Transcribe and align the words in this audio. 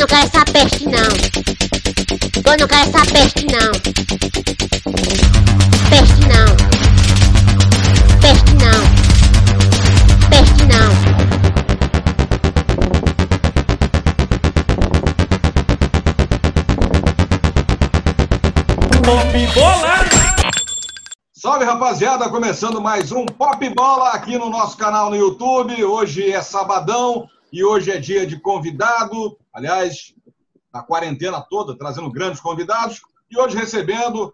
não 0.00 0.06
quero 0.06 0.22
essa 0.22 0.44
peste 0.46 0.86
não. 0.86 1.10
Eu 2.46 2.58
não 2.58 2.66
quero 2.66 2.88
essa 2.88 3.04
peste 3.12 3.44
não. 3.52 3.70
Peste 5.90 6.20
não. 6.26 6.56
Peste 8.22 8.54
não. 8.54 8.80
Peste 10.30 10.64
não. 10.64 10.90
Pop 19.02 19.46
Bola! 19.54 19.96
Salve 21.34 21.64
rapaziada, 21.66 22.30
começando 22.30 22.80
mais 22.80 23.12
um 23.12 23.26
Pop 23.26 23.68
Bola 23.74 24.12
aqui 24.12 24.38
no 24.38 24.48
nosso 24.48 24.78
canal 24.78 25.10
no 25.10 25.16
YouTube. 25.16 25.84
Hoje 25.84 26.32
é 26.32 26.40
sabadão 26.40 27.28
e 27.52 27.64
hoje 27.64 27.90
é 27.90 27.98
dia 27.98 28.26
de 28.26 28.38
convidado. 28.40 29.38
Aliás, 29.52 30.14
a 30.72 30.82
quarentena 30.82 31.40
toda, 31.48 31.76
trazendo 31.76 32.10
grandes 32.10 32.40
convidados. 32.40 33.00
E 33.30 33.38
hoje 33.38 33.56
recebendo, 33.56 34.32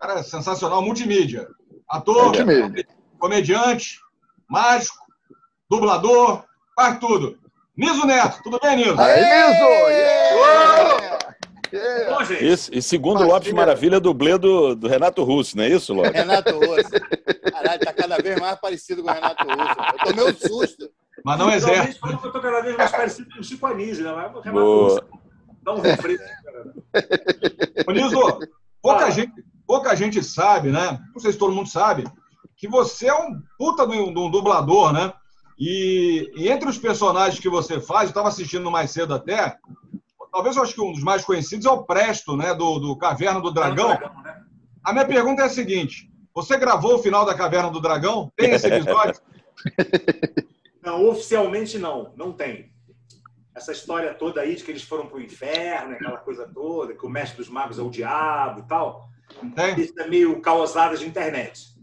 cara, 0.00 0.22
sensacional, 0.22 0.82
multimídia. 0.82 1.48
Ator, 1.88 2.24
Multimídia. 2.24 2.86
comediante, 3.18 4.00
mágico, 4.48 4.96
dublador, 5.70 6.44
faz 6.74 6.98
tudo. 6.98 7.38
Niso 7.76 8.06
Neto, 8.06 8.40
tudo 8.42 8.58
bem, 8.60 8.76
Niso? 8.76 9.00
Aí, 9.00 9.20
Niso! 9.20 9.66
Yeah! 11.72 12.08
Bom, 12.08 12.24
gente, 12.24 12.46
Isso, 12.46 12.70
e 12.72 12.80
segundo 12.80 13.22
o 13.22 13.26
Lopes 13.26 13.52
Maravilha, 13.52 14.00
dublê 14.00 14.38
do, 14.38 14.74
do 14.74 14.88
Renato 14.88 15.22
Russo, 15.24 15.56
não 15.56 15.64
é 15.64 15.68
isso, 15.68 15.92
Lopes? 15.92 16.12
Renato 16.12 16.54
Russo. 16.58 16.90
Caralho, 17.52 17.80
tá 17.80 17.92
cada 17.92 18.16
vez 18.18 18.40
mais 18.40 18.58
parecido 18.60 19.02
com 19.02 19.10
o 19.10 19.12
Renato 19.12 19.44
Russo. 19.44 19.74
Eu 19.92 20.14
tomei 20.14 20.24
um 20.32 20.36
susto. 20.36 20.90
Mas 21.26 21.38
não 21.40 21.50
exerce. 21.50 21.98
que 22.00 22.08
eu 22.08 22.30
tô 22.30 22.40
cada 22.40 22.60
vez 22.60 22.76
mais 22.76 22.92
parecido 22.92 23.28
com 23.34 23.40
o 23.40 23.42
Chico 23.42 23.66
Anísio, 23.66 24.04
né? 24.04 24.12
Mas 24.12 24.44
Renato 24.44 24.64
Boa. 24.64 25.08
Dá 25.60 25.74
um 25.74 25.80
refresco, 25.80 26.24
Niso, 27.92 28.20
pouca, 28.80 29.00
Fala. 29.00 29.10
gente, 29.10 29.32
pouca 29.66 29.96
gente 29.96 30.22
sabe, 30.22 30.70
né? 30.70 31.00
Não 31.12 31.20
sei 31.20 31.32
se 31.32 31.38
todo 31.38 31.52
mundo 31.52 31.68
sabe, 31.68 32.04
que 32.56 32.68
você 32.68 33.08
é 33.08 33.14
um 33.14 33.42
puta 33.58 33.84
de 33.88 33.96
um, 33.96 34.14
de 34.14 34.20
um 34.20 34.30
dublador, 34.30 34.92
né? 34.92 35.12
E, 35.58 36.30
e 36.36 36.48
entre 36.48 36.68
os 36.68 36.78
personagens 36.78 37.40
que 37.40 37.48
você 37.48 37.80
faz, 37.80 38.04
eu 38.04 38.10
estava 38.10 38.28
assistindo 38.28 38.70
mais 38.70 38.92
cedo 38.92 39.12
até, 39.12 39.56
talvez 40.30 40.54
eu 40.54 40.62
acho 40.62 40.74
que 40.74 40.80
um 40.80 40.92
dos 40.92 41.02
mais 41.02 41.24
conhecidos 41.24 41.66
é 41.66 41.70
o 41.70 41.82
Presto, 41.82 42.36
né? 42.36 42.54
Do, 42.54 42.78
do 42.78 42.96
Caverna 42.96 43.40
do 43.40 43.50
Dragão. 43.50 43.88
né? 43.88 44.44
A 44.84 44.92
minha 44.92 45.04
pergunta 45.04 45.42
é 45.42 45.46
a 45.46 45.50
seguinte: 45.50 46.08
você 46.32 46.56
gravou 46.56 46.94
o 46.94 47.02
final 47.02 47.26
da 47.26 47.34
Caverna 47.34 47.72
do 47.72 47.80
Dragão? 47.80 48.30
Tem 48.36 48.52
esse 48.52 48.68
episódio? 48.68 49.20
Não, 50.86 51.04
oficialmente 51.04 51.80
não, 51.80 52.12
não 52.16 52.32
tem. 52.32 52.72
Essa 53.52 53.72
história 53.72 54.14
toda 54.14 54.40
aí 54.40 54.54
de 54.54 54.62
que 54.62 54.70
eles 54.70 54.84
foram 54.84 55.08
pro 55.08 55.20
inferno, 55.20 55.94
aquela 55.94 56.18
coisa 56.18 56.46
toda, 56.46 56.94
que 56.94 57.04
o 57.04 57.08
mestre 57.08 57.38
dos 57.38 57.48
magos 57.48 57.76
é 57.76 57.82
o 57.82 57.90
diabo 57.90 58.60
e 58.60 58.68
tal, 58.68 59.08
Tem? 59.56 59.80
isso 59.80 59.98
é 59.98 60.06
meio 60.06 60.40
causada 60.40 60.96
de 60.96 61.04
internet. 61.04 61.74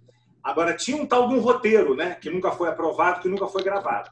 Agora, 0.42 0.74
tinha 0.74 0.96
um 0.96 1.06
tal 1.06 1.28
de 1.28 1.34
um 1.34 1.42
roteiro, 1.42 1.96
né? 1.96 2.16
Que 2.16 2.30
nunca 2.30 2.52
foi 2.52 2.70
aprovado, 2.70 3.20
que 3.20 3.28
nunca 3.28 3.46
foi 3.48 3.62
gravado. 3.62 4.10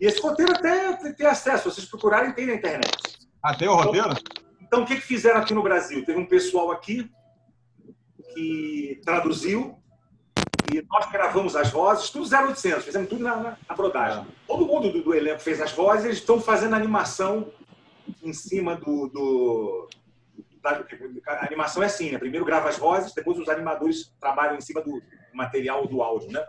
E 0.00 0.06
esse 0.06 0.20
roteiro 0.20 0.52
até 0.52 0.94
tem 1.14 1.26
acesso, 1.26 1.68
vocês 1.68 1.88
procurarem, 1.88 2.32
tem 2.32 2.46
na 2.46 2.54
internet. 2.54 3.18
Ah, 3.42 3.56
tem 3.56 3.66
o 3.66 3.74
roteiro? 3.74 4.10
Então, 4.60 4.82
o 4.82 4.86
que, 4.86 4.94
que 4.94 5.00
fizeram 5.00 5.40
aqui 5.40 5.52
no 5.52 5.64
Brasil? 5.64 6.04
Teve 6.04 6.20
um 6.20 6.26
pessoal 6.26 6.70
aqui 6.70 7.10
que 8.34 9.00
traduziu 9.04 9.81
e 10.72 10.82
nós 10.90 11.10
gravamos 11.10 11.56
as 11.56 11.70
vozes, 11.70 12.10
tudo 12.10 12.28
0800, 12.28 12.84
fizemos 12.84 13.08
tudo 13.08 13.22
na, 13.24 13.36
na, 13.36 13.56
na 13.68 13.74
brodagem. 13.74 14.26
Todo 14.46 14.66
mundo 14.66 14.90
do, 14.92 15.02
do 15.02 15.14
elenco 15.14 15.40
fez 15.40 15.60
as 15.60 15.72
vozes, 15.72 16.04
eles 16.04 16.18
estão 16.18 16.40
fazendo 16.40 16.74
animação 16.74 17.50
em 18.22 18.32
cima 18.32 18.76
do. 18.76 19.08
do 19.08 19.88
da- 20.62 20.84
a 21.26 21.46
animação 21.46 21.82
é 21.82 21.86
assim, 21.86 22.10
né? 22.12 22.18
Primeiro 22.18 22.44
grava 22.44 22.68
as 22.68 22.78
vozes, 22.78 23.12
depois 23.14 23.38
os 23.38 23.48
animadores 23.48 24.12
trabalham 24.20 24.56
em 24.56 24.60
cima 24.60 24.80
do 24.80 25.02
material 25.34 25.86
do 25.88 26.02
áudio, 26.02 26.30
né? 26.30 26.44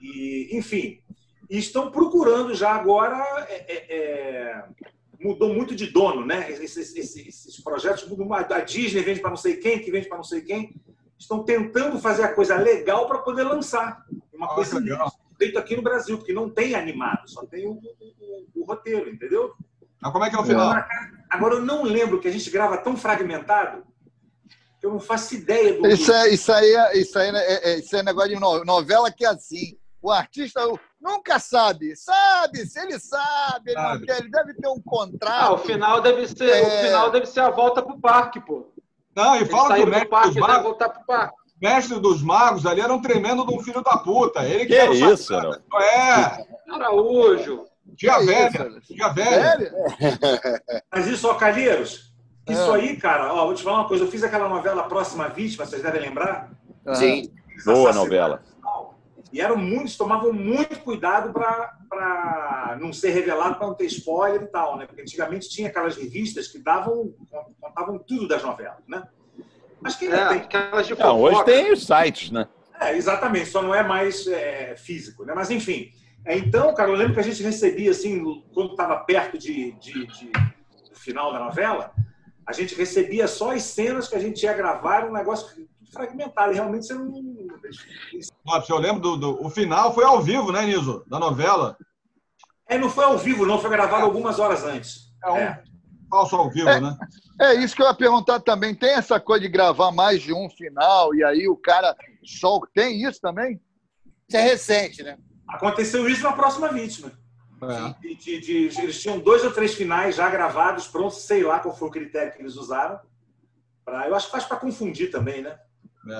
E, 0.00 0.50
enfim, 0.52 1.00
e 1.48 1.56
estão 1.58 1.90
procurando 1.90 2.54
já 2.54 2.72
agora. 2.72 3.16
é, 3.48 3.54
é, 3.72 3.96
é, 3.96 4.64
mudou 5.20 5.54
muito 5.54 5.74
de 5.74 5.86
dono, 5.86 6.26
né? 6.26 6.50
Esses, 6.50 6.76
esses- 6.94 7.16
esses 7.26 7.60
projetos 7.62 8.06
mudam. 8.06 8.26
mais. 8.26 8.50
A 8.50 8.60
Disney 8.60 9.02
vende 9.02 9.20
para 9.20 9.30
não 9.30 9.36
sei 9.38 9.56
quem, 9.56 9.78
que 9.78 9.90
vende 9.90 10.06
para 10.06 10.18
não 10.18 10.24
sei 10.24 10.42
quem. 10.42 10.74
Estão 11.18 11.42
tentando 11.44 11.98
fazer 11.98 12.24
a 12.24 12.32
coisa 12.34 12.56
legal 12.56 13.06
para 13.06 13.18
poder 13.18 13.44
lançar. 13.44 14.04
Uma 14.32 14.46
Ah, 14.46 14.54
coisa 14.54 14.80
que 14.80 14.88
legal. 14.88 15.12
feita 15.38 15.58
aqui 15.58 15.76
no 15.76 15.82
Brasil, 15.82 16.18
porque 16.18 16.32
não 16.32 16.50
tem 16.50 16.74
animado, 16.74 17.28
só 17.28 17.44
tem 17.46 17.66
o, 17.66 17.72
o- 17.72 17.76
o- 18.20 18.46
o 18.62 18.64
roteiro, 18.64 19.08
entendeu? 19.10 19.52
Mas 20.00 20.12
como 20.12 20.24
é 20.24 20.30
que 20.30 20.36
é 20.36 20.38
o 20.38 20.44
final? 20.44 20.74
Agora, 21.30 21.54
eu 21.54 21.60
não 21.62 21.82
lembro 21.82 22.20
que 22.20 22.28
a 22.28 22.30
gente 22.30 22.50
grava 22.50 22.76
tão 22.76 22.96
fragmentado 22.96 23.84
que 24.78 24.86
eu 24.86 24.90
não 24.92 25.00
faço 25.00 25.34
ideia 25.34 25.74
do. 25.80 25.86
Isso, 25.86 26.12
é, 26.12 26.28
isso 26.28 26.52
aí, 26.52 26.74
é, 26.74 26.98
isso 26.98 27.18
aí 27.18 27.30
é, 27.30 27.70
é- 27.72 27.78
isso 27.78 27.96
é 27.96 28.02
negócio 28.02 28.30
de 28.30 28.38
no- 28.40 28.64
novela 28.64 29.10
que 29.10 29.24
é 29.24 29.28
assim. 29.28 29.78
O 30.02 30.10
artista 30.10 30.60
nunca 31.00 31.38
sabe. 31.38 31.96
Sabe, 31.96 32.66
se 32.66 32.78
ele 32.78 32.98
sabe, 32.98 33.70
ele, 33.70 33.80
não 33.80 33.90
Sabe. 33.92 34.06
quer, 34.06 34.18
ele 34.20 34.30
deve 34.30 34.52
ter 34.54 34.68
um 34.68 34.76
Ah, 34.76 34.82
contrato. 34.84 35.52
o 35.54 35.58
final 35.58 36.02
deve 36.02 36.28
ser, 36.28 36.50
É. 36.50 36.62
o 36.62 36.86
final 36.86 37.10
deve 37.10 37.24
ser 37.26 37.40
a 37.40 37.48
volta 37.48 37.80
pro 37.82 37.98
parque, 37.98 38.38
pô. 38.40 38.70
Não, 39.14 39.36
e 39.36 39.44
fala 39.46 39.74
que 39.76 39.82
o 39.82 39.84
do 39.84 39.90
mestre 39.90 40.08
parque 40.08 40.28
dos 40.28 40.36
e 40.36 40.40
vai 40.40 40.48
magos, 40.48 40.64
voltar 40.64 40.88
pro 40.88 41.04
parque. 41.06 41.34
mestre 41.60 42.00
dos 42.00 42.22
magos 42.22 42.66
ali 42.66 42.80
era 42.80 42.92
um 42.92 43.00
tremendo 43.00 43.46
de 43.46 43.54
um 43.54 43.60
filho 43.60 43.82
da 43.82 43.96
puta. 43.98 44.44
Ele 44.44 44.66
Que 44.66 44.74
era 44.74 44.90
o 44.90 44.94
isso, 44.94 45.24
sacana. 45.32 45.62
É, 45.74 46.72
Araújo. 46.72 47.64
tia 47.96 48.18
Que 48.18 48.24
velha. 48.26 48.68
isso? 48.78 48.94
Tia 48.94 49.08
velha. 49.10 49.72
Mas 50.92 51.06
isso, 51.06 51.28
ó, 51.28 51.34
Calheiros, 51.34 52.12
isso 52.48 52.74
É. 52.74 52.76
aí, 52.76 52.96
cara, 52.96 53.32
ó, 53.32 53.46
vou 53.46 53.54
te 53.54 53.62
falar 53.62 53.80
uma 53.80 53.88
coisa. 53.88 54.04
Eu 54.04 54.10
fiz 54.10 54.22
aquela 54.22 54.48
novela 54.48 54.84
Próxima 54.84 55.28
Vítima, 55.28 55.64
vocês 55.64 55.82
devem 55.82 56.00
lembrar. 56.00 56.50
Sim. 56.94 57.30
Boa 57.64 57.92
novela. 57.92 58.42
E 59.34 59.40
eram 59.40 59.56
muitos, 59.56 59.96
tomavam 59.96 60.32
muito 60.32 60.78
cuidado 60.78 61.32
para 61.32 62.78
não 62.80 62.92
ser 62.92 63.10
revelado, 63.10 63.56
para 63.56 63.66
não 63.66 63.74
ter 63.74 63.86
spoiler 63.86 64.42
e 64.42 64.46
tal, 64.46 64.78
né? 64.78 64.86
Porque 64.86 65.02
antigamente 65.02 65.48
tinha 65.48 65.66
aquelas 65.68 65.96
revistas 65.96 66.46
que 66.46 66.60
davam, 66.60 67.12
contavam 67.60 67.98
tudo 67.98 68.28
das 68.28 68.44
novelas, 68.44 68.78
né? 68.86 69.02
Acho 69.82 69.98
que 69.98 70.04
ainda 70.04 70.18
É, 70.20 70.28
tem. 70.28 70.38
aquelas 70.38 70.86
de 70.86 70.96
Não, 70.96 71.20
hoje 71.20 71.44
tem 71.44 71.72
os 71.72 71.84
sites, 71.84 72.30
né? 72.30 72.46
É, 72.80 72.96
exatamente, 72.96 73.46
só 73.46 73.60
não 73.60 73.74
é 73.74 73.82
mais 73.82 74.24
é, 74.28 74.76
físico, 74.76 75.24
né? 75.24 75.32
Mas 75.34 75.50
enfim. 75.50 75.90
É, 76.24 76.38
Então, 76.38 76.72
cara, 76.72 76.90
eu 76.90 76.94
lembro 76.94 77.14
que 77.14 77.20
a 77.20 77.24
gente 77.24 77.42
recebia, 77.42 77.90
assim, 77.90 78.22
quando 78.54 78.70
estava 78.70 78.96
perto 79.00 79.36
de, 79.36 79.72
de- 79.72 80.06
de- 80.06 80.30
do 80.30 80.94
final 80.94 81.32
da 81.32 81.40
novela, 81.40 81.92
a 82.46 82.52
gente 82.52 82.76
recebia 82.76 83.26
só 83.26 83.50
as 83.50 83.64
cenas 83.64 84.06
que 84.08 84.14
a 84.14 84.20
gente 84.20 84.44
ia 84.44 84.52
gravar, 84.54 85.08
um 85.08 85.12
negócio. 85.12 85.66
E 86.02 86.54
realmente 86.54 86.86
você 86.86 86.94
não. 86.94 87.12
Lopes, 88.46 88.68
eu 88.68 88.78
lembro 88.78 89.00
do, 89.00 89.16
do- 89.16 89.44
O 89.44 89.50
final 89.50 89.94
foi 89.94 90.04
ao 90.04 90.20
vivo, 90.20 90.52
né, 90.52 90.64
Niso? 90.66 91.04
Da 91.06 91.18
novela. 91.18 91.76
É, 92.68 92.78
não 92.78 92.88
foi 92.90 93.04
ao 93.04 93.18
vivo, 93.18 93.46
não, 93.46 93.58
foi 93.58 93.70
gravado 93.70 94.04
algumas 94.04 94.38
horas 94.38 94.64
antes. 94.64 95.12
É 95.24 95.30
um 95.30 95.36
É. 95.36 95.62
falso 96.10 96.36
ao 96.36 96.50
vivo, 96.50 96.68
É. 96.68 96.80
né? 96.80 96.96
É 97.40 97.54
isso 97.54 97.74
que 97.74 97.82
eu 97.82 97.86
ia 97.86 97.94
perguntar 97.94 98.40
também. 98.40 98.74
Tem 98.74 98.90
essa 98.90 99.18
coisa 99.20 99.42
de 99.42 99.48
gravar 99.48 99.90
mais 99.90 100.22
de 100.22 100.32
um 100.32 100.48
final 100.50 101.14
e 101.14 101.22
aí 101.24 101.48
o 101.48 101.56
cara 101.56 101.94
só 102.24 102.58
tem 102.74 103.02
isso 103.04 103.20
também? 103.20 103.60
Isso 104.28 104.36
é 104.36 104.40
recente, 104.40 105.02
né? 105.02 105.18
Aconteceu 105.48 106.08
isso 106.08 106.22
na 106.22 106.32
próxima 106.32 106.68
vítima. 106.68 107.12
É. 107.62 107.94
De- 108.00 108.14
de- 108.16 108.40
de- 108.68 108.80
eles 108.80 109.00
tinham 109.00 109.18
dois 109.18 109.42
ou 109.44 109.50
três 109.52 109.74
finais 109.74 110.16
já 110.16 110.28
gravados, 110.28 110.86
prontos, 110.86 111.18
sei 111.22 111.42
lá 111.42 111.60
qual 111.60 111.74
foi 111.76 111.88
o 111.88 111.90
critério 111.90 112.32
que 112.32 112.40
eles 112.40 112.56
usaram. 112.56 112.98
Pra, 113.84 114.08
eu 114.08 114.14
acho 114.14 114.26
que 114.26 114.32
faz 114.32 114.44
para 114.44 114.56
confundir 114.58 115.10
também, 115.10 115.42
né? 115.42 115.58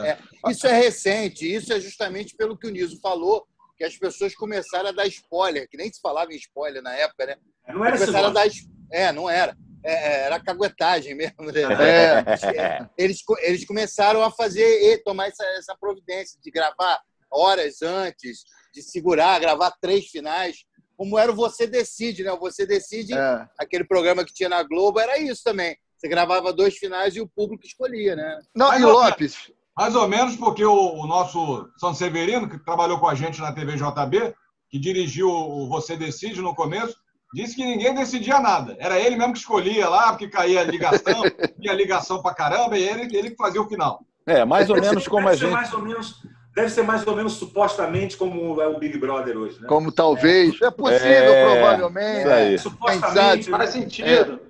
É. 0.05 0.19
Isso 0.51 0.67
é 0.67 0.73
recente. 0.73 1.53
Isso 1.53 1.73
é 1.73 1.81
justamente 1.81 2.35
pelo 2.37 2.57
que 2.57 2.67
o 2.67 2.71
Niso 2.71 2.99
falou, 3.01 3.47
que 3.77 3.85
as 3.85 3.97
pessoas 3.97 4.35
começaram 4.35 4.89
a 4.89 4.93
dar 4.93 5.07
spoiler, 5.07 5.69
que 5.69 5.77
nem 5.77 5.93
se 5.93 6.01
falava 6.01 6.33
em 6.33 6.37
spoiler 6.37 6.83
na 6.83 6.95
época, 6.95 7.27
né? 7.27 7.37
Não 7.69 7.85
era 7.85 7.99
começaram 7.99 8.33
dar. 8.33 8.47
es- 8.47 8.69
É, 8.93 9.11
não 9.13 9.29
era. 9.29 9.57
É, 9.83 9.93
é, 9.93 10.21
era 10.27 10.41
caguetagem 10.41 11.15
mesmo. 11.15 11.37
né? 11.53 11.53
É. 12.55 12.89
Eles, 12.97 13.23
eles 13.41 13.67
começaram 13.67 14.23
a 14.23 14.31
fazer, 14.31 14.65
e 14.65 14.99
tomar 14.99 15.29
essa, 15.29 15.45
essa 15.59 15.77
providência 15.79 16.39
de 16.43 16.51
gravar 16.51 17.01
horas 17.31 17.83
antes, 17.83 18.45
de 18.73 18.81
segurar, 18.83 19.41
gravar 19.41 19.73
três 19.81 20.07
finais. 20.07 20.65
Como 20.97 21.19
era 21.19 21.31
o 21.33 21.35
Você 21.35 21.67
Decide, 21.67 22.23
né? 22.23 22.31
O 22.33 22.39
Você 22.39 22.65
Decide, 22.65 23.13
É. 23.15 23.49
aquele 23.59 23.85
programa 23.85 24.25
que 24.25 24.33
tinha 24.33 24.49
na 24.49 24.63
Globo, 24.63 25.01
era 25.01 25.19
isso 25.19 25.43
também. 25.43 25.77
Você 25.99 26.07
gravava 26.09 26.53
dois 26.53 26.77
finais 26.77 27.17
e 27.17 27.21
o 27.21 27.27
público 27.29 27.67
escolhia, 27.67 28.15
né? 28.15 28.39
Não, 28.55 28.73
e 28.75 28.79
não- 28.79 28.91
Lopes? 28.93 29.51
Mais 29.77 29.95
ou 29.95 30.09
menos 30.09 30.37
porque 30.37 30.65
o, 30.65 30.95
o 30.95 31.07
nosso 31.07 31.69
São 31.77 31.93
Severino, 31.93 32.49
que 32.49 32.59
trabalhou 32.59 32.99
com 32.99 33.09
a 33.09 33.15
gente 33.15 33.41
na 33.41 33.53
TV 33.53 33.75
JB, 33.77 34.35
que 34.71 34.79
dirigiu 34.79 35.29
o 35.29 35.69
Você 35.69 35.97
Decide 35.97 36.41
no 36.41 36.55
começo, 36.55 36.97
disse 37.35 37.57
que 37.57 37.65
ninguém 37.65 37.95
decidia 37.95 38.39
nada. 38.39 38.77
Era 38.79 38.99
ele 38.99 39.17
mesmo 39.17 39.33
que 39.33 39.41
escolhia 39.41 39.89
lá, 39.89 40.11
porque 40.11 40.29
caía 40.29 40.61
a 40.61 40.65
ligação, 40.65 41.23
tinha 41.61 41.73
ligação 41.75 42.23
pra 42.23 42.35
caramba, 42.35 42.79
e 42.79 42.83
ele, 42.89 43.17
ele 43.17 43.31
que 43.31 43.37
fazia 43.37 43.61
o 43.61 43.69
final. 43.69 44.01
É, 44.27 44.45
mais 44.45 44.71
ou 44.71 44.81
menos 44.81 45.07
como 45.09 45.29
a 45.29 45.33
Deve 45.33 45.39
ser 45.41 45.47
gente. 45.47 45.55
mais 45.55 45.73
ou 45.75 45.83
menos, 45.83 46.23
deve 46.55 46.69
ser 46.71 46.83
mais 46.83 47.07
ou 47.07 47.17
menos 47.17 47.33
supostamente 47.35 48.17
como 48.17 48.61
é 48.63 48.69
o 48.69 48.79
Big 48.79 48.97
Brother 48.97 49.37
hoje, 49.37 49.61
né? 49.61 49.67
Como 49.69 49.91
talvez. 49.91 50.61
É 50.63 50.71
possível, 50.71 51.11
É, 51.11 51.53
provavelmente. 51.53 52.21
isso 52.21 52.31
aí. 52.31 52.59
Supostamente. 52.59 53.51
Né? 53.51 53.59
Faz 53.59 53.71
sentido. 53.71 54.41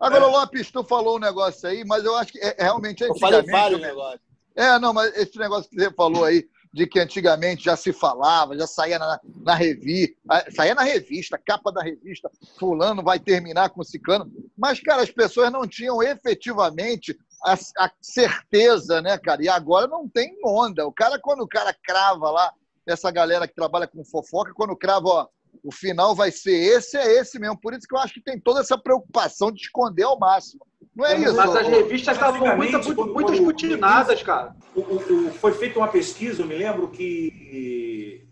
Agora, 0.00 0.26
Lopes, 0.26 0.70
tu 0.70 0.84
falou 0.84 1.16
um 1.16 1.20
negócio 1.20 1.68
aí, 1.68 1.84
mas 1.84 2.04
eu 2.04 2.16
acho 2.16 2.32
que 2.32 2.38
é, 2.38 2.54
é 2.56 2.62
realmente 2.62 3.02
Eu 3.02 3.18
falei 3.18 3.42
vários 3.42 3.80
negócios. 3.80 4.27
É, 4.58 4.76
não, 4.80 4.92
mas 4.92 5.16
esse 5.16 5.38
negócio 5.38 5.70
que 5.70 5.76
você 5.76 5.88
falou 5.92 6.24
aí, 6.24 6.44
de 6.72 6.84
que 6.84 6.98
antigamente 6.98 7.66
já 7.66 7.76
se 7.76 7.92
falava, 7.92 8.58
já 8.58 8.66
saía 8.66 8.98
na, 8.98 9.20
na 9.36 9.54
revista, 9.54 10.16
saía 10.50 10.74
na 10.74 10.82
revista, 10.82 11.38
capa 11.38 11.70
da 11.70 11.80
revista, 11.80 12.28
fulano 12.58 13.00
vai 13.00 13.20
terminar 13.20 13.70
com 13.70 13.84
ciclano. 13.84 14.28
Mas, 14.56 14.80
cara, 14.80 15.02
as 15.02 15.12
pessoas 15.12 15.52
não 15.52 15.64
tinham 15.64 16.02
efetivamente 16.02 17.16
a, 17.44 17.54
a 17.54 17.90
certeza, 18.02 19.00
né, 19.00 19.16
cara? 19.16 19.44
E 19.44 19.48
agora 19.48 19.86
não 19.86 20.08
tem 20.08 20.36
onda. 20.44 20.84
O 20.88 20.92
cara, 20.92 21.20
quando 21.20 21.42
o 21.42 21.48
cara 21.48 21.72
crava 21.72 22.28
lá, 22.28 22.52
essa 22.84 23.12
galera 23.12 23.46
que 23.46 23.54
trabalha 23.54 23.86
com 23.86 24.04
fofoca, 24.04 24.52
quando 24.52 24.76
crava, 24.76 25.08
ó, 25.08 25.28
o 25.62 25.72
final 25.72 26.14
vai 26.14 26.30
ser 26.30 26.52
esse, 26.52 26.96
é 26.96 27.18
esse 27.20 27.38
mesmo. 27.38 27.58
Por 27.60 27.72
isso 27.74 27.86
que 27.86 27.94
eu 27.94 27.98
acho 27.98 28.14
que 28.14 28.22
tem 28.22 28.38
toda 28.38 28.60
essa 28.60 28.76
preocupação 28.78 29.50
de 29.52 29.60
esconder 29.60 30.04
ao 30.04 30.18
máximo. 30.18 30.64
Não 30.94 31.04
é 31.06 31.16
isso? 31.18 31.34
Mas 31.36 31.54
as 31.56 31.66
revistas 31.68 32.16
estavam 32.16 32.56
muito, 32.56 32.72
muito, 32.72 32.94
quando- 32.94 33.14
muito 33.14 33.26
quando- 33.26 33.34
escrutinadas, 33.34 34.22
cara. 34.22 34.54
O- 34.74 34.80
o- 34.80 35.28
o- 35.28 35.32
foi 35.34 35.52
feita 35.52 35.78
uma 35.78 35.88
pesquisa, 35.88 36.42
eu 36.42 36.46
me 36.46 36.56
lembro, 36.56 36.88
que 36.88 38.26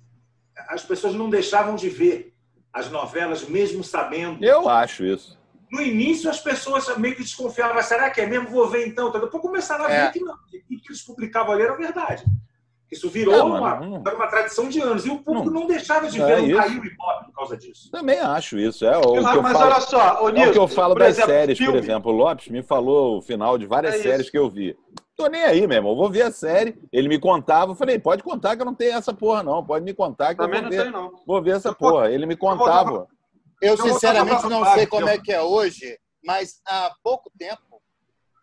as 0.68 0.82
pessoas 0.82 1.14
não 1.14 1.30
deixavam 1.30 1.76
de 1.76 1.88
ver 1.88 2.34
as 2.72 2.90
novelas, 2.90 3.48
mesmo 3.48 3.82
sabendo. 3.84 4.44
Eu 4.44 4.68
acho 4.68 5.04
isso. 5.04 5.38
No 5.70 5.80
início, 5.80 6.30
as 6.30 6.40
pessoas 6.40 6.96
meio 6.96 7.14
que 7.16 7.22
desconfiavam. 7.22 7.80
Será 7.82 8.10
que 8.10 8.20
é 8.20 8.26
mesmo? 8.26 8.48
Vou 8.50 8.68
ver 8.68 8.86
então. 8.86 9.08
Então, 9.08 9.20
Depois 9.20 9.42
começaram 9.42 9.84
a 9.84 9.88
ver 9.88 9.94
É. 9.94 10.10
que 10.10 10.20
não. 10.20 10.36
Que 10.50 10.60
tudo 10.60 10.80
que 10.82 10.88
eles 10.88 11.02
publicavam 11.02 11.52
ali 11.52 11.62
era 11.62 11.76
verdade. 11.76 12.24
Isso 12.90 13.10
virou 13.10 13.34
É, 13.34 13.42
uma, 13.42 13.60
mano, 13.60 14.02
era 14.06 14.14
uma 14.14 14.28
tradição 14.28 14.68
de 14.68 14.80
anos. 14.80 15.04
E 15.04 15.10
o 15.10 15.18
público 15.18 15.50
não, 15.50 15.66
deixava 15.66 16.08
de 16.08 16.20
É 16.22 16.24
ver, 16.26 16.38
não 16.38 16.46
isso. 16.46 16.56
caiu 16.56 16.84
ibope 16.84 17.24
por 17.26 17.34
causa 17.34 17.56
disso. 17.56 17.90
Também 17.90 18.18
acho 18.20 18.58
isso. 18.58 18.86
É 18.86 18.96
o 18.96 19.12
que 19.14 19.20
Mas, 19.20 19.34
eu 19.36 19.42
mas 19.42 19.52
falo. 19.52 19.64
olha 19.72 19.80
só, 19.80 20.22
ô 20.22 20.28
É 20.28 20.30
o 20.30 20.34
Nilson, 20.34 20.52
que 20.52 20.58
eu 20.58 20.68
falo 20.68 20.94
por 20.94 21.00
das 21.00 21.08
exemplo, 21.10 21.30
séries, 21.32 21.58
por 21.58 21.64
filme. 21.64 21.78
exemplo. 21.80 22.12
O 22.12 22.14
Lopes 22.16 22.48
me 22.48 22.62
falou 22.62 23.18
o 23.18 23.22
final 23.22 23.58
de 23.58 23.66
várias 23.66 23.94
É 23.94 23.96
isso. 23.98 24.08
séries 24.08 24.30
que 24.30 24.38
eu 24.38 24.48
vi. 24.48 24.76
Tô 25.16 25.26
nem 25.26 25.42
aí, 25.42 25.66
meu 25.66 25.76
irmão. 25.78 25.92
Eu 25.92 25.96
vou 25.96 26.10
ver 26.10 26.22
a 26.22 26.30
série. 26.30 26.78
Ele 26.92 27.08
me 27.08 27.18
contava. 27.18 27.72
Eu 27.72 27.76
falei, 27.76 27.98
pode 27.98 28.22
contar 28.22 28.54
que 28.54 28.62
eu 28.62 28.66
não 28.66 28.74
tenho 28.74 28.96
essa 28.96 29.12
porra, 29.12 29.42
não. 29.42 29.64
Pode 29.64 29.84
me 29.84 29.92
contar 29.94 30.34
que 30.34 30.40
Também 30.40 30.60
eu 30.60 30.62
não 30.64 30.70
vou 30.70 30.76
ver, 30.78 30.82
tem, 30.84 30.92
não. 30.92 31.12
vou 31.26 31.42
ver 31.42 31.56
essa 31.56 31.68
Eu 31.70 31.76
vou- 31.80 31.90
porra. 31.92 32.10
Ele 32.12 32.24
me 32.26 32.36
contava. 32.36 33.08
Eu, 33.60 33.76
vou 33.76 33.88
sinceramente, 33.88 34.46
não 34.48 34.64
sei 34.74 34.86
como 34.86 35.08
é 35.08 35.18
que 35.18 35.32
é 35.32 35.42
hoje, 35.42 35.98
mas 36.24 36.60
há 36.66 36.92
pouco 37.02 37.32
tempo, 37.36 37.82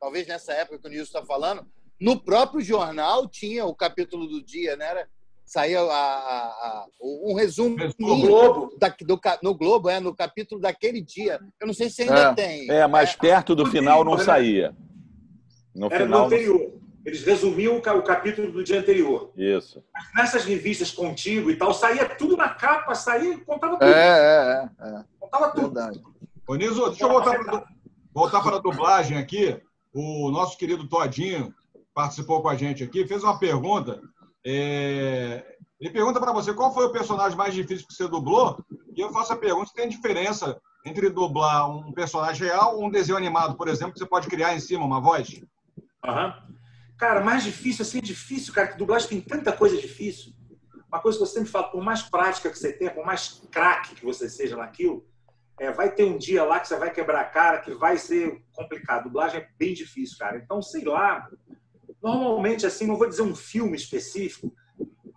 talvez 0.01 0.27
nessa 0.27 0.51
época 0.53 0.79
que 0.79 0.87
o 0.87 0.89
Nilson 0.89 1.03
está 1.19 1.23
falando, 1.25 1.65
no 2.03 2.19
próprio 2.19 2.61
jornal 2.61 3.27
tinha 3.27 3.65
o 3.65 3.73
capítulo 3.73 4.27
do 4.27 4.43
dia, 4.43 4.75
né? 4.75 4.85
Era, 4.85 5.07
saía 5.45 5.79
a- 5.79 5.83
a- 5.85 5.87
a- 6.67 6.85
um 7.01 7.33
resumo. 7.35 7.77
No 7.97 8.19
Globo. 8.19 8.75
da- 8.77 8.93
do 9.01 9.19
no 9.41 9.55
Globo, 9.55 9.89
é, 9.89 9.99
no 9.99 10.13
capítulo 10.15 10.59
daquele 10.59 11.01
dia. 11.01 11.39
Eu 11.61 11.67
não 11.67 11.73
sei 11.73 11.89
se 11.89 12.01
ainda 12.01 12.31
É. 12.31 12.33
tem. 12.33 12.69
É, 12.71 12.85
mas 12.87 13.15
perto 13.15 13.55
do 13.55 13.63
no 13.63 13.71
final 13.71 14.03
não 14.03 14.17
né? 14.17 14.23
saía. 14.23 14.75
No 15.73 15.85
Era 15.87 15.99
no 15.99 16.05
final. 16.05 16.19
não- 16.19 16.25
anterior. 16.27 16.73
Eles 17.05 17.21
resumiam 17.23 17.75
o 17.77 17.81
ca- 17.81 17.95
o 17.95 18.01
capítulo 18.03 18.49
do 18.51 18.63
dia 18.63 18.79
anterior. 18.79 19.31
Isso. 19.35 19.83
Nessas 20.15 20.45
revistas 20.45 20.89
contigo 20.91 21.51
e 21.51 21.55
tal, 21.57 21.73
saía 21.73 22.07
tudo 22.15 22.37
na 22.37 22.49
capa, 22.49 22.95
saía, 22.95 23.37
contava 23.45 23.73
tudo. 23.77 23.89
É, 23.89 24.69
é, 24.79 24.87
é, 24.87 25.03
Contava 25.19 25.45
é 25.47 25.51
tudo. 25.51 25.73
verdade. 25.73 26.01
Ô, 26.47 26.55
Niso, 26.55 26.85
deixa 26.89 27.03
eu 27.03 27.09
voltar 27.09 27.43
para 27.43 27.65
voltar 28.13 28.41
para 28.41 28.55
a 28.55 28.59
dublagem 28.59 29.17
aqui. 29.17 29.57
O 29.93 30.31
nosso 30.31 30.57
querido 30.57 30.87
Todinho 30.87 31.53
participou 31.93 32.41
com 32.41 32.49
a 32.49 32.55
gente 32.55 32.83
aqui, 32.83 33.07
fez 33.07 33.23
uma 33.23 33.37
pergunta. 33.37 34.01
É, 34.45 35.57
Ele 35.79 35.91
pergunta 35.91 36.19
para 36.19 36.33
você 36.33 36.53
qual 36.53 36.73
foi 36.73 36.85
o 36.85 36.91
personagem 36.91 37.37
mais 37.37 37.53
difícil 37.53 37.87
que 37.87 37.93
você 37.93 38.07
dublou, 38.07 38.57
e 38.95 38.99
eu 39.01 39.11
faço 39.11 39.33
a 39.33 39.37
pergunta 39.37 39.67
se 39.67 39.75
tem 39.75 39.87
diferença 39.87 40.59
entre 40.85 41.09
dublar 41.09 41.69
um 41.69 41.93
personagem 41.93 42.47
real 42.47 42.75
ou 42.77 42.85
um 42.85 42.89
desenho 42.89 43.17
animado, 43.17 43.55
por 43.55 43.67
exemplo, 43.67 43.93
que 43.93 43.99
você 43.99 44.05
pode 44.05 44.27
criar 44.27 44.53
em 44.53 44.59
cima 44.59 44.83
uma 44.83 44.99
voz. 44.99 45.41
Aham. 46.05 46.33
Cara, 46.97 47.21
mais 47.21 47.43
difícil, 47.43 47.83
assim, 47.83 47.99
difícil, 48.01 48.53
cara, 48.53 48.67
que 48.67 48.77
dublagem 48.77 49.09
tem 49.09 49.21
tanta 49.21 49.51
coisa 49.51 49.77
difícil. 49.77 50.33
Uma 50.87 51.01
coisa 51.01 51.17
que 51.17 51.23
eu 51.23 51.27
sempre 51.27 51.49
falo, 51.49 51.71
por 51.71 51.83
mais 51.83 52.03
prática 52.03 52.49
que 52.49 52.57
você 52.57 52.71
tenha, 52.71 52.91
por 52.91 53.05
mais 53.05 53.41
craque 53.51 53.95
que 53.95 54.05
você 54.05 54.29
seja 54.29 54.55
naquilo, 54.55 55.05
é, 55.59 55.71
vai 55.71 55.91
ter 55.91 56.03
um 56.03 56.17
dia 56.17 56.43
lá 56.43 56.59
que 56.59 56.67
você 56.67 56.77
vai 56.77 56.91
quebrar 56.91 57.21
a 57.21 57.25
cara, 57.25 57.61
que 57.61 57.73
vai 57.73 57.97
ser 57.97 58.43
complicado. 58.53 59.05
Dublagem 59.05 59.41
é 59.41 59.47
bem 59.57 59.73
difícil, 59.73 60.17
cara. 60.17 60.37
Então, 60.37 60.61
sei 60.61 60.83
lá, 60.83 61.27
normalmente, 62.03 62.65
assim, 62.65 62.85
não 62.85 62.97
vou 62.97 63.07
dizer 63.07 63.21
um 63.21 63.35
filme 63.35 63.77
específico, 63.77 64.53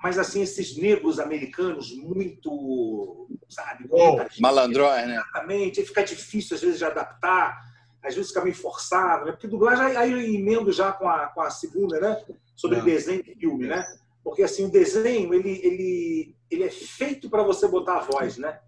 mas, 0.02 0.18
assim, 0.18 0.42
esses 0.42 0.76
negros 0.76 1.18
americanos 1.18 1.90
muito, 1.96 3.28
sabe, 3.48 3.86
Oh, 3.90 4.18
Malandrões, 4.40 5.06
né? 5.08 5.14
Exatamente, 5.16 5.84
fica 5.84 6.04
difícil 6.04 6.54
às 6.54 6.60
vezes 6.62 6.78
de 6.78 6.84
adaptar, 6.84 7.60
às 8.02 8.14
vezes 8.14 8.30
fica 8.30 8.44
meio 8.44 8.54
forçado, 8.54 9.24
né? 9.24 9.32
Porque 9.32 9.48
dublagem 9.48 9.96
aí- 9.96 10.12
eu 10.12 10.20
emendo 10.20 10.70
já 10.70 10.92
com 10.92 11.08
a, 11.08 11.26
com 11.26 11.40
a 11.40 11.50
segunda, 11.50 11.98
né? 11.98 12.22
Sobre 12.54 12.78
É. 12.78 12.82
desenho 12.82 13.22
e 13.26 13.34
filme, 13.34 13.66
né? 13.66 13.84
Porque 14.22 14.42
assim, 14.44 14.66
o 14.66 14.70
desenho, 14.70 15.34
ele, 15.34 15.50
ele, 15.64 16.36
ele 16.50 16.62
é 16.64 16.70
feito 16.70 17.28
para 17.28 17.42
você 17.42 17.66
botar 17.66 17.96
a 17.96 18.00
voz, 18.02 18.36
né? 18.38 18.60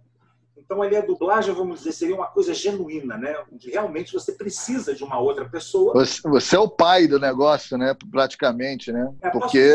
Então 0.69 0.83
ali 0.83 0.97
a 0.97 1.01
dublagem, 1.01 1.55
vamos 1.55 1.79
dizer, 1.79 1.93
seria 1.93 2.15
uma 2.15 2.27
coisa 2.27 2.53
genuína, 2.53 3.17
né? 3.17 3.35
Onde 3.51 3.71
realmente 3.71 4.13
você 4.13 4.33
precisa 4.33 4.95
de 4.95 5.03
uma 5.03 5.19
outra 5.19 5.49
pessoa. 5.49 5.95
Você, 5.95 6.21
você 6.29 6.57
é 6.57 6.59
o 6.59 6.69
pai 6.69 7.07
do 7.07 7.19
negócio, 7.19 7.79
né? 7.79 7.97
Praticamente, 8.11 8.93
né? 8.93 9.11
É, 9.23 9.31
Porque. 9.31 9.67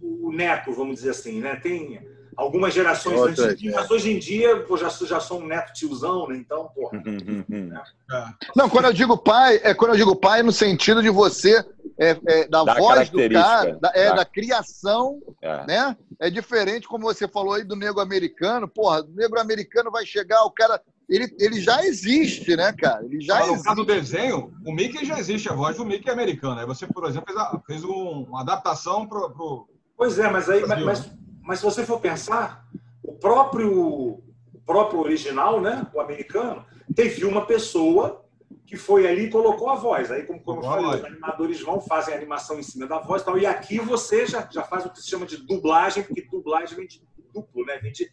O 0.00 0.30
neto, 0.30 0.72
vamos 0.72 0.96
dizer 0.96 1.10
assim, 1.10 1.40
né? 1.40 1.56
Tem 1.56 2.00
algumas 2.36 2.72
gerações 2.72 3.18
Outras, 3.18 3.38
antes 3.40 3.58
de 3.58 3.66
mim, 3.66 3.74
mas 3.74 3.90
hoje 3.90 4.12
em 4.12 4.18
dia 4.20 4.50
eu 4.50 4.76
já, 4.76 4.88
sou- 4.88 5.08
já 5.08 5.18
sou 5.18 5.40
um 5.40 5.46
neto 5.46 5.72
tiozão, 5.72 6.28
né? 6.28 6.36
Então, 6.36 6.68
porra. 6.68 7.02
Não, 8.54 8.68
quando 8.70 8.84
eu 8.84 8.92
digo 8.92 9.18
pai, 9.18 9.58
é 9.64 9.74
quando 9.74 9.90
eu 9.92 9.96
digo 9.96 10.14
pai 10.14 10.42
no 10.44 10.52
sentido 10.52 11.02
de 11.02 11.10
você, 11.10 11.64
é, 12.00 12.16
é, 12.26 12.48
da 12.48 12.64
Da 12.64 12.74
voz 12.74 13.10
do 13.10 13.18
cara, 13.30 13.76
da, 13.80 13.92
é, 13.94 14.08
Da- 14.10 14.14
da 14.16 14.24
criação, 14.24 15.20
É. 15.42 15.66
né? 15.66 15.96
É 16.20 16.30
diferente, 16.30 16.86
como 16.88 17.04
você 17.04 17.26
falou 17.28 17.54
aí, 17.54 17.64
do 17.64 17.74
negro 17.76 18.00
americano. 18.00 18.68
Porra, 18.68 19.00
o 19.02 19.08
negro 19.14 19.40
americano 19.40 19.90
vai 19.90 20.04
chegar, 20.06 20.42
o 20.44 20.50
cara. 20.50 20.80
Ele, 21.08 21.34
ele 21.40 21.60
já 21.60 21.82
existe, 21.84 22.54
né, 22.54 22.72
cara? 22.72 23.02
Ele 23.04 23.20
já 23.20 23.34
Agora, 23.36 23.46
no 23.46 23.52
existe. 23.54 23.68
caso 23.68 23.76
do 23.76 23.86
desenho, 23.86 24.52
o 24.66 24.72
Mickey 24.72 25.04
já 25.06 25.18
existe, 25.18 25.48
a 25.48 25.54
voz 25.54 25.76
do 25.76 25.84
Mickey 25.84 26.08
é 26.08 26.12
americana. 26.12 26.60
Aí 26.60 26.66
você, 26.66 26.86
por 26.86 27.06
exemplo, 27.06 27.26
fez, 27.32 27.38
a- 27.38 27.62
fez 27.66 27.84
um- 27.84 28.24
uma 28.28 28.42
adaptação 28.42 29.06
para 29.06 29.18
o. 29.18 29.66
Pois 29.96 30.18
é, 30.18 30.30
mas 30.30 30.48
aí, 30.50 30.66
mas, 30.66 30.84
mas, 30.84 31.10
mas 31.42 31.58
se 31.60 31.64
você 31.64 31.84
for 31.86 31.98
pensar, 31.98 32.64
o 33.02 33.12
próprio, 33.14 33.72
o 33.74 34.22
próprio 34.66 35.00
original, 35.00 35.60
né, 35.60 35.86
o 35.94 36.00
americano, 36.00 36.64
teve 36.94 37.24
uma 37.24 37.46
pessoa 37.46 38.24
que 38.68 38.76
foi 38.76 39.08
ali 39.08 39.24
e 39.24 39.30
colocou 39.30 39.70
a 39.70 39.74
voz. 39.74 40.10
Aí, 40.12 40.24
como, 40.24 40.42
como 40.42 40.58
eu 40.60 40.64
falei, 40.64 40.84
os 41.00 41.04
animadores 41.06 41.60
vão, 41.62 41.80
fazem 41.80 42.12
a 42.12 42.16
animação 42.18 42.58
em 42.58 42.62
cima 42.62 42.86
da 42.86 42.98
voz 42.98 43.22
e 43.22 43.24
tal. 43.24 43.38
E 43.38 43.46
aqui 43.46 43.78
você 43.80 44.26
já, 44.26 44.46
já 44.52 44.62
faz 44.62 44.84
o 44.84 44.90
que 44.90 45.00
se 45.00 45.08
chama 45.08 45.24
de 45.24 45.38
dublagem, 45.38 46.02
porque 46.02 46.20
dublagem 46.30 46.76
vem 46.76 46.86
de 46.86 47.02
duplo, 47.32 47.64
né? 47.64 47.78
Vem 47.78 47.92
de, 47.92 48.10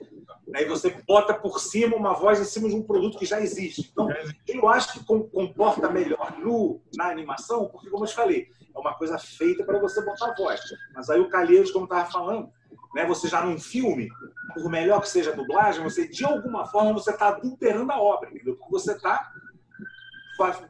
aí 0.56 0.64
você 0.64 0.90
bota 1.06 1.34
por 1.34 1.60
cima 1.60 1.98
uma 1.98 2.14
voz 2.14 2.40
em 2.40 2.46
cima 2.46 2.70
de 2.70 2.76
um 2.76 2.84
produto 2.84 3.18
que 3.18 3.26
já 3.26 3.42
existe. 3.42 3.90
Então, 3.92 4.08
eu 4.48 4.70
acho 4.70 4.94
que 4.94 5.04
com- 5.04 5.28
comporta 5.28 5.90
melhor 5.90 6.38
no, 6.40 6.80
na 6.96 7.10
animação, 7.10 7.68
porque, 7.68 7.90
como 7.90 8.06
eu 8.06 8.08
te 8.08 8.16
falei, 8.16 8.48
é 8.74 8.80
uma 8.80 8.94
coisa 8.94 9.18
feita 9.18 9.66
para 9.66 9.78
você 9.78 10.02
botar 10.06 10.32
a 10.32 10.36
voz. 10.36 10.62
Mas 10.94 11.10
aí 11.10 11.20
o 11.20 11.28
Calheiros, 11.28 11.70
como 11.72 11.84
estava 11.84 12.10
falando, 12.10 12.50
né, 12.94 13.06
você 13.06 13.28
já 13.28 13.44
num 13.44 13.60
filme, 13.60 14.08
por 14.54 14.70
melhor 14.70 15.02
que 15.02 15.10
seja 15.10 15.32
a 15.32 15.36
dublagem, 15.36 15.84
você, 15.84 16.08
de 16.08 16.24
alguma 16.24 16.66
forma, 16.66 16.94
você 16.94 17.12
está 17.12 17.28
adulterando 17.28 17.92
a 17.92 18.00
obra, 18.02 18.30
entendeu? 18.30 18.56
Porque 18.56 18.72
você 18.72 18.94
está 18.94 19.30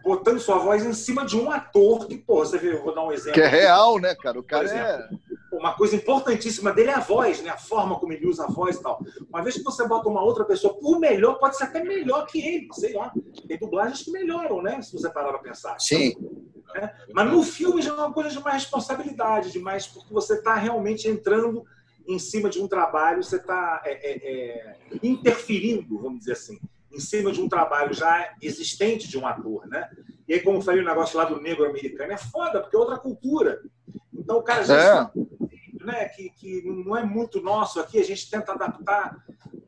botando 0.03 0.39
sua 0.39 0.57
voz 0.57 0.86
em 0.86 0.93
cima 0.93 1.25
de 1.25 1.38
um 1.38 1.50
ator 1.50 2.07
que, 2.07 2.17
pô, 2.17 2.38
você 2.45 2.57
vê, 2.57 2.74
eu 2.74 2.84
vou 2.84 2.93
dar 2.93 3.03
um 3.03 3.12
exemplo. 3.12 3.34
Que 3.34 3.41
é 3.41 3.48
real, 3.48 4.00
né, 4.00 4.15
cara? 4.15 4.39
O 4.39 4.43
cara 4.43 4.67
Por 4.67 4.75
é. 4.75 5.10
Uma 5.51 5.74
coisa 5.74 5.95
importantíssima 5.95 6.74
dele 6.74 6.89
é 6.89 6.95
a 6.95 7.00
voz, 7.00 7.41
né? 7.41 7.50
A 7.50 7.57
forma 7.57 7.98
como 7.98 8.12
ele 8.12 8.27
usa 8.27 8.43
a 8.43 8.48
voz 8.48 8.75
e 8.75 8.81
tal. 8.81 9.00
Uma 9.29 9.41
vez 9.41 9.55
que 9.55 9.63
você 9.63 9.88
bota 9.88 10.10
uma 10.10 10.22
outra 10.22 10.43
pessoa 10.43 10.74
por 10.74 11.00
melhor, 11.00 11.39
pode 11.39 11.57
ser 11.57 11.63
até 11.63 11.84
melhor 11.84 12.25
que 12.27 12.39
ele, 12.39 12.67
sei 12.74 12.93
lá. 12.93 13.12
Tem 13.48 13.57
dublagens 13.57 14.03
que 14.03 14.12
melhoram, 14.12 14.62
né? 14.62 14.81
Se 14.81 14.91
você 14.91 15.10
parar 15.10 15.29
para 15.29 15.39
pensar. 15.39 15.79
Sim. 15.79 16.13
Mas 17.13 17.31
no 17.31 17.41
filme 17.41 17.81
já 17.81 17.91
é 17.91 17.93
uma 17.93 18.12
coisa 18.12 18.29
de 18.29 18.39
mais 18.41 18.63
responsabilidade, 18.63 19.51
de 19.51 19.60
mais 19.60 19.88
porque 19.88 20.13
você 20.13 20.34
está 20.34 20.55
realmente 20.55 21.07
entrando 21.07 21.65
em 22.07 22.19
cima 22.19 22.50
de 22.50 22.62
um 22.62 22.67
trabalho, 22.67 23.24
você 23.24 23.38
está 23.38 23.81
interferindo, 25.01 25.98
vamos 26.00 26.19
dizer 26.19 26.34
assim, 26.34 26.60
em 26.96 27.00
cima 27.00 27.32
de 27.32 27.42
um 27.42 27.50
trabalho 27.50 27.94
já 27.94 28.34
existente 28.42 29.08
de 29.08 29.18
um 29.18 29.28
ator, 29.28 29.68
né? 29.68 29.90
E 30.28 30.34
aí, 30.34 30.40
como 30.42 30.58
eu 30.58 30.62
falei 30.62 30.82
o 30.82 30.86
negócio 30.86 31.18
lá 31.18 31.25
do 31.25 31.40
negro 31.42 31.66
americano, 31.66 32.14
é 32.14 32.18
foda, 32.18 32.62
porque 32.62 32.75
é 32.75 32.80
outra 32.80 32.98
cultura. 32.98 33.62
Então, 34.14 34.38
o 34.38 34.44
cara 34.44 34.64
já 34.64 35.12
É. 35.14 35.86
né, 35.86 36.06
que, 36.10 36.30
que 36.32 36.62
não 36.64 36.98
é 36.98 37.04
muito 37.04 37.42
nosso 37.42 37.80
aqui, 37.80 38.00
a 38.00 38.04
gente 38.04 38.30
tenta 38.30 38.54
adaptar. 38.54 39.18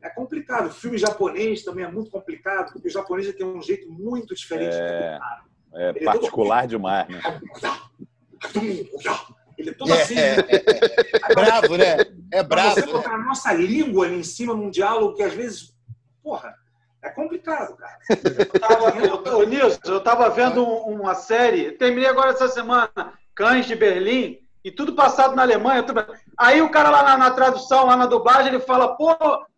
É 0.02 0.08
complicado. 0.08 0.66
O 0.68 0.72
filme 0.72 0.96
japonês 0.98 1.62
também 1.64 1.84
é 1.84 1.90
muito 1.90 2.10
complicado, 2.10 2.72
porque 2.72 2.88
o 2.88 2.90
japonês 2.90 3.32
tem 3.34 3.46
um 3.46 3.62
jeito 3.62 3.90
muito 3.90 4.34
diferente. 4.34 4.74
É, 4.74 5.18
é 5.74 5.88
Ele 5.90 5.98
é 6.00 6.04
particular 6.04 6.66
demais, 6.66 7.08
né? 7.08 7.20
Ele 9.56 9.70
é 9.70 9.74
todo 9.74 9.92
assim. 9.92 10.14
né? 10.14 10.36
É 11.28 11.34
bravo, 11.34 11.76
né? 11.76 11.96
É 12.32 12.44
Pra 12.44 12.44
bravo. 12.44 12.74
você 12.74 12.80
né? 12.80 12.86
colocar 12.86 13.14
a 13.14 13.18
nossa 13.24 13.52
língua 13.52 14.06
ali 14.06 14.16
em 14.16 14.22
cima 14.22 14.54
num 14.54 14.70
diálogo 14.70 15.14
que 15.16 15.22
às 15.22 15.34
vezes, 15.34 15.74
porra, 16.22 16.54
É 17.02 17.10
complicado, 17.10 17.76
cara. 17.76 17.98
Eu 18.10 18.60
tava, 18.60 19.28
eu, 19.28 19.46
Nilson, 19.48 19.78
eu 19.84 20.00
tava 20.02 20.28
vendo 20.30 20.62
um- 20.64 21.00
uma 21.00 21.14
série, 21.14 21.72
terminei 21.72 22.08
agora 22.08 22.30
essa 22.30 22.48
semana, 22.48 22.90
Cães 23.34 23.66
de 23.66 23.76
Berlim, 23.76 24.38
e 24.64 24.70
tudo 24.72 24.94
passado 24.94 25.36
na 25.36 25.42
Alemanha. 25.42 25.82
tudo- 25.84 26.04
Aí 26.36 26.60
o 26.60 26.70
cara 26.70 26.90
lá 26.90 27.02
na, 27.04 27.16
na 27.16 27.30
tradução, 27.30 27.86
lá 27.86 27.96
na 27.96 28.06
dublagem, 28.06 28.48
ele 28.52 28.60
fala, 28.62 28.96
pô, 28.96 29.14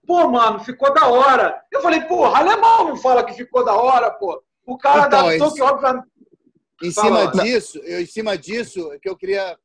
pô, 0.06 0.28
mano, 0.28 0.60
ficou 0.60 0.92
da 0.92 1.06
hora. 1.08 1.62
Eu 1.72 1.80
falei, 1.80 2.02
porra, 2.02 2.38
alemão 2.38 2.88
não 2.88 2.96
fala 2.96 3.24
que 3.24 3.32
ficou 3.32 3.64
da 3.64 3.74
hora, 3.74 4.10
pô. 4.10 4.42
O 4.66 4.76
cara 4.76 5.06
Então, 5.06 5.18
adaptou 5.20 5.46
isso- 5.46 5.56
que 5.56 5.62
obviamente. 5.62 6.06
Em 6.82 6.92
Fala. 6.92 7.30
cima 7.30 7.42
disso, 7.44 7.78
eu, 7.84 8.00
em 8.00 8.06
cima 8.06 8.38
disso 8.38 8.90
que 9.02 9.08
eu 9.08 9.16
queria 9.16 9.56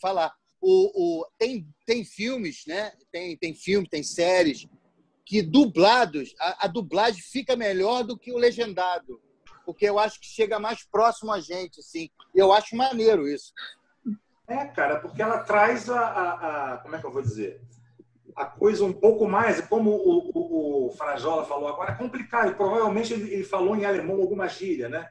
falar. 0.00 0.32
O, 0.60 1.20
o- 1.20 1.26
tem, 1.38 1.66
tem 1.84 2.04
filmes, 2.04 2.64
né? 2.68 2.92
Tem, 3.10 3.36
tem 3.36 3.52
filmes, 3.54 3.88
tem 3.88 4.02
séries 4.02 4.66
que 5.32 5.40
dublados, 5.40 6.34
a, 6.38 6.66
a 6.66 6.68
dublagem 6.68 7.22
fica 7.22 7.56
melhor 7.56 8.04
do 8.04 8.18
que 8.18 8.30
o 8.34 8.36
legendado. 8.36 9.18
Porque 9.64 9.86
eu 9.86 9.98
acho 9.98 10.20
que 10.20 10.26
chega 10.26 10.58
mais 10.58 10.84
próximo 10.84 11.32
a 11.32 11.40
gente, 11.40 11.80
assim. 11.80 12.10
E 12.34 12.38
eu 12.38 12.52
acho 12.52 12.76
maneiro 12.76 13.26
isso. 13.26 13.50
É, 14.46 14.66
cara, 14.66 15.00
porque 15.00 15.22
ela 15.22 15.38
traz 15.38 15.88
a, 15.88 15.98
a- 15.98 16.74
a- 16.74 16.78
Como 16.82 16.94
é 16.94 17.00
que 17.00 17.06
eu 17.06 17.10
vou 17.10 17.22
dizer? 17.22 17.62
A 18.36 18.44
coisa 18.44 18.84
um 18.84 18.92
pouco 18.92 19.26
mais, 19.26 19.58
como 19.62 19.88
o, 19.92 20.30
o, 20.34 20.86
o 20.88 20.90
Frajola 20.90 21.46
falou 21.46 21.66
agora, 21.66 21.92
é 21.92 21.96
complicado. 21.96 22.50
E 22.50 22.54
provavelmente 22.54 23.14
ele, 23.14 23.32
ele 23.32 23.44
falou 23.44 23.74
em 23.74 23.86
alemão 23.86 24.20
alguma 24.20 24.46
gíria, 24.50 24.86
né? 24.90 25.08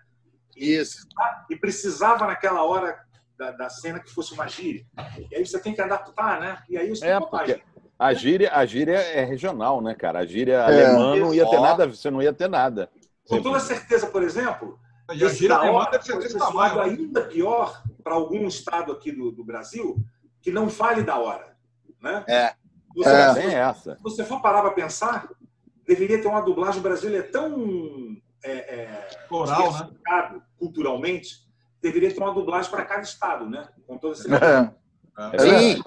Isso. 0.56 1.08
E 1.50 1.56
precisava 1.56 2.28
naquela 2.28 2.64
hora 2.64 2.96
da, 3.40 3.50
da 3.54 3.70
cena 3.72 4.00
que 4.00 4.12
fosse 4.12 4.36
uma 4.36 4.48
gíria. 4.48 4.86
E 5.32 5.36
aí 5.38 5.44
você 5.44 5.60
tem 5.60 5.74
que 5.74 5.82
adaptar, 5.82 6.40
né? 6.40 6.62
E 6.70 6.78
aí 6.78 6.92
isso 6.92 7.04
É, 7.04 7.10
tem 7.10 7.20
bobagem. 7.20 7.56
porque 7.58 7.71
a 8.02 8.14
gíria, 8.16 8.52
a 8.52 8.66
gíria 8.66 8.98
é 8.98 9.24
regional, 9.24 9.80
né, 9.80 9.94
cara? 9.94 10.20
A 10.20 10.26
gíria 10.26 10.56
É. 10.56 10.86
alemã 10.88 11.16
não 11.18 11.34
ia 11.34 11.48
ter 11.48 11.60
nada, 11.60 11.88
você 11.88 12.10
não 12.10 12.20
ia 12.20 12.34
ter 12.34 12.50
nada. 12.50 12.90
Com 13.28 13.40
toda 13.44 13.60
certeza, 13.60 14.08
por 14.08 14.24
exemplo, 14.24 14.80
E 15.14 15.24
a 15.24 15.48
da 15.48 15.56
alemã 15.58 15.78
hora 15.78 15.92
deve 15.92 16.06
ser 16.06 16.18
desse 16.18 16.38
tamanho. 16.38 16.82
ainda 16.82 17.22
pior 17.22 17.84
para 18.04 18.16
algum 18.16 18.48
estado 18.48 18.92
aqui 18.92 19.12
do, 19.12 19.32
do 19.32 19.44
Brasil 19.44 19.98
que 20.42 20.50
não 20.52 20.68
fale 20.68 21.04
da 21.04 21.20
hora, 21.20 21.56
né? 22.02 22.24
É. 22.28 22.54
Você, 22.96 23.10
É. 23.10 23.34
Tem 23.36 23.54
essa. 23.54 23.96
Se 23.98 24.04
você 24.04 24.26
for 24.26 24.42
parar 24.42 24.62
para 24.62 24.72
pensar, 24.72 25.30
deveria 25.88 26.20
ter 26.20 26.28
uma 26.28 26.42
dublagem. 26.42 26.80
O 26.80 26.84
Brasil 26.84 27.16
é 27.16 27.22
tão 27.22 28.18
é, 28.44 28.52
é, 28.52 29.10
Floral, 29.28 29.72
né? 29.74 30.42
culturalmente, 30.58 31.46
deveria 31.80 32.12
ter 32.12 32.20
uma 32.20 32.34
dublagem 32.34 32.72
para 32.72 32.84
cada 32.84 33.02
estado, 33.02 33.48
né? 33.48 33.68
Com 33.86 33.98
todo 33.98 34.14
esse 34.14 34.28
É. 34.34 34.72
É 35.34 35.40
Sim. 35.40 35.82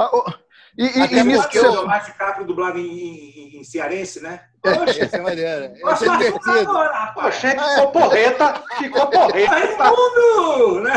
Ah, 0.79 0.83
E, 0.83 0.99
e, 0.99 1.03
Até 1.03 1.17
e 1.19 1.25
nisso 1.25 1.49
que 1.49 1.59
o 1.59 1.63
você... 1.63 1.69
Leonardo 1.69 2.07
DiCaprio 2.07 2.47
dublado 2.47 2.79
em, 2.79 2.85
em, 2.85 3.61
em 3.61 3.65
cearense, 3.65 4.21
né? 4.21 4.41
Poxa, 4.63 5.05
Essa 5.05 5.17
é 5.17 5.21
maneira. 5.21 5.73
Essa 5.77 5.91
é 5.93 5.97
somos 6.09 6.19
divertido. 6.19 6.51
agora, 6.71 6.89
O 6.91 6.93
rapaz. 6.93 7.35
chefe 7.37 7.65
ficou 7.75 7.93
porreta, 7.93 8.63
ficou 8.79 9.07
porreta. 9.07 9.51
Raimundo! 9.55 10.81
Né? 10.81 10.93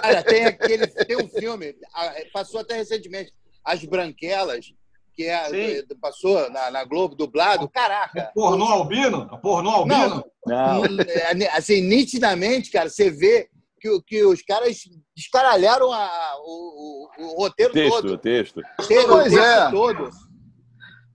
Cara, 0.00 0.22
tem 0.22 0.44
aquele 0.46 0.86
tem 0.86 1.16
um 1.16 1.28
filme, 1.28 1.74
ah, 1.94 2.12
passou 2.32 2.60
até 2.60 2.76
recentemente, 2.76 3.32
As 3.64 3.82
Branquelas, 3.84 4.66
que 5.14 5.24
é, 5.26 5.48
Sim. 5.48 5.86
passou 6.00 6.50
na, 6.50 6.70
na 6.70 6.84
Globo, 6.84 7.14
dublado. 7.14 7.68
Caraca! 7.68 8.30
Pornô 8.34 8.66
albino? 8.66 9.26
Pornô 9.40 9.70
albino? 9.70 10.24
Não, 10.46 10.82
Não, 10.82 11.00
é, 11.08 11.48
assim, 11.56 11.80
nitidamente, 11.80 12.70
cara, 12.70 12.88
você 12.90 13.10
vê 13.10 13.48
que, 13.84 14.00
que 14.06 14.24
os 14.24 14.40
caras 14.42 14.78
descaralharam 15.14 15.92
a- 15.92 16.34
o, 16.38 17.08
o- 17.18 17.24
o 17.24 17.42
roteiro 17.42 17.72
texto, 17.74 17.94
todo. 18.00 18.18
texto. 18.18 18.56
O 18.78 18.82
roteiro 18.82 19.08
Pois 19.08 19.32
o 19.32 19.36
texto 19.36 19.44
é. 19.46 19.70
todo. 19.70 20.10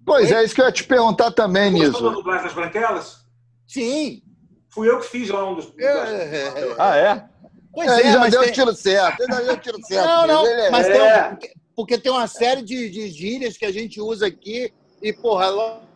Pois 0.06 0.32
é, 0.32 0.44
isso 0.44 0.54
que 0.56 0.62
eu 0.62 0.66
ia 0.66 0.72
te 0.72 0.84
perguntar 0.84 1.32
também, 1.32 1.72
da 1.72 1.80
Niso. 1.80 2.12
dublagem 2.12 2.44
das 2.46 2.54
Branquelas? 2.54 3.18
Sim. 3.68 4.22
Fui 4.72 4.88
eu 4.90 5.00
que 5.00 5.08
fiz 5.08 5.30
lá 5.30 5.50
um 5.50 5.56
dos. 5.56 5.74
É, 5.80 6.76
Ah, 6.78 6.96
é? 6.96 7.26
Pois 7.74 7.90
É, 7.92 8.02
é, 8.08 8.12
já 8.14 8.20
mas 8.20 8.32
deu 8.32 8.42
tem... 8.42 8.50
o 8.50 8.54
tiro 8.54 8.74
certo. 8.76 9.22
Ele 9.22 9.34
já 9.34 9.42
deu 9.42 9.58
tiro 9.58 9.80
certo. 9.86 10.06
Não, 10.08 10.28
não, 10.28 10.48
é- 10.48 10.70
mas 10.70 10.88
É. 10.88 10.92
tem 10.92 11.02
um- 11.02 11.30
porque- 11.36 11.54
porque 11.76 11.98
tem 11.98 12.12
uma 12.12 12.28
série 12.28 12.62
de, 12.62 12.90
de 12.90 13.10
gírias 13.10 13.58
que 13.58 13.66
a 13.66 13.72
gente 13.72 14.00
usa 14.02 14.28
aqui 14.28 14.72
e, 15.02 15.14
porra, 15.14 15.48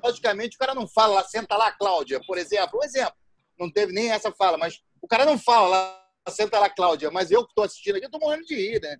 logicamente 0.03 0.56
o 0.56 0.60
cara 0.60 0.74
não 0.74 0.88
fala 0.88 1.15
lá, 1.15 1.24
senta 1.24 1.56
lá, 1.58 1.72
Cláudia, 1.72 2.20
por 2.25 2.38
exemplo. 2.38 2.80
Um 2.80 2.84
exemplo. 2.84 3.13
Não 3.60 3.72
teve 3.72 3.92
nem 3.94 4.10
essa 4.12 4.32
fala, 4.32 4.58
mas 4.58 4.80
o 5.01 5.08
cara 5.08 5.25
não 5.25 5.38
fala 5.38 5.68
lá, 5.68 6.02
senta 6.32 6.60
lá, 6.60 6.70
Cláudia, 6.70 7.12
mas 7.12 7.32
eu 7.32 7.44
que 7.44 7.51
estou 7.51 7.63
assistindo 7.63 7.98
aqui, 7.98 8.10
tô 8.10 8.20
morrendo 8.20 8.46
de 8.46 8.56
rir, 8.56 8.82
né? 8.82 8.98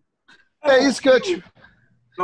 É 0.64 0.80
isso 0.84 1.02
que 1.02 1.10
eu 1.10 1.14
ia 1.14 1.20
te, 1.22 1.44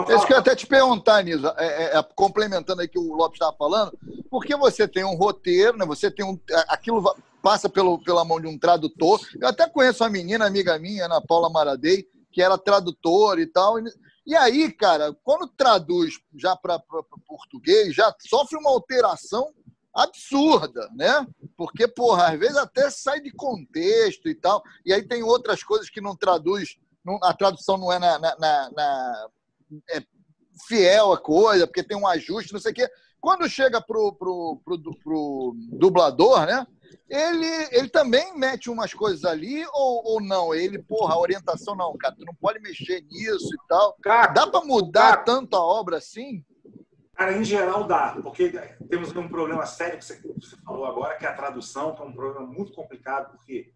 é 0.08 0.16
isso 0.16 0.26
que 0.28 0.34
eu 0.34 0.38
até 0.38 0.56
te 0.56 0.66
perguntar, 0.68 1.24
Niso. 1.24 1.48
É, 1.58 1.66
é, 1.96 1.98
é, 1.98 2.04
complementando 2.16 2.82
aí 2.82 2.88
que 2.88 3.00
o 3.00 3.14
Lopes 3.14 3.36
estava 3.38 3.56
falando, 3.58 3.98
porque 4.30 4.56
você 4.56 4.88
tem 4.88 5.04
um 5.04 5.16
roteiro, 5.16 5.78
né? 5.78 5.86
Você 5.86 6.10
tem 6.12 6.26
um. 6.26 6.40
Aquilo 6.68 7.02
va- 7.02 7.16
passa 7.42 7.68
pelo, 7.70 8.02
pela 8.04 8.24
mão 8.26 8.40
de 8.40 8.48
um 8.48 8.58
tradutor. 8.58 9.20
Eu 9.42 9.48
até 9.48 9.68
conheço 9.68 10.04
uma 10.04 10.10
menina, 10.10 10.46
amiga 10.46 10.78
minha, 10.78 11.06
Ana 11.06 11.22
Paula 11.22 11.50
Maradei, 11.50 12.06
que 12.32 12.42
era 12.42 12.58
tradutora 12.58 13.42
e 13.42 13.48
tal. 13.48 13.80
E- 13.80 13.92
E 14.28 14.36
aí, 14.36 14.72
cara, 14.72 15.16
quando 15.24 15.48
traduz 15.48 16.14
já 16.38 16.56
para 16.56 16.80
português, 17.28 17.96
já 17.96 18.14
sofre 18.30 18.58
uma 18.58 18.70
alteração 18.70 19.52
absurda, 19.96 20.88
né? 20.96 21.26
Porque, 21.60 21.90
porra, 21.90 22.28
às 22.32 22.40
vezes 22.40 22.56
até 22.56 22.90
sai 22.90 23.20
de 23.20 23.34
contexto 23.34 24.30
e 24.30 24.34
tal. 24.34 24.64
E 24.86 24.94
aí 24.94 25.06
tem 25.06 25.22
outras 25.24 25.62
coisas 25.62 25.90
que 25.90 26.00
não 26.00 26.16
traduz, 26.16 26.78
não- 27.04 27.20
a 27.22 27.34
tradução 27.34 27.78
não 27.78 27.92
é 27.92 28.00
na, 28.00 28.18
na- 28.18 28.38
na- 28.40 28.70
na- 28.72 29.28
é 29.92 30.02
fiel 30.70 31.12
à 31.12 31.18
coisa, 31.18 31.68
porque 31.68 31.84
tem 31.84 31.98
um 31.98 32.08
ajuste, 32.08 32.54
não 32.54 32.62
sei 32.62 32.72
o 32.72 32.76
quê. 32.76 32.88
Quando 33.20 33.50
chega 33.50 33.82
pro, 33.82 34.14
pro, 34.14 34.62
pro, 34.64 34.80
pro 35.04 35.54
dublador, 35.74 36.46
né? 36.46 36.66
Ele, 37.10 37.68
ele 37.72 37.90
também 37.90 38.38
mete 38.38 38.70
umas 38.70 38.94
coisas 38.94 39.26
ali 39.26 39.66
ou, 39.74 40.02
ou 40.14 40.22
não? 40.22 40.56
Ele, 40.56 40.80
porra, 40.82 41.16
a 41.16 41.20
orientação 41.20 41.76
não, 41.76 41.98
cara, 41.98 42.16
tu 42.16 42.24
não 42.24 42.34
pode 42.36 42.62
mexer 42.62 43.02
nisso 43.12 43.54
e 43.54 43.68
tal. 43.68 43.98
Cara, 44.02 44.28
Dá 44.32 44.48
para 44.48 44.66
mudar 44.66 45.10
Cara. 45.12 45.24
tanto 45.24 45.58
a 45.58 45.62
obra 45.62 45.98
assim? 45.98 46.42
Cara, 47.20 47.38
em 47.38 47.44
geral 47.44 47.84
dá, 47.84 48.18
porque 48.24 48.50
temos 48.90 49.14
um 49.14 49.28
problema 49.28 49.66
sério 49.66 50.00
que 50.00 50.06
você, 50.06 50.22
falou 50.64 50.86
agora, 50.86 51.18
que 51.18 51.26
é 51.26 51.28
a 51.28 51.34
tradução, 51.34 51.94
que 51.94 52.02
é 52.02 52.06
um 52.06 52.14
problema 52.14 52.48
muito 52.48 52.72
complicado, 52.72 53.32
porque 53.36 53.74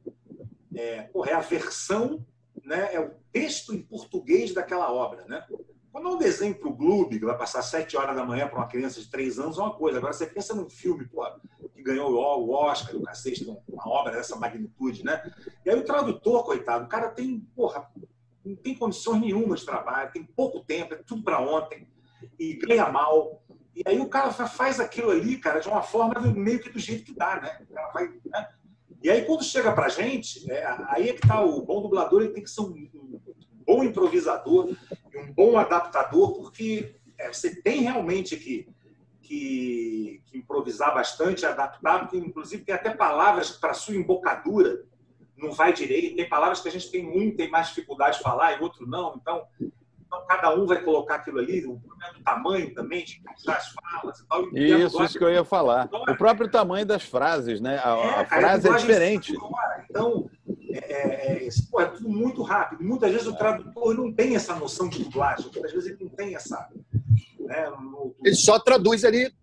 é, 0.73 1.09
é 1.27 1.33
a 1.33 1.41
versão, 1.41 2.25
né, 2.63 2.95
é 2.95 3.01
o 3.01 3.11
texto 3.33 3.73
em 3.73 3.81
português 3.81 4.53
daquela 4.53 4.89
obra. 4.93 5.25
Né? 5.25 5.45
Quando 5.91 6.07
é 6.07 6.11
um 6.11 6.17
desenho 6.17 6.55
para 6.55 6.69
o 6.69 6.73
Globo, 6.73 7.09
que 7.09 7.19
vai 7.19 7.37
passar 7.37 7.61
sete 7.63 7.97
horas 7.97 8.15
da 8.15 8.23
manhã 8.23 8.47
para 8.47 8.59
uma 8.59 8.67
criança 8.67 9.01
de 9.01 9.09
três 9.09 9.37
anos, 9.37 9.57
é 9.57 9.61
uma 9.61 9.75
coisa. 9.75 9.97
Agora 9.97 10.13
você 10.13 10.25
pensa 10.25 10.55
num 10.55 10.69
filme 10.69 11.05
que 11.73 11.83
ganhou 11.83 12.13
o 12.13 12.49
Oscar, 12.49 12.95
o 12.95 13.03
cacete, 13.03 13.43
uma 13.43 13.89
obra 13.89 14.13
dessa 14.13 14.37
magnitude, 14.37 15.03
né? 15.03 15.21
E 15.65 15.69
aí 15.69 15.77
o 15.77 15.83
tradutor, 15.83 16.45
coitado, 16.45 16.85
o 16.85 16.87
cara 16.87 17.09
tem, 17.09 17.41
porra, 17.53 17.91
não 18.45 18.55
tem 18.55 18.73
condições 18.73 19.19
nenhuma 19.19 19.57
de 19.57 19.65
trabalho, 19.65 20.13
tem 20.13 20.23
pouco 20.23 20.61
tempo, 20.61 20.93
é 20.93 20.97
tudo 20.97 21.23
para 21.23 21.41
ontem 21.41 21.91
e 22.39 22.53
ganha 22.55 22.89
mal. 22.89 23.43
E 23.75 23.81
aí 23.85 23.99
o 23.99 24.07
cara 24.09 24.31
fa- 24.31 24.47
faz 24.47 24.79
aquilo 24.79 25.11
ali, 25.11 25.37
cara, 25.37 25.59
de 25.59 25.67
uma 25.67 25.81
forma 25.81 26.19
meio 26.21 26.59
que 26.59 26.69
do 26.69 26.79
jeito 26.79 27.05
que 27.05 27.13
dá, 27.13 27.39
né? 27.41 27.65
Vai, 27.93 28.11
né? 28.25 28.49
E 29.01 29.09
aí 29.09 29.23
quando 29.25 29.43
chega 29.43 29.71
pra 29.73 29.89
gente, 29.89 30.49
é, 30.49 30.65
aí 30.87 31.09
é 31.09 31.13
que 31.13 31.27
tá 31.27 31.41
o 31.41 31.61
bom 31.65 31.81
dublador, 31.81 32.21
ele 32.21 32.33
tem 32.33 32.43
que 32.43 32.49
ser 32.49 32.61
um, 32.61 32.89
um 32.93 33.19
bom 33.65 33.83
improvisador 33.83 34.69
e 35.13 35.17
um 35.17 35.33
bom 35.33 35.57
adaptador, 35.57 36.33
porque 36.33 36.95
é, 37.17 37.31
você 37.31 37.61
tem 37.61 37.81
realmente 37.81 38.37
que, 38.37 38.67
que, 39.21 40.21
que 40.25 40.37
improvisar 40.37 40.93
bastante, 40.93 41.45
adaptar, 41.45 41.99
porque 41.99 42.17
inclusive 42.17 42.63
tem 42.63 42.75
até 42.75 42.91
palavras 42.91 43.51
para 43.51 43.73
sua 43.73 43.95
embocadura 43.95 44.85
não 45.35 45.51
vai 45.51 45.73
direito, 45.73 46.15
tem 46.15 46.29
palavras 46.29 46.61
que 46.61 46.67
a 46.67 46.71
gente 46.71 46.89
tem 46.89 47.05
um 47.05 47.35
tem 47.35 47.49
mais 47.49 47.67
dificuldade 47.67 48.17
de 48.17 48.23
falar 48.23 48.53
e 48.53 48.61
outro 48.61 48.87
não, 48.87 49.15
então 49.21 49.45
então, 50.15 50.25
cada 50.27 50.55
um 50.55 50.65
vai 50.65 50.81
colocar 50.83 51.15
aquilo 51.15 51.39
ali, 51.39 51.65
o 51.65 51.79
problema 51.79 52.13
do 52.13 52.23
tamanho 52.23 52.73
também, 52.73 53.03
de 53.03 53.19
encaixar 53.19 53.57
as 53.57 53.69
falas 53.73 54.19
e 54.19 54.27
tal. 54.27 54.43
E 54.53 54.73
a 54.73 54.77
Isso, 54.79 55.03
isso 55.03 55.17
que 55.17 55.23
eu 55.23 55.31
ia 55.33 55.43
falar. 55.43 55.89
O 56.09 56.15
próprio 56.15 56.49
tamanho 56.49 56.85
das 56.85 57.03
frases, 57.03 57.59
né? 57.59 57.77
A, 57.79 57.93
a 57.93 57.97
É, 58.21 58.25
cara, 58.25 58.41
frase 58.41 58.53
é 58.53 58.57
dublagem 58.61 58.87
diferente. 58.87 59.33
Então, 59.89 60.29
é, 60.69 60.77
é, 60.77 61.47
é, 61.47 61.49
pô, 61.71 61.81
é 61.81 61.85
tudo 61.85 62.09
muito 62.09 62.41
rápido. 62.43 62.83
Muitas 62.83 63.11
vezes 63.11 63.27
o 63.27 63.35
tradutor 63.35 63.93
não 63.95 64.11
tem 64.11 64.35
essa 64.35 64.55
noção 64.55 64.87
de 64.89 65.03
dublagem. 65.03 65.45
Muitas 65.51 65.71
vezes 65.71 65.89
ele 65.91 66.03
não 66.03 66.09
tem 66.09 66.35
essa. 66.35 66.67
Né, 67.39 67.69
no- 67.71 68.15
Ele 68.23 68.35
só 68.35 68.57
traduz 68.59 69.03
ali. 69.03 69.33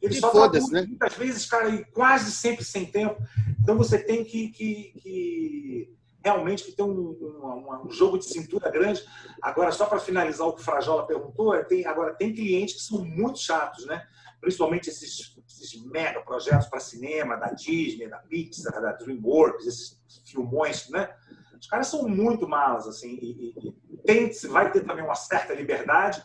ele 0.00 0.14
só 0.14 0.30
foda-se, 0.30 0.68
traduz, 0.70 0.70
né? 0.70 0.86
Muitas 0.88 1.14
vezes, 1.14 1.46
cara, 1.46 1.68
e 1.70 1.84
quase 1.86 2.30
sempre 2.30 2.64
sem 2.64 2.86
tempo. 2.86 3.20
Então 3.60 3.76
você 3.76 3.98
tem 3.98 4.24
que, 4.24 4.48
que- 4.50 4.92
que 5.02 5.97
realmente 6.24 6.64
que 6.64 6.72
ter 6.72 6.82
um, 6.82 6.90
um- 6.90 7.86
um 7.86 7.90
jogo 7.90 8.18
de 8.18 8.24
cintura 8.26 8.70
grande. 8.70 9.04
Agora, 9.42 9.70
só 9.72 9.86
para 9.86 9.98
finalizar 9.98 10.46
o 10.46 10.52
que 10.52 10.60
o 10.60 10.64
Frajola 10.64 11.06
perguntou, 11.06 11.54
é, 11.54 11.62
tem, 11.64 11.86
agora 11.86 12.14
tem 12.14 12.34
clientes 12.34 12.74
que 12.76 12.82
são 12.82 13.04
muito 13.04 13.38
chatos, 13.38 13.86
né? 13.86 14.06
Principalmente 14.40 14.88
esses, 14.88 15.36
esses 15.48 15.84
mega 15.86 16.20
projetos 16.22 16.66
para 16.66 16.80
cinema, 16.80 17.36
da 17.36 17.48
Disney, 17.52 18.08
da 18.08 18.18
Pixar, 18.18 18.80
da 18.80 18.92
DreamWorks, 18.92 19.66
esses 19.66 20.00
filmões, 20.26 20.88
né? 20.90 21.12
Os 21.60 21.66
caras 21.66 21.88
são 21.88 22.08
muito 22.08 22.46
malas, 22.48 22.86
assim, 22.86 23.18
e, 23.20 23.52
e- 23.58 23.74
e 23.90 23.96
tem, 23.98 24.30
vai 24.50 24.70
ter 24.70 24.84
também 24.84 25.04
uma 25.04 25.14
certa 25.16 25.52
liberdade, 25.54 26.22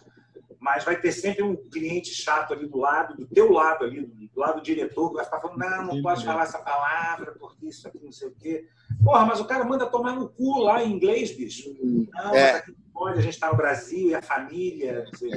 mas 0.60 0.84
vai 0.86 1.00
ter 1.02 1.12
sempre 1.12 1.42
um 1.44 1.56
cliente 1.56 2.14
chato 2.14 2.54
ali 2.54 2.68
do 2.68 2.78
lado, 2.78 3.18
do 3.18 3.28
teu 3.28 3.52
lado 3.52 3.84
ali, 3.84 4.06
do 4.06 4.40
lado 4.40 4.58
do 4.58 4.62
diretor, 4.64 5.10
que 5.10 5.16
vai 5.16 5.26
ficar 5.26 5.42
falando, 5.42 5.58
não, 5.58 5.86
não 5.88 6.02
pode 6.02 6.24
falar 6.24 6.44
essa 6.44 6.60
palavra, 6.60 7.34
porque 7.40 7.66
isso 7.68 7.88
aqui, 7.88 8.00
não 8.02 8.12
sei 8.12 8.28
o 8.30 8.36
quê. 8.36 8.68
Porra, 9.04 9.26
mas 9.26 9.40
o 9.40 9.46
cara 9.46 9.64
manda 9.64 9.86
tomar 9.86 10.14
no 10.14 10.28
cu 10.30 10.60
lá 10.60 10.84
em 10.84 10.92
inglês, 10.94 11.32
bicho. 11.36 11.70
Não, 12.14 12.36
É. 12.36 12.52
aqui 12.58 12.72
não 12.72 12.92
pode, 12.94 13.20
a 13.20 13.22
gente 13.22 13.34
está 13.34 13.50
no 13.50 13.56
Brasil 13.58 14.10
e 14.10 14.16
a 14.16 14.22
família, 14.22 15.06
não 15.06 15.18
sei. 15.18 15.32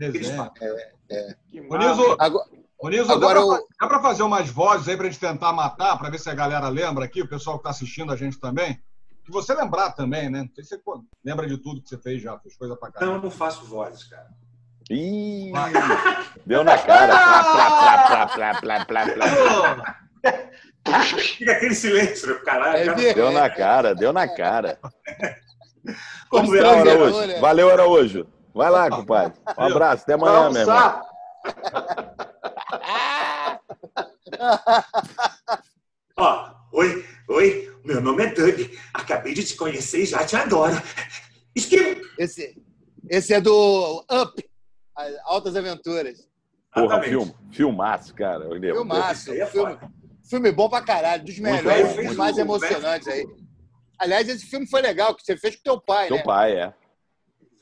Eles 0.00 0.28
falam. 0.30 0.52
Ô, 1.70 1.76
Niso, 1.76 2.16
Agora, 2.18 2.44
ô, 2.78 2.88
Niso, 2.88 3.12
Agora 3.12 3.40
dá, 3.80 3.86
pra 3.88 4.00
fazer 4.00 4.22
umas 4.22 4.48
vozes 4.50 4.88
aí 4.88 4.96
pra 4.96 5.06
gente 5.06 5.18
tentar 5.20 5.52
matar, 5.52 5.96
pra 5.98 6.10
ver 6.10 6.18
se 6.18 6.28
a 6.30 6.34
galera 6.34 6.68
lembra 6.68 7.04
aqui, 7.04 7.22
o 7.22 7.28
pessoal 7.28 7.58
que 7.58 7.64
tá 7.64 7.70
assistindo 7.70 8.12
a 8.12 8.16
gente 8.16 8.38
também. 8.38 8.78
Que 9.24 9.30
você 9.32 9.54
lembrar 9.54 9.92
também, 9.92 10.28
né? 10.28 10.42
Não 10.42 10.54
sei 10.54 10.64
se 10.64 10.76
você 10.84 11.00
lembra 11.24 11.46
de 11.46 11.56
tudo 11.56 11.80
que 11.82 11.88
você 11.88 11.96
fez 11.96 12.20
já, 12.20 12.38
fez 12.40 12.56
coisa 12.56 12.76
pra 12.76 12.88
Não, 12.88 12.92
caramba. 12.92 13.16
eu 13.16 13.22
não 13.22 13.30
faço 13.30 13.64
vozes, 13.64 14.04
cara. 14.04 14.28
Ih, 14.90 15.50
deu 16.44 16.62
na 16.62 16.76
cara. 16.76 17.08
Plá, 17.16 17.42
plá, 17.42 18.26
plá, 18.28 18.60
plá, 18.60 18.84
plá, 18.84 18.84
plá, 18.84 19.06
plá. 19.14 19.96
Fica 21.18 21.52
aquele 21.52 21.74
silêncio, 21.74 22.28
né, 22.28 22.34
caralho. 22.44 22.90
É 22.90 22.96
mesmo. 22.96 23.14
Deu 23.14 23.30
na 23.32 23.48
cara, 23.50 23.94
deu 23.94 24.12
na 24.12 24.28
cara. 24.28 24.78
Vamos 26.30 26.50
ver 26.50 26.62
Valeu, 26.62 26.92
Araújo. 27.04 27.26
né? 27.26 27.40
Valeu, 27.40 27.70
Araújo. 27.70 28.26
Vai 28.54 28.70
lá, 28.70 28.90
compadre. 28.90 29.38
Um 29.58 29.62
abraço, 29.64 30.02
até 30.04 30.14
amanhã, 30.14 30.50
meu 30.50 30.60
irmão. 30.60 30.76
almoçar? 30.76 31.14
Ó, 36.16 36.50
oi, 36.72 37.04
oi, 37.28 37.76
meu 37.84 38.00
nome 38.00 38.24
é 38.24 38.32
Doug. 38.32 38.60
Acabei 38.92 39.34
de 39.34 39.44
te 39.44 39.56
conhecer 39.56 40.02
e 40.02 40.06
já 40.06 40.24
te 40.24 40.36
adoro. 40.36 40.80
Esquiva! 41.54 42.00
esse, 42.18 42.56
esse 43.08 43.34
é 43.34 43.40
do 43.40 44.04
Up, 44.10 44.50
as 44.96 45.14
Altas 45.24 45.56
Aventuras. 45.56 46.28
Porra, 46.72 46.86
Exatamente. 46.86 47.10
filme, 47.10 47.34
filmaço, 47.52 48.14
cara. 48.14 48.48
Filmaço. 48.48 49.32
aí 49.32 49.40
é 49.40 49.46
filme. 49.46 49.78
Filme 50.28 50.50
bom 50.50 50.68
pra 50.68 50.82
caralho, 50.82 51.24
dos 51.24 51.38
melhores, 51.38 51.88
dos 51.88 51.96
muito 51.96 52.16
mais 52.18 52.38
emocionantes 52.38 53.08
aí. 53.08 53.26
Aliás, 53.98 54.28
esse 54.28 54.46
filme 54.46 54.66
foi 54.66 54.82
legal, 54.82 55.14
que 55.14 55.22
você 55.22 55.36
fez 55.36 55.56
com 55.56 55.62
teu 55.62 55.80
pai, 55.80 56.08
Teu 56.08 56.16
né? 56.16 56.22
pai, 56.22 56.52
é. 56.52 56.74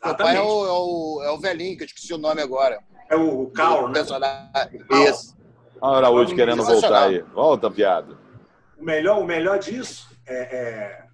Teu 0.02 0.16
pai 0.16 0.36
é 0.36 0.40
o, 0.40 0.66
é, 0.66 0.72
o, 0.72 1.22
é 1.24 1.30
o 1.30 1.38
velhinho, 1.38 1.76
que 1.76 1.82
eu 1.82 1.86
esqueci 1.86 2.12
o 2.12 2.18
nome 2.18 2.40
agora. 2.40 2.82
É 3.10 3.16
o 3.16 3.50
Carl, 3.50 3.84
O 3.84 3.88
né? 3.88 3.94
personagem. 3.94 4.78
Carl. 4.88 5.04
Isso. 5.04 5.36
Olha 5.80 5.92
o 5.92 5.96
Araújo 5.96 6.34
querendo 6.34 6.64
voltar 6.64 7.08
aí. 7.08 7.20
Volta, 7.20 7.68
viado. 7.68 8.18
O 8.78 8.84
melhor, 8.84 9.20
o 9.20 9.24
melhor 9.24 9.58
disso 9.58 10.08
é, 10.26 10.56
é... 10.56 11.04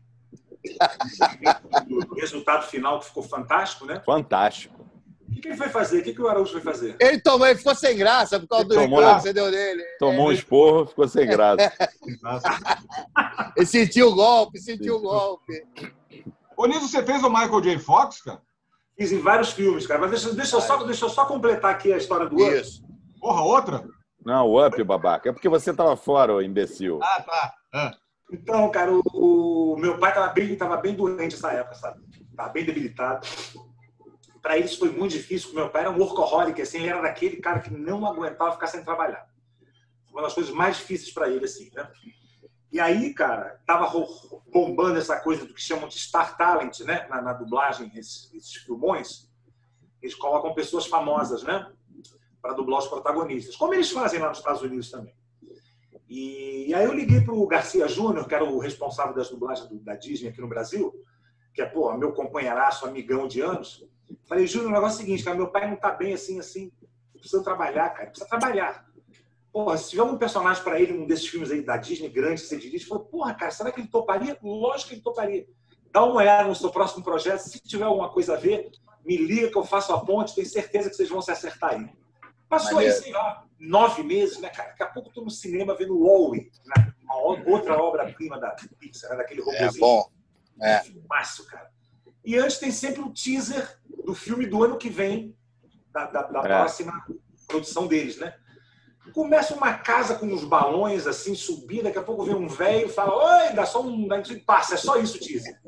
o 2.10 2.14
resultado 2.14 2.66
final 2.66 2.98
que 3.00 3.06
ficou 3.06 3.22
fantástico, 3.22 3.86
né? 3.86 4.00
Fantástico. 4.04 4.87
O 5.28 5.30
que, 5.30 5.40
que 5.42 5.48
ele 5.48 5.56
foi 5.56 5.68
fazer? 5.68 6.00
O 6.00 6.02
que, 6.02 6.14
que 6.14 6.22
o 6.22 6.28
Araújo 6.28 6.52
foi 6.52 6.60
fazer? 6.62 6.96
Ele 6.98 7.20
tomou, 7.20 7.46
ele 7.46 7.58
ficou 7.58 7.74
sem 7.74 7.96
graça 7.96 8.40
por 8.40 8.48
causa 8.48 8.64
do 8.64 8.74
Tomou. 8.74 9.14
que 9.16 9.20
você 9.20 9.32
deu 9.32 9.50
nele. 9.50 9.82
Tomou 9.98 10.28
um 10.28 10.32
esporro, 10.32 10.86
ficou 10.86 11.06
sem 11.06 11.26
graça. 11.26 11.70
Ele 13.56 13.66
sentiu 13.66 14.08
o 14.08 14.14
golpe, 14.14 14.58
sentiu 14.58 14.96
o 14.96 15.00
golpe. 15.00 15.52
Ô, 16.56 16.66
Niso, 16.66 16.88
você 16.88 17.02
fez 17.04 17.22
o 17.22 17.28
Michael 17.30 17.60
J. 17.60 17.78
Fox, 17.78 18.22
cara? 18.22 18.40
Fiz 18.96 19.12
em 19.12 19.20
vários 19.20 19.52
filmes, 19.52 19.86
cara. 19.86 20.00
Mas 20.00 20.10
deixa, 20.10 20.32
deixa, 20.34 20.56
eu, 20.56 20.60
só, 20.60 20.82
deixa 20.84 21.04
eu 21.04 21.08
só 21.08 21.24
completar 21.26 21.72
aqui 21.72 21.92
a 21.92 21.96
história 21.98 22.26
do 22.28 22.36
Up. 22.36 22.54
Isso. 22.54 22.82
Porra, 23.20 23.42
outra? 23.42 23.84
Não, 24.24 24.46
o 24.46 24.64
up, 24.64 24.82
babaca. 24.82 25.28
É 25.28 25.32
porque 25.32 25.48
você 25.48 25.72
tava 25.72 25.96
fora, 25.96 26.34
ô 26.34 26.42
imbecil. 26.42 26.98
Ah, 27.02 27.22
tá. 27.22 27.54
Ah, 27.74 27.92
Então, 28.32 28.68
cara, 28.70 28.90
o, 28.92 29.74
o 29.74 29.76
meu 29.78 29.98
pai 29.98 30.10
estava 30.10 30.32
bem, 30.32 30.56
tava 30.56 30.76
bem 30.78 30.94
doente 30.94 31.34
nessa 31.36 31.52
época, 31.52 31.74
sabe? 31.76 32.00
Tava 32.36 32.48
bem 32.50 32.64
debilitado. 32.64 33.26
Para 34.42 34.56
eles 34.56 34.76
foi 34.76 34.90
muito 34.90 35.12
difícil, 35.12 35.54
meu 35.54 35.68
pai 35.68 35.82
era 35.82 35.90
um 35.90 35.98
workaholic, 35.98 36.60
assim, 36.60 36.78
ele 36.78 36.88
era 36.88 37.02
daquele 37.02 37.36
cara 37.36 37.60
que 37.60 37.72
não 37.72 38.06
aguentava 38.06 38.52
ficar 38.52 38.66
sem 38.66 38.84
trabalhar. 38.84 39.28
Uma 40.10 40.22
das 40.22 40.34
coisas 40.34 40.52
mais 40.52 40.76
difíceis 40.76 41.12
para 41.12 41.28
ele, 41.28 41.44
assim, 41.44 41.70
né? 41.74 41.90
E 42.70 42.78
aí, 42.78 43.14
cara, 43.14 43.60
tava 43.66 43.90
bombando 44.52 44.98
essa 44.98 45.18
coisa 45.18 45.46
do 45.46 45.54
que 45.54 45.60
chamam 45.60 45.88
de 45.88 45.98
Star 45.98 46.36
Talent, 46.36 46.80
né? 46.80 47.06
Na, 47.08 47.22
na 47.22 47.32
dublagem, 47.32 47.90
esses, 47.96 48.32
esses 48.34 48.54
filmões. 48.56 49.30
Eles 50.02 50.14
colocam 50.14 50.54
pessoas 50.54 50.86
famosas, 50.86 51.42
né? 51.42 51.72
Para 52.42 52.52
dublar 52.52 52.80
os 52.80 52.86
protagonistas. 52.86 53.56
Como 53.56 53.72
eles 53.72 53.90
fazem 53.90 54.20
lá 54.20 54.28
nos 54.28 54.38
Estados 54.38 54.62
Unidos 54.62 54.90
também. 54.90 55.14
E, 56.08 56.72
aí 56.74 56.84
eu 56.84 56.94
liguei 56.94 57.20
para 57.20 57.34
o 57.34 57.46
Garcia 57.46 57.86
Júnior, 57.86 58.26
que 58.26 58.34
era 58.34 58.44
o 58.44 58.58
responsável 58.58 59.14
das 59.14 59.28
dublagens 59.28 59.68
da 59.82 59.94
Disney 59.94 60.28
aqui 60.28 60.40
no 60.40 60.48
Brasil, 60.48 60.94
que 61.52 61.60
é, 61.60 61.66
pô, 61.66 61.92
meu 61.94 62.12
companheiraço, 62.12 62.86
amigão 62.86 63.28
de 63.28 63.40
anos. 63.40 63.86
Falei, 64.26 64.46
Júnior, 64.46 64.70
o 64.70 64.74
negócio 64.74 64.98
é 65.00 65.02
o 65.02 65.06
seguinte, 65.06 65.24
cara, 65.24 65.36
meu 65.36 65.48
pai 65.48 65.68
não 65.68 65.76
tá 65.76 65.90
bem 65.90 66.12
assim, 66.14 66.38
assim, 66.38 66.70
precisa 67.14 67.42
trabalhar, 67.42 67.90
cara, 67.90 68.10
precisa 68.10 68.28
trabalhar. 68.28 68.86
Porra, 69.52 69.76
se 69.78 69.90
tiver 69.90 70.02
um 70.02 70.18
personagem 70.18 70.62
para 70.62 70.78
ele 70.80 70.92
num 70.92 71.06
desses 71.06 71.26
filmes 71.26 71.50
aí 71.50 71.62
da 71.62 71.76
Disney 71.76 72.08
grande 72.08 72.42
que 72.42 72.48
você 72.48 72.56
dirige, 72.58 72.84
falou, 72.86 73.04
porra, 73.04 73.34
cara, 73.34 73.50
será 73.50 73.72
que 73.72 73.80
ele 73.80 73.88
toparia? 73.88 74.38
Lógico 74.42 74.90
que 74.90 74.94
ele 74.96 75.02
toparia. 75.02 75.46
Dá 75.90 76.04
uma 76.04 76.16
olhada 76.16 76.46
no 76.48 76.54
seu 76.54 76.70
próximo 76.70 77.02
projeto, 77.02 77.38
se 77.40 77.58
tiver 77.60 77.84
alguma 77.84 78.10
coisa 78.10 78.34
a 78.34 78.36
ver, 78.36 78.70
me 79.04 79.16
liga 79.16 79.48
que 79.48 79.56
eu 79.56 79.64
faço 79.64 79.92
a 79.94 80.04
ponte, 80.04 80.34
tenho 80.34 80.46
certeza 80.46 80.90
que 80.90 80.96
vocês 80.96 81.08
vão 81.08 81.22
se 81.22 81.30
acertar 81.30 81.72
aí. 81.74 81.88
Passou 82.48 82.78
aí, 82.78 82.92
sei 82.92 83.12
lá, 83.12 83.44
nove 83.58 84.02
meses, 84.02 84.38
né, 84.38 84.48
cara? 84.50 84.70
Daqui 84.70 84.82
a 84.82 84.86
pouco 84.86 85.08
eu 85.08 85.12
tô 85.14 85.22
no 85.22 85.30
cinema 85.30 85.74
vendo 85.74 85.98
Wall-E, 85.98 86.50
né? 86.66 86.92
uma 87.02 87.16
o- 87.16 87.50
outra 87.50 87.76
obra-prima 87.82 88.38
da 88.38 88.54
Pixar, 88.78 89.10
né? 89.10 89.16
daquele 89.16 89.40
É 89.40 89.44
robôzinho. 89.44 89.80
bom. 89.80 90.10
É. 90.60 90.80
Filmaço, 90.80 91.46
cara. 91.46 91.70
E 92.24 92.36
antes 92.36 92.58
tem 92.58 92.70
sempre 92.70 93.00
o 93.00 93.10
teaser 93.10 93.78
do 94.08 94.14
filme 94.14 94.46
do 94.46 94.64
ano 94.64 94.78
que 94.78 94.88
vem, 94.88 95.36
da, 95.92 96.06
da- 96.06 96.22
da 96.22 96.38
É. 96.40 96.42
próxima 96.44 97.04
produção 97.46 97.86
deles, 97.86 98.16
né? 98.18 98.34
Começa 99.12 99.54
uma 99.54 99.74
casa 99.74 100.14
com 100.14 100.24
uns 100.26 100.44
balões 100.44 101.06
assim, 101.06 101.34
subindo, 101.34 101.84
daqui 101.84 101.98
a 101.98 102.02
pouco 102.02 102.24
vem 102.24 102.34
um 102.34 102.48
velho 102.48 102.86
e 102.86 102.92
fala, 102.92 103.14
oi, 103.48 103.52
dá 103.54 103.66
só 103.66 103.82
um. 103.82 104.08
dá- 104.08 104.22
Passa, 104.46 104.74
é 104.74 104.76
só 104.78 104.96
isso 104.96 105.18
teaser. 105.20 105.60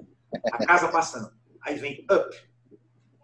A 0.53 0.65
casa 0.67 0.89
passando. 0.89 1.31
Aí 1.61 1.77
vem 1.77 2.07
Up. 2.11 2.35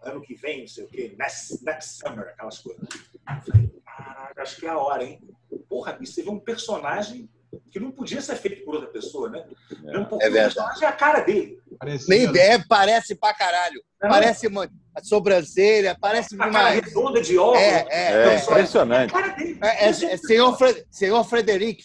Ano 0.03 0.21
que 0.21 0.35
vem, 0.35 0.61
não 0.61 0.67
sei 0.67 0.83
o 0.83 0.87
quê, 0.87 1.15
next, 1.17 1.63
next 1.65 1.97
summer, 1.99 2.27
aquelas 2.27 2.59
coisas. 2.59 2.83
Eu 2.87 3.41
falei, 3.41 3.81
caraca, 3.83 4.41
acho 4.43 4.57
que 4.57 4.65
é 4.67 4.69
a 4.69 4.77
hora, 4.77 5.03
hein? 5.03 5.19
Porra, 5.67 5.93
bicho, 5.93 6.13
você 6.13 6.21
vê 6.21 6.29
um 6.29 6.39
personagem 6.39 7.27
que 7.71 7.79
não 7.79 7.91
podia 7.91 8.21
ser 8.21 8.35
feito 8.35 8.63
por 8.65 8.75
outra 8.75 8.89
pessoa, 8.89 9.29
né? 9.29 9.43
É. 9.87 9.99
Porque 10.03 10.23
É 10.25 10.29
o 10.29 10.31
verdade. 10.31 10.53
personagem 10.55 10.83
é 10.83 10.87
a 10.87 10.91
cara 10.91 11.19
dele. 11.21 11.59
parecia, 11.79 12.07
Nem 12.09 12.23
né? 12.25 12.29
ideia, 12.29 12.65
parece 12.67 13.15
pra 13.15 13.33
caralho. 13.33 13.81
Não, 14.01 14.09
Parece 14.09 14.47
uma, 14.47 14.69
a 14.95 15.03
sobrancelha, 15.03 15.97
parece 15.99 16.35
a 16.35 16.37
cara 16.37 16.49
demais. 16.51 16.85
redonda 16.85 17.21
de 17.21 17.37
óculos. 17.37 17.59
É, 17.61 17.85
é, 17.89 18.11
É, 18.13 18.33
é. 18.33 18.37
impressionante. 18.37 19.09
A 19.15 19.21
cara 19.21 19.33
dele. 19.33 19.57
É, 19.61 19.85
é, 19.85 19.89
é 19.89 20.17
senhor, 20.17 20.57
Fre- 20.57 20.85
senhor 20.91 21.23
Frederic. 21.23 21.83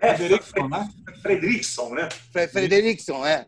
É, 0.00 0.14
Frederickson, 0.16 0.68
né? 0.68 0.88
Fredrickson, 1.22 1.94
né? 1.94 2.08
Fre- 2.32 2.48
Frederickson, 2.48 3.24
é. 3.26 3.46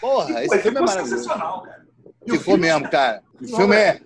Porra, 0.00 0.32
Pô, 0.32 0.38
esse 0.40 0.58
filme 0.60 0.78
é 0.78 0.80
maravilhoso. 0.80 1.16
sensacional, 1.22 1.62
cara. 1.62 1.86
E 2.26 2.30
Ficou 2.30 2.38
filme- 2.54 2.66
mesmo, 2.68 2.90
cara. 2.90 3.22
O 3.42 3.46
filme 3.56 3.76
é 3.76 4.00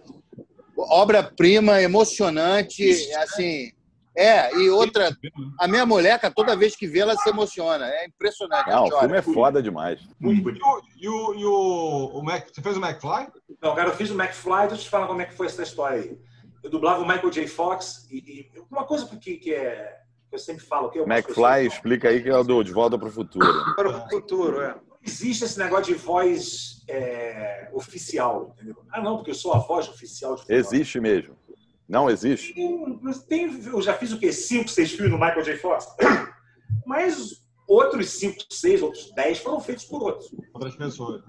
obra-prima, 0.76 1.80
emocionante, 1.80 2.90
assim. 3.16 3.72
É, 4.16 4.54
e 4.56 4.70
outra, 4.70 5.16
a 5.58 5.66
minha 5.66 5.84
mulher, 5.84 6.20
cara, 6.20 6.32
toda 6.32 6.56
vez 6.56 6.76
que 6.76 6.86
vê, 6.86 7.00
ela 7.00 7.16
se 7.16 7.28
emociona. 7.28 7.86
É 7.86 8.06
impressionante. 8.06 8.70
Não, 8.70 8.84
o 8.84 9.00
filme 9.00 9.18
é 9.18 9.22
foda 9.22 9.62
demais. 9.62 10.00
Muito 10.20 10.38
E 10.38 10.42
bonito. 10.42 10.64
o, 10.64 10.82
e 10.96 11.08
o, 11.08 11.34
e 11.34 11.44
o, 11.44 12.18
o 12.18 12.22
Mac, 12.22 12.48
você 12.52 12.62
fez 12.62 12.76
o 12.76 12.80
McFly? 12.80 13.28
Não, 13.60 13.74
cara, 13.74 13.88
eu 13.88 13.96
fiz 13.96 14.10
o 14.10 14.14
McFly, 14.14 14.68
deixa 14.68 14.74
eu 14.74 14.78
te 14.78 14.90
falar 14.90 15.06
como 15.06 15.20
é 15.20 15.24
que 15.24 15.34
foi 15.34 15.46
essa 15.46 15.62
história 15.62 16.00
aí. 16.00 16.18
Eu 16.62 16.70
dublava 16.70 17.02
o 17.02 17.06
Michael 17.06 17.30
J. 17.30 17.46
Fox 17.46 18.06
e, 18.10 18.16
e 18.18 18.50
uma 18.70 18.84
coisa 18.84 19.04
que, 19.16 19.36
que 19.36 19.52
é 19.52 19.98
que 20.34 20.36
eu 20.36 20.38
sempre 20.38 20.64
falo 20.64 20.90
que 20.90 20.98
eu 20.98 21.06
McFly, 21.06 21.66
explica 21.66 22.08
aí 22.08 22.22
que 22.22 22.28
é 22.28 22.36
o 22.36 22.42
do 22.42 22.62
De 22.62 22.72
Volta 22.72 22.98
pro 22.98 23.10
Futuro. 23.10 23.46
Para 23.76 23.88
o 23.88 24.08
futuro, 24.08 24.60
é. 24.60 24.74
existe 25.02 25.44
esse 25.44 25.58
negócio 25.58 25.94
de 25.94 25.94
voz 25.94 26.82
é, 26.88 27.68
oficial, 27.72 28.52
entendeu? 28.54 28.76
Ah, 28.90 29.00
não, 29.00 29.16
porque 29.16 29.30
eu 29.30 29.34
sou 29.34 29.52
a 29.54 29.58
voz 29.58 29.88
oficial 29.88 30.34
de 30.34 30.40
futebol. 30.42 30.60
Existe 30.60 31.00
mesmo. 31.00 31.36
Não 31.88 32.08
existe? 32.08 32.54
Tem, 32.54 33.00
tem- 33.28 33.62
eu 33.66 33.82
já 33.82 33.94
fiz 33.94 34.12
o 34.12 34.18
quê? 34.18 34.32
Cinco, 34.32 34.68
seis 34.70 34.92
filmes 34.92 35.10
no 35.12 35.18
Michael 35.18 35.42
J. 35.42 35.56
Fox? 35.58 35.86
Mas 36.86 37.44
outros 37.66 38.10
cinco, 38.10 38.38
seis, 38.50 38.82
outros 38.82 39.12
dez 39.14 39.38
foram 39.38 39.60
feitos 39.60 39.84
por 39.84 40.02
outros. 40.02 40.34
Outras 40.52 40.76
pessoas. 40.76 41.22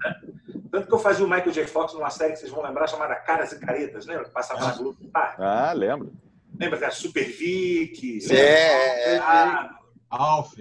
Tanto 0.70 0.86
que 0.88 0.94
eu 0.94 0.98
fazia 0.98 1.24
o 1.24 1.28
Michael 1.28 1.52
J. 1.52 1.66
Fox 1.66 1.92
numa 1.94 2.10
série 2.10 2.32
que 2.34 2.38
vocês 2.40 2.50
vão 2.50 2.62
lembrar, 2.62 2.86
chamada 2.86 3.14
Caras 3.16 3.52
e 3.52 3.58
Caretas, 3.60 4.06
lembra? 4.06 4.24
Que 4.24 4.30
passava 4.30 4.60
na 4.60 4.72
Globo. 4.76 4.98
Ah, 5.14 5.68
Ah, 5.68 5.72
lembro. 5.72 6.12
lembra 6.58 6.78
da 6.78 6.90
Super 6.90 7.24
Vic? 7.24 8.18
É, 8.30 8.34
é, 8.34 9.14
é. 9.14 9.18
Ah, 9.18 9.78
Alf. 10.10 10.54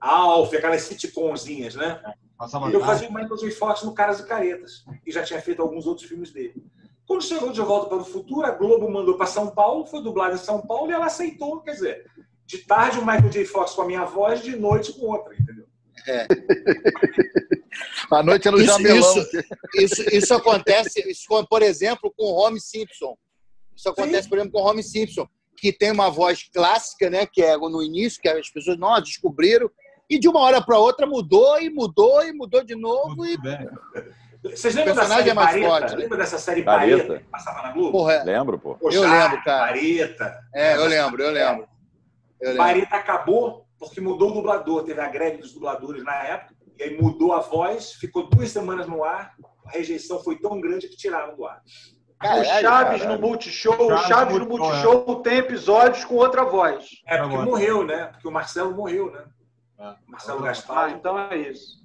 Alf, 0.00 0.54
aquelas 0.54 0.82
sitcomzinhas, 0.82 1.74
né? 1.74 2.00
Passava 2.38 2.70
E 2.70 2.74
eu 2.74 2.80
fazia 2.84 3.08
o 3.08 3.12
Michael 3.14 3.36
J. 3.36 3.50
Fox 3.50 3.82
no 3.82 3.94
Caras 3.94 4.20
e 4.20 4.26
Caretas. 4.26 4.84
E 5.06 5.10
já 5.10 5.22
tinha 5.22 5.40
feito 5.40 5.62
alguns 5.62 5.86
outros 5.86 6.06
filmes 6.06 6.30
dele. 6.32 6.54
Quando 7.06 7.22
chegou 7.22 7.52
de 7.52 7.60
volta 7.60 7.88
para 7.88 7.98
o 7.98 8.04
futuro, 8.04 8.46
a 8.46 8.50
Globo 8.50 8.90
mandou 8.90 9.16
para 9.16 9.26
São 9.26 9.48
Paulo, 9.48 9.86
foi 9.86 10.02
dublado 10.02 10.34
em 10.34 10.38
São 10.38 10.60
Paulo 10.66 10.90
e 10.90 10.94
ela 10.94 11.06
aceitou. 11.06 11.60
Quer 11.60 11.72
dizer, 11.72 12.10
de 12.44 12.58
tarde 12.58 12.98
o 12.98 13.02
Michael 13.06 13.30
J. 13.30 13.44
Fox 13.44 13.72
com 13.72 13.82
a 13.82 13.86
minha 13.86 14.04
voz, 14.04 14.42
de 14.42 14.56
noite 14.56 14.92
com 14.92 15.06
outra, 15.06 15.34
entendeu? 15.34 15.66
É. 16.08 16.26
A 18.10 18.22
noite 18.22 18.48
é 18.48 18.50
no 18.50 18.58
Isso- 18.58 18.66
jamelão. 18.66 19.18
isso- 19.18 19.44
Isso, 19.74 20.02
isso 20.16 20.34
acontece, 20.34 21.00
isso, 21.10 21.26
por 21.48 21.62
exemplo, 21.62 22.12
com 22.16 22.24
o 22.24 22.34
Home 22.46 22.60
Simpson. 22.60 23.16
Isso 23.74 23.88
acontece, 23.88 24.28
por 24.28 24.38
exemplo, 24.38 24.52
com 24.54 24.62
o 24.66 24.70
Home 24.70 24.82
Simpson, 24.82 25.28
que 25.58 25.72
tem 25.72 25.90
uma 25.92 26.08
voz 26.10 26.48
clássica, 26.52 27.10
né? 27.10 27.26
Que 27.26 27.42
é 27.42 27.56
no 27.56 27.82
início, 27.82 28.20
que 28.22 28.28
as 28.28 28.48
pessoas 28.50 28.78
não 28.78 28.98
descobriram, 29.00 29.70
e 30.08 30.18
de 30.18 30.28
uma 30.28 30.40
hora 30.40 30.62
para 30.64 30.78
outra 30.78 31.06
mudou 31.06 31.60
e 31.60 31.68
mudou 31.68 32.22
e 32.24 32.32
mudou 32.32 32.64
de 32.64 32.74
novo. 32.74 33.26
E, 33.26 33.32
Tudo 33.36 33.42
bem. 33.42 33.68
Vocês 34.50 34.74
lembram 34.74 34.94
da 34.94 35.00
personagem 35.02 35.24
série 35.24 35.30
é 35.30 35.34
mais 35.34 35.50
Pareta? 35.50 35.68
forte, 35.68 35.90
né? 35.92 35.96
Lembra 36.02 36.18
dessa 36.18 36.38
série 36.38 36.62
Pareta. 36.62 36.96
Pareta, 37.04 37.18
que 37.24 37.30
passava 37.30 37.62
na 37.62 37.72
Globo? 37.72 37.92
porra, 37.92 38.22
Lembro, 38.24 38.58
pô. 38.58 38.74
Poxa, 38.74 38.96
eu 38.96 39.02
lembro, 39.02 39.42
cara. 39.44 39.66
Pareta. 39.66 40.40
é, 40.54 40.76
eu 40.76 40.86
lembro, 40.86 41.22
eu 41.22 41.30
lembro. 41.30 41.68
Eu 42.40 42.48
lembro. 42.50 42.64
Pareta 42.64 42.96
acabou 42.96 43.66
porque 43.78 44.00
mudou 44.00 44.30
o 44.30 44.34
dublador. 44.34 44.84
Teve 44.84 45.00
a 45.00 45.08
greve 45.08 45.38
dos 45.38 45.52
dubladores 45.52 46.04
na 46.04 46.14
época. 46.14 46.54
E 46.78 46.82
aí 46.82 47.00
mudou 47.00 47.32
a 47.32 47.40
voz, 47.40 47.92
ficou 47.92 48.28
duas 48.28 48.50
semanas 48.50 48.86
no 48.86 49.02
ar. 49.02 49.34
A 49.66 49.70
rejeição 49.70 50.22
foi 50.22 50.38
tão 50.38 50.60
grande 50.60 50.88
que 50.88 50.96
tiraram 50.96 51.34
do 51.34 51.46
ar. 51.46 51.62
O 52.08 52.18
Caralho, 52.18 52.44
Chaves 52.44 53.02
caralho. 53.02 53.20
no 53.20 53.28
Multishow, 53.28 53.74
o 53.74 53.88
Chaves 53.88 54.06
Chaves 54.06 54.38
no 54.38 54.46
Multishow, 54.46 54.92
Multishow 54.94 55.22
tem 55.22 55.36
episódios 55.38 56.04
com 56.04 56.14
outra 56.14 56.44
voz. 56.44 56.86
É 57.06 57.18
porque 57.18 57.34
Agora. 57.34 57.46
morreu, 57.50 57.84
né? 57.84 58.06
Porque 58.06 58.28
o 58.28 58.30
Marcelo 58.30 58.74
morreu, 58.74 59.10
né? 59.10 59.24
É. 59.78 59.94
Marcelo 60.06 60.40
Gaspar. 60.40 60.90
então 60.92 61.18
é 61.18 61.36
isso. 61.36 61.84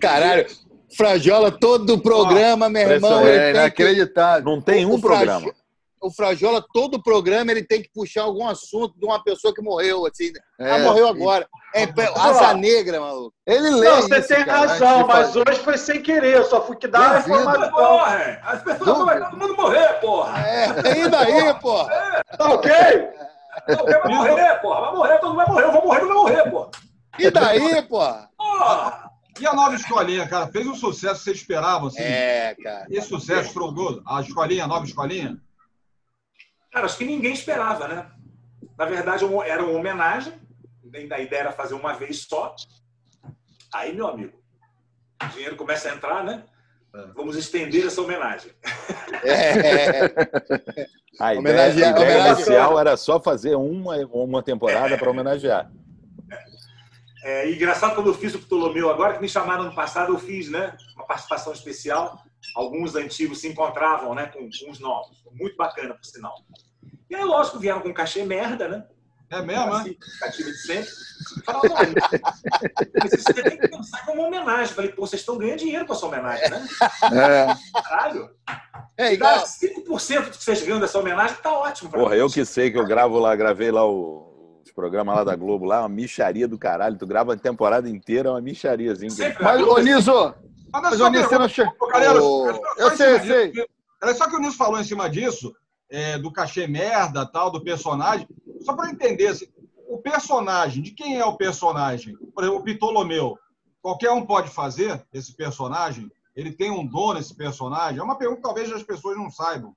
Caralho, 0.00 0.46
Frajola, 0.96 1.50
todo 1.50 1.94
o 1.94 2.00
programa, 2.00 2.68
meu 2.68 2.90
irmão, 2.90 3.26
É 3.26 3.32
tem 3.32 3.52
que 3.52 3.58
inacreditável. 3.58 4.44
Não 4.44 4.60
tem 4.60 4.86
um 4.86 4.94
O 4.94 5.00
programa. 5.00 5.52
o 6.00 6.10
Frajola, 6.10 6.62
todo 6.72 6.94
o 6.96 7.02
programa, 7.02 7.50
ele 7.50 7.62
tem 7.64 7.80
que 7.82 7.88
puxar 7.94 8.22
algum 8.24 8.46
assunto 8.46 8.98
de 8.98 9.06
uma 9.06 9.22
pessoa 9.24 9.54
que 9.54 9.62
morreu, 9.62 10.06
assim. 10.06 10.30
É, 10.60 10.72
ah, 10.72 10.78
morreu 10.80 11.08
agora. 11.08 11.48
É, 11.74 11.86
pe- 11.86 12.02
asa 12.14 12.52
negra, 12.54 13.00
maluco. 13.00 13.34
Ele 13.46 13.70
lê 13.70 13.88
Não, 13.88 14.02
você 14.02 14.18
isso, 14.18 14.28
tem 14.28 14.44
cara, 14.44 14.66
razão, 14.68 15.06
mas 15.06 15.26
fazer. 15.28 15.44
hoje 15.48 15.60
foi 15.60 15.78
sem 15.78 16.02
querer. 16.02 16.36
Eu 16.36 16.44
só 16.44 16.60
fui 16.64 16.76
que 16.76 16.86
dar 16.86 17.16
a 17.16 17.18
informação. 17.20 17.70
Porra! 17.70 18.40
As 18.44 18.62
pessoas 18.62 19.04
vai 19.06 19.18
todo 19.24 19.36
mundo 19.38 19.56
morrer, 19.56 19.88
porra! 20.00 20.40
É, 20.46 20.98
e 20.98 21.08
daí, 21.08 21.54
pô? 21.60 21.84
Tá 22.36 22.48
ok? 22.52 22.70
Não, 23.68 23.84
vai 23.86 24.08
morrer, 24.14 24.54
porra! 24.60 24.80
Vai 24.82 24.92
morrer, 24.94 25.18
todo 25.18 25.28
mundo 25.30 25.36
vai 25.36 25.46
morrer. 25.48 25.64
Eu 25.64 25.72
vou 25.72 25.82
morrer, 25.84 26.00
tu 26.00 26.06
vai 26.06 26.16
morrer, 26.16 26.50
porra! 26.50 26.70
E 27.18 27.30
daí, 27.30 27.82
pô? 27.82 27.98
Porra! 28.36 29.10
E 29.40 29.46
a 29.46 29.52
nova 29.52 29.74
escolinha, 29.74 30.26
cara? 30.28 30.46
Fez 30.48 30.66
um 30.66 30.74
sucesso 30.74 31.18
que 31.18 31.24
vocês 31.24 31.36
esperavam, 31.38 31.88
assim? 31.88 32.00
É, 32.02 32.54
cara. 32.62 32.86
Esse 32.90 33.08
sucesso 33.08 33.48
estrondou. 33.48 34.02
A 34.06 34.20
escolinha, 34.20 34.64
a 34.64 34.68
nova 34.68 34.84
escolinha? 34.84 35.36
Cara, 36.72 36.86
acho 36.86 36.96
que 36.98 37.04
ninguém 37.04 37.32
esperava, 37.32 37.88
né? 37.88 38.06
Na 38.78 38.84
verdade, 38.84 39.24
era 39.46 39.62
uma 39.64 39.78
homenagem. 39.78 40.32
A 41.10 41.20
ideia 41.20 41.40
era 41.40 41.52
fazer 41.52 41.74
uma 41.74 41.92
vez 41.94 42.22
só. 42.28 42.54
Aí, 43.72 43.92
meu 43.94 44.06
amigo, 44.06 44.38
o 45.22 45.26
dinheiro 45.28 45.56
começa 45.56 45.90
a 45.90 45.94
entrar, 45.94 46.22
né? 46.24 46.44
Vamos 47.16 47.36
estender 47.36 47.86
essa 47.86 48.00
homenagem. 48.00 48.52
É, 49.24 50.04
A 51.18 51.34
ideia, 51.34 51.38
Homenagear- 51.40 51.96
a 51.96 52.00
ideia 52.02 52.28
inicial 52.32 52.78
era 52.78 52.96
só 52.96 53.20
fazer 53.20 53.56
uma, 53.56 53.96
uma 54.06 54.42
temporada 54.42 54.96
para 54.96 55.10
homenagear. 55.10 55.70
É, 57.24 57.48
e 57.48 57.54
engraçado 57.54 57.94
quando 57.94 58.08
eu 58.08 58.14
fiz 58.14 58.34
o 58.34 58.38
Ptolomeu 58.38 58.90
agora, 58.90 59.14
que 59.14 59.20
me 59.22 59.28
chamaram 59.28 59.64
no 59.64 59.74
passado, 59.74 60.12
eu 60.12 60.18
fiz, 60.18 60.50
né? 60.50 60.76
Uma 60.94 61.06
participação 61.06 61.54
especial. 61.54 62.22
Alguns 62.54 62.94
antigos 62.94 63.40
se 63.40 63.48
encontravam, 63.48 64.14
né? 64.14 64.26
Com, 64.26 64.46
os 64.46 64.78
novos. 64.78 65.24
Muito 65.32 65.56
bacana, 65.56 65.94
por 65.94 66.04
sinal. 66.04 66.34
E 67.08 67.14
aí, 67.14 67.24
lógico, 67.24 67.58
vieram 67.58 67.80
com 67.80 67.94
cachê 67.94 68.24
merda, 68.24 68.68
né? 68.68 68.86
É 69.30 69.40
mesmo, 69.40 69.72
né? 69.72 69.80
Assim, 69.80 69.96
cativa 70.20 70.50
de 70.50 70.58
sempre. 70.58 70.90
Falaram, 71.46 71.94
isso 73.06 73.22
você 73.22 73.42
tem 73.42 73.58
que 73.58 73.68
pensar 73.68 74.04
como 74.04 74.20
uma 74.20 74.28
homenagem. 74.28 74.74
Falei, 74.74 74.92
pô, 74.92 75.06
vocês 75.06 75.22
estão 75.22 75.38
ganhando 75.38 75.60
dinheiro 75.60 75.86
com 75.86 75.94
essa 75.94 76.04
homenagem, 76.04 76.50
né? 76.50 76.68
É. 77.10 77.80
Caralho. 77.80 78.30
é 78.98 79.04
Dá 79.04 79.12
igual. 79.14 79.44
5% 79.44 80.24
do 80.24 80.30
que 80.30 80.44
vocês 80.44 80.62
ganham 80.62 80.78
dessa 80.78 80.98
homenagem, 80.98 81.38
tá 81.42 81.50
ótimo. 81.50 81.90
Porra, 81.90 82.16
mim. 82.16 82.20
eu 82.20 82.28
que 82.28 82.44
sei 82.44 82.70
que 82.70 82.78
eu 82.78 82.86
gravo 82.86 83.18
lá, 83.18 83.34
gravei 83.34 83.70
lá 83.70 83.88
o, 83.88 84.33
programas 84.74 85.14
lá 85.16 85.24
da 85.24 85.36
Globo, 85.36 85.64
lá, 85.64 85.80
uma 85.80 85.88
micharia 85.88 86.48
do 86.48 86.58
caralho. 86.58 86.98
Tu 86.98 87.06
grava 87.06 87.34
a 87.34 87.36
temporada 87.36 87.88
inteira, 87.88 88.28
é 88.28 88.32
uma 88.32 88.40
michariazinha. 88.40 89.10
Sempre, 89.10 89.42
Mas, 89.42 89.62
ô, 89.62 89.78
Niso, 89.78 90.34
Mas, 90.72 91.00
o 91.00 91.08
Niso, 91.08 91.28
você 91.28 91.38
não 91.38 91.48
chegou. 91.48 91.72
Ô, 91.80 91.86
Ô, 91.86 92.50
é 92.50 92.56
eu 92.78 92.96
sei, 92.96 93.14
eu 93.14 93.18
disso, 93.52 93.66
Era 94.02 94.14
só 94.14 94.28
que 94.28 94.36
o 94.36 94.40
Nilson 94.40 94.56
falou 94.56 94.80
em 94.80 94.84
cima 94.84 95.08
disso, 95.08 95.54
é, 95.88 96.18
do 96.18 96.32
cachê 96.32 96.66
merda, 96.66 97.24
tal, 97.24 97.50
do 97.50 97.62
personagem. 97.62 98.26
Só 98.60 98.74
para 98.74 98.90
entender, 98.90 99.28
assim, 99.28 99.46
o 99.86 99.98
personagem, 99.98 100.82
de 100.82 100.90
quem 100.90 101.18
é 101.18 101.24
o 101.24 101.36
personagem? 101.36 102.16
Por 102.34 102.42
exemplo, 102.42 102.60
o 102.60 102.64
Ptolomeu. 102.64 103.38
Qualquer 103.80 104.10
um 104.10 104.26
pode 104.26 104.50
fazer 104.50 105.04
esse 105.12 105.34
personagem? 105.34 106.10
Ele 106.34 106.50
tem 106.50 106.70
um 106.70 106.84
dono 106.84 107.20
esse 107.20 107.34
personagem? 107.34 108.00
É 108.00 108.02
uma 108.02 108.16
pergunta 108.16 108.40
que 108.40 108.46
talvez 108.46 108.72
as 108.72 108.82
pessoas 108.82 109.16
não 109.16 109.30
saibam. 109.30 109.76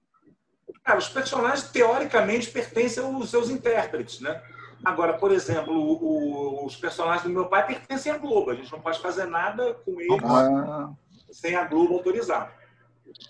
Cara, 0.84 0.98
os 0.98 1.10
personagens, 1.10 1.70
teoricamente, 1.70 2.50
pertencem 2.50 3.04
aos 3.04 3.30
seus 3.30 3.50
intérpretes, 3.50 4.22
né? 4.22 4.42
Agora, 4.86 5.14
por 5.14 5.32
exemplo, 5.32 5.74
o- 5.74 6.62
o- 6.62 6.66
os 6.66 6.76
personagens 6.76 7.24
do 7.24 7.30
meu 7.30 7.48
pai 7.48 7.66
pertencem 7.66 8.12
à 8.12 8.18
Globo. 8.18 8.52
A 8.52 8.56
gente 8.56 8.72
não 8.72 8.80
pode 8.80 9.00
fazer 9.00 9.26
nada 9.26 9.74
com 9.74 10.00
eles 10.00 10.24
Ah, 10.24 10.92
sem 11.32 11.56
a 11.56 11.64
Globo 11.66 11.96
autorizar. 11.96 12.56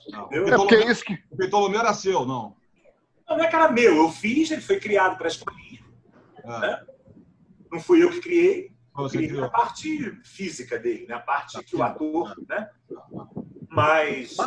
Não. 0.10 0.28
Eu- 0.32 0.48
é 0.48 0.56
porque 0.56 0.76
é 0.76 0.92
isso 0.92 1.04
que. 1.04 1.14
o 1.32 1.38
Ptolomeu 1.38 1.80
era 1.80 1.94
seu, 1.94 2.26
não. 2.26 2.56
Não, 3.30 3.38
não 3.38 3.44
é 3.44 3.48
que 3.48 3.56
era 3.56 3.72
meu. 3.72 3.96
Eu 3.98 4.10
fiz, 4.10 4.52
ele 4.52 4.62
foi 4.62 4.80
criado 4.80 5.18
para 5.18 5.28
a 5.28 5.30
escolinha. 5.30 5.84
É, 6.44 6.84
Não 7.72 7.80
fui 7.82 8.02
eu 8.04 8.10
que 8.10 8.22
criei. 8.22 8.72
Eu 8.98 9.10
criei 9.10 9.40
a 9.44 9.50
parte 9.50 10.12
física 10.24 10.80
dele, 10.80 11.06
né? 11.08 11.16
A 11.16 11.20
parte 11.20 11.62
que 11.64 11.76
o 11.76 11.84
ator, 11.84 12.34
né? 12.48 12.70
Mas... 13.70 14.38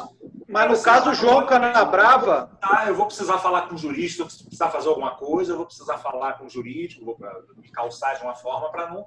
Mas 0.50 0.70
no 0.78 0.82
caso, 0.82 1.10
o 1.10 1.14
João 1.14 1.46
Canabrava, 1.46 2.50
Ah, 2.60 2.84
eu 2.88 2.94
vou 2.94 3.06
precisar 3.06 3.38
falar 3.38 3.62
com 3.62 3.74
o 3.74 3.78
jurista, 3.78 4.22
eu 4.22 4.26
vou 4.26 4.36
precisar 4.36 4.68
fazer 4.70 4.88
alguma 4.88 5.12
coisa, 5.12 5.52
eu 5.52 5.56
vou 5.56 5.66
precisar 5.66 5.98
falar 5.98 6.34
com 6.38 6.46
o 6.46 6.48
jurídico, 6.50 7.04
vou 7.04 7.16
me 7.56 7.68
calçar 7.70 8.16
de 8.16 8.22
uma 8.24 8.34
forma 8.34 8.70
para 8.70 8.90
não. 8.90 9.06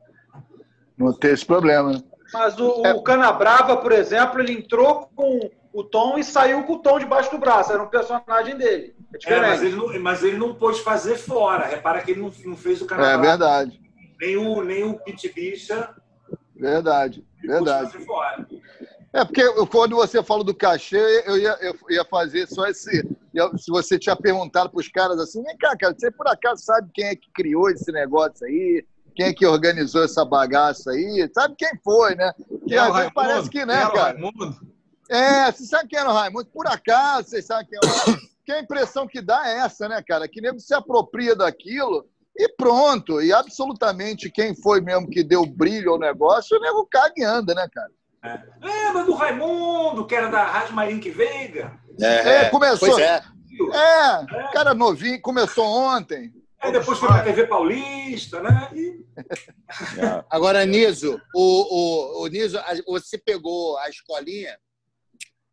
Não 0.98 1.12
ter 1.12 1.34
esse 1.34 1.46
problema. 1.46 1.92
né? 1.94 2.04
mas 2.32 2.58
o, 2.60 2.82
É. 2.86 2.94
o 2.94 3.02
Canabrava, 3.04 3.78
por 3.78 3.92
exemplo, 3.92 4.40
ele 4.40 4.54
entrou 4.54 5.10
com 5.16 5.50
o 5.74 5.84
Tom 5.84 6.18
e 6.18 6.24
saiu 6.24 6.64
com 6.64 6.74
o 6.74 6.80
Tom 6.80 6.98
debaixo 7.00 7.30
do 7.32 7.38
braço. 7.38 7.74
Era 7.74 7.84
um 7.84 7.88
personagem 7.88 8.56
dele. 8.56 8.96
É 9.26 9.34
É, 9.34 9.42
mas, 9.42 9.62
ele 9.64 9.76
não, 9.76 10.00
mas 10.00 10.24
ele 10.24 10.38
não 10.38 10.56
pôde 10.56 10.82
fazer 10.82 11.16
fora. 11.18 11.66
Repara 11.66 12.02
que 12.02 12.12
ele 12.12 12.22
não, 12.22 12.32
não 12.46 12.56
fez 12.56 12.82
o 12.82 12.86
É 12.86 12.88
canal. 12.88 13.22
verdade. 13.22 13.82
nem 14.20 14.38
o, 14.38 14.64
nem 14.64 14.84
o 14.84 14.98
Pit 15.00 15.32
Bicha 15.34 15.94
Verdade. 16.56 17.26
Verdade. 17.42 17.92
fazer 17.92 18.06
fora. 18.06 18.48
É 19.14 19.24
porque 19.24 19.44
quando 19.68 19.96
você 19.96 20.24
falou 20.24 20.44
do 20.44 20.56
cachê, 20.56 21.24
eu 21.28 21.38
ia, 21.38 21.56
eu 21.62 21.76
ia 21.88 22.04
fazer 22.04 22.48
só 22.48 22.66
esse. 22.66 23.08
Se 23.58 23.70
você 23.70 24.00
tinha 24.00 24.16
perguntado 24.16 24.72
para 24.72 24.80
os 24.80 24.88
caras 24.88 25.20
assim, 25.20 25.44
vem 25.44 25.56
cá, 25.56 25.78
cara, 25.78 25.96
você 25.96 26.10
por 26.10 26.28
acaso 26.28 26.64
sabe 26.64 26.90
quem 26.92 27.06
é 27.06 27.16
que 27.16 27.30
criou 27.32 27.70
esse 27.70 27.92
negócio 27.92 28.46
aí? 28.48 28.84
Quem 29.16 29.28
é 29.28 29.34
que 29.34 29.46
organizou 29.46 30.04
essa 30.04 30.26
bagaça 30.26 30.90
aí? 30.90 31.30
Sabe 31.32 31.54
quem 31.56 31.70
foi, 31.84 32.16
né? 32.16 32.34
Que 32.34 32.70
Quem 32.70 32.78
era 32.78 32.88
às 32.88 32.96
vezes 32.96 33.12
parece 33.14 33.50
que, 33.52 33.64
né, 33.64 33.82
cara? 33.82 34.14
Raimundo? 34.14 34.74
É, 35.08 35.52
você 35.52 35.66
sabe 35.66 35.90
quem 35.90 36.00
era 36.00 36.10
o 36.10 36.14
Raimundo? 36.14 36.48
Por 36.48 36.66
acaso, 36.66 37.30
vocês 37.30 37.46
sabem 37.46 37.68
quem 37.68 37.78
é 37.78 37.86
o 37.86 37.90
Raimundo? 37.90 38.34
Que 38.44 38.52
a 38.52 38.60
impressão 38.60 39.08
que 39.08 39.22
dá 39.22 39.48
é 39.48 39.60
essa, 39.60 39.88
né, 39.88 40.04
cara? 40.06 40.28
Que 40.28 40.42
nego 40.42 40.60
se 40.60 40.74
apropria 40.74 41.34
daquilo 41.34 42.06
e 42.38 42.50
pronto. 42.50 43.22
E 43.22 43.32
absolutamente 43.32 44.30
quem 44.30 44.54
foi 44.54 44.82
mesmo 44.82 45.10
que 45.10 45.24
deu 45.24 45.46
brilho 45.46 45.92
ao 45.92 45.98
negócio, 45.98 46.58
o 46.58 46.60
nego 46.60 46.86
caga 46.86 47.14
e 47.16 47.24
anda, 47.24 47.56
né, 47.56 47.66
cara? 47.72 47.90
Lembra 48.62 49.04
do 49.04 49.14
Raimundo, 49.14 50.06
que 50.08 50.16
era 50.16 50.30
da 50.30 50.44
Rádio 50.46 50.74
Marinque 50.74 51.10
Veiga? 51.10 51.80
É, 52.00 52.50
começou. 52.50 52.90
Pois 52.90 53.00
é. 53.04 53.22
É, 53.74 54.52
cara 54.52 54.74
novinho, 54.74 55.22
começou 55.22 55.66
ontem. 55.66 56.34
Aí 56.60 56.72
depois 56.72 56.98
foi 56.98 57.10
pra 57.10 57.24
TV 57.24 57.46
Paulista, 57.46 58.42
né? 58.42 58.70
E 58.74 59.06
É. 60.00 60.24
Agora, 60.32 60.66
Niso, 60.66 61.22
o, 61.36 61.42
o, 61.42 62.24
o 62.24 62.28
Niso, 62.28 62.58
você 62.88 63.18
pegou 63.18 63.78
a 63.80 63.90
escolinha, 63.90 64.58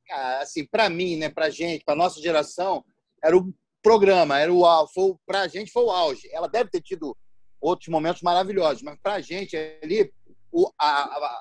cara, 0.07 0.39
assim, 0.41 0.65
para 0.65 0.89
mim, 0.89 1.17
né, 1.17 1.29
pra 1.29 1.51
gente, 1.51 1.85
pra 1.85 1.97
nossa 1.97 2.21
geração, 2.21 2.85
era 3.23 3.37
o 3.37 3.53
programa, 3.83 4.39
era 4.39 4.53
o 4.53 4.87
foi, 4.89 5.15
pra 5.27 5.49
gente 5.49 5.73
foi 5.73 5.83
o 5.83 5.91
auge. 5.91 6.29
Ela 6.33 6.49
deve 6.49 6.71
ter 6.71 6.81
tido 6.81 7.17
outros 7.61 7.89
momentos 7.89 8.23
maravilhosos, 8.23 8.83
mas 8.83 8.97
pra 9.03 9.21
gente 9.21 9.57
ali, 9.83 10.11
o, 10.53 10.71
a- 10.79 11.03
a- 11.05 11.41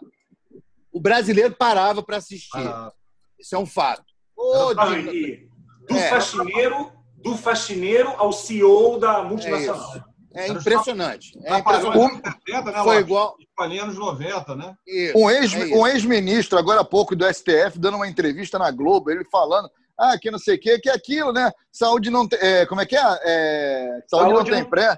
o 0.92 1.00
brasileiro 1.00 1.54
parava 1.56 2.02
para 2.04 2.18
assistir. 2.18 2.58
Ah, 2.68 2.92
Isso 3.40 3.56
é 3.56 3.60
um 3.60 3.66
fato. 3.66 4.04
E 4.38 5.48
do 5.88 5.96
É. 5.98 6.10
faxineiro, 6.10 6.92
do 7.18 7.36
faxineiro 7.38 8.10
ao 8.18 8.32
CEO 8.32 9.00
da 9.00 9.24
multinacional. 9.24 10.04
é 10.36 10.48
impressionante. 10.48 11.32
É 11.44 11.58
impressionante. 11.58 12.22
dos 12.22 12.32
70, 12.46 12.72
né, 12.72 12.84
Foi 12.84 12.98
igual. 12.98 13.36
Escolinha 13.40 13.84
anos 13.84 13.98
90, 13.98 14.56
né? 14.56 14.74
Isso, 14.88 15.18
Um 15.18 15.30
ex- 15.30 15.54
é 15.54 15.66
isso. 15.66 15.76
um 15.76 15.88
ex-ministro, 15.88 16.58
agora 16.60 16.82
há 16.82 16.86
pouco, 16.86 17.16
do 17.16 17.26
STF, 17.26 17.80
dando 17.80 17.96
uma 17.96 18.08
entrevista 18.08 18.60
na 18.60 18.70
Globo, 18.72 19.10
ele 19.10 19.26
falando. 19.32 19.70
Ah, 19.98 20.18
que 20.18 20.32
não 20.32 20.40
sei 20.40 20.56
o 20.56 20.60
quê, 20.60 20.80
que 20.80 20.90
é 20.90 20.94
aquilo, 20.94 21.34
né? 21.34 21.52
Saúde 21.72 22.10
não 22.10 22.26
tem. 22.28 22.40
é, 22.42 22.66
como 22.66 22.80
é 22.80 22.86
que 22.86 22.96
é? 22.96 23.02
É, 23.24 24.00
saúde, 24.08 24.30
Saúde 24.30 24.34
não 24.34 24.44
tem 24.46 24.64
não- 24.64 24.70
pré. 24.70 24.98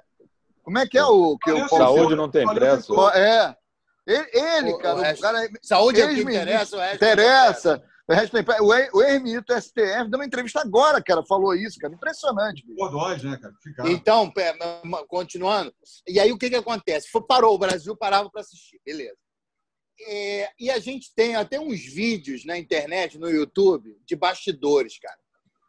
Como 0.64 0.78
é 0.78 0.86
que 0.88 0.98
é 0.98 1.04
o 1.06 1.38
que 1.40 1.52
o 1.52 1.68
Saúde 1.70 1.78
Saúde 2.00 2.16
não 2.16 2.30
tem 2.30 2.46
preço. 2.46 3.10
É. 3.12 3.56
Ele, 4.08 4.28
ele 4.34 4.72
O- 4.74 4.78
cara, 4.80 4.96
o 4.96 5.02
resto- 5.02 5.22
cara 5.22 5.50
Saúde 5.62 6.02
é 6.02 6.06
o 6.06 6.10
que 6.16 6.22
interessa, 6.22 6.76
o 6.76 6.80
resto 6.80 6.96
interessa. 6.96 7.84
O 8.10 8.14
resto. 8.14 8.36
O 8.62 8.74
ex- 8.74 8.90
o 8.94 9.02
ex-ministro 9.04 9.46
do 9.46 9.54
STF 9.62 10.10
deu 10.10 10.20
uma 10.20 10.26
entrevista 10.26 10.60
agora, 10.60 11.02
cara, 11.02 11.24
falou 11.24 11.54
isso, 11.56 11.78
cara. 11.80 11.94
Impressionante. 11.94 12.64
Bordões, 12.76 13.24
né, 13.24 13.38
cara? 13.42 13.54
Ficaram. 13.64 13.90
Então, 13.92 14.34
continuando. 15.08 15.74
E 16.08 16.20
aí 16.20 16.32
o 16.32 16.38
que, 16.38 16.50
que 16.50 16.56
acontece? 16.56 17.08
Parou, 17.28 17.56
o 17.56 17.60
Brasil 17.60 17.96
parava 17.96 18.30
para 18.30 18.42
assistir, 18.42 18.82
beleza. 18.86 19.16
É, 20.08 20.50
e 20.60 20.72
a 20.72 20.80
gente 20.80 21.14
tem 21.16 21.36
até 21.36 21.60
uns 21.60 21.80
vídeos 21.86 22.44
na 22.44 22.58
internet, 22.58 23.20
no 23.20 23.30
YouTube, 23.30 23.96
de 24.06 24.16
bastidores, 24.16 24.98
cara. 25.00 25.18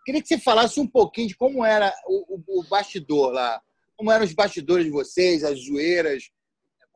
Queria 0.04 0.22
que 0.22 0.26
você 0.28 0.38
falasse 0.38 0.80
um 0.80 0.86
pouquinho 0.86 1.28
de 1.28 1.36
como 1.36 1.64
era 1.64 1.94
o, 2.06 2.36
o- 2.36 2.60
o 2.60 2.64
bastidor 2.64 3.30
lá. 3.30 3.60
Como 3.94 4.10
eram 4.10 4.24
os 4.24 4.32
bastidores 4.32 4.86
de 4.86 4.90
vocês, 4.90 5.44
as 5.44 5.62
zoeiras. 5.66 6.24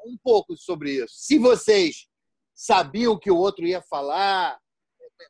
Um 0.07 0.17
pouco 0.23 0.57
sobre 0.57 1.03
isso. 1.03 1.15
Se 1.17 1.39
vocês 1.39 2.07
sabiam 2.55 3.13
o 3.13 3.19
que 3.19 3.31
o 3.31 3.37
outro 3.37 3.67
ia 3.67 3.83
falar. 3.83 4.59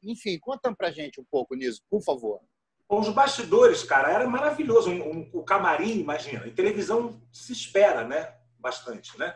Enfim, 0.02 0.38
conta 0.38 0.74
pra 0.74 0.90
gente 0.90 1.20
um 1.20 1.24
pouco 1.30 1.54
nisso, 1.54 1.80
por 1.90 2.02
favor. 2.02 2.40
Os 2.88 3.08
bastidores, 3.08 3.82
cara, 3.82 4.12
era 4.12 4.28
maravilhoso. 4.28 4.90
Um- 4.90 5.10
um- 5.10 5.30
o 5.32 5.42
camarim, 5.42 5.98
imagina. 5.98 6.46
Em 6.46 6.54
televisão 6.54 7.20
se 7.32 7.52
espera, 7.52 8.06
né? 8.06 8.34
Bastante, 8.58 9.18
né? 9.18 9.34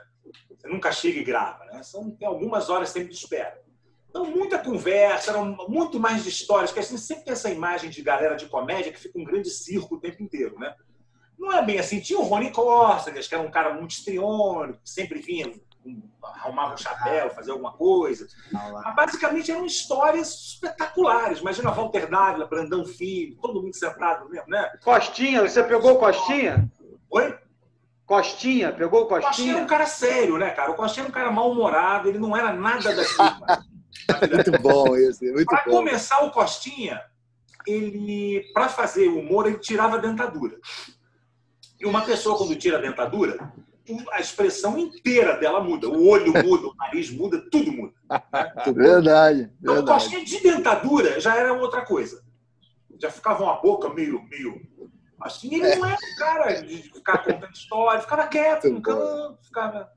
Você 0.51 0.69
nunca 0.69 0.93
chega 0.93 1.19
e 1.19 1.25
grava, 1.25 1.65
né? 1.67 1.83
São, 1.83 2.11
tem 2.11 2.29
algumas 2.29 2.69
horas 2.69 2.91
sempre 2.91 3.09
de 3.11 3.17
espera. 3.17 3.61
Então, 4.09 4.25
muita 4.27 4.59
conversa, 4.59 5.31
eram 5.31 5.57
muito 5.69 5.99
mais 5.99 6.23
de 6.25 6.29
histórias, 6.29 6.71
porque 6.71 6.81
assim, 6.81 6.99
sempre 6.99 7.25
tem 7.25 7.33
essa 7.33 7.51
imagem 7.51 7.91
de 7.91 8.03
galera 8.03 8.35
de 8.37 8.47
comédia 8.47 8.93
que 8.93 8.99
fica 9.01 9.19
um 9.19 9.25
grande 9.25 9.49
circo 9.51 9.95
o 9.97 10.01
tempo 10.01 10.23
inteiro, 10.23 10.59
né? 10.59 10.75
Não 11.41 11.53
é 11.53 11.65
bem 11.65 11.79
assim. 11.79 12.01
Tinha 12.01 12.19
o 12.19 12.23
Rony 12.23 12.51
Costa, 12.53 13.11
que 13.11 13.35
era 13.35 13.43
um 13.43 13.51
cara 13.51 13.73
muito 13.73 13.93
histriônico, 13.93 14.79
que 14.85 14.91
sempre 14.91 15.21
vinha, 15.21 15.51
um, 15.87 16.03
arrumava 16.23 16.75
um 16.75 16.77
chapéu, 16.77 17.31
fazia 17.31 17.55
alguma 17.55 17.73
coisa. 17.73 18.27
Mas, 18.53 18.95
basicamente 18.95 19.51
eram 19.51 19.65
histórias 19.65 20.29
espetaculares. 20.53 21.39
Imagina 21.39 21.71
Walter 21.71 22.11
Dávila, 22.11 22.47
Brandão 22.47 22.85
Filho, 22.85 23.37
todo 23.41 23.63
mundo 23.63 23.75
sentado 23.75 24.29
mesmo, 24.29 24.49
né? 24.49 24.71
Costinha, 24.85 25.41
você 25.41 25.65
pegou 25.65 25.95
o 25.95 25.99
Costinha? 25.99 26.71
Oi? 27.11 27.39
Costinha, 28.05 28.71
pegou 28.73 29.01
o 29.01 29.05
O 29.05 29.07
Costinha 29.07 29.29
Costinha? 29.31 29.55
era 29.55 29.65
um 29.65 29.67
cara 29.67 29.87
sério, 29.87 30.37
né, 30.37 30.51
cara? 30.51 30.73
O 30.73 30.75
Costinha 30.75 31.05
era 31.05 31.11
um 31.11 31.15
cara 31.15 31.31
mal-humorado, 31.31 32.09
ele 32.09 32.19
não 32.19 32.37
era 32.37 32.53
nada 32.53 32.95
daquilo. 32.95 33.71
Muito 34.35 34.53
bom 34.61 34.97
isso, 34.97 35.25
muito 35.25 35.47
Para 35.47 35.65
bom. 35.65 35.71
começar, 35.71 36.25
o 36.25 36.31
Costinha, 36.33 37.01
ele, 37.67 38.51
para 38.53 38.69
fazer 38.69 39.07
humor, 39.09 39.47
ele 39.47 39.59
tirava 39.59 39.97
a 39.97 40.01
dentadura. 40.01 40.57
E 41.81 41.87
uma 41.87 42.03
pessoa, 42.03 42.37
quando 42.37 42.55
tira 42.57 42.79
a 42.79 42.81
dentadura, 42.81 43.53
a 44.13 44.21
expressão 44.21 44.79
inteira 44.79 45.37
dela 45.39 45.61
muda. 45.61 45.89
O 45.89 46.09
olho 46.09 46.33
muda, 46.33 46.67
o 46.67 46.75
nariz 46.77 47.11
muda, 47.11 47.41
tudo 47.51 47.73
muda. 47.73 47.95
Verdade, 48.75 49.51
Então, 49.61 49.75
o 49.75 49.77
verdade. 49.79 50.05
Costinha 50.05 50.25
de 50.25 50.41
dentadura 50.41 51.21
já 51.21 51.37
era 51.37 51.53
outra 51.53 51.85
coisa. 51.85 52.23
Já 53.01 53.11
ficava 53.11 53.43
uma 53.43 53.61
boca 53.61 53.89
meio. 53.89 54.23
meio 54.29 54.61
assim, 55.23 55.55
ele 55.55 55.75
não 55.77 55.87
era 55.87 55.97
um 55.97 56.17
cara 56.19 56.61
de 56.63 56.83
ficar 56.83 57.19
contando 57.19 57.53
história, 57.53 58.01
ficava 58.01 58.27
quieto 58.27 58.69
no 58.71 58.83
canto, 58.83 59.39
ficava. 59.43 59.91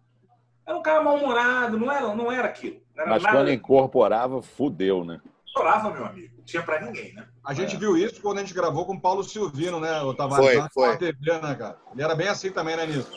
Era 0.65 0.77
um 0.77 0.81
cara 0.81 1.03
mal-humorado, 1.03 1.77
não 1.77 1.91
era, 1.91 2.15
não 2.15 2.31
era 2.31 2.47
aquilo. 2.47 2.81
Não 2.95 3.03
era 3.03 3.11
Mas 3.11 3.23
nada. 3.23 3.37
quando 3.37 3.51
incorporava, 3.51 4.41
fudeu, 4.41 5.03
né? 5.03 5.19
Chorava, 5.45 5.91
meu 5.91 6.05
amigo. 6.05 6.32
Não 6.43 6.45
tinha 6.45 6.61
pra 6.61 6.81
ninguém, 6.81 7.13
né? 7.13 7.25
A 7.43 7.53
gente 7.53 7.77
viu 7.77 7.97
isso 7.97 8.21
quando 8.21 8.39
a 8.39 8.41
gente 8.41 8.53
gravou 8.53 8.85
com 8.85 8.93
o 8.93 9.01
Paulo 9.01 9.23
Silvino, 9.23 9.79
né? 9.79 10.01
O 10.01 10.07
Foi, 10.07 10.15
Tavares 10.15 10.73
foi. 10.73 10.87
na 10.89 10.97
TV, 10.97 11.39
né, 11.39 11.55
cara? 11.55 11.77
Ele 11.93 12.03
era 12.03 12.15
bem 12.15 12.27
assim 12.27 12.51
também, 12.51 12.75
né, 12.75 12.85
Nisso? 12.85 13.09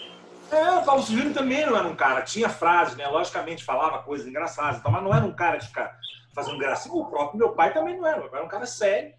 É, 0.51 0.71
o 0.71 0.85
Paulo 0.85 1.03
Silvino 1.03 1.35
também 1.35 1.67
não 1.67 1.77
era 1.77 1.89
um 1.89 1.97
cara. 1.97 2.23
Tinha 2.23 2.49
frases, 2.49 2.97
né? 2.97 3.07
Logicamente, 3.09 3.65
falava 3.65 4.01
coisas 4.05 4.29
engraçadas, 4.29 4.79
então, 4.79 4.93
mas 4.93 5.03
não 5.03 5.13
era 5.13 5.25
um 5.25 5.35
cara 5.35 5.57
de 5.57 5.67
ficar 5.67 5.99
fazendo 6.33 6.57
gracinha. 6.57 6.95
O 6.95 7.07
próprio 7.07 7.37
meu 7.37 7.53
pai 7.53 7.75
também 7.75 7.97
não 7.97 8.07
era. 8.07 8.21
Meu 8.21 8.31
pai 8.31 8.39
era 8.39 8.47
um 8.47 8.51
cara 8.51 8.65
sério. 8.65 9.13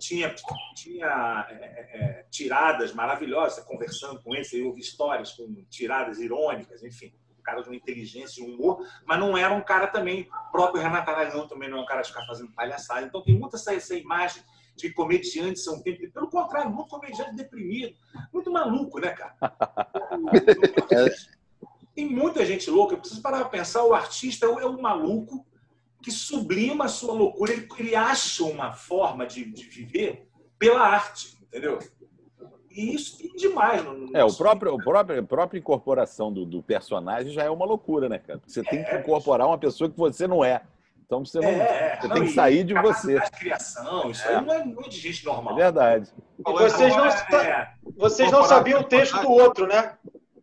Tinha, 0.00 0.34
tinha 0.74 1.46
é, 1.48 1.54
é, 1.54 2.00
é, 2.20 2.26
tiradas 2.28 2.92
maravilhosas, 2.92 3.54
você 3.54 3.62
conversando 3.62 4.20
com 4.20 4.34
ele, 4.34 4.44
você 4.44 4.62
ouve 4.62 4.80
histórias 4.80 5.32
com 5.32 5.64
tiradas 5.70 6.18
irônicas, 6.18 6.82
enfim. 6.82 7.12
Um 7.42 7.44
cara 7.44 7.60
de 7.60 7.68
uma 7.68 7.76
inteligência 7.76 8.40
e 8.40 8.44
um 8.44 8.54
humor, 8.54 8.86
mas 9.04 9.18
não 9.18 9.36
era 9.36 9.52
um 9.52 9.60
cara 9.60 9.88
também. 9.88 10.30
O 10.48 10.52
próprio 10.52 10.80
Renato 10.80 11.10
Aragão 11.10 11.48
também 11.48 11.68
não 11.68 11.78
é 11.78 11.80
um 11.82 11.86
cara 11.86 12.02
de 12.02 12.08
ficar 12.08 12.24
fazendo 12.24 12.52
palhaçada. 12.52 13.04
Então 13.04 13.22
tem 13.22 13.36
muita 13.36 13.56
essa, 13.56 13.74
essa 13.74 13.94
imagem 13.96 14.42
de 14.76 14.88
que 14.88 14.94
comediantes 14.94 15.64
são 15.64 15.76
sempre. 15.78 16.08
Pelo 16.08 16.30
contrário, 16.30 16.70
muito 16.70 16.88
comediante 16.88 17.34
deprimido, 17.34 17.94
muito 18.32 18.50
maluco, 18.50 19.00
né, 19.00 19.10
cara? 19.10 19.34
Tem 21.94 22.08
muita 22.08 22.46
gente 22.46 22.70
louca. 22.70 22.94
Eu 22.94 22.98
preciso 22.98 23.20
parar 23.20 23.40
para 23.40 23.48
pensar. 23.50 23.84
O 23.84 23.92
artista 23.92 24.46
é 24.46 24.66
um 24.66 24.80
maluco 24.80 25.44
que 26.02 26.10
sublima 26.10 26.86
a 26.86 26.88
sua 26.88 27.12
loucura. 27.12 27.52
Ele, 27.52 27.68
ele 27.78 27.94
acha 27.94 28.44
uma 28.44 28.72
forma 28.72 29.26
de, 29.26 29.44
de 29.44 29.64
viver 29.64 30.26
pela 30.58 30.80
arte, 30.80 31.36
entendeu? 31.42 31.78
E 32.74 32.94
isso 32.94 33.18
tem 33.18 33.30
demais. 33.36 33.84
No, 33.84 33.94
no 33.94 34.16
É, 34.16 34.24
o 34.24 34.32
próprio, 34.32 34.74
o 34.74 34.82
próprio, 34.82 35.20
a 35.20 35.22
própria 35.22 35.58
incorporação 35.58 36.32
do, 36.32 36.44
do 36.44 36.62
personagem 36.62 37.32
já 37.32 37.44
é 37.44 37.50
uma 37.50 37.66
loucura, 37.66 38.08
né, 38.08 38.18
cara? 38.18 38.40
Você 38.46 38.62
tem 38.62 38.84
que 38.84 38.96
incorporar 38.96 39.46
uma 39.46 39.58
pessoa 39.58 39.90
que 39.90 39.96
você 39.96 40.26
não 40.26 40.44
é. 40.44 40.62
Então 41.04 41.24
você, 41.24 41.40
não, 41.40 41.48
É, 41.48 41.98
você 42.00 42.08
não, 42.08 42.14
tem 42.14 42.24
que 42.24 42.32
sair 42.32 42.64
de 42.64 42.72
você. 42.72 43.20
de 43.20 43.30
criação, 43.32 44.10
isso 44.10 44.26
aí 44.26 44.40
não 44.40 44.54
é, 44.54 44.64
não 44.64 44.82
é 44.82 44.88
de 44.88 44.98
gente 44.98 45.22
É 45.22 45.30
normal. 45.30 45.56
verdade. 45.56 46.10
E 46.38 46.42
vocês 46.52 46.96
não, 46.96 47.06
é, 47.06 47.74
vocês 47.96 48.32
não 48.32 48.44
sabiam 48.44 48.80
o 48.80 48.84
texto 48.84 49.20
do 49.20 49.30
outro, 49.30 49.66
né? 49.66 49.98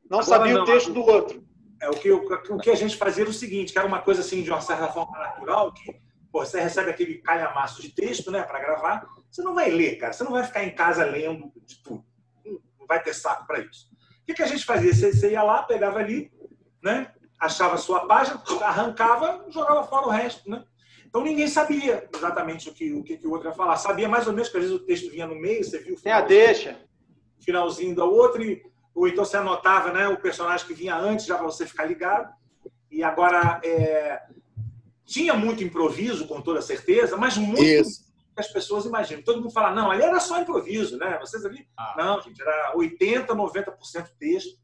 Não 0.07 0.19
Agora 0.19 0.23
sabiam 0.23 0.61
o 0.61 0.65
texto 0.65 0.93
do 0.93 1.01
outro. 1.01 1.43
É, 1.81 1.89
o, 1.89 1.93
que, 1.93 2.11
o 2.11 2.57
que 2.59 2.69
a 2.69 2.75
gente 2.75 2.97
fazia 2.97 3.23
era 3.23 3.31
o 3.31 3.33
seguinte, 3.33 3.71
que 3.71 3.79
era 3.79 3.87
uma 3.87 3.99
coisa 3.99 4.21
assim, 4.21 4.43
de 4.43 4.51
uma 4.51 4.61
certa 4.61 4.89
forma 4.89 5.17
natural, 5.17 5.71
que 5.73 5.91
pô, 6.31 6.45
você 6.45 6.59
recebe 6.59 6.91
aquele 6.91 7.15
calhamaço 7.15 7.81
de 7.81 7.89
texto 7.89 8.29
né, 8.29 8.43
para 8.43 8.59
gravar, 8.59 9.07
você 9.31 9.41
não 9.41 9.55
vai 9.55 9.69
ler, 9.69 9.97
cara. 9.97 10.13
Você 10.13 10.23
não 10.23 10.31
vai 10.33 10.43
ficar 10.43 10.63
em 10.63 10.75
casa 10.75 11.05
lendo 11.05 11.51
de 11.65 11.81
tudo. 11.81 12.03
Vai 12.89 13.01
ter 13.01 13.13
saco 13.13 13.45
para 13.47 13.59
isso. 13.59 13.87
O 14.23 14.25
que, 14.25 14.33
que 14.33 14.43
a 14.43 14.47
gente 14.47 14.65
fazia? 14.65 14.93
Você, 14.93 15.13
você 15.13 15.31
ia 15.31 15.43
lá, 15.43 15.63
pegava 15.63 15.99
ali, 15.99 16.31
né, 16.83 17.11
achava 17.39 17.75
a 17.75 17.77
sua 17.77 18.07
página, 18.07 18.41
arrancava 18.63 19.45
jogava 19.49 19.83
fora 19.83 20.07
o 20.07 20.09
resto. 20.09 20.49
Né? 20.49 20.63
Então 21.05 21.23
ninguém 21.23 21.47
sabia 21.47 22.09
exatamente 22.13 22.67
o 22.69 22.73
que 22.73 22.91
o, 22.93 23.03
que, 23.03 23.17
que 23.17 23.27
o 23.27 23.31
outro 23.31 23.47
ia 23.49 23.53
falar. 23.55 23.77
Sabia 23.77 24.09
mais 24.09 24.27
ou 24.27 24.33
menos 24.33 24.49
que 24.49 24.57
às 24.57 24.63
vezes 24.63 24.75
o 24.75 24.83
texto 24.85 25.09
vinha 25.11 25.27
no 25.27 25.35
meio, 25.35 25.63
você 25.63 25.77
viu 25.79 25.93
o 25.93 25.97
final- 25.97 26.25
deixa. 26.27 26.79
finalzinho 27.39 27.95
da 27.95 28.03
outra, 28.05 28.43
e, 28.43 28.61
ou 28.93 29.07
então 29.07 29.23
você 29.23 29.37
anotava 29.37 29.93
né, 29.93 30.07
o 30.07 30.17
personagem 30.19 30.65
que 30.67 30.73
vinha 30.73 30.95
antes, 30.95 31.25
já 31.25 31.37
para 31.37 31.45
você 31.45 31.65
ficar 31.65 31.85
ligado. 31.85 32.33
E 32.91 33.03
agora, 33.03 33.61
é, 33.63 34.19
tinha 35.05 35.33
muito 35.33 35.63
improviso, 35.63 36.27
com 36.27 36.41
toda 36.41 36.61
certeza, 36.61 37.15
mas 37.15 37.37
muito 37.37 37.63
Isso. 37.63 38.08
Que 38.39 38.45
as 38.47 38.51
pessoas 38.53 38.85
imaginam. 38.85 39.21
Todo 39.23 39.41
mundo 39.41 39.51
fala, 39.51 39.71
não, 39.73 39.91
ali 39.91 40.01
era 40.03 40.19
só 40.19 40.39
improviso, 40.41 40.97
né? 40.97 41.17
Vocês 41.19 41.45
ali. 41.45 41.67
Ah. 41.77 41.95
Não, 41.97 42.21
gente, 42.21 42.41
era 42.41 42.73
80%, 42.75 43.25
90% 43.27 44.07
texto. 44.17 44.57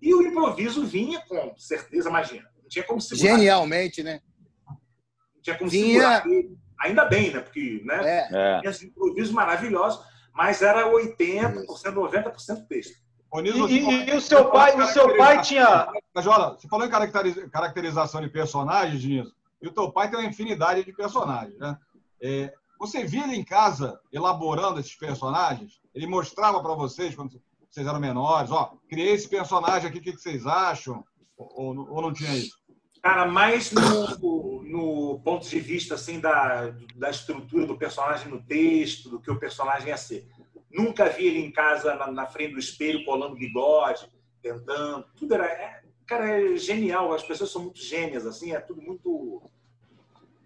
E 0.00 0.14
o 0.14 0.22
improviso 0.22 0.86
vinha 0.86 1.20
com 1.28 1.54
certeza, 1.58 2.08
imagina. 2.08 2.48
Não 2.62 2.68
tinha 2.68 2.84
como 2.84 3.00
segurar. 3.00 3.36
Genialmente, 3.36 4.02
né? 4.02 4.20
Não 4.68 5.42
tinha 5.42 5.58
como 5.58 5.70
Vinha- 5.70 6.22
segurar. 6.22 6.54
Ainda 6.80 7.04
bem, 7.06 7.32
né? 7.32 7.40
Porque 7.40 7.82
né, 7.84 8.00
É. 8.04 8.28
É. 8.30 8.60
tinha 8.60 8.70
esses 8.70 8.84
improvisos 8.84 9.32
maravilhosos, 9.32 10.04
mas 10.32 10.62
era 10.62 10.86
80%, 10.86 11.92
90% 11.94 12.66
texto. 12.68 12.94
Ô, 13.30 13.40
E, 13.40 13.48
e- 13.50 14.10
e 14.10 14.16
o 14.16 14.20
seu 14.20 14.50
pai, 14.50 14.74
o 14.80 14.86
seu 14.86 15.16
pai 15.16 15.42
tinha. 15.42 15.88
Olha, 16.14 16.50
você 16.56 16.68
falou 16.68 16.86
em 16.86 16.90
caracteriza- 16.90 17.48
caracterização 17.50 18.20
de 18.20 18.28
personagens, 18.28 19.02
Niso, 19.04 19.34
e 19.60 19.66
o 19.66 19.72
teu 19.72 19.90
pai 19.90 20.08
tem 20.08 20.18
uma 20.20 20.28
infinidade 20.28 20.84
de 20.84 20.92
personagens, 20.92 21.58
né? 21.58 21.76
É, 22.22 22.52
você 22.78 23.04
via 23.04 23.24
ele 23.24 23.36
em 23.36 23.44
casa 23.44 24.00
elaborando 24.12 24.78
esses 24.80 24.94
personagens? 24.94 25.80
Ele 25.94 26.06
mostrava 26.06 26.62
para 26.62 26.74
vocês 26.74 27.14
quando 27.14 27.40
vocês 27.70 27.86
eram 27.86 28.00
menores, 28.00 28.50
ó, 28.50 28.74
criei 28.88 29.12
esse 29.12 29.28
personagem 29.28 29.88
aqui, 29.88 29.98
o 29.98 30.02
que 30.02 30.12
vocês 30.12 30.46
acham? 30.46 31.04
Ou, 31.36 31.88
ou- 31.90 32.02
não 32.02 32.12
tinha 32.12 32.34
isso? 32.36 32.58
Cara, 33.02 33.26
mais 33.26 33.70
no, 33.72 34.62
no 34.64 35.20
ponto 35.20 35.48
de 35.48 35.60
vista 35.60 35.94
assim 35.94 36.18
da, 36.18 36.74
da 36.96 37.10
estrutura 37.10 37.66
do 37.66 37.76
personagem 37.76 38.28
no 38.28 38.42
texto, 38.42 39.08
do 39.08 39.20
que 39.20 39.30
o 39.30 39.38
personagem 39.38 39.88
ia 39.88 39.96
ser. 39.96 40.26
Nunca 40.70 41.08
vi 41.08 41.26
ele 41.26 41.38
em 41.40 41.50
casa 41.52 41.94
na, 41.94 42.10
na 42.10 42.26
frente 42.26 42.54
do 42.54 42.58
espelho 42.58 43.04
colando 43.04 43.36
bigode, 43.36 44.06
tentando. 44.42 45.04
Tudo 45.16 45.34
era, 45.34 45.46
é, 45.46 45.82
cara, 46.06 46.28
é 46.28 46.56
genial. 46.56 47.12
As 47.12 47.22
pessoas 47.22 47.50
são 47.50 47.62
muito 47.62 47.80
gênias 47.80 48.26
assim, 48.26 48.52
é 48.52 48.60
tudo 48.60 48.82
muito 48.82 49.42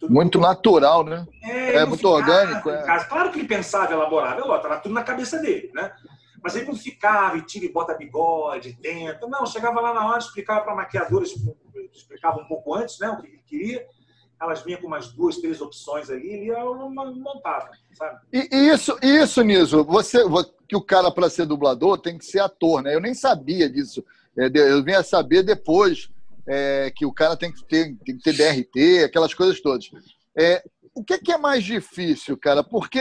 Muito 0.08 0.38
natural, 0.40 1.04
né? 1.04 1.26
é, 1.42 1.76
É 1.76 1.86
muito 1.86 2.06
orgânico, 2.08 2.70
é. 2.70 3.04
Claro 3.08 3.30
que 3.30 3.38
ele 3.38 3.48
pensava, 3.48 3.92
elaborava, 3.92 4.40
é 4.40 4.44
lógico, 4.44 4.56
estava 4.66 4.80
tudo 4.80 4.94
na 4.94 5.02
cabeça 5.04 5.38
dele, 5.38 5.70
né? 5.74 5.92
Mas 6.42 6.56
ele 6.56 6.66
não 6.66 6.74
ficava 6.74 7.36
e 7.36 7.42
tira 7.42 7.64
e 7.66 7.72
bota 7.72 7.94
bigode, 7.94 8.76
tenta. 8.82 9.26
Não, 9.28 9.46
chegava 9.46 9.80
lá 9.80 9.94
na 9.94 10.06
hora, 10.08 10.18
explicava 10.18 10.62
para 10.62 10.74
maquiadora, 10.74 11.24
explicava 11.92 12.40
um 12.40 12.46
pouco 12.46 12.74
antes, 12.74 12.98
né, 12.98 13.08
o 13.10 13.20
que 13.20 13.26
ele 13.28 13.42
queria. 13.46 13.86
Elas 14.40 14.62
vinham 14.62 14.80
com 14.80 14.88
umas 14.88 15.12
duas, 15.12 15.36
três 15.36 15.60
opções 15.60 16.10
ali, 16.10 16.26
ele 16.28 16.46
ia 16.46 16.64
montava, 16.64 17.70
sabe? 17.96 18.18
E 18.32 18.48
e 18.50 18.68
isso, 18.70 18.98
isso, 19.00 19.40
Niso, 19.42 19.84
você, 19.84 20.24
vo- 20.24 20.44
que 20.68 20.74
o 20.74 20.82
cara, 20.82 21.12
para 21.12 21.30
ser 21.30 21.46
dublador, 21.46 21.96
tem 21.98 22.18
que 22.18 22.24
ser 22.24 22.40
ator, 22.40 22.82
né? 22.82 22.92
Eu 22.92 23.00
nem 23.00 23.14
sabia 23.14 23.70
disso. 23.70 24.04
É, 24.36 24.46
Eu 24.52 24.82
vim 24.82 24.94
a 24.94 25.04
saber 25.04 25.44
depois 25.44 26.08
é, 26.46 26.92
que 26.94 27.06
o 27.06 27.12
cara 27.12 27.36
tem 27.36 27.52
que 27.52 27.64
ter, 27.64 27.96
tem 28.04 28.16
que 28.16 28.22
ter 28.22 28.32
DRT, 28.32 29.04
aquelas 29.04 29.34
coisas 29.34 29.60
todas. 29.60 29.90
É, 30.36 30.62
o 30.94 31.02
que, 31.04 31.18
que 31.18 31.32
é 31.32 31.38
mais 31.38 31.64
difícil, 31.64 32.36
cara? 32.36 32.62
Porque 32.62 33.00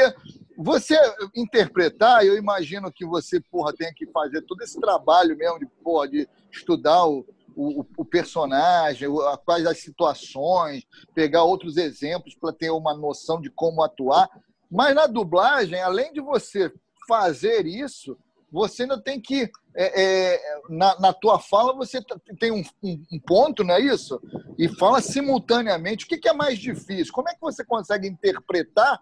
você 0.58 0.98
interpretar, 1.36 2.26
eu 2.26 2.38
imagino 2.38 2.92
que 2.92 3.06
você, 3.06 3.40
porra, 3.40 3.74
tenha 3.74 3.94
que 3.94 4.06
fazer 4.08 4.42
todo 4.44 4.62
esse 4.62 4.80
trabalho 4.80 5.36
mesmo 5.36 5.60
de, 5.60 5.66
porra, 5.84 6.08
de 6.08 6.28
estudar 6.52 7.06
o, 7.06 7.26
o, 7.56 7.86
o 7.98 8.06
personagem, 8.06 9.10
quais 9.46 9.66
as 9.66 9.80
situações, 9.80 10.86
pegar 11.14 11.44
outros 11.44 11.78
exemplos 11.78 12.36
para 12.36 12.54
ter 12.54 12.70
uma 12.70 12.96
noção 12.96 13.42
de 13.42 13.50
como 13.50 13.84
atuar. 13.84 14.30
Mas 14.70 14.96
na 14.96 15.08
dublagem, 15.08 15.82
além 15.82 16.14
de 16.14 16.22
você 16.22 16.72
fazer 17.08 17.66
isso, 17.66 18.18
você 18.52 18.84
ainda 18.84 19.02
tem 19.02 19.20
que, 19.20 19.50
é, 19.74 20.04
é, 20.34 20.62
na, 20.70 21.00
na, 21.00 21.14
tua 21.14 21.40
fala, 21.40 21.74
você 21.74 22.00
tem 22.38 22.52
um, 22.52 22.64
um, 22.84 23.04
um, 23.14 23.20
ponto, 23.20 23.64
não 23.64 23.76
é 23.76 23.80
isso? 23.80 24.22
E 24.58 24.68
fala 24.68 25.02
simultaneamente. 25.02 26.06
O 26.06 26.08
que, 26.08 26.18
que, 26.18 26.28
é 26.28 26.34
mais 26.34 26.60
difícil? 26.60 27.14
Como 27.14 27.30
é 27.30 27.34
que 27.34 27.40
você 27.40 27.64
consegue 27.64 28.08
interpretar, 28.08 29.00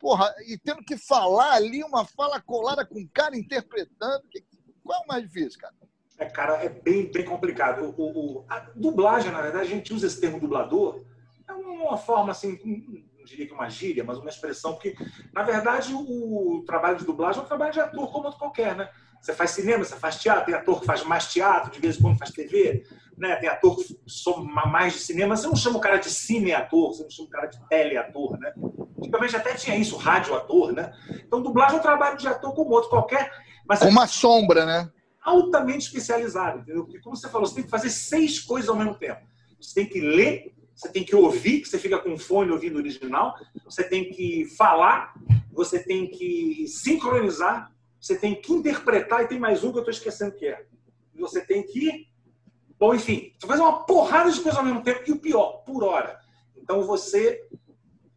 porra, 0.00 0.34
e 0.48 0.58
tendo 0.58 0.82
que 0.82 0.96
falar 0.96 1.52
ali 1.52 1.84
uma 1.84 2.04
fala 2.04 2.40
colada 2.40 2.84
com 2.84 3.00
o 3.00 3.08
cara 3.08 3.38
interpretando? 3.38 4.22
Qual 4.82 5.00
é 5.00 5.04
o 5.04 5.08
mais 5.08 5.22
difícil, 5.22 5.60
cara? 5.60 5.74
É, 6.18 6.26
cara, 6.26 6.64
é 6.64 6.68
bem, 6.68 7.12
bem 7.12 7.24
complicado. 7.24 7.94
O, 7.96 8.38
o, 8.40 8.44
a 8.48 8.58
dublagem, 8.74 9.30
na 9.30 9.40
verdade, 9.40 9.66
a 9.66 9.76
gente 9.76 9.94
usa 9.94 10.08
esse 10.08 10.20
termo 10.20 10.40
dublador, 10.40 11.04
é 11.46 11.52
uma 11.52 11.96
forma 11.96 12.32
assim, 12.32 13.06
diria 13.28 13.46
que 13.46 13.52
uma 13.52 13.68
gíria, 13.68 14.02
mas 14.04 14.18
uma 14.18 14.28
expressão, 14.28 14.72
porque, 14.72 14.96
na 15.32 15.42
verdade, 15.42 15.92
o, 15.94 16.62
trabalho 16.66 16.96
de 16.98 17.04
dublagem 17.04 17.40
é 17.40 17.44
um 17.44 17.46
trabalho 17.46 17.72
de 17.72 17.80
ator 17.80 18.10
como 18.10 18.24
outro 18.24 18.38
qualquer, 18.38 18.74
né? 18.74 18.88
Você 19.20 19.34
faz 19.34 19.50
cinema, 19.50 19.84
você 19.84 19.96
faz 19.96 20.16
teatro, 20.16 20.46
tem 20.46 20.54
ator 20.54 20.80
que 20.80 20.86
faz 20.86 21.02
mais 21.04 21.26
teatro, 21.32 21.72
de 21.72 21.80
vez 21.80 21.98
em 21.98 22.02
quando 22.02 22.18
faz 22.18 22.30
TV, 22.30 22.84
né? 23.16 23.34
tem 23.36 23.48
ator 23.48 23.76
que 23.76 23.98
soma 24.06 24.66
mais 24.66 24.92
de 24.92 25.00
cinema. 25.00 25.36
Você 25.36 25.48
não 25.48 25.56
chama 25.56 25.78
o 25.78 25.80
cara 25.80 25.96
de 25.96 26.08
cine-ator, 26.08 26.94
você 26.94 27.02
não 27.02 27.10
chama 27.10 27.28
o 27.28 27.30
cara 27.30 27.46
de 27.46 27.68
tele-ator, 27.68 28.38
né? 28.38 28.52
Antigamente 28.96 29.36
até 29.36 29.54
tinha 29.54 29.76
isso, 29.76 29.96
rádio-ator, 29.96 30.72
né? 30.72 30.92
Então, 31.10 31.42
dublagem 31.42 31.76
é 31.76 31.80
um 31.80 31.82
trabalho 31.82 32.16
de 32.16 32.28
ator 32.28 32.54
como 32.54 32.70
outro 32.70 32.90
qualquer. 32.90 33.32
Mas 33.66 33.82
Uma 33.82 34.06
sombra, 34.06 34.64
né? 34.64 34.88
altamente 35.28 35.86
especializado, 35.86 36.60
entendeu? 36.60 36.84
Porque, 36.84 37.00
como 37.00 37.16
você 37.16 37.28
falou, 37.28 37.46
você 37.46 37.56
tem 37.56 37.64
que 37.64 37.70
fazer 37.70 37.90
seis 37.90 38.40
coisas 38.40 38.68
ao 38.68 38.76
mesmo 38.76 38.94
tempo. 38.94 39.20
Você 39.60 39.74
tem 39.74 39.86
que 39.86 40.00
ler, 40.00 40.54
você 40.78 40.88
tem 40.92 41.02
que 41.02 41.16
ouvir, 41.16 41.60
que 41.60 41.68
você 41.68 41.76
fica 41.76 41.98
com 41.98 42.16
fone 42.16 42.52
ouvindo 42.52 42.76
o 42.76 42.78
original, 42.78 43.34
você 43.64 43.82
tem 43.82 44.12
que 44.12 44.44
falar, 44.56 45.12
você 45.50 45.82
tem 45.82 46.08
que 46.08 46.68
sincronizar, 46.68 47.74
você 48.00 48.16
tem 48.16 48.40
que 48.40 48.52
interpretar, 48.52 49.24
e 49.24 49.26
tem 49.26 49.40
mais 49.40 49.64
um 49.64 49.72
que 49.72 49.78
eu 49.78 49.82
estou 49.82 49.90
esquecendo 49.90 50.36
que 50.36 50.46
é. 50.46 50.64
Você 51.16 51.44
tem 51.44 51.64
que. 51.64 52.06
Bom, 52.78 52.94
enfim, 52.94 53.34
você 53.36 53.46
faz 53.48 53.58
uma 53.58 53.84
porrada 53.84 54.30
de 54.30 54.40
coisas 54.40 54.56
ao 54.56 54.64
mesmo 54.64 54.84
tempo, 54.84 55.02
e 55.04 55.10
o 55.10 55.18
pior, 55.18 55.64
por 55.64 55.82
hora. 55.82 56.20
Então 56.56 56.84
você. 56.84 57.44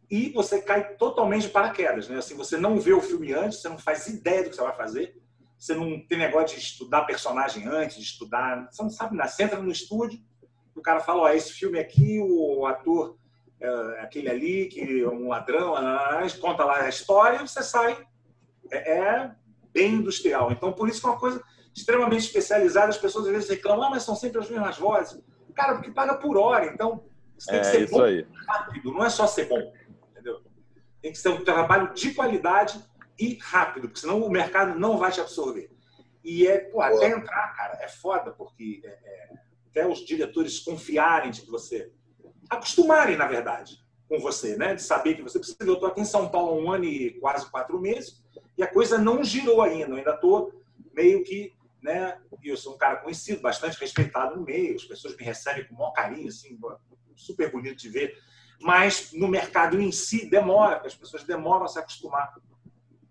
E 0.08 0.28
você 0.28 0.62
cai 0.62 0.94
totalmente 0.94 1.42
de 1.42 1.48
paraquedas, 1.48 2.08
né? 2.08 2.18
Assim, 2.18 2.36
você 2.36 2.56
não 2.56 2.78
vê 2.78 2.92
o 2.92 3.00
filme 3.00 3.32
antes, 3.32 3.60
você 3.60 3.68
não 3.68 3.78
faz 3.78 4.06
ideia 4.06 4.44
do 4.44 4.50
que 4.50 4.56
você 4.56 4.62
vai 4.62 4.76
fazer 4.76 5.20
você 5.62 5.76
não 5.76 6.04
tem 6.08 6.18
negócio 6.18 6.58
de 6.58 6.64
estudar 6.64 7.02
personagem 7.02 7.68
antes, 7.68 7.96
de 7.96 8.02
estudar. 8.02 8.68
Você 8.68 8.82
não 8.82 8.90
sabe 8.90 9.16
nada. 9.16 9.30
Você 9.30 9.44
entra 9.44 9.62
no 9.62 9.70
estúdio, 9.70 10.20
o 10.74 10.82
cara 10.82 11.00
fala: 11.00 11.22
Ó, 11.22 11.28
esse 11.28 11.52
filme 11.52 11.78
aqui, 11.78 12.20
o 12.20 12.66
ator, 12.66 13.16
é, 13.60 14.00
aquele 14.00 14.28
ali, 14.28 14.66
que 14.66 15.02
é 15.02 15.08
um 15.08 15.28
ladrão, 15.28 15.74
conta 16.40 16.64
lá 16.64 16.82
a 16.82 16.88
história 16.88 17.36
e 17.36 17.48
você 17.48 17.62
sai. 17.62 17.96
É, 18.70 18.98
é, 18.98 19.30
bem 19.72 19.94
industrial. 19.94 20.52
Então, 20.52 20.72
por 20.72 20.88
isso 20.88 21.00
que 21.00 21.06
é 21.06 21.10
uma 21.10 21.18
coisa 21.18 21.42
extremamente 21.74 22.26
especializada. 22.26 22.88
As 22.88 22.98
pessoas 22.98 23.26
às 23.26 23.32
vezes 23.32 23.48
reclamam, 23.48 23.84
ah, 23.84 23.90
mas 23.90 24.02
são 24.02 24.14
sempre 24.14 24.40
as 24.40 24.48
mesmas 24.48 24.78
vozes. 24.78 25.20
Cara, 25.54 25.74
porque 25.74 25.90
paga 25.90 26.14
por 26.14 26.36
hora. 26.36 26.66
Então, 26.66 27.04
você 27.38 27.50
tem 27.50 27.60
que 27.60 27.66
é, 27.66 27.70
ser 27.70 27.90
bom 27.90 28.02
aí. 28.02 28.26
rápido, 28.46 28.92
não 28.92 29.04
é 29.04 29.10
só 29.10 29.26
ser 29.26 29.46
bom. 29.46 29.72
Entendeu? 30.10 30.42
Tem 31.00 31.12
que 31.12 31.18
ser 31.18 31.30
um 31.30 31.44
trabalho 31.44 31.92
de 31.92 32.14
qualidade 32.14 32.82
e 33.18 33.38
rápido, 33.40 33.88
porque 33.88 34.00
senão 34.00 34.22
o 34.22 34.30
mercado 34.30 34.78
não 34.78 34.96
vai 34.96 35.10
te 35.10 35.20
absorver. 35.20 35.70
E 36.24 36.46
é, 36.46 36.58
pô, 36.58 36.80
até 36.80 37.08
entrar, 37.08 37.54
cara, 37.56 37.78
é 37.80 37.88
foda, 37.88 38.30
porque 38.32 38.80
é, 38.84 38.88
é, 38.88 39.28
até 39.72 39.88
os 39.88 40.04
diretores 40.04 40.60
confiarem 40.60 41.30
de 41.30 41.40
você, 41.46 41.90
acostumarem, 42.48 43.16
na 43.16 43.26
verdade, 43.26 43.82
com 44.06 44.18
você, 44.20 44.54
né? 44.56 44.74
De 44.74 44.82
saber 44.82 45.14
que 45.14 45.22
você 45.22 45.38
precisa. 45.38 45.56
Eu 45.60 45.74
estou 45.74 45.88
aqui 45.88 46.02
em 46.02 46.04
São 46.04 46.28
Paulo 46.28 46.52
há 46.52 46.62
um 46.62 46.70
ano 46.70 46.84
e 46.84 47.18
quase 47.18 47.50
quatro 47.50 47.80
meses, 47.80 48.22
e 48.56 48.62
a 48.62 48.66
coisa 48.66 48.98
não 48.98 49.24
girou 49.24 49.62
ainda. 49.62 49.90
Eu 49.90 49.96
ainda 49.96 50.14
estou 50.14 50.52
meio 50.94 51.24
que, 51.24 51.54
né? 51.82 52.20
Eu 52.44 52.56
sou 52.56 52.74
um 52.74 52.78
cara 52.78 52.96
conhecido, 52.96 53.40
bastante 53.40 53.80
respeitado 53.80 54.36
no 54.36 54.44
meio, 54.44 54.76
as 54.76 54.84
pessoas 54.84 55.16
me 55.16 55.24
recebem 55.24 55.66
com 55.66 55.74
o 55.74 55.78
maior 55.78 55.92
carinho, 55.92 56.28
assim, 56.28 56.58
super 57.16 57.50
bonito 57.50 57.76
de 57.76 57.88
ver. 57.88 58.14
Mas 58.60 59.10
no 59.12 59.26
mercado 59.26 59.80
em 59.80 59.90
si 59.90 60.28
demora, 60.28 60.82
as 60.84 60.94
pessoas 60.94 61.24
demoram 61.24 61.64
a 61.64 61.68
se 61.68 61.78
acostumar 61.78 62.34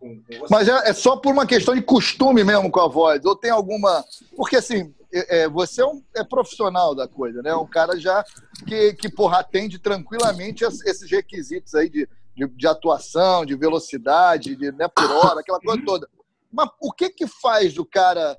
com. 0.01 0.19
Mas 0.49 0.67
é, 0.67 0.89
é, 0.89 0.93
só 0.93 1.15
por 1.15 1.31
uma 1.31 1.45
questão 1.45 1.75
de 1.75 1.81
costume 1.81 2.43
mesmo 2.43 2.71
com 2.71 2.79
a 2.81 2.87
voz? 2.87 3.23
Ou 3.23 3.35
tem 3.35 3.51
alguma. 3.51 4.03
Porque 4.35 4.55
assim, 4.55 4.93
é, 5.13 5.41
é, 5.41 5.49
você 5.49 5.81
é, 5.81 5.85
um, 5.85 6.03
é 6.15 6.23
profissional 6.23 6.95
da 6.95 7.07
coisa, 7.07 7.41
né? 7.43 7.53
Um 7.55 7.67
cara 7.67 7.97
já 7.99 8.25
que, 8.67 8.93
que 8.93 9.09
porra, 9.09 9.39
atende 9.39 9.77
tranquilamente 9.77 10.63
esses 10.63 11.09
requisitos 11.09 11.75
aí 11.75 11.87
de, 11.87 12.09
de, 12.35 12.47
de 12.47 12.67
atuação, 12.67 13.45
de 13.45 13.55
velocidade, 13.55 14.55
de 14.55 14.71
né, 14.71 14.87
por 14.87 15.09
hora, 15.11 15.41
aquela 15.41 15.59
coisa 15.59 15.81
toda. 15.85 16.09
Mas 16.51 16.67
o 16.81 16.91
que 16.91 17.09
que 17.09 17.27
faz 17.27 17.77
o 17.77 17.85
cara, 17.85 18.37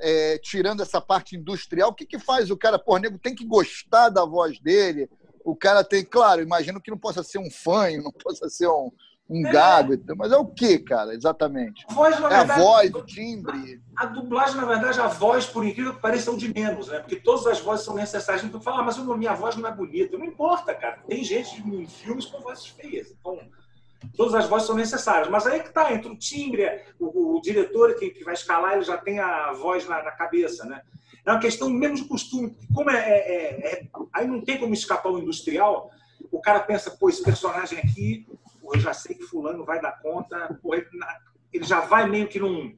é, 0.00 0.38
tirando 0.38 0.82
essa 0.82 1.00
parte 1.00 1.36
industrial, 1.36 1.90
o 1.90 1.94
que 1.94 2.04
que 2.04 2.18
faz 2.18 2.50
o 2.50 2.56
cara, 2.56 2.78
porra, 2.78 3.00
nego 3.00 3.18
tem 3.18 3.34
que 3.34 3.46
gostar 3.46 4.08
da 4.08 4.24
voz 4.24 4.58
dele? 4.58 5.08
O 5.44 5.54
cara 5.54 5.84
tem, 5.84 6.02
claro, 6.02 6.40
imagino 6.40 6.80
que 6.80 6.90
não 6.90 6.98
possa 6.98 7.22
ser 7.22 7.38
um 7.38 7.50
fã, 7.50 7.90
não 7.98 8.10
possa 8.10 8.48
ser 8.48 8.66
um, 8.66 8.90
um 9.28 9.46
é. 9.46 9.50
gago. 9.50 9.92
Mas 10.16 10.32
é 10.32 10.36
o 10.36 10.46
que, 10.46 10.78
cara, 10.78 11.14
exatamente? 11.14 11.84
A 11.88 11.94
voz, 11.94 12.20
na 12.20 12.26
é 12.26 12.38
verdade, 12.38 12.60
a 12.60 12.64
voz, 12.64 12.94
o 12.94 13.02
timbre. 13.02 13.82
A, 13.96 14.04
a, 14.04 14.06
dublagem, 14.06 14.56
na 14.56 14.64
verdade, 14.64 15.00
a 15.00 15.08
voz, 15.08 15.46
por 15.46 15.64
incrível 15.64 15.94
que 15.94 16.00
pareça, 16.00 16.30
é 16.30 16.34
o 16.34 16.36
de 16.36 16.52
menos, 16.52 16.88
né? 16.88 16.98
Porque 16.98 17.16
todas 17.16 17.46
as 17.46 17.60
vozes 17.60 17.84
são 17.84 17.94
necessárias. 17.94 18.44
Então, 18.44 18.60
fala, 18.60 18.80
ah, 18.80 18.82
mas 18.82 18.98
a 18.98 19.16
minha 19.16 19.34
voz 19.34 19.56
não 19.56 19.68
é 19.68 19.72
bonita. 19.72 20.18
Não 20.18 20.26
importa, 20.26 20.74
cara. 20.74 20.98
Tem 21.08 21.24
gente 21.24 21.60
em 21.60 21.86
filmes 21.86 22.26
com 22.26 22.40
vozes 22.40 22.66
feias. 22.66 23.10
Então, 23.18 23.38
todas 24.16 24.34
as 24.34 24.46
vozes 24.46 24.66
são 24.66 24.76
necessárias. 24.76 25.28
Mas 25.28 25.46
aí 25.46 25.60
é 25.60 25.62
que 25.62 25.72
tá, 25.72 25.92
entre 25.92 26.10
o 26.10 26.18
timbre, 26.18 26.82
o, 26.98 27.36
o 27.36 27.40
diretor 27.40 27.94
que, 27.94 28.10
que, 28.10 28.24
vai 28.24 28.34
escalar, 28.34 28.74
ele 28.74 28.84
já 28.84 28.98
tem 28.98 29.18
a 29.18 29.52
voz 29.52 29.88
na, 29.88 30.02
na 30.02 30.10
cabeça, 30.10 30.64
né? 30.66 30.82
É 31.24 31.30
uma 31.30 31.40
questão 31.40 31.70
mesmo 31.70 31.96
de 31.96 32.04
costume. 32.04 32.54
Como 32.74 32.90
é, 32.90 32.96
é, 32.96 33.16
é, 33.16 33.72
é, 33.72 33.86
aí 34.12 34.26
não 34.26 34.42
tem 34.42 34.58
como 34.58 34.74
escapar 34.74 35.10
o 35.10 35.18
industrial. 35.18 35.90
O 36.30 36.38
cara 36.38 36.60
pensa, 36.60 36.90
pô, 36.90 37.08
esse 37.08 37.22
personagem 37.22 37.78
aqui 37.78 38.26
eu 38.72 38.80
já 38.80 38.94
sei 38.94 39.14
que 39.14 39.24
fulano 39.24 39.64
vai 39.64 39.80
dar 39.80 40.00
conta, 40.00 40.58
ele 41.52 41.64
já 41.64 41.80
vai 41.80 42.08
meio 42.08 42.28
que 42.28 42.38
num 42.38 42.74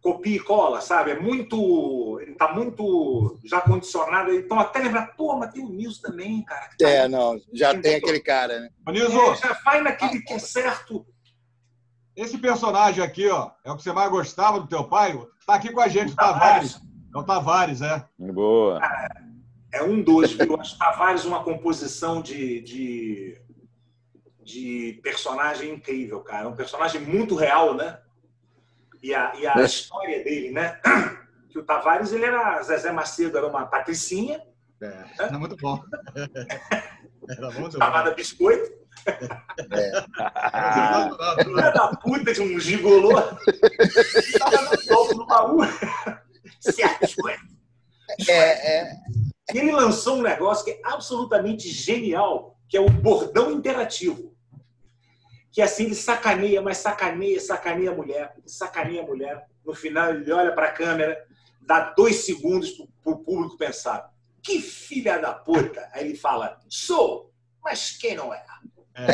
copia 0.00 0.36
e 0.36 0.40
cola, 0.40 0.80
sabe? 0.80 1.10
É 1.10 1.18
muito. 1.18 2.18
Ele 2.20 2.34
tá 2.34 2.52
muito 2.52 3.38
já 3.44 3.60
condicionado. 3.60 4.32
Então, 4.32 4.58
até 4.58 4.80
lembrar, 4.80 5.14
pô, 5.16 5.36
mas 5.36 5.52
tem 5.52 5.64
o 5.64 5.68
Nilson 5.68 6.02
também, 6.02 6.42
cara. 6.42 6.70
Tá 6.78 6.88
é, 6.88 7.08
não, 7.08 7.38
já 7.52 7.78
tem 7.78 7.96
aquele 7.96 8.20
cara, 8.20 8.60
né? 8.60 8.68
O 8.86 8.90
Nilson, 8.90 9.32
é, 9.32 9.36
já 9.36 9.52
vai 9.64 9.80
naquele 9.80 10.20
que 10.20 10.32
é 10.32 10.38
certo. 10.38 11.06
Esse 12.16 12.38
personagem 12.38 13.02
aqui, 13.02 13.28
ó, 13.28 13.50
é 13.64 13.72
o 13.72 13.76
que 13.76 13.82
você 13.82 13.92
mais 13.92 14.10
gostava 14.10 14.60
do 14.60 14.68
teu 14.68 14.84
pai? 14.84 15.20
Tá 15.46 15.54
aqui 15.54 15.72
com 15.72 15.80
a 15.80 15.88
gente, 15.88 16.12
o 16.12 16.16
Tavares. 16.16 16.80
É 17.14 17.18
o 17.18 17.24
Tavares, 17.24 17.82
é. 17.82 18.04
Boa. 18.18 18.80
é 19.72 19.82
um 19.82 20.00
dos, 20.00 20.32
viu? 20.32 20.56
Acho 20.60 20.78
Tavares 20.78 21.24
uma 21.24 21.42
composição 21.42 22.22
de, 22.22 22.60
de 22.60 23.43
de 24.44 25.00
personagem 25.02 25.72
incrível, 25.72 26.20
cara. 26.20 26.48
Um 26.48 26.54
personagem 26.54 27.00
muito 27.00 27.34
real, 27.34 27.74
né? 27.74 27.98
E 29.02 29.14
a, 29.14 29.34
e 29.36 29.46
a 29.46 29.54
é. 29.56 29.64
história 29.64 30.22
dele, 30.22 30.50
né? 30.50 30.80
Que 31.48 31.60
o 31.60 31.64
Tavares, 31.64 32.12
ele 32.12 32.24
era... 32.24 32.60
Zezé 32.64 32.90
Macedo 32.90 33.38
era 33.38 33.46
uma 33.46 33.64
patricinha. 33.64 34.42
É, 34.82 34.86
né? 34.88 35.14
era 35.20 35.38
muito 35.38 35.56
bom. 35.56 35.80
Era 37.26 37.50
muito 37.52 37.78
Chamada 37.78 38.10
bom. 38.10 38.16
Biscoito. 38.16 38.70
É. 39.06 40.04
Filha 41.42 41.70
da 41.70 41.88
puta 41.96 42.34
de 42.34 42.42
um 42.42 42.60
gigolô. 42.60 43.14
Tava 44.38 44.62
no 44.62 44.86
topo 44.86 45.14
do 45.14 45.26
baú. 45.26 45.60
Certo. 46.60 47.28
É, 48.28 48.80
é. 48.80 48.96
E 49.54 49.58
ele 49.58 49.72
lançou 49.72 50.18
um 50.18 50.22
negócio 50.22 50.66
que 50.66 50.72
é 50.72 50.80
absolutamente 50.84 51.70
genial, 51.70 52.58
que 52.68 52.76
é 52.76 52.80
o 52.80 52.90
bordão 52.90 53.50
interativo 53.50 54.33
que 55.54 55.62
assim 55.62 55.84
ele 55.84 55.94
sacaneia, 55.94 56.60
mas 56.60 56.78
sacaneia, 56.78 57.40
sacaneia 57.40 57.92
a 57.92 57.94
mulher, 57.94 58.34
sacaneia 58.44 59.02
a 59.02 59.06
mulher. 59.06 59.46
No 59.64 59.72
final 59.72 60.10
ele 60.10 60.30
olha 60.32 60.52
para 60.52 60.66
a 60.66 60.72
câmera, 60.72 61.24
dá 61.60 61.92
dois 61.96 62.24
segundos 62.24 62.72
para 62.72 63.12
o 63.12 63.18
público 63.18 63.56
pensar: 63.56 64.10
que 64.42 64.60
filha 64.60 65.16
da 65.16 65.32
puta! 65.32 65.88
Aí 65.92 66.08
ele 66.08 66.16
fala: 66.16 66.58
sou, 66.68 67.32
mas 67.62 67.96
quem 67.96 68.16
não 68.16 68.34
é? 68.34 68.44
É, 68.96 69.04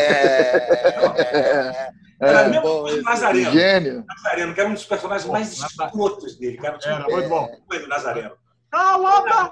é, 1.19 1.91
era 2.19 2.41
é, 2.41 2.49
mesmo 2.49 2.63
bom, 2.63 3.03
Nazareno. 3.03 3.53
Gênio. 3.53 4.05
Nazareno, 4.09 4.55
que 4.55 4.61
era 4.61 4.69
um 4.71 4.75
dos 4.75 4.87
personagens 4.87 5.31
mais 5.31 5.53
escrotos 5.53 6.39
dele. 6.39 6.57
Que 6.57 6.67
era, 6.67 6.79
era 6.83 7.07
muito 7.07 7.29
bom. 7.29 7.51
O 7.71 7.87
Nazareno. 7.87 8.35
Calada! 8.71 9.51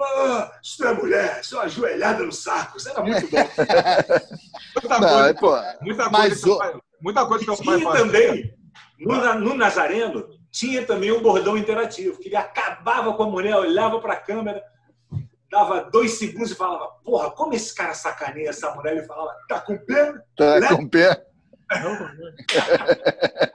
Ah, 0.00 0.52
isso 0.62 0.82
não 0.84 0.90
é 0.90 0.94
mulher, 0.94 1.40
isso 1.40 1.54
é 1.54 1.58
uma 1.58 1.64
ajoelhada 1.64 2.24
no 2.24 2.32
saco. 2.32 2.76
Isso 2.78 2.88
era 2.88 3.02
muito 3.02 3.28
bom. 3.28 3.36
Muita 4.80 5.00
Não, 5.00 5.08
coisa, 5.08 5.28
é, 5.28 5.34
pô, 5.34 5.84
muita 5.84 6.10
Mas 6.10 6.28
coisa, 6.28 6.42
que 6.44 6.50
o- 6.50 6.58
pai- 6.58 6.80
muita 7.02 7.26
coisa 7.26 7.44
que 7.44 7.50
eu 7.50 7.56
pai 7.56 7.80
faz. 7.80 7.98
também, 8.00 8.54
no, 9.00 9.34
no 9.40 9.54
Nazareno, 9.54 10.28
tinha 10.52 10.86
também 10.86 11.10
um 11.10 11.20
bordão 11.20 11.56
interativo, 11.58 12.18
que 12.20 12.28
ele 12.28 12.36
acabava 12.36 13.12
com 13.14 13.24
a 13.24 13.28
mulher, 13.30 13.56
olhava 13.56 13.98
para 14.00 14.12
a 14.12 14.20
câmera, 14.20 14.62
dava 15.50 15.82
dois 15.90 16.12
segundos 16.18 16.52
e 16.52 16.54
falava, 16.54 16.86
porra, 17.04 17.30
como 17.32 17.52
esse 17.54 17.74
cara 17.74 17.92
sacaneia 17.94 18.50
essa 18.50 18.72
mulher? 18.74 18.96
Ele 18.96 19.06
falava, 19.06 19.34
tá 19.48 19.60
com 19.60 19.76
pena? 19.78 20.22
tá 20.36 20.60
Né? 20.60 20.68
com 20.68 20.88
pé. 21.70 21.80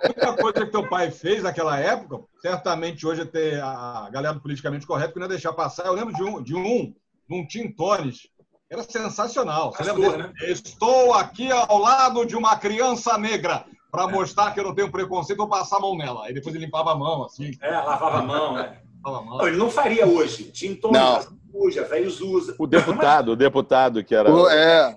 Muita 0.05 0.33
coisa 0.41 0.65
que 0.65 0.71
teu 0.71 0.87
pai 0.87 1.11
fez 1.11 1.43
naquela 1.43 1.79
época, 1.79 2.23
certamente 2.41 3.05
hoje 3.05 3.25
ter 3.25 3.61
a 3.61 4.09
galera 4.11 4.33
do 4.33 4.41
politicamente 4.41 4.87
correto 4.87 5.13
que 5.13 5.19
não 5.19 5.25
ia 5.25 5.29
deixar 5.29 5.53
passar. 5.53 5.85
Eu 5.85 5.93
lembro 5.93 6.13
de 6.13 6.23
um, 6.23 6.41
de 6.41 6.55
um, 6.55 6.93
de 7.29 7.35
um 7.35 7.45
Tim 7.47 7.71
Tones, 7.71 8.27
era 8.69 8.83
sensacional. 8.83 9.71
Você 9.71 9.83
Pastor, 9.83 9.99
lembra 9.99 10.27
dele? 10.39 10.51
Estou 10.51 11.13
aqui 11.13 11.51
ao 11.51 11.77
lado 11.77 12.25
de 12.25 12.35
uma 12.35 12.55
criança 12.57 13.17
negra 13.17 13.65
para 13.91 14.07
mostrar 14.07 14.53
que 14.53 14.59
eu 14.59 14.63
não 14.63 14.75
tenho 14.75 14.91
preconceito, 14.91 15.37
vou 15.37 15.47
passar 15.47 15.77
a 15.77 15.79
mão 15.79 15.95
nela. 15.95 16.25
Aí 16.25 16.33
depois 16.33 16.53
ele 16.53 16.65
limpava 16.65 16.91
a 16.91 16.95
mão, 16.95 17.23
assim, 17.23 17.51
É, 17.61 17.71
lavava 17.71 18.19
a 18.19 18.21
mão, 18.21 18.53
né? 18.53 18.81
limpava 18.93 19.19
a 19.19 19.21
mão. 19.21 19.37
Não, 19.37 19.47
ele 19.47 19.57
não 19.57 19.69
faria 19.69 20.05
hoje. 20.05 20.51
Tinha 20.51 20.75
tom 20.75 20.91
Não. 20.91 21.21
suja, 21.51 21.83
velho 21.85 22.07
usa. 22.07 22.55
O 22.59 22.67
deputado, 22.67 23.31
o 23.31 23.35
deputado 23.35 24.03
que 24.03 24.13
era. 24.13 24.29
Pô, 24.29 24.49
É, 24.49 24.93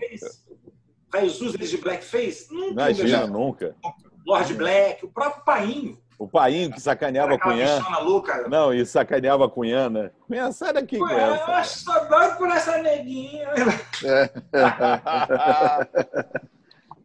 Usa 1.41 1.57
eles 1.57 1.71
de 1.71 1.79
blackface? 1.79 2.53
Nunca. 2.53 2.73
Imagina, 2.73 3.09
já. 3.09 3.27
nunca. 3.27 3.75
Lord 4.27 4.55
Black, 4.55 5.05
o 5.05 5.09
próprio 5.09 5.45
Painho. 5.45 5.99
O 6.19 6.27
painho 6.27 6.73
que 6.73 6.81
sacaneava 6.81 7.35
a 7.35 7.41
Cunhã. 7.41 7.81
louca. 8.01 8.49
Não, 8.49 8.75
e 8.75 8.85
sacaneava 8.85 9.47
a 9.47 9.49
Cunhã, 9.49 9.89
né? 9.89 10.11
Cunhã, 10.27 10.51
sai 10.51 10.73
daqui, 10.73 10.99
Cunhã. 10.99 11.17
eu 11.17 11.55
acho 11.55 11.75
que 11.75 11.85
só 11.85 12.05
doido 12.07 12.37
por 12.37 12.49
essa 12.49 12.77
neguinha. 12.79 13.49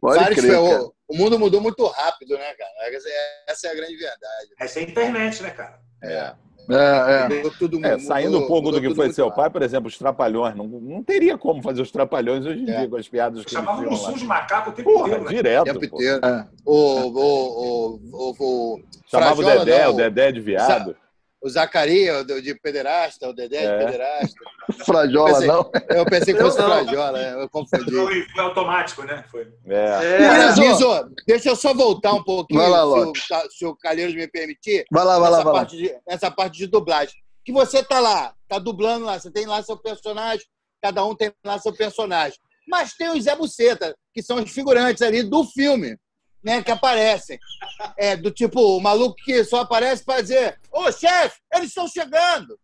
pode 0.00 0.18
Vários 0.18 0.40
crer. 0.40 0.58
O 1.06 1.16
mundo 1.16 1.38
mudou 1.38 1.60
muito 1.60 1.86
rápido, 1.86 2.36
né, 2.36 2.54
cara? 2.54 2.70
Essa 2.92 3.08
é, 3.08 3.44
essa 3.46 3.68
é 3.68 3.70
a 3.70 3.74
grande 3.74 3.96
verdade. 3.96 4.48
Essa 4.58 4.80
é 4.80 4.82
a 4.82 4.86
internet, 4.86 5.42
né, 5.44 5.50
cara? 5.50 5.80
É. 6.02 6.34
É, 6.70 6.74
é. 6.74 7.38
É, 7.40 7.42
mudou- 7.60 8.00
saindo 8.00 8.38
um 8.38 8.46
pouco 8.46 8.70
do 8.72 8.80
que 8.80 8.94
foi 8.94 9.12
seu 9.12 9.30
pai, 9.30 9.50
por 9.50 9.62
exemplo, 9.62 9.88
os 9.88 9.98
Trapalhões. 9.98 10.54
Não, 10.56 10.66
não 10.66 11.02
teria 11.02 11.36
como 11.36 11.62
fazer 11.62 11.82
os 11.82 11.90
Trapalhões 11.90 12.46
hoje 12.46 12.60
em 12.60 12.70
É. 12.70 12.78
dia 12.80 12.88
com 12.88 12.96
as 12.96 13.08
piadas 13.08 13.44
que 13.44 13.54
eles 13.54 13.64
Chamava 13.64 13.80
um 13.82 13.88
tinham 13.88 14.02
lá. 14.02 14.10
som 14.10 14.16
de 14.16 14.24
macaco 14.24 14.70
o 14.70 14.72
tempo 14.72 14.90
Porra, 14.92 15.06
inteiro, 15.08 15.24
né? 15.24 15.30
direto. 15.30 15.62
O 15.76 15.80
tempo 15.80 15.96
inteiro. 15.96 16.20
É. 16.26 16.46
O, 16.64 16.74
o, 16.74 17.16
o, 17.16 18.00
o, 18.12 18.34
o, 18.38 18.80
Chamava 19.06 19.40
o 19.40 19.44
Dedé, 19.44 19.84
não, 19.84 19.92
o 19.92 19.96
Dedé 19.96 20.32
de 20.32 20.40
viado. 20.40 20.96
O 21.44 21.48
Zacaria 21.50 22.20
o 22.20 22.40
de 22.40 22.54
pederasta, 22.58 23.28
o 23.28 23.34
Dedé 23.34 23.64
É. 23.64 23.76
de 23.78 23.84
pederasta. 23.84 24.34
Frajola, 24.84 25.32
Pensei- 25.32 25.46
não. 25.46 25.70
Eu 25.90 26.04
pensei 26.06 26.34
que 26.34 26.40
fosse 26.40 26.58
não. 26.58 26.66
Frajola, 26.66 27.12
né? 27.12 27.42
eu 27.42 27.48
confundi. 27.50 27.90
Foi, 27.94 28.22
foi 28.30 28.42
automático, 28.44 29.02
né? 29.04 29.22
Foi. 29.30 29.46
É. 29.68 29.74
É, 29.74 30.54
deixa 31.26 31.50
eu 31.50 31.56
só 31.56 31.74
voltar 31.74 32.14
um 32.14 32.22
pouquinho, 32.24 32.60
Vai 32.60 32.70
lá, 32.70 32.82
se, 32.82 33.34
o, 33.34 33.50
se 33.50 33.66
o 33.66 33.76
Calheiros 33.76 34.14
me 34.14 34.26
permitir, 34.26 34.86
Vai 34.90 35.04
lá, 35.04 35.18
vai 35.18 35.30
lá, 35.30 35.36
vai 35.42 35.52
lá. 35.52 35.58
parte 35.60 35.76
de, 35.76 35.94
nessa 36.08 36.30
parte 36.30 36.56
de 36.56 36.66
dublagem. 36.66 37.14
Que 37.44 37.52
você 37.52 37.82
tá 37.84 38.00
lá, 38.00 38.32
tá 38.48 38.58
dublando 38.58 39.04
lá, 39.04 39.18
você 39.18 39.30
tem 39.30 39.44
lá 39.44 39.62
seu 39.62 39.76
personagem, 39.76 40.46
cada 40.82 41.04
um 41.04 41.14
tem 41.14 41.30
lá 41.44 41.58
seu 41.58 41.74
personagem. 41.74 42.38
Mas 42.66 42.94
tem 42.94 43.10
os 43.10 43.24
Zé 43.24 43.36
Buceta, 43.36 43.94
que 44.14 44.22
são 44.22 44.42
os 44.42 44.50
figurantes 44.50 45.02
ali 45.02 45.22
do 45.22 45.44
filme, 45.44 45.98
né, 46.44 46.62
que 46.62 46.70
aparecem. 46.70 47.38
É, 47.96 48.16
do 48.16 48.30
tipo, 48.30 48.60
o 48.60 48.80
maluco 48.80 49.16
que 49.24 49.42
só 49.44 49.60
aparece 49.60 50.04
para 50.04 50.20
dizer, 50.20 50.60
ô 50.70 50.92
chefe, 50.92 51.40
eles 51.52 51.68
estão 51.68 51.88
chegando. 51.88 52.58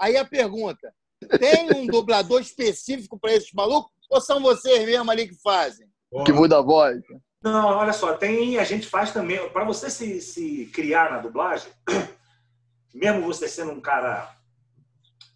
Aí 0.00 0.16
a 0.16 0.24
pergunta, 0.24 0.92
tem 1.38 1.70
um 1.76 1.86
dublador 1.86 2.40
específico 2.40 3.18
para 3.18 3.34
esses 3.34 3.52
malucos 3.52 3.92
ou 4.10 4.20
são 4.20 4.40
vocês 4.40 4.86
mesmo 4.86 5.10
ali 5.10 5.28
que 5.28 5.34
fazem? 5.42 5.86
Que 6.24 6.32
muda 6.32 6.58
a 6.58 6.62
voz. 6.62 6.98
Não, 7.42 7.66
olha 7.66 7.92
só, 7.92 8.16
tem, 8.16 8.58
a 8.58 8.64
gente 8.64 8.86
faz 8.86 9.12
também, 9.12 9.48
para 9.50 9.64
você 9.64 9.90
se, 9.90 10.20
se 10.20 10.66
criar 10.72 11.10
na 11.10 11.18
dublagem, 11.18 11.70
mesmo 12.92 13.22
você 13.22 13.46
sendo 13.46 13.72
um 13.72 13.80
cara 13.80 14.34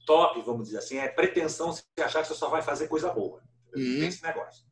top, 0.07 0.41
vamos 0.43 0.65
dizer 0.65 0.79
assim, 0.79 0.97
é 0.99 1.09
pretensão 1.09 1.73
você 1.73 1.85
achar 2.01 2.23
que 2.23 2.29
você 2.29 2.35
só 2.35 2.49
vai 2.49 2.63
fazer 2.63 2.89
coisa 2.89 3.13
boa. 3.13 3.41
Uhum. 3.75 4.01
Tem 4.01 4.09
esse 4.09 4.23
negócio. 4.23 4.65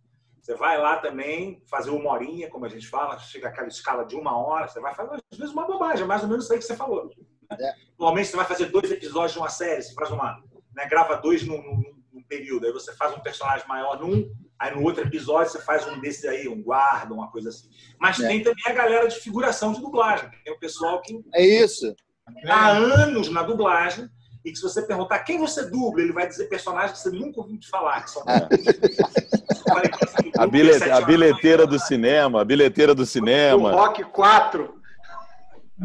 Você 0.50 0.56
vai 0.56 0.76
lá 0.78 0.96
também 0.96 1.62
fazer 1.70 1.90
uma 1.90 2.10
horinha, 2.10 2.50
como 2.50 2.64
a 2.64 2.68
gente 2.68 2.88
fala, 2.88 3.16
chega 3.20 3.46
aquela 3.46 3.68
escala 3.68 4.04
de 4.04 4.16
uma 4.16 4.36
hora, 4.36 4.66
você 4.66 4.80
vai 4.80 4.92
fazer 4.92 5.14
às 5.30 5.38
vezes 5.38 5.54
uma 5.54 5.64
bobagem, 5.64 6.02
é 6.02 6.06
mais 6.08 6.24
ou 6.24 6.28
menos 6.28 6.42
isso 6.44 6.52
aí 6.52 6.58
que 6.58 6.64
você 6.64 6.74
falou. 6.74 7.08
É. 7.52 7.72
Normalmente 7.96 8.26
você 8.30 8.36
vai 8.36 8.44
fazer 8.46 8.66
dois 8.66 8.90
episódios 8.90 9.32
de 9.34 9.38
uma 9.38 9.48
série, 9.48 9.80
você 9.80 9.94
faz 9.94 10.10
uma, 10.10 10.42
né, 10.74 10.88
grava 10.88 11.14
dois 11.18 11.46
num, 11.46 11.62
num- 11.62 11.94
num 12.12 12.22
período, 12.24 12.66
aí 12.66 12.72
você 12.72 12.92
faz 12.96 13.16
um 13.16 13.20
personagem 13.20 13.64
maior 13.68 14.00
num, 14.00 14.28
aí 14.58 14.74
no 14.74 14.82
outro 14.82 15.04
episódio 15.06 15.52
você 15.52 15.60
faz 15.60 15.86
um 15.86 16.00
desses 16.00 16.24
aí, 16.24 16.48
um 16.48 16.60
guarda, 16.60 17.14
uma 17.14 17.30
coisa 17.30 17.50
assim. 17.50 17.68
Mas 18.00 18.18
É. 18.18 18.26
tem 18.26 18.42
também 18.42 18.64
a 18.66 18.72
galera 18.72 19.06
de 19.06 19.20
figuração 19.20 19.72
de 19.72 19.80
dublagem, 19.80 20.28
tem 20.44 20.52
o 20.52 20.58
pessoal 20.58 21.00
que 21.00 21.16
É 21.32 21.46
isso. 21.46 21.94
há 22.48 22.70
anos 22.70 23.28
na 23.30 23.44
dublagem 23.44 24.08
e 24.44 24.50
que 24.50 24.56
se 24.56 24.62
você 24.62 24.82
perguntar 24.82 25.18
quem 25.20 25.38
você 25.38 25.68
dubla, 25.68 26.00
ele 26.02 26.12
vai 26.12 26.26
dizer 26.26 26.46
personagens 26.46 26.92
que 26.92 26.98
você 26.98 27.10
nunca 27.10 27.40
ouviu 27.40 27.58
te 27.58 27.68
falar, 27.68 28.02
que 28.04 28.10
são 28.10 28.22
A, 30.38 30.46
bilhe- 30.46 30.72
a 30.90 31.00
bilheteira 31.02 31.66
do 31.66 31.78
cinema, 31.78 32.40
a 32.40 32.44
bilheteira 32.44 32.94
do 32.94 33.02
o 33.02 33.06
cinema. 33.06 33.72
Rock 33.72 34.02
4. 34.04 34.80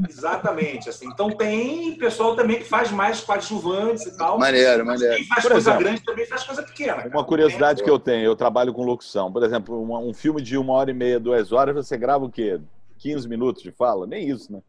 Exatamente. 0.10 0.89
Assim. 0.89 1.08
Então 1.08 1.30
tem 1.32 1.95
pessoal 1.97 2.36
também 2.36 2.58
que 2.58 2.64
faz 2.66 2.91
mais 2.91 3.22
coadjuvantes 3.22 4.06
e 4.06 4.18
tal. 4.18 4.38
Maneiro, 4.39 4.86
maneiro. 4.86 5.16
Quem 5.16 5.26
faz 5.26 5.41
Por 5.43 5.51
coisa 5.51 5.70
exemplo, 5.72 5.84
grande 5.86 6.03
também 6.03 6.26
faz 6.26 6.43
coisa 6.43 6.64
pequena. 6.64 6.95
cara. 6.95 7.10
Uma 7.10 7.24
curiosidade 7.24 7.84
que 7.84 7.89
eu 7.89 7.99
tenho, 7.99 8.26
eu 8.26 8.36
trabalho 8.36 8.74
com 8.74 8.84
locução. 8.84 9.32
Por 9.32 9.43
exemplo, 9.43 9.82
uma- 9.82 9.99
um 9.99 10.14
filme 10.14 10.41
de 10.41 10.58
uma 10.58 10.74
hora 10.74 10.91
e 10.91 10.93
meia, 10.93 11.20
duas 11.20 11.51
horas, 11.51 11.76
você 11.76 11.97
grava 11.97 12.26
o 12.26 12.30
quê? 12.30 12.60
15 12.97 13.28
minutos 13.28 13.62
de 13.62 13.72
fala? 13.72 14.06
Nem 14.08 14.28
isso, 14.30 14.51
né? 14.51 14.62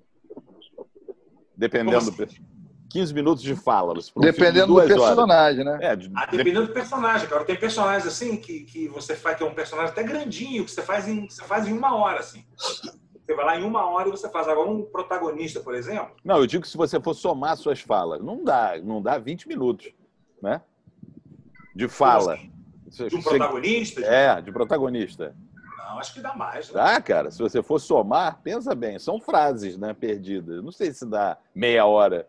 Dependendo 1.56 1.98
Como 2.04 2.26
do. 2.26 2.28
Pe- 2.86 2.92
15 2.98 3.14
minutos 3.14 3.42
de 3.42 3.54
fala. 3.54 3.94
de 3.94 4.12
Dependendo 4.18 4.66
do 4.68 4.72
duas 4.74 4.90
horas. 4.90 5.04
personagem, 5.06 5.64
né? 5.64 5.78
É, 5.80 5.96
de- 5.96 6.10
Ah, 6.14 6.26
dependendo 6.26 6.66
do 6.66 6.72
personagem, 6.72 7.28
cara. 7.28 7.44
Tem 7.44 7.56
personagens 7.56 8.06
assim 8.06 8.36
que, 8.36 8.60
que 8.60 8.88
você 8.88 9.14
faz, 9.14 9.36
que 9.36 9.42
é 9.42 9.46
um 9.46 9.54
personagem 9.54 9.90
até 9.92 10.02
grandinho, 10.02 10.64
que 10.64 10.70
você 10.70 10.82
faz 10.82 11.06
em, 11.08 11.28
você 11.28 11.42
faz 11.44 11.66
em 11.66 11.72
uma 11.72 11.94
hora, 11.96 12.20
assim. 12.20 12.44
Você 12.56 13.34
vai 13.34 13.44
lá 13.44 13.58
em 13.58 13.64
uma 13.64 13.84
hora 13.90 14.08
e 14.08 14.10
você 14.12 14.28
faz. 14.30 14.46
Agora, 14.48 14.70
um 14.70 14.82
protagonista, 14.84 15.58
por 15.60 15.74
exemplo, 15.74 16.10
Não, 16.24 16.38
eu 16.38 16.46
digo 16.46 16.62
que 16.62 16.68
se 16.68 16.76
você 16.76 17.00
for 17.00 17.12
somar 17.14 17.56
suas 17.56 17.80
falas, 17.80 18.22
não 18.22 18.44
dá, 18.44 18.78
não 18.82 19.02
dá 19.02 19.18
20 19.18 19.48
minutos, 19.48 19.92
né? 20.40 20.60
De 21.74 21.88
fala. 21.88 22.38
Você- 22.88 23.08
de 23.08 23.16
um 23.16 23.20
você- 23.20 23.30
protagonista. 23.30 24.00
de- 24.00 24.06
É, 24.06 24.40
de 24.40 24.52
protagonista. 24.52 25.34
Não, 25.76 25.98
acho 25.98 26.14
que 26.14 26.20
dá 26.20 26.34
mais. 26.34 26.68
Né? 26.68 26.74
Dá, 26.74 27.00
cara. 27.00 27.30
Se 27.30 27.38
você 27.40 27.62
for 27.62 27.78
somar, 27.80 28.40
pensa 28.42 28.74
bem, 28.74 28.98
são 28.98 29.20
frases, 29.20 29.76
né, 29.76 29.92
perdidas. 29.92 30.62
Não 30.62 30.70
sei 30.72 30.92
se 30.92 31.04
dá 31.04 31.36
meia 31.54 31.84
hora 31.86 32.28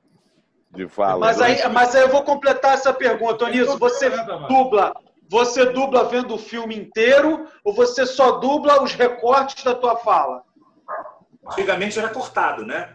de 0.78 0.88
fala. 0.88 1.20
Mas 1.20 1.42
aí, 1.42 1.68
mas 1.70 1.96
aí 1.96 2.04
eu 2.04 2.10
vou 2.10 2.24
completar 2.24 2.74
essa 2.76 2.94
pergunta, 2.94 3.46
Onísio. 3.46 3.78
Você 3.78 4.10
dubla, 4.48 4.94
você 5.30 5.66
dubla 5.66 6.06
vendo 6.06 6.36
o 6.36 6.38
filme 6.38 6.76
inteiro 6.78 7.46
ou 7.64 7.74
você 7.74 8.06
só 8.06 8.34
dubla 8.40 8.82
os 8.82 8.94
recortes 8.94 9.64
da 9.64 9.76
tua 9.76 9.98
fala? 9.98 10.44
Antigamente 11.50 11.98
era 11.98 12.10
cortado, 12.10 12.66
né? 12.66 12.94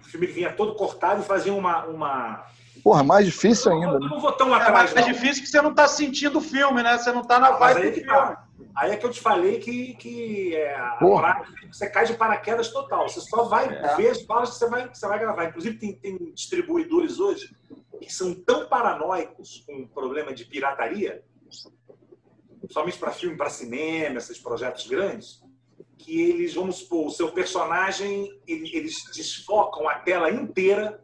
O 0.00 0.04
filme 0.04 0.26
vinha 0.26 0.52
todo 0.52 0.74
cortado 0.74 1.20
e 1.20 1.24
fazia 1.24 1.52
uma. 1.52 1.84
uma... 1.86 2.44
Porra, 2.82 3.02
mais 3.02 3.26
difícil 3.26 3.72
ainda. 3.72 3.94
Eu 3.94 4.00
né? 4.00 4.08
não 4.10 4.20
vou 4.20 4.32
tão 4.32 4.54
É 4.54 4.60
atrás, 4.60 4.94
mais 4.94 5.06
não. 5.06 5.12
difícil 5.12 5.42
que 5.42 5.48
você 5.48 5.60
não 5.60 5.70
está 5.70 5.86
sentindo 5.86 6.38
o 6.38 6.40
filme, 6.40 6.82
né? 6.82 6.96
Você 6.96 7.12
não 7.12 7.20
está 7.20 7.38
na 7.38 7.50
vibe 7.52 7.82
do 7.82 7.92
que 7.92 8.00
filme. 8.00 8.08
tá. 8.08 8.44
Aí 8.74 8.92
é 8.92 8.96
que 8.96 9.04
eu 9.06 9.10
te 9.10 9.20
falei 9.20 9.58
que, 9.58 9.94
que 9.94 10.54
é, 10.54 10.74
a 10.76 10.98
hora- 11.02 11.44
você 11.70 11.88
cai 11.88 12.06
de 12.06 12.14
paraquedas 12.14 12.70
total. 12.70 13.08
Você 13.08 13.20
só 13.20 13.44
vai 13.44 13.66
É. 13.68 13.96
ver 13.96 14.10
as 14.10 14.22
falas 14.22 14.50
que 14.50 14.56
você 14.56 14.68
vai, 14.68 14.88
que 14.88 14.98
você 14.98 15.06
vai 15.06 15.18
gravar. 15.18 15.44
Inclusive, 15.46 15.78
tem, 15.78 15.92
tem 15.94 16.32
distribuidores 16.32 17.18
hoje 17.18 17.54
que 18.00 18.12
são 18.12 18.32
tão 18.34 18.68
paranoicos 18.68 19.64
com 19.66 19.82
o 19.82 19.88
problema 19.88 20.32
de 20.32 20.44
pirataria, 20.44 21.24
somente 22.70 22.98
para 22.98 23.10
filme, 23.10 23.36
para 23.36 23.50
cinema, 23.50 24.18
esses 24.18 24.38
projetos 24.38 24.86
grandes, 24.86 25.42
que 25.96 26.20
eles, 26.20 26.54
vamos 26.54 26.76
supor, 26.76 27.06
o 27.06 27.10
seu 27.10 27.32
personagem, 27.32 28.40
ele- 28.46 28.70
eles 28.76 29.02
desfocam 29.14 29.88
a 29.88 29.96
tela 29.96 30.30
inteira 30.30 31.02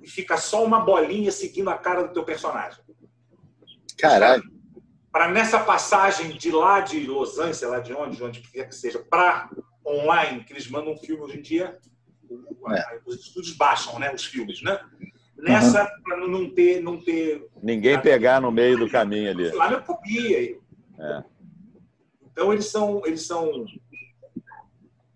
e 0.00 0.08
fica 0.08 0.36
só 0.38 0.64
uma 0.64 0.80
bolinha 0.80 1.30
seguindo 1.30 1.68
a 1.68 1.76
cara 1.76 2.04
do 2.04 2.14
teu 2.14 2.24
personagem 2.24 2.80
Caralho. 3.98 4.42
Para 5.12 5.28
nessa 5.30 5.58
passagem 5.60 6.36
de 6.36 6.50
lá 6.50 6.80
de 6.80 7.06
Los 7.06 7.38
Angeles, 7.38 7.56
sei 7.56 7.68
lá 7.68 7.80
de 7.80 7.92
onde, 7.92 8.16
de 8.16 8.24
onde 8.24 8.40
quer 8.42 8.68
que 8.68 8.74
seja, 8.74 8.98
para 8.98 9.50
online, 9.86 10.44
que 10.44 10.52
eles 10.52 10.68
mandam 10.68 10.92
um 10.92 10.96
filme 10.98 11.22
hoje 11.22 11.38
em 11.38 11.42
dia, 11.42 11.78
É. 12.70 13.00
os 13.06 13.16
estúdios 13.16 13.56
baixam 13.56 13.98
né, 13.98 14.12
os 14.14 14.24
filmes, 14.24 14.60
né? 14.62 14.78
Nessa, 15.36 15.86
para 16.02 16.16
não 16.26 16.50
ter, 16.52 16.82
não 16.82 17.00
ter 17.00 17.48
Ninguém 17.62 17.98
pegar 18.00 18.40
no 18.40 18.50
meio 18.50 18.76
do 18.76 18.90
caminho 18.90 19.30
ali. 19.30 19.50
lá 19.52 19.70
não 19.70 19.80
copia. 19.80 20.58
É. 20.98 21.24
Então 22.26 22.52
eles 22.52 22.66
são, 22.66 23.00
eles 23.06 23.22
são, 23.26 23.64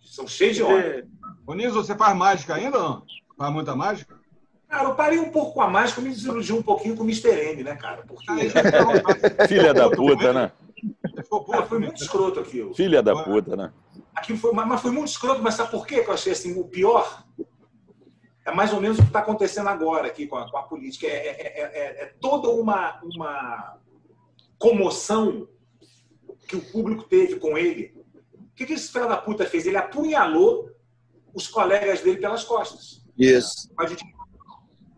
são 0.01 0.27
cheios 0.27 0.57
de 0.57 0.63
onda. 0.63 1.07
Ô, 1.47 1.55
Niso, 1.55 1.75
você 1.75 1.95
faz 1.97 2.17
mágica 2.17 2.55
ainda 2.55 2.79
ou 2.79 2.83
não? 2.89 3.07
Faz 3.37 3.53
muita 3.53 3.75
mágica? 3.77 4.19
Cara, 4.73 4.85
eu 4.89 4.95
parei 4.95 5.19
um 5.19 5.29
pouco 5.29 5.61
a 5.61 5.69
máscara, 5.69 6.01
me 6.09 6.15
desiludi 6.15 6.51
um 6.51 6.63
pouquinho 6.63 6.97
com 6.97 7.03
o 7.03 7.07
Mr. 7.07 7.29
M, 7.29 7.63
né, 7.63 7.77
cara? 7.77 8.05
Porque 8.09 8.25
Filha 9.47 9.75
da 9.75 9.91
puta, 9.91 10.33
né? 10.33 10.51
Puto. 11.29 11.67
foi 11.67 11.79
muito 11.79 12.03
escroto 12.03 12.41
aquilo. 12.41 12.73
Filha 12.73 13.03
da 13.03 13.23
puta, 13.23 13.55
né? 13.55 13.71
Aquilo 14.15 14.39
foi, 14.39 14.51
mas 14.55 14.81
foi 14.81 14.91
muito 14.91 15.09
escroto, 15.09 15.43
mas 15.43 15.57
sabe 15.57 15.71
por 15.71 15.87
quê 15.87 16.03
que 16.03 16.09
eu 16.09 16.15
achei 16.15 16.33
assim, 16.33 16.59
o 16.59 16.65
pior? 16.65 17.23
É 18.47 18.55
mais 18.55 18.73
ou 18.73 18.81
menos 18.81 18.99
o 18.99 19.03
que 19.03 19.09
está 19.09 19.19
acontecendo 19.19 19.69
agora 19.69 20.07
aqui 20.07 20.27
com 20.27 20.37
a, 20.37 20.51
com 20.51 20.57
a 20.57 20.63
política. 20.63 21.07
É, 21.07 21.11
é- 21.11 21.61
é- 21.61 21.79
é- 22.01 22.05
é 22.05 22.07
toda 22.19 22.49
uma, 22.49 22.99
uma 23.05 23.77
comoção 24.59 25.47
que 26.49 26.57
o 26.57 26.63
público 26.63 27.05
teve 27.05 27.37
com 27.37 27.59
ele. 27.59 27.95
O 28.35 28.55
que, 28.57 28.65
que 28.65 28.73
esse 28.73 28.91
filho 28.91 29.07
da 29.07 29.19
puta 29.19 29.45
fez? 29.45 29.67
Ele 29.67 29.77
apunhalou 29.77 30.71
os 31.35 31.47
colegas 31.47 32.01
dele 32.01 32.17
pelas 32.17 32.43
costas. 32.43 33.03
Isso. 33.19 33.71
A 33.79 33.87
gente 33.87 34.03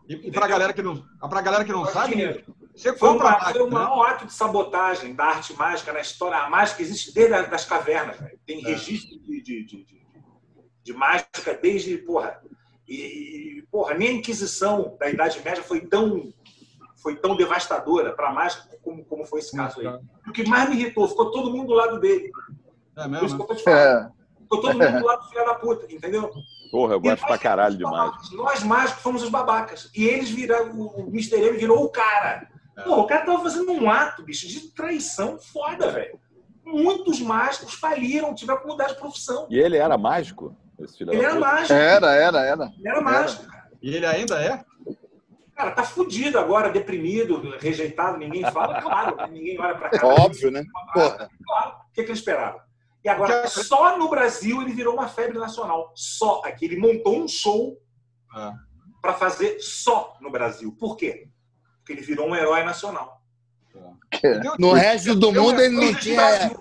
E, 0.09 0.15
e 0.29 0.31
pra 0.31 0.47
galera 0.47 0.73
que 0.73 0.83
não, 0.83 1.03
pra 1.29 1.41
galera 1.41 1.65
que 1.65 1.73
não 1.73 1.87
sabe, 1.87 2.15
Nito, 2.15 2.55
você 2.75 2.93
Foi, 2.97 3.09
compra 3.09 3.27
uma, 3.27 3.33
máquina, 3.39 3.53
foi 3.53 3.63
o 3.63 3.67
né? 3.67 3.71
maior 3.75 4.03
ato 4.11 4.27
de 4.27 4.33
sabotagem 4.33 5.15
da 5.15 5.25
arte 5.25 5.55
mágica 5.55 5.93
na 5.93 6.01
história. 6.01 6.37
A 6.39 6.51
mágica 6.51 6.83
existe 6.83 7.15
desde 7.15 7.35
as 7.35 7.49
das 7.49 7.65
cavernas. 7.65 8.19
velho. 8.21 8.39
Tem 8.47 8.59
É. 8.65 8.69
registro 8.69 9.19
de, 9.21 9.43
de, 9.43 9.65
de, 9.65 9.85
de- 9.85 10.05
de 10.83 10.93
mágica 10.93 11.55
desde. 11.55 11.97
Porra, 11.99 12.39
e, 12.87 13.65
porra, 13.71 13.95
nem 13.95 14.09
a 14.09 14.13
Inquisição 14.13 14.97
da 15.01 15.09
Idade 15.09 15.41
Média 15.43 15.63
foi 15.63 15.81
tão, 15.81 16.33
foi 17.03 17.17
tão 17.17 17.35
devastadora 17.37 18.13
para 18.13 18.29
a 18.29 18.33
mágica 18.33 18.69
como, 18.83 19.03
como 19.07 19.25
foi 19.25 19.39
esse 19.39 19.57
caso 19.57 19.81
aí. 19.81 19.87
O 20.29 20.33
que 20.33 20.47
mais 20.47 20.69
me 20.69 20.77
irritou, 20.77 21.09
ficou 21.09 21.31
todo 21.31 21.51
mundo 21.51 21.69
do 21.69 21.75
lado 21.75 21.99
dele. 21.99 22.31
É 22.97 23.09
Por 23.09 23.15
isso 23.15 23.23
mesmo? 23.23 23.29
que 23.29 23.35
né? 23.35 23.43
eu 23.43 23.47
tô 23.47 23.55
te 23.55 23.63
falando. 23.65 24.11
É. 24.11 24.24
Ficou 24.45 24.61
todo 24.61 24.79
mundo 24.79 24.99
do 24.99 25.07
lado 25.07 25.23
do 25.23 25.29
filho 25.29 25.45
da 25.45 25.55
puta, 25.55 25.93
entendeu? 25.93 26.31
Porra, 26.71 26.95
eu 26.95 27.01
gosto 27.01 27.21
nós 27.21 27.29
pra 27.29 27.39
caralho 27.39 27.79
fomos 27.79 27.79
de 27.79 27.85
os 27.85 27.91
mágica. 27.91 28.11
babacas. 28.17 28.33
Nós 28.33 28.63
mágicos 28.63 29.03
fomos 29.03 29.23
os 29.23 29.29
babacas. 29.29 29.91
E 29.95 30.05
eles 30.07 30.31
viraram, 30.31 30.73
o 30.81 31.09
Mr. 31.09 31.37
M 31.41 31.57
virou 31.57 31.85
o 31.85 31.89
cara. 31.89 32.49
É. 32.77 32.83
Pô, 32.83 33.01
o 33.01 33.07
cara 33.07 33.25
tava 33.25 33.43
fazendo 33.43 33.71
um 33.73 33.91
ato, 33.91 34.23
bicho, 34.23 34.49
de 34.49 34.69
traição 34.73 35.39
foda, 35.39 35.91
velho. 35.91 36.19
Muitos 36.65 37.21
mágicos 37.21 37.75
faliram, 37.75 38.35
tiveram 38.35 38.61
que 38.61 38.67
mudar 38.67 38.87
de 38.87 38.97
profissão. 38.97 39.47
E 39.51 39.59
ele 39.59 39.77
era 39.77 39.97
mágico? 39.99 40.57
Esse 40.79 40.99
filho 40.99 41.13
Ele 41.13 41.23
era 41.23 41.35
puta? 41.35 41.47
mágico. 41.47 41.73
Era, 41.75 42.13
era, 42.15 42.41
era. 42.41 42.73
Ele 42.79 42.89
era 42.89 43.01
mágico, 43.01 43.47
cara. 43.47 43.69
E 43.81 43.95
ele 43.95 44.07
ainda 44.07 44.43
é? 44.43 44.65
Cara, 45.55 45.71
tá 45.71 45.85
fudido 45.85 46.37
agora, 46.37 46.69
deprimido, 46.71 47.41
rejeitado, 47.61 48.19
ninguém 48.19 48.43
fala, 48.51 48.83
claro, 48.83 49.15
né? 49.15 49.29
ninguém 49.31 49.61
olha 49.61 49.77
pra 49.77 49.89
cá. 49.91 50.05
Óbvio, 50.05 50.51
né? 50.51 50.65
Porra. 50.93 51.31
Claro. 51.47 51.71
O 51.71 51.93
que, 51.95 52.03
que 52.03 52.11
ele 52.11 52.19
esperava? 52.19 52.65
E 53.05 53.09
agora, 53.09 53.47
só 53.49 53.99
no 53.99 54.09
Brasil 54.09 54.63
ele 54.63 54.73
virou 54.73 54.95
uma 54.95 55.09
febre 55.09 55.39
nacional. 55.39 55.93
Só 55.95 56.41
aqui. 56.45 56.65
Ele 56.65 56.77
montou 56.79 57.23
um 57.23 57.29
show 57.29 57.79
É. 58.35 58.53
para 59.03 59.13
fazer 59.15 59.59
só 59.61 60.17
no 60.21 60.31
Brasil. 60.31 60.73
Por 60.79 60.97
quê? 60.97 61.29
Porque 61.79 61.93
ele 61.93 62.01
virou 62.01 62.27
um 62.29 62.35
herói 62.35 62.65
nacional. 62.65 63.21
No 64.59 64.73
resto 64.73 65.15
do 65.15 65.33
mundo 65.33 65.61
ele 65.61 65.75
não 65.77 65.95
tinha. 65.95 66.57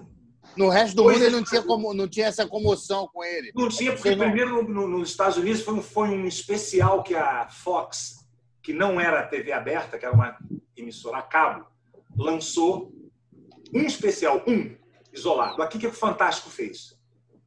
No 0.57 0.69
resto 0.69 0.95
do 0.97 1.03
mundo 1.03 1.15
ele 1.23 1.29
não 1.35 1.43
tinha, 1.43 1.63
como, 1.63 1.93
não 1.93 2.07
tinha 2.07 2.27
essa 2.27 2.45
comoção 2.45 3.07
com 3.11 3.23
ele. 3.23 3.51
Não 3.55 3.69
tinha, 3.69 3.93
porque 3.93 4.11
não- 4.15 4.25
primeiro 4.25 4.61
no- 4.63 4.69
no- 4.87 4.87
nos 4.99 5.09
Estados 5.09 5.37
Unidos 5.37 5.61
foi 5.61 5.73
um, 5.75 5.81
foi 5.81 6.09
um 6.09 6.27
especial 6.27 7.01
que 7.01 7.15
a 7.15 7.47
Fox, 7.49 8.17
que 8.61 8.71
não 8.73 8.99
era 9.01 9.23
TV 9.25 9.51
aberta, 9.51 9.97
que 9.97 10.05
era 10.05 10.13
uma 10.13 10.37
emissora 10.77 11.17
a 11.17 11.21
cabo, 11.23 11.65
lançou 12.15 12.91
um 13.73 13.81
especial, 13.81 14.43
um, 14.47 14.75
isolado. 15.13 15.61
Aqui 15.61 15.77
o 15.77 15.79
que 15.79 15.87
o 15.87 15.93
Fantástico 15.93 16.49
fez? 16.49 16.97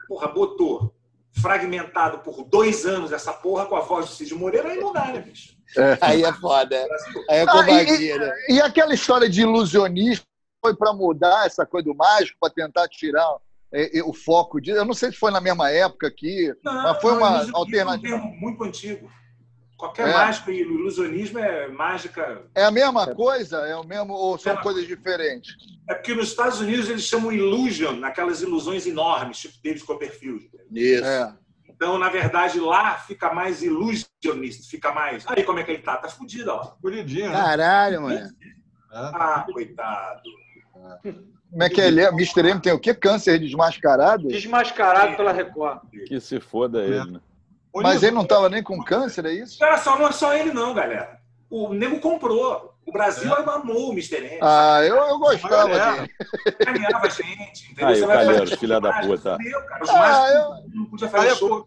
Porra, 0.09 0.29
botou 0.29 0.95
fragmentado 1.41 2.21
por 2.21 2.45
dois 2.45 2.87
anos 2.87 3.13
essa 3.13 3.33
porra 3.33 3.67
com 3.67 3.77
a 3.77 3.81
voz 3.81 4.07
do 4.07 4.13
Cid 4.13 4.35
Moreira, 4.35 4.69
aí 4.69 4.81
não 4.81 4.93
dá, 4.93 5.07
né, 5.07 5.21
bicho? 5.21 5.55
Aí 6.01 6.23
é 6.23 6.33
foda. 6.33 6.87
Brasil. 6.87 7.25
Aí 7.29 7.39
é 7.39 7.43
Ah, 7.43 7.47
covardia, 7.47 8.19
né? 8.19 8.33
E 8.49 8.61
aquela 8.61 8.95
história 8.95 9.29
de 9.29 9.43
ilusionista 9.43 10.25
foi 10.65 10.75
para 10.75 10.93
mudar 10.93 11.47
essa 11.47 11.67
coisa 11.67 11.85
do 11.87 11.95
mágico, 11.95 12.39
para 12.41 12.53
tentar 12.53 12.89
tirar 12.89 13.37
é, 13.73 13.99
é, 13.99 14.03
o 14.03 14.15
foco 14.15 14.61
disso. 14.61 14.79
Eu 14.79 14.85
não 14.85 14.95
sei 14.95 15.11
se 15.11 15.19
foi 15.19 15.31
na 15.31 15.41
mesma 15.41 15.71
época 15.71 16.07
aqui, 16.07 16.55
mas 16.65 17.01
foi 17.01 17.13
uma 17.13 17.29
ilusionismo 17.29 17.57
alternativa. 17.57 18.15
É 18.15 18.17
um 18.17 18.21
termo 18.21 18.41
muito 18.41 18.65
antigo. 18.65 19.11
Qualquer 19.77 20.09
É. 20.09 20.13
mágica 20.13 20.51
e 20.51 20.61
ilusionismo 20.61 21.39
é 21.39 21.69
mágica 21.69 22.43
É 22.55 22.65
a 22.65 22.71
mesma 22.71 23.15
coisa? 23.15 23.59
É 23.59 23.77
o 23.77 23.85
mesmo 23.85 24.15
ou 24.15 24.39
são 24.39 24.53
Mesma 24.53 24.63
coisas 24.63 24.87
diferentes? 24.87 25.55
É 25.89 25.95
porque 25.95 26.15
nos 26.15 26.29
Estados 26.29 26.61
Unidos 26.61 26.89
eles 26.89 27.03
chamam 27.03 27.31
illusion, 27.31 28.03
aquelas 28.05 28.41
ilusões 28.41 28.87
enormes, 28.87 29.39
tipo 29.39 29.55
David 29.63 29.85
Copperfield. 29.85 30.51
Isso. 30.73 31.05
É. 31.05 31.33
Então, 31.69 31.99
na 31.99 32.09
verdade, 32.09 32.59
lá 32.59 32.95
fica 32.95 33.33
mais 33.35 33.63
illusionista, 33.63 34.67
fica 34.71 34.93
mais. 34.93 35.25
Aí 35.29 35.45
como 35.45 35.59
é 35.59 35.63
que 35.63 35.73
ele 35.73 35.83
tá? 35.83 35.99
Tá 35.99 36.09
fudido, 36.09 36.51
ó. 36.51 36.73
Bonidinho, 36.81 37.29
né? 37.29 37.37
Caralho, 37.37 38.01
mano. 38.03 38.19
É. 38.19 38.31
Ah, 38.91 39.47
coitado. 39.53 40.23
Como 41.51 41.63
é 41.63 41.69
que 41.69 41.81
ele 41.81 42.01
é? 42.01 42.09
Mr. 42.09 42.49
M 42.49 42.61
tem 42.61 42.73
o 42.73 42.79
quê? 42.79 42.95
Câncer 42.95 43.39
desmascarado? 43.39 44.29
Desmascarado 44.29 45.17
pela 45.17 45.33
Record. 45.33 45.81
Que 46.07 46.19
se 46.19 46.41
foda 46.41 46.83
ele, 46.83 47.11
né? 47.13 47.21
Ô, 47.77 47.83
Mas 47.83 48.03
ele 48.03 48.15
não 48.15 48.23
estava 48.23 48.49
nem 48.49 48.63
com 48.63 48.83
câncer, 48.83 49.27
é 49.27 49.33
isso? 49.35 49.63
Olha 49.63 49.77
só, 49.77 49.99
não 49.99 50.09
é 50.09 50.13
só 50.13 50.35
ele, 50.35 50.51
não, 50.51 50.73
galera. 50.73 51.19
O 51.51 51.75
nego 51.75 52.01
comprou. 52.01 52.73
O 52.87 52.91
Brasil 52.93 53.31
amou 53.35 53.91
o 53.91 53.93
Mr. 53.93 54.17
M. 54.25 54.39
Ah, 54.41 54.81
eu, 54.83 54.97
eu 54.97 55.19
gostava 55.19 55.65
dele. 55.67 56.11
Sacaneava 56.59 57.07
a 57.07 57.09
gente. 57.11 57.73
Entendeu? 57.73 57.89
Aí, 57.89 57.97
Você 57.97 58.07
vai 58.07 58.17
Calheiros, 58.17 58.53
filha 58.55 58.81
da 58.81 59.01
puta. 59.03 59.37
cara. 59.69 59.85
Os 59.85 59.91
Ah, 59.91 59.99
mágicos 59.99 60.75
não 60.75 60.85
podia 60.87 61.09
fazer 61.11 61.29
Aí, 61.29 61.37
show. 61.37 61.67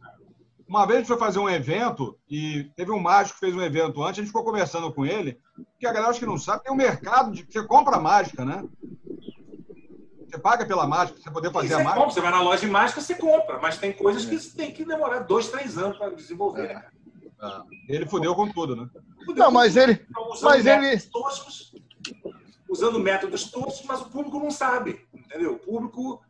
Uma 0.68 0.86
vez 0.86 0.96
a 0.96 1.00
gente 1.00 1.08
foi 1.08 1.18
fazer 1.18 1.40
um 1.40 1.50
evento 1.50 2.18
e 2.30 2.72
teve 2.76 2.92
um 2.92 3.00
mágico 3.00 3.40
que 3.40 3.46
fez 3.46 3.56
um 3.56 3.62
evento 3.62 4.02
antes, 4.02 4.20
a 4.20 4.22
gente 4.22 4.28
ficou 4.28 4.44
conversando 4.44 4.92
com 4.92 5.06
ele, 5.06 5.38
que 5.80 5.86
a 5.86 5.92
galera 5.92 6.10
acho 6.12 6.20
que 6.20 6.26
não 6.26 6.38
sabe, 6.38 6.64
tem 6.64 6.72
um 6.74 6.76
mercado 6.76 7.32
de 7.32 7.46
você 7.48 7.64
compra 7.64 8.00
mágica, 8.00 8.44
né? 8.46 8.64
Você 10.30 10.38
paga 10.38 10.66
pela 10.66 10.86
mágica, 10.86 11.16
pra 11.16 11.24
você 11.24 11.32
poder 11.32 11.52
fazer 11.52 11.68
Você, 11.70 11.74
a 11.74 11.78
mágica. 11.78 11.96
compra, 11.96 12.14
você 12.14 12.22
vai 12.22 12.32
na 12.32 12.42
loja 12.42 12.62
de 12.66 12.68
mágica, 12.72 13.02
você 13.02 13.16
compra. 13.16 13.58
Mas 13.60 13.78
tem 13.78 13.92
coisas 13.92 14.26
que 14.26 14.38
tem 14.56 14.72
que 14.72 14.86
demorar 14.86 15.20
dois, 15.20 15.50
três 15.50 15.78
anos 15.78 15.98
para 15.98 16.12
desenvolver. 16.12 16.68
né, 16.68 16.74
cara? 16.76 16.92
Ah, 17.42 17.64
Ele 17.88 18.06
fudeu 18.06 18.36
com 18.36 18.48
tudo, 18.52 18.76
né? 18.76 18.88
Fudeu 19.26 19.46
Não, 19.46 19.52
mas 19.52 19.76
ele. 19.76 19.94
Estão 19.94 20.30
usando 20.32 20.50
Mas 20.52 20.66
ele- 20.66 20.80
métodos 20.82 21.06
toscos, 21.10 21.74
usando 22.70 23.00
métodos 23.00 23.44
toscos, 23.50 23.86
mas 23.88 24.02
o 24.02 24.06
público 24.10 24.38
não 24.40 24.52
sabe, 24.52 25.08
entendeu? 25.14 25.54
O 25.54 25.60
público, 25.60 26.22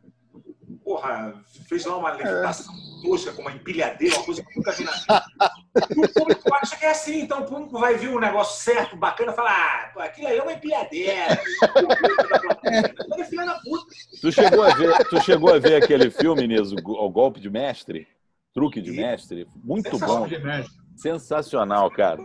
porra, 0.90 1.32
fez 1.68 1.84
lá 1.84 1.96
uma 1.96 2.10
levitação 2.10 2.74
tosca 3.00 3.32
com 3.32 3.42
uma 3.42 3.52
empilhadeira, 3.52 4.16
uma 4.16 4.24
coisa 4.24 4.42
que 4.42 4.50
eu 4.50 4.56
nunca 4.56 4.72
vi 4.72 4.84
na 4.84 4.92
vida. 4.92 5.24
E 5.96 6.04
o 6.04 6.12
público 6.12 6.54
acha 6.54 6.76
que 6.76 6.84
é 6.84 6.90
assim, 6.90 7.20
então 7.20 7.42
o 7.42 7.46
público 7.46 7.78
vai 7.78 7.94
ver 7.94 8.08
um 8.08 8.18
negócio 8.18 8.60
certo, 8.60 8.96
bacana, 8.96 9.30
e 9.30 9.36
fala, 9.36 9.50
ah, 9.50 9.90
pô, 9.94 10.00
aquilo 10.00 10.26
aí 10.26 10.38
é 10.38 10.42
uma 10.42 10.52
empilhadeira. 10.52 11.40
Mas 13.08 13.20
é 13.20 13.24
filha 13.24 13.46
da 13.46 13.54
puta. 13.60 13.86
Tu 14.20 14.32
chegou 14.32 14.62
a 14.64 14.74
ver, 14.74 15.08
tu 15.08 15.20
chegou 15.22 15.54
a 15.54 15.58
ver 15.60 15.82
aquele 15.82 16.10
filme, 16.10 16.48
Niso, 16.48 16.74
O 16.84 17.08
Golpe 17.08 17.38
de 17.38 17.48
Mestre? 17.48 18.08
Truque 18.52 18.82
de 18.82 18.90
Sim. 18.90 18.96
Mestre? 18.96 19.46
Muito 19.62 19.90
Sensacional. 19.90 20.18
bom. 20.22 20.26
De 20.26 20.38
mestre. 20.40 20.74
Sensacional, 20.96 21.90
cara. 21.92 22.20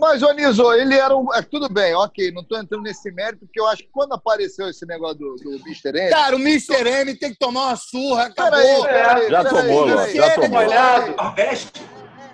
Mas, 0.00 0.22
ô 0.22 0.32
Niso, 0.32 0.72
ele 0.72 0.94
era 0.96 1.14
um. 1.14 1.32
é, 1.34 1.42
tudo 1.42 1.68
bem, 1.68 1.94
ok, 1.94 2.32
não 2.32 2.40
estou 2.40 2.58
entrando 2.58 2.82
nesse 2.82 3.10
mérito, 3.12 3.44
porque 3.44 3.60
eu 3.60 3.66
acho 3.66 3.82
que 3.82 3.90
quando 3.92 4.14
apareceu 4.14 4.66
esse 4.68 4.86
negócio 4.86 5.18
do, 5.18 5.34
do 5.36 5.50
Mr. 5.66 5.90
M. 5.94 6.08
Cara, 6.10 6.34
o 6.36 6.38
Mr. 6.40 6.88
M 6.88 7.14
tem 7.16 7.30
que 7.32 7.38
tomar 7.38 7.66
uma 7.66 7.76
surra, 7.76 8.24
acabou. 8.24 8.50
Peraí, 8.50 8.82
peraí. 8.82 9.30
Já 9.30 9.44
peraí, 9.44 9.66
tomou, 9.68 9.86
peraí. 9.86 10.16
já 10.16 10.34
tomou. 10.34 10.60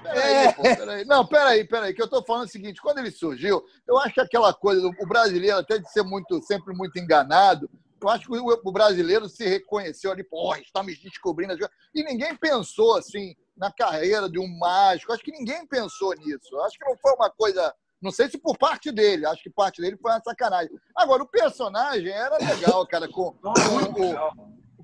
Peraí, 0.04 0.54
pô, 0.54 0.62
peraí. 0.62 1.04
Não, 1.04 1.26
peraí, 1.26 1.64
peraí, 1.64 1.92
que 1.94 2.00
eu 2.00 2.08
tô 2.08 2.22
falando 2.22 2.44
o 2.46 2.50
seguinte, 2.50 2.80
quando 2.80 2.98
ele 2.98 3.10
surgiu, 3.10 3.64
eu 3.88 3.98
acho 3.98 4.14
que 4.14 4.20
aquela 4.20 4.54
coisa, 4.54 4.80
do- 4.80 4.94
o 5.00 5.06
brasileiro, 5.08 5.56
até 5.58 5.78
de 5.78 5.90
ser 5.90 6.04
muito, 6.04 6.40
sempre 6.44 6.72
muito 6.72 6.96
enganado, 6.98 7.68
eu 8.00 8.08
acho 8.08 8.26
que 8.28 8.38
o, 8.38 8.60
o 8.64 8.72
brasileiro 8.72 9.28
se 9.28 9.44
reconheceu 9.44 10.12
ali, 10.12 10.22
pô, 10.22 10.54
estamos 10.54 10.96
descobrindo 11.02 11.54
as 11.54 11.58
coisas. 11.58 11.76
E 11.92 12.04
ninguém 12.04 12.36
pensou, 12.36 12.96
assim, 12.96 13.34
na 13.56 13.72
carreira 13.72 14.28
de 14.28 14.38
um 14.38 14.46
mágico, 14.58 15.12
acho 15.12 15.22
que 15.22 15.32
ninguém 15.32 15.66
pensou 15.66 16.14
nisso. 16.14 16.58
Acho 16.60 16.78
que 16.78 16.84
não 16.84 16.96
foi 16.96 17.12
uma 17.14 17.30
coisa, 17.30 17.74
não 18.00 18.10
sei 18.10 18.28
se 18.28 18.38
por 18.38 18.56
parte 18.58 18.92
dele, 18.92 19.26
acho 19.26 19.42
que 19.42 19.50
parte 19.50 19.80
dele 19.80 19.96
foi 20.00 20.10
uma 20.10 20.20
sacanagem. 20.20 20.70
Agora, 20.94 21.22
o 21.22 21.28
personagem 21.28 22.10
era 22.10 22.36
legal, 22.38 22.86
cara, 22.86 23.08
com, 23.08 23.32
com, 23.42 24.24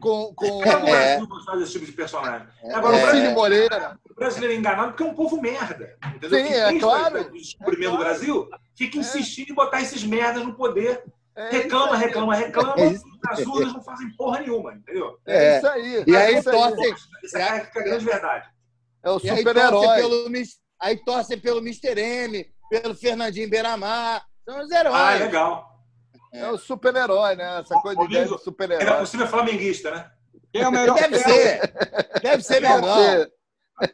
com, 0.01 0.23
o 0.31 0.35
com 0.35 0.65
É. 0.65 1.17
Brasil 1.17 1.27
gostar 1.29 1.57
desse 1.57 1.73
tipo 1.73 1.87
de 1.87 1.93
personagem. 1.93 2.49
É. 2.65 2.75
Agora, 2.75 2.97
o 2.97 2.99
o 2.99 3.03
Brasil 3.03 3.21
Cid 3.23 3.35
Moreira. 3.35 3.99
O 4.11 4.15
brasileiro 4.15 4.55
é 4.55 4.57
enganado 4.59 4.89
porque 4.91 5.03
é 5.03 5.07
um 5.07 5.15
povo 5.15 5.41
merda. 5.41 5.97
Entendeu? 6.15 6.39
Sim, 6.39 6.47
que 6.47 6.55
é 6.55 6.79
claro. 6.79 7.21
O 7.21 7.33
descobrimento 7.33 7.95
É 7.95 7.97
do 7.97 7.99
Brasil 7.99 8.49
fica 8.77 8.99
insistindo 8.99 9.51
em 9.51 9.55
botar 9.55 9.81
esses 9.81 10.03
merdas 10.05 10.45
no 10.45 10.55
poder. 10.55 11.05
É 11.35 11.49
Reclama, 11.51 11.97
reclama, 11.97 12.35
reclama. 12.35 12.75
É. 12.79 12.95
As 13.29 13.39
urnas 13.47 13.73
não 13.73 13.83
fazem 13.83 14.11
porra 14.17 14.41
nenhuma, 14.41 14.75
entendeu? 14.75 15.19
É 15.27 15.57
isso 15.57 15.67
aí. 15.69 16.05
E 16.07 16.15
é 16.15 16.27
aí 16.27 16.37
isso 16.39 16.51
aí. 16.51 16.57
torce, 16.57 17.05
Essa 17.25 17.39
é 17.39 17.43
é 17.43 17.47
a 17.49 17.83
grande 17.83 18.05
verdade. 18.05 18.49
É 19.05 19.11
o 19.11 19.19
super-herói. 19.19 20.45
aí 20.81 20.97
torce 21.05 21.37
pelo 21.37 21.59
Mr. 21.61 21.99
M, 22.01 22.47
pelo 22.71 22.95
Fernandinho 22.95 23.49
Beiramar. 23.51 24.25
São 24.45 24.61
os 24.63 24.71
Ah, 24.73 24.79
heróis. 24.81 25.21
legal. 25.21 25.73
É 26.33 26.49
o 26.51 26.57
super-herói, 26.59 27.37
né? 27.37 27.61
Essa 27.61 27.75
coisa 27.81 28.01
de 28.03 28.09
do 28.09 28.17
Ainda 28.19 28.39
super-herói. 28.39 29.07
cima 29.07 29.25
é 29.25 29.27
flamenguista, 29.27 29.91
né? 29.91 30.11
Quem 30.53 30.63
é 30.63 30.69
o 30.69 30.73
melhor? 30.73 30.95
Deve 30.99 31.19
ser. 31.19 31.73
Deve 32.23 32.43
ser 32.43 32.61
Deve 32.61 32.87
ser. 32.95 33.33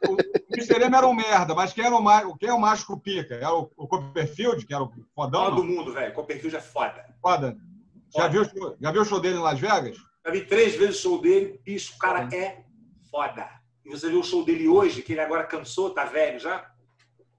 O, 0.09 0.13
o 0.13 0.17
Mr. 0.55 0.83
M 0.85 0.97
era 0.97 1.07
um 1.07 1.15
merda, 1.15 1.55
mas 1.55 1.73
quem, 1.73 1.85
era 1.85 1.95
o, 1.95 2.03
má- 2.03 2.23
quem 2.39 2.49
é 2.49 2.53
o 2.53 2.59
mágico 2.61 2.99
pica? 3.01 3.35
Era 3.35 3.55
o, 3.55 3.71
o 3.77 3.87
Copperfield, 3.89 4.67
que 4.67 4.75
era 4.75 4.83
o 4.83 4.91
fodão? 5.15 5.45
Fala 5.45 5.57
do 5.57 5.65
mundo, 5.65 5.93
velho. 5.93 6.13
Copperfield 6.15 6.57
é 6.57 6.61
foda. 6.61 7.05
Foda. 7.23 7.57
Já 8.15 8.23
Foda. 8.23 8.29
viu, 8.29 8.43
o 8.43 8.45
show- 8.45 8.77
já 8.81 8.93
viu 8.93 9.03
o 9.03 9.05
show 9.05 9.21
dele 9.21 9.37
em 9.37 9.43
Las 9.43 9.59
Vegas? 9.61 9.97
Já 10.25 10.33
vi 10.33 10.45
três 10.45 10.75
vezes 10.77 10.99
o 10.99 11.03
show 11.03 11.21
dele, 11.21 11.61
bicho, 11.65 11.95
o 11.95 11.99
cara 11.99 12.29
é 12.35 12.65
foda. 13.11 13.49
E 13.89 13.91
você 13.91 14.11
viu 14.11 14.21
o 14.21 14.25
show 14.25 14.45
dele 14.45 14.69
hoje, 14.69 15.01
que 15.01 15.15
ele 15.15 15.21
agora 15.23 15.47
cansou, 15.47 15.95
tá 15.95 16.05
velho 16.05 16.39
já. 16.39 16.71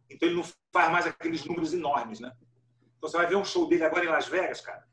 Então 0.09 0.27
ele 0.27 0.37
não 0.37 0.45
faz 0.73 0.91
mais 0.91 1.05
aqueles 1.05 1.45
números 1.45 1.73
enormes, 1.73 2.19
né? 2.19 2.31
Então 2.97 3.07
você 3.07 3.17
vai 3.17 3.27
ver 3.27 3.35
um 3.35 3.45
show 3.45 3.69
dele 3.69 3.83
agora 3.83 4.03
em 4.03 4.09
Las 4.09 4.27
Vegas, 4.27 4.59
cara. 4.59 4.83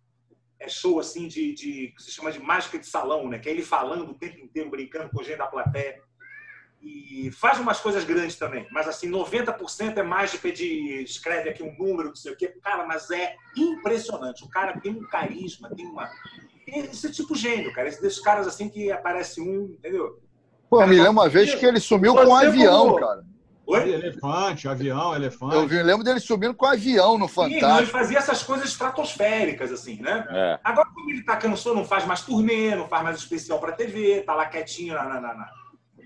É 0.61 0.69
show 0.69 1.01
assim 1.01 1.27
de, 1.27 1.55
de 1.55 1.95
que 1.97 2.03
se 2.03 2.11
chama 2.11 2.31
de 2.31 2.39
mágica 2.39 2.79
de 2.79 2.87
salão, 2.87 3.27
né? 3.27 3.39
Que 3.39 3.49
é 3.49 3.53
ele 3.53 3.63
falando 3.63 4.11
o 4.11 4.15
tempo 4.15 4.39
inteiro, 4.39 4.69
brincando 4.69 5.09
com 5.09 5.23
gente 5.23 5.39
da 5.39 5.47
plateia. 5.47 5.99
E 6.83 7.31
faz 7.31 7.59
umas 7.59 7.81
coisas 7.81 8.05
grandes 8.05 8.37
também, 8.37 8.69
mas 8.71 8.87
assim, 8.87 9.11
90% 9.11 9.97
é 9.97 10.03
mágica 10.03 10.53
de 10.53 11.03
escreve 11.03 11.49
aqui 11.49 11.63
um 11.63 11.75
número, 11.77 12.11
não 12.11 12.15
sei 12.15 12.33
o 12.33 12.37
quê. 12.37 12.49
Cara, 12.63 12.87
mas 12.87 13.11
é 13.11 13.35
impressionante. 13.57 14.45
O 14.45 14.49
cara 14.49 14.79
tem 14.79 14.93
um 14.93 15.09
carisma, 15.09 15.75
tem 15.75 15.87
uma. 15.87 16.11
Esse 16.67 17.07
é 17.07 17.11
tipo 17.11 17.35
gênio, 17.35 17.73
cara. 17.73 17.89
Esse 17.89 18.03
desses 18.03 18.21
caras 18.21 18.47
assim 18.47 18.69
que 18.69 18.93
aparece 18.93 19.41
um, 19.41 19.73
entendeu? 19.73 20.21
Pô, 20.69 20.83
eu 20.83 20.87
me 20.89 20.97
lembro 20.97 21.13
uma 21.13 21.29
vez 21.29 21.55
que 21.55 21.65
ele 21.65 21.81
sumiu 21.81 22.15
com 22.15 22.25
um 22.25 22.35
avião, 22.35 22.87
como- 22.91 22.97
cara. 23.01 23.25
Oi? 23.69 23.93
Elefante, 23.95 24.69
avião, 24.69 25.15
elefante. 25.15 25.57
Eu 25.57 25.67
vi- 25.67 25.83
lembro 25.83 26.05
dele 26.05 26.21
subindo 26.21 26.55
com 26.55 26.67
um 26.67 26.69
avião 26.69 27.19
no 27.19 27.29
Sim, 27.29 27.35
não, 27.41 27.47
ele 27.47 27.61
Fantástico. 27.61 27.91
fazia 27.99 28.19
essas 28.19 28.43
coisas 28.45 28.69
estratosféricas, 28.69 29.73
assim, 29.73 30.01
né? 30.01 30.25
É. 30.31 30.59
Agora, 30.63 30.89
como 30.95 31.11
ele 31.11 31.25
tá 31.25 31.37
cansou, 31.37 31.75
não 31.75 31.85
faz 31.85 32.07
mais 32.07 32.21
turnê, 32.21 32.77
não 32.77 32.87
faz 32.87 33.03
mais 33.03 33.17
especial 33.17 33.59
pra 33.59 33.73
TV, 33.73 34.23
tá 34.25 34.35
lá 34.35 34.47
quietinho 34.47 34.95
na, 34.95 35.05
na- 35.05 35.21
na- 35.21 35.35
na 35.35 35.47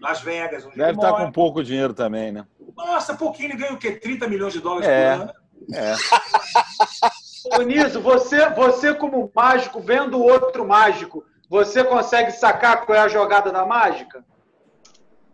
Las 0.00 0.22
Vegas, 0.22 0.64
onde 0.64 0.76
Deve 0.76 0.90
ele 0.90 0.96
estar 0.96 1.10
mora. 1.10 1.24
com 1.26 1.32
pouco 1.32 1.62
dinheiro 1.62 1.92
também, 1.92 2.32
né? 2.32 2.46
Nossa, 2.74 3.14
pouquinho, 3.14 3.50
ele 3.50 3.58
ganha 3.58 3.74
o 3.74 3.78
quê? 3.78 3.92
30 3.92 4.26
milhões 4.26 4.54
de 4.54 4.60
dólares 4.60 4.88
É. 4.88 5.16
por 5.16 5.22
ano? 5.24 5.32
É. 5.74 5.94
Ô, 7.58 7.62
Niso, 7.62 8.00
você, 8.00 8.48
você 8.50 8.94
como 8.94 9.30
mágico, 9.34 9.80
vendo 9.80 10.16
o 10.18 10.22
outro 10.22 10.66
mágico, 10.66 11.22
você 11.48 11.84
consegue 11.84 12.32
sacar 12.32 12.86
qual 12.86 12.96
é 12.96 13.00
a 13.02 13.08
jogada 13.08 13.50
da 13.52 13.66
mágica? 13.66 14.24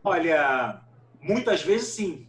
Olha, 0.07 0.82
muitas 1.20 1.62
vezes 1.62 1.88
sim. 1.88 2.28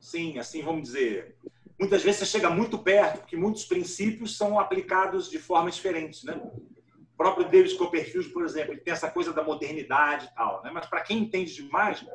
Sim, 0.00 0.38
assim, 0.38 0.62
vamos 0.62 0.84
dizer. 0.84 1.36
Muitas 1.78 2.02
vezes 2.02 2.20
você 2.20 2.24
chega 2.24 2.48
muito 2.48 2.78
perto, 2.78 3.18
porque 3.18 3.36
muitos 3.36 3.66
princípios 3.66 4.38
são 4.38 4.58
aplicados 4.58 5.28
de 5.28 5.38
formas 5.38 5.74
diferentes, 5.74 6.24
né? 6.24 6.40
O 6.42 7.16
próprio 7.18 7.46
David 7.46 7.76
Copperfield, 7.76 8.30
por 8.30 8.42
exemplo, 8.42 8.72
ele 8.72 8.80
tem 8.80 8.94
essa 8.94 9.10
coisa 9.10 9.34
da 9.34 9.44
modernidade 9.44 10.28
e 10.32 10.34
tal, 10.34 10.62
né? 10.62 10.70
Mas 10.72 10.86
para 10.86 11.02
quem 11.02 11.18
entende 11.18 11.54
de 11.54 11.62
mágica, 11.64 12.10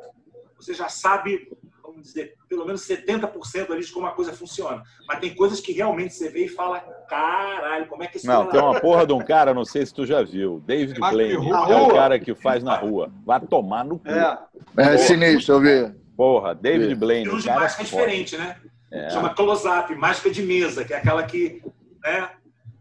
você 0.56 0.74
já 0.74 0.90
sabe, 0.90 1.52
vamos 1.86 2.04
dizer, 2.04 2.36
pelo 2.50 2.66
menos 2.66 2.82
70% 2.88 3.72
ali 3.72 3.82
de 3.82 3.92
como 3.92 4.08
a 4.08 4.12
coisa 4.12 4.34
funciona. 4.34 4.84
Mas 5.08 5.20
tem 5.20 5.34
coisas 5.34 5.60
que 5.60 5.72
realmente 5.72 6.14
você 6.14 6.30
vê 6.30 6.46
e 6.46 6.50
fala, 6.50 6.80
caralho, 7.08 7.88
como 7.88 8.04
é 8.04 8.08
que 8.08 8.18
isso 8.18 8.28
Não, 8.28 8.48
tem 8.48 8.60
uma 8.60 8.80
porra 8.80 9.06
de 9.06 9.14
um 9.14 9.20
cara, 9.20 9.54
não 9.54 9.66
sei 9.66 9.86
se 9.86 9.94
tu 9.94 10.06
já 10.06 10.22
viu. 10.24 10.62
David 10.66 11.00
Blaine. 11.00 11.34
É 11.70 11.76
o 11.76 11.90
cara 11.90 12.20
que 12.20 12.34
faz 12.36 12.64
na 12.64 12.76
rua. 12.76 13.12
Vai 13.26 13.40
tomar 13.40 13.84
no 13.86 14.00
cu. 14.00 14.10
É. 14.10 14.40
É 14.78 14.98
sinistro, 14.98 15.56
eu 15.56 15.62
vi. 15.62 15.96
Porra, 16.16 16.56
David 16.56 16.96
Blaine. 16.96 17.30
O 17.30 17.38
de 17.38 17.46
cara 17.46 17.60
é 17.60 17.62
mágica 17.62 17.82
é 17.82 17.86
diferente, 17.86 18.38
né? 18.38 18.58
É. 18.92 19.10
Chama 19.10 19.34
close-up, 19.34 19.94
mágica 19.96 20.30
de 20.30 20.42
mesa, 20.42 20.86
que 20.86 20.94
é 20.94 20.98
aquela 20.98 21.24
que, 21.24 21.62
né? 22.04 22.30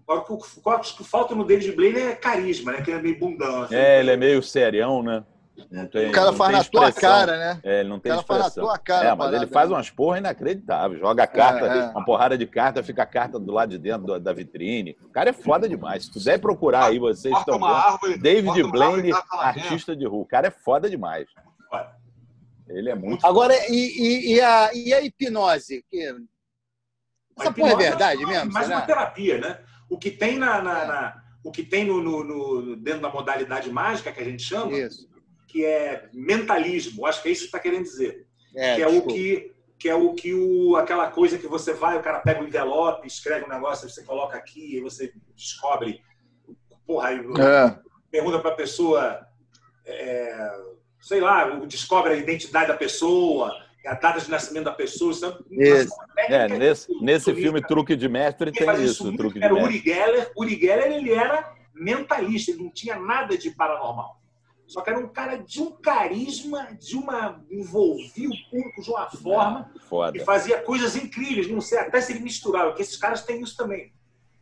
O 0.07 0.21
que 0.21 0.33
o 0.33 0.79
que 0.81 1.05
falta 1.05 1.35
no 1.35 1.45
David 1.45 1.73
Blaine 1.73 1.99
é 1.99 2.15
carisma, 2.15 2.73
né? 2.73 2.83
Que 2.83 2.93
é 2.93 3.01
meio 3.01 3.19
bundão. 3.19 3.63
assim. 3.63 3.75
É, 3.75 4.01
ele 4.01 4.11
é 4.11 4.17
meio 4.17 4.43
serião, 4.43 5.03
né? 5.03 5.25
Tem, 5.93 6.09
O 6.09 6.13
cara 6.13 6.33
faz 6.33 6.53
na 6.53 6.65
tua 6.65 6.89
expressão. 6.89 7.11
cara, 7.11 7.37
né? 7.39 7.61
É, 7.63 7.81
ele 7.81 7.89
não 7.89 8.01
tem 8.01 8.11
O 8.11 8.17
cara 8.17 8.27
faz 8.27 8.41
na 8.41 8.47
expressão. 8.49 8.69
tua 8.71 8.79
cara 8.79 9.09
É, 9.09 9.15
mas 9.15 9.27
ele 9.29 9.37
parada, 9.37 9.53
faz 9.53 9.69
né? 9.71 9.77
umas 9.77 9.91
porra 9.91 10.19
inacreditáveis. 10.19 11.01
Joga 11.01 11.23
a 11.23 11.27
carta, 11.29 11.67
É, 11.67 11.79
é. 11.79 11.85
uma 11.91 12.05
porrada 12.05 12.37
de 12.37 12.45
carta, 12.47 12.83
fica 12.83 13.05
a 13.05 13.07
carta 13.07 13.39
do 13.39 13.53
lado 13.53 13.71
de 13.71 13.79
dentro 13.79 14.19
da 14.19 14.33
vitrine. 14.33 14.97
O 15.03 15.09
cara 15.11 15.31
é 15.31 15.33
foda 15.33 15.69
demais. 15.69 16.07
Se 16.07 16.13
puder 16.13 16.41
procurar 16.41 16.87
aí, 16.87 16.99
vocês 16.99 17.33
Corta 17.33 17.53
estão 17.53 17.67
vendo. 17.69 17.77
árvore. 17.77 18.19
David 18.19 18.63
Blaine, 18.65 19.13
artista 19.31 19.95
de 19.95 20.05
rua. 20.07 20.23
O 20.23 20.27
cara 20.27 20.49
é 20.49 20.51
foda 20.51 20.91
demais. 20.91 21.27
Ele 22.69 22.91
é 22.91 22.95
muito. 22.95 23.25
Agora, 23.27 23.55
e, 23.69 23.75
e- 23.75 24.35
e 24.35 24.41
a, 24.41 24.71
e 24.75 24.93
a 24.95 25.01
hipnose? 25.03 25.85
Que... 25.91 26.03
Essa 27.39 27.51
a 27.51 27.53
porra 27.53 27.69
é 27.69 27.73
hipnose 27.73 27.77
verdade 27.77 28.25
uma- 28.25 28.33
mesmo? 28.33 28.53
Mais 28.53 28.67
será? 28.67 28.79
uma 28.79 28.87
terapia, 28.87 29.39
né? 29.39 29.59
O 29.89 29.99
que 29.99 30.11
tem 30.11 30.39
na, 30.39 30.63
na- 30.63 30.85
na- 30.87 31.23
o 31.45 31.51
que 31.53 31.63
tem 31.63 31.85
no, 31.85 32.03
no- 32.03 32.25
no- 32.25 32.77
dentro 32.77 33.03
da 33.03 33.11
modalidade 33.11 33.71
mágica 33.71 34.11
que 34.11 34.21
a 34.21 34.25
gente 34.25 34.43
chama, 34.43 34.73
Isso. 34.73 35.07
Que 35.55 35.65
é 35.65 36.09
mentalismo. 36.13 37.07
Acho 37.07 37.23
que 37.23 37.29
é 37.29 37.33
isso 37.33 37.43
que 37.43 37.47
está 37.47 37.61
querendo 37.61 37.85
dizer. 37.85 38.27
É, 38.57 38.75
que 38.75 38.83
é 38.83 38.89
o 38.89 38.91
desculpa. 38.91 39.15
que 39.15 39.55
que 39.79 39.89
é 39.89 39.95
o 39.95 40.15
que 40.15 40.33
o 40.35 40.77
aquela 40.77 41.11
coisa 41.11 41.39
que 41.39 41.47
você 41.47 41.73
vai, 41.75 41.97
o 41.97 42.03
cara 42.03 42.19
pega 42.21 42.43
o 42.43 42.47
envelope, 42.47 43.07
escreve 43.07 43.45
um 43.45 43.49
negócio, 43.49 43.89
você 43.89 44.03
coloca 44.03 44.37
aqui, 44.37 44.77
e 44.77 44.81
você 44.81 45.13
descobre. 45.37 46.01
Porra, 46.87 47.09
aí 47.11 47.19
É. 47.19 47.79
pergunta 48.11 48.41
para 48.41 48.51
a 48.51 48.55
pessoa, 48.57 49.21
é, 49.87 50.51
sei 51.01 51.21
lá, 51.21 51.45
descobre 51.67 52.15
a 52.15 52.17
identidade 52.17 52.69
da 52.69 52.77
pessoa, 52.77 53.53
a 53.87 53.95
data 53.95 54.19
de 54.21 54.31
nascimento 54.31 54.65
da 54.65 54.73
pessoa. 54.73 55.13
Isso 55.13 55.27
é, 55.27 55.83
Isso. 55.83 55.95
uma 55.95 56.07
É, 56.17 56.27
técnica 56.29 56.59
nesse, 56.59 57.01
nesse 57.03 57.35
filme 57.35 57.61
Truque 57.61 57.95
de 57.95 58.09
Mestre 58.09 58.51
quem 58.51 58.67
tem 58.67 58.85
isso, 58.85 59.05
muito 59.05 59.19
Truque 59.19 59.39
de 59.39 59.45
era 59.45 59.55
o 59.55 59.59
Mestre. 59.59 59.77
Uri 59.77 59.85
Geller. 59.85 60.33
Uri 60.37 60.59
Geller, 60.59 60.93
ele 60.93 61.13
era 61.13 61.53
mentalista, 61.75 62.51
ele 62.53 62.63
não 62.63 62.71
tinha 62.71 62.97
nada 62.99 63.37
de 63.37 63.51
paranormal. 63.51 64.19
Só 64.67 64.81
que 64.81 64.91
era 64.91 64.99
um 64.99 65.09
cara 65.09 65.37
de 65.37 65.61
um 65.61 65.71
carisma, 65.73 66.69
de 66.81 66.97
uma. 66.97 67.45
envolvia 67.51 68.29
o 68.29 68.51
público 68.51 68.83
de 68.83 68.91
uma 68.91 69.11
forma 69.11 69.71
e 70.15 70.21
fazia 70.21 70.61
coisas 70.62 70.97
incríveis. 70.97 71.49
Não 71.51 71.61
sei 71.61 71.79
até 71.79 72.01
se 72.01 72.12
ele 72.12 72.21
misturava, 72.21 72.69
porque 72.69 72.83
esses 72.83 72.97
caras 72.97 73.23
têm 73.23 73.43
isso 73.43 73.57
também. 73.57 73.93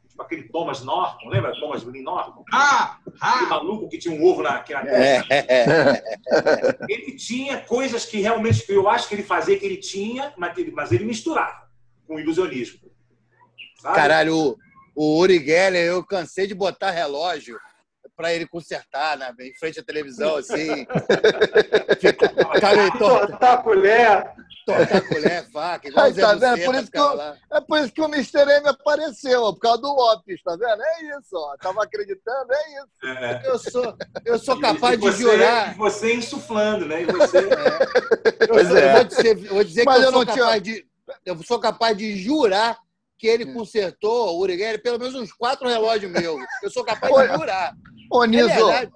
Tipo 0.08 0.22
aquele 0.22 0.42
Thomas 0.44 0.82
Norton, 0.84 1.28
lembra 1.28 1.58
Thomas 1.58 1.82
Lee 1.84 2.02
Norton? 2.02 2.44
Ah! 2.52 2.98
Aquele 3.20 3.46
Ah! 3.46 3.48
maluco 3.48 3.88
que 3.88 3.98
tinha 3.98 4.14
um 4.14 4.22
ovo 4.24 4.42
na, 4.42 4.56
aqui 4.56 4.72
na 4.74 4.82
testa. 4.82 5.34
é, 5.34 5.46
é. 5.48 6.02
Ele 6.88 7.16
tinha 7.16 7.60
coisas 7.62 8.04
que 8.04 8.20
realmente 8.20 8.64
eu 8.70 8.88
acho 8.88 9.08
que 9.08 9.14
ele 9.14 9.22
fazia 9.22 9.58
que 9.58 9.64
ele 9.64 9.78
tinha, 9.78 10.32
mas 10.36 10.56
ele, 10.56 10.70
mas 10.70 10.92
ele 10.92 11.04
misturava 11.04 11.68
com 12.06 12.20
ilusionismo. 12.20 12.78
Sabe? 13.80 13.96
Caralho, 13.96 14.36
o, 14.36 14.56
o 14.94 15.18
Uri 15.18 15.44
Geller, 15.44 15.86
eu 15.86 16.04
cansei 16.04 16.46
de 16.46 16.54
botar 16.54 16.90
relógio 16.90 17.58
pra 18.16 18.32
ele 18.32 18.46
consertar 18.46 19.16
né, 19.16 19.32
em 19.40 19.54
frente 19.54 19.80
à 19.80 19.82
televisão, 19.82 20.36
assim. 20.36 20.86
Fica, 22.00 22.28
cara, 22.60 22.90
torta, 22.98 23.26
Tortar 23.28 23.54
a 23.54 23.56
colher. 23.62 24.24
torta 24.66 24.96
a 24.98 25.00
colher, 25.00 25.50
faca, 25.50 25.88
igual 25.88 26.06
Aí, 26.06 26.14
tá 26.14 26.34
vendo? 26.34 26.40
Buceta 26.50 26.64
Por 26.66 26.74
isso 26.76 26.90
que 26.90 26.98
eu-. 26.98 27.20
É 27.52 27.60
por 27.60 27.78
isso 27.80 27.92
que 27.92 28.00
o 28.00 28.04
Mr. 28.06 28.38
M 28.58 28.68
apareceu, 28.68 29.42
ó, 29.42 29.52
por 29.52 29.60
causa 29.60 29.82
do 29.82 29.88
Lopes, 29.94 30.42
tá 30.42 30.52
vendo? 30.56 30.82
É 30.82 31.18
isso, 31.18 31.34
ó. 31.36 31.56
Tava 31.56 31.82
acreditando, 31.82 32.52
é 32.52 32.72
isso. 32.78 33.18
É. 33.18 33.42
Eu 33.44 33.58
sou, 33.58 33.96
eu 34.24 34.38
sou 34.38 34.56
E 34.58 34.60
capaz 34.60 34.98
de 35.00 35.06
você- 35.06 35.22
jurar. 35.22 35.72
E 35.74 35.78
você 35.78 36.14
insuflando, 36.14 36.86
né? 36.86 37.02
E 37.02 37.06
você. 37.06 37.38
Eu, 37.38 38.48
Pois 38.48 38.68
sou- 38.68 38.76
é. 38.76 38.88
eu 38.88 38.92
vou 38.94 39.04
dizer, 39.04 39.34
vou 39.48 39.64
dizer 39.64 39.84
Mas 39.84 39.96
que 39.98 40.02
eu, 40.02 40.06
eu 40.06 40.12
sou 40.12 40.24
não 40.24 40.32
tinha- 40.32 40.44
capaz 40.44 40.62
de. 40.62 40.86
Eu 41.26 41.42
sou 41.42 41.58
capaz 41.60 41.96
de 41.96 42.16
jurar 42.16 42.78
que 43.22 43.28
ele 43.28 43.44
Hum. 43.44 43.54
consertou, 43.54 44.34
o 44.34 44.40
Uri 44.40 44.58
Geller, 44.58 44.82
pelo 44.82 44.98
menos 44.98 45.14
uns 45.14 45.32
quatro 45.32 45.68
relógios 45.68 46.10
meus. 46.10 46.44
Eu 46.60 46.68
sou 46.72 46.84
capaz 46.84 47.30
de 47.30 47.36
jurar. 47.38 47.72
Ô, 48.10 48.24
É 48.24 48.26
Niso, 48.26 48.48
verdade. 48.48 48.92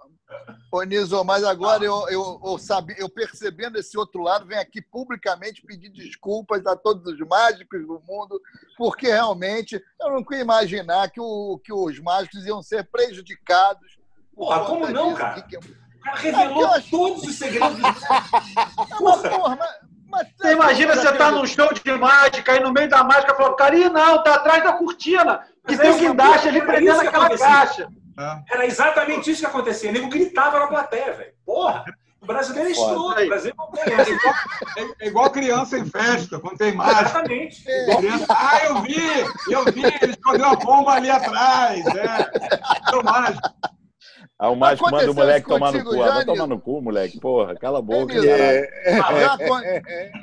ô, 0.73 0.83
Niso, 0.83 1.25
mas 1.25 1.45
agora 1.45 1.85
eu, 1.85 2.09
eu, 2.09 2.41
eu, 2.45 2.59
sabe, 2.59 2.97
eu 2.99 3.09
percebendo 3.09 3.79
esse 3.79 3.97
outro 3.97 4.21
lado, 4.21 4.45
venho 4.45 4.61
aqui 4.61 4.83
publicamente 4.83 5.63
pedir 5.65 5.91
desculpas 5.91 6.67
a 6.67 6.75
todos 6.75 7.07
os 7.13 7.19
mágicos 7.29 7.87
do 7.87 8.01
mundo, 8.05 8.41
porque 8.77 9.07
realmente 9.07 9.81
eu 10.01 10.11
não 10.11 10.25
queria 10.25 10.43
imaginar 10.43 11.09
que, 11.09 11.21
o, 11.21 11.61
que 11.65 11.73
os 11.73 11.97
mágicos 12.01 12.45
iam 12.45 12.61
ser 12.61 12.83
prejudicados. 12.91 13.97
por 14.35 14.47
Porra, 14.47 14.59
conta 14.65 14.71
como 14.81 14.89
não, 14.93 15.07
disso. 15.11 15.19
cara? 15.21 15.41
Que- 15.43 15.57
que- 15.57 15.57
O 15.57 16.03
cara 16.03 16.17
revelou 16.19 16.67
acho- 16.67 16.91
todos 16.91 17.23
os 17.23 17.37
segredos. 17.39 17.79
É 18.91 18.95
uma 18.97 19.19
porra, 19.23 19.57
mas, 19.57 19.96
mas- 20.09 20.29
Você 20.37 20.53
imagina 20.53 20.95
você 20.95 21.13
tá 21.13 21.31
num 21.31 21.47
show 21.47 21.69
de 21.73 21.93
mágica 21.93 22.53
aí 22.53 22.61
no 22.61 22.73
meio 22.73 22.89
da 22.89 23.03
mágica 23.05 23.35
falando, 23.35 23.57
cara, 23.57 23.77
ih, 23.77 23.89
não, 23.89 24.23
tá 24.23 24.35
atrás 24.35 24.63
da 24.63 24.73
cortina. 24.75 25.41
Que 25.67 25.77
tem 25.77 25.91
é 25.91 25.93
o 25.93 25.99
guindaste 25.99 26.49
ali 26.49 26.61
prendendo 26.63 27.01
que 27.01 27.07
aquela 27.09 27.25
acontecia. 27.27 27.47
caixa. 27.47 27.89
É. 28.19 28.55
Era 28.55 28.67
exatamente 28.67 29.31
isso 29.31 29.41
que 29.41 29.47
acontecia. 29.47 29.91
O 29.91 29.93
nego 29.93 30.09
gritava 30.09 30.59
na 30.59 30.67
plateia, 30.69 31.13
velho. 31.13 31.33
Porra! 31.45 31.85
O 32.19 32.27
brasileiro 32.27 32.69
é 32.71 32.73
escroto. 32.73 33.21
O 33.23 33.27
brasileiro 33.27 33.57
não 33.59 33.71
tem 33.71 33.95
essa. 33.95 34.11
É, 34.79 35.05
é 35.05 35.09
igual 35.09 35.31
criança 35.31 35.79
em 35.79 35.85
festa, 35.85 36.41
quando 36.41 36.57
tem 36.57 36.73
mágica. 36.75 37.03
Exatamente. 37.03 37.63
Criança, 37.65 38.27
ah, 38.31 38.65
eu 38.65 38.83
vi! 38.83 38.97
Eu 39.51 39.65
vi! 39.67 39.85
Ele 40.01 40.13
escondeu 40.13 40.47
a 40.47 40.57
bomba 40.57 40.93
ali 40.95 41.11
atrás. 41.11 41.85
É. 41.87 42.91
Deu 42.91 43.03
mágica. 43.05 43.53
Aí 44.39 44.51
o 44.51 44.55
mágico 44.57 44.91
manda 44.91 45.11
o 45.11 45.15
moleque 45.15 45.49
tomar 45.49 45.73
no 45.73 45.83
cu. 45.85 45.97
já, 45.97 46.09
Ah, 46.09 46.11
vai 46.15 46.25
tomar 46.25 46.47
no 46.47 46.61
cu, 46.61 46.83
moleque. 46.83 47.19
Porra, 47.19 47.57
cala 47.57 47.79
a 47.79 47.83
boca. 47.83 48.13
Já 48.23 49.33
acon- 49.33 49.63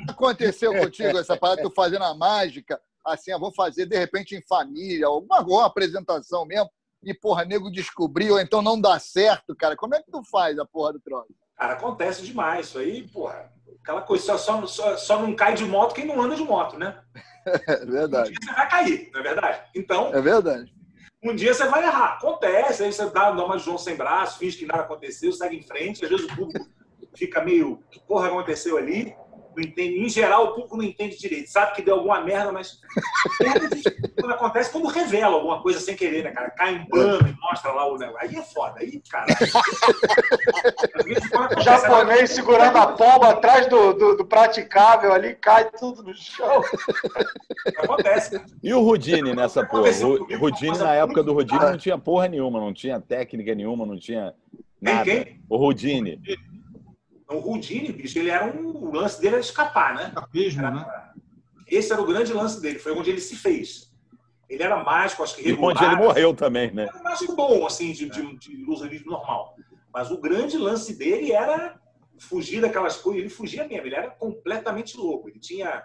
aconteceu 0.08 0.72
contigo 0.76 1.18
essa 1.18 1.36
parada, 1.36 1.62
tu 1.62 1.70
fazendo 1.70 2.04
a 2.04 2.14
mágica, 2.14 2.80
assim, 3.04 3.32
eu 3.32 3.40
vou 3.40 3.52
fazer 3.52 3.86
de 3.86 3.98
repente 3.98 4.36
em 4.36 4.42
família, 4.42 5.06
alguma 5.06 5.38
alguma 5.38 5.66
apresentação 5.66 6.46
mesmo, 6.46 6.70
e 7.02 7.12
porra, 7.12 7.44
nego 7.44 7.70
descobriu, 7.70 8.34
ou 8.34 8.40
então 8.40 8.62
não 8.62 8.80
dá 8.80 8.98
certo, 9.00 9.54
cara. 9.56 9.76
Como 9.76 9.94
é 9.96 10.02
que 10.02 10.10
tu 10.10 10.22
faz 10.24 10.58
a 10.58 10.64
porra 10.64 10.92
do 10.92 11.00
troço? 11.00 11.34
Cara, 11.56 11.72
acontece 11.74 12.22
demais. 12.22 12.68
Isso 12.68 12.78
aí, 12.78 13.02
porra, 13.08 13.50
aquela 13.82 14.00
coisa, 14.02 14.38
só, 14.38 14.64
só, 14.66 14.96
só, 14.96 15.20
não 15.20 15.34
cai 15.34 15.54
de 15.54 15.64
moto 15.64 15.92
quem 15.94 16.06
não 16.06 16.22
anda 16.22 16.36
de 16.36 16.44
moto, 16.44 16.78
né? 16.78 17.00
É 17.68 17.84
Um 17.84 17.90
verdade. 17.90 18.30
dia 18.30 18.38
você 18.42 18.52
vai 18.54 18.68
cair, 18.70 19.10
não 19.12 19.20
é 19.20 19.22
verdade? 19.22 19.62
Então, 19.74 20.14
É 20.14 20.20
verdade. 20.20 20.72
Um 21.24 21.34
dia 21.34 21.54
você 21.54 21.66
vai 21.66 21.82
errar. 21.82 22.14
Acontece, 22.14 22.84
aí 22.84 22.92
você 22.92 23.08
dá, 23.10 23.30
uma 23.30 23.56
de 23.56 23.64
João 23.64 23.78
sem 23.78 23.96
braço, 23.96 24.38
finge 24.38 24.58
que 24.58 24.66
nada 24.66 24.82
aconteceu, 24.82 25.32
segue 25.32 25.56
em 25.56 25.62
frente. 25.62 26.04
Às 26.04 26.10
vezes 26.10 26.26
o 26.26 26.36
público 26.36 26.68
fica 27.16 27.42
meio, 27.42 27.82
que 27.90 27.98
porra 28.00 28.28
aconteceu 28.28 28.76
ali? 28.76 29.16
Não 29.56 29.62
entende. 29.62 29.98
Em 29.98 30.08
geral, 30.08 30.44
o 30.44 30.54
público 30.54 30.76
não 30.76 30.84
entende 30.84 31.18
direito. 31.18 31.50
Sabe 31.50 31.74
que 31.74 31.82
deu 31.82 31.94
alguma 31.94 32.20
merda, 32.20 32.50
mas 32.52 32.80
quando 34.18 34.32
acontece, 34.32 34.72
quando 34.72 34.88
revela 34.88 35.34
alguma 35.34 35.62
coisa 35.62 35.78
sem 35.80 35.94
querer, 35.94 36.24
né, 36.24 36.30
cara? 36.30 36.50
Cai 36.50 36.74
um 36.74 36.86
pano 36.86 37.28
e 37.28 37.40
mostra 37.40 37.72
lá 37.72 37.86
o 37.86 37.96
negócio. 37.96 38.20
Aí 38.20 38.36
é 38.36 38.42
foda. 38.42 38.80
Aí, 38.80 39.02
cara. 39.08 39.26
Japonês 41.62 42.30
segurando 42.30 42.76
a 42.76 42.88
pomba 42.88 43.30
atrás 43.30 43.66
do, 43.66 43.92
do, 43.92 44.16
do 44.16 44.24
praticável 44.24 45.12
ali, 45.12 45.34
cai 45.34 45.70
tudo 45.70 46.02
no 46.02 46.14
chão. 46.14 46.62
acontece. 47.78 48.38
cara. 48.38 48.44
E 48.62 48.72
o 48.72 48.80
Rudini 48.80 49.34
nessa 49.34 49.64
porra? 49.64 49.90
O 49.90 50.14
uma 50.36 50.78
na 50.78 50.94
época 50.94 51.22
do 51.22 51.34
rara. 51.34 51.70
não 51.70 51.78
tinha 51.78 51.98
porra 51.98 52.28
nenhuma, 52.28 52.60
não 52.60 52.72
tinha 52.72 53.00
técnica 53.00 53.54
nenhuma, 53.54 53.86
não 53.86 53.98
tinha 53.98 54.34
Quem, 54.82 54.94
nada. 54.94 55.04
quem? 55.04 55.40
O 55.48 55.56
Rudini. 57.28 57.28
O 57.28 57.38
Rudini, 57.38 57.92
bicho, 57.92 58.18
ele 58.18 58.30
era 58.30 58.44
um. 58.46 58.68
O 58.88 58.92
lance 58.94 59.20
dele 59.20 59.34
era 59.36 59.40
escapar, 59.40 59.94
né? 59.94 60.08
Escapismo, 60.08 60.62
né? 60.62 60.86
Esse 61.66 61.92
era 61.92 62.02
o 62.02 62.06
grande 62.06 62.32
lance 62.32 62.60
dele, 62.60 62.78
foi 62.78 62.92
onde 62.92 63.10
ele 63.10 63.20
se 63.20 63.36
fez. 63.36 63.92
Ele 64.48 64.62
era 64.62 64.82
mágico, 64.84 65.22
acho 65.22 65.34
que 65.36 65.42
E 65.42 65.50
regular. 65.52 65.74
onde 65.74 65.84
ele 65.84 65.96
morreu 65.96 66.34
também, 66.34 66.70
né? 66.70 66.84
Era 66.84 66.98
um 66.98 67.02
mágico 67.02 67.34
bom, 67.34 67.66
assim, 67.66 67.92
de, 67.92 68.08
de, 68.10 68.36
de 68.36 68.52
ilusionismo 68.52 69.10
normal. 69.10 69.56
Mas 69.92 70.10
o 70.10 70.20
grande 70.20 70.58
lance 70.58 70.96
dele 70.98 71.32
era 71.32 71.80
fugir 72.18 72.60
daquelas 72.60 72.96
coisas. 72.96 73.20
Ele 73.22 73.30
fugia 73.30 73.66
mesmo, 73.66 73.86
ele 73.86 73.94
era 73.94 74.10
completamente 74.10 74.96
louco. 74.98 75.28
Ele 75.30 75.38
tinha 75.40 75.82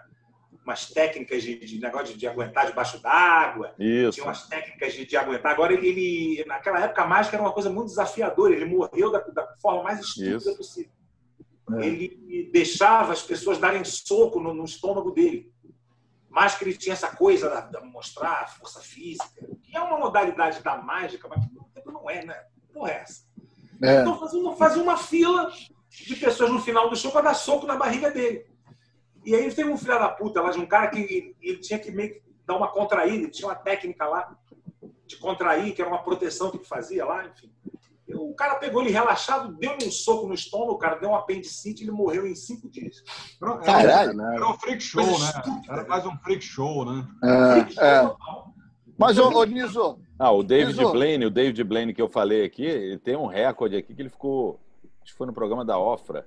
umas 0.64 0.90
técnicas 0.90 1.42
de, 1.42 1.58
de 1.58 1.80
negócio 1.80 2.08
de, 2.12 2.18
de 2.20 2.26
aguentar 2.26 2.66
debaixo 2.66 3.00
d'água, 3.02 3.72
Isso. 3.78 4.12
tinha 4.12 4.26
umas 4.26 4.46
técnicas 4.46 4.92
de, 4.92 5.06
de 5.06 5.16
aguentar. 5.16 5.52
Agora, 5.52 5.72
ele, 5.72 5.88
ele- 5.88 6.44
naquela 6.46 6.84
época, 6.84 7.02
a 7.02 7.06
mágica 7.06 7.36
era 7.36 7.42
uma 7.42 7.52
coisa 7.52 7.70
muito 7.70 7.88
desafiadora. 7.88 8.52
Ele 8.54 8.66
morreu 8.66 9.10
da, 9.10 9.20
da 9.20 9.54
forma 9.60 9.82
mais 9.84 10.00
estúpida 10.00 10.36
Isso. 10.36 10.56
possível. 10.56 10.92
É. 11.78 11.86
Ele 11.86 12.50
deixava 12.52 13.12
as 13.12 13.22
pessoas 13.22 13.58
darem 13.58 13.84
soco 13.84 14.40
no, 14.40 14.54
no 14.54 14.64
estômago 14.64 15.10
dele. 15.10 15.52
Mas 16.28 16.54
que 16.54 16.64
ele 16.64 16.76
tinha 16.76 16.92
essa 16.92 17.14
coisa 17.14 17.50
da, 17.50 17.60
da 17.62 17.80
mostrar 17.80 18.42
a 18.42 18.46
força 18.46 18.80
física, 18.80 19.28
que 19.62 19.76
é 19.76 19.80
uma 19.80 19.98
modalidade 19.98 20.62
da 20.62 20.76
mágica, 20.76 21.28
mas 21.28 21.44
não 21.86 22.08
é, 22.08 22.24
né? 22.24 22.44
Porra, 22.72 22.90
é 22.90 22.94
essa. 23.02 23.24
É. 23.82 24.00
Então 24.00 24.18
fazia 24.18 24.38
uma, 24.38 24.56
fazia 24.56 24.82
uma 24.82 24.96
fila 24.96 25.50
de 25.88 26.16
pessoas 26.16 26.50
no 26.50 26.60
final 26.60 26.88
do 26.88 26.96
show 26.96 27.10
para 27.10 27.22
dar 27.22 27.34
soco 27.34 27.66
na 27.66 27.76
barriga 27.76 28.10
dele. 28.10 28.46
E 29.24 29.34
aí 29.34 29.52
teve 29.52 29.70
um 29.70 29.76
filho 29.76 29.98
da 29.98 30.08
puta 30.08 30.40
lá 30.40 30.50
de 30.50 30.58
um 30.58 30.66
cara 30.66 30.88
que 30.88 30.98
ele, 30.98 31.36
ele 31.40 31.58
tinha 31.58 31.78
que 31.78 31.90
meio 31.90 32.14
que 32.14 32.22
dar 32.46 32.56
uma 32.56 32.68
contraída, 32.68 33.16
ele 33.16 33.30
tinha 33.30 33.48
uma 33.48 33.54
técnica 33.54 34.06
lá 34.06 34.36
de 35.06 35.16
contrair, 35.16 35.74
que 35.74 35.82
era 35.82 35.90
uma 35.90 36.02
proteção 36.02 36.50
que 36.50 36.58
ele 36.58 36.64
fazia 36.64 37.04
lá, 37.04 37.26
enfim. 37.26 37.52
O 38.14 38.34
cara 38.34 38.56
pegou 38.56 38.82
ele 38.82 38.90
relaxado, 38.90 39.54
deu 39.56 39.76
um 39.82 39.90
soco 39.90 40.26
no 40.26 40.34
estômago, 40.34 40.72
o 40.72 40.78
cara 40.78 40.96
deu 40.96 41.10
um 41.10 41.14
apendicite 41.14 41.82
e 41.82 41.84
ele 41.84 41.92
morreu 41.92 42.26
em 42.26 42.34
cinco 42.34 42.68
dias. 42.68 43.02
Era, 43.42 43.58
Caralho. 43.58 44.20
era 44.20 44.48
um 44.48 44.58
freak 44.58 44.82
show, 44.82 45.02
né? 45.02 45.12
estúpida, 45.12 45.72
Era 45.72 45.84
quase 45.84 46.08
um 46.08 46.16
freak 46.18 46.44
show, 46.44 46.84
né? 46.84 47.06
É, 47.24 47.84
é. 47.84 48.12
Mas, 48.98 49.18
ô, 49.18 49.28
ô 49.30 49.44
Niso, 49.44 49.98
Ah, 50.18 50.30
o 50.30 50.42
David 50.42 50.78
Isso. 50.78 50.92
Blaine, 50.92 51.24
o 51.24 51.30
David 51.30 51.64
Blaine 51.64 51.94
que 51.94 52.02
eu 52.02 52.08
falei 52.08 52.44
aqui, 52.44 52.64
ele 52.64 52.98
tem 52.98 53.16
um 53.16 53.26
recorde 53.26 53.76
aqui 53.76 53.94
que 53.94 54.02
ele 54.02 54.10
ficou, 54.10 54.60
acho 55.02 55.12
que 55.12 55.18
foi 55.18 55.26
no 55.26 55.32
programa 55.32 55.64
da 55.64 55.78
Ofra, 55.78 56.26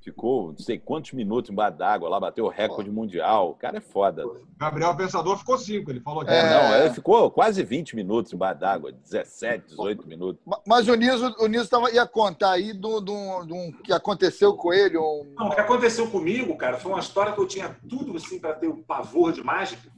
ficou 0.00 0.48
não 0.48 0.58
sei 0.58 0.78
quantos 0.78 1.12
minutos 1.12 1.50
embaixo 1.50 1.76
d'água 1.78 2.08
lá, 2.08 2.18
bateu 2.20 2.44
o 2.44 2.48
recorde 2.48 2.90
mundial. 2.90 3.50
O 3.50 3.54
cara 3.54 3.78
é 3.78 3.80
foda. 3.80 4.24
Gabriel 4.58 4.96
Pensador 4.96 5.36
ficou 5.38 5.58
cinco, 5.58 5.90
ele 5.90 6.00
falou 6.00 6.22
aqui. 6.22 6.30
É. 6.32 6.50
Não, 6.50 6.76
ele 6.76 6.94
ficou 6.94 7.30
quase 7.30 7.62
20 7.62 7.96
minutos 7.96 8.32
embaixo 8.32 8.60
d'água, 8.60 8.92
17, 8.92 9.68
18 9.68 10.06
minutos. 10.06 10.40
ma- 10.46 10.60
mas 10.66 10.88
o 10.88 10.94
Niso, 10.94 11.34
o 11.38 11.46
Niso 11.46 11.68
tava, 11.68 11.90
ia 11.90 12.06
contar 12.06 12.52
aí 12.52 12.72
do, 12.72 13.00
do, 13.00 13.44
do 13.44 13.72
que 13.82 13.92
aconteceu 13.92 14.54
com 14.56 14.72
ele. 14.72 14.96
Um... 14.98 15.34
Não, 15.36 15.48
o 15.48 15.54
que 15.54 15.60
aconteceu 15.60 16.10
comigo, 16.10 16.56
cara, 16.56 16.78
foi 16.78 16.92
uma 16.92 17.00
história 17.00 17.32
que 17.32 17.40
eu 17.40 17.46
tinha 17.46 17.76
tudo 17.88 18.16
assim 18.16 18.38
para 18.38 18.54
ter 18.54 18.68
o 18.68 18.78
pavor 18.78 19.32
de 19.32 19.42
mágica. 19.42 19.92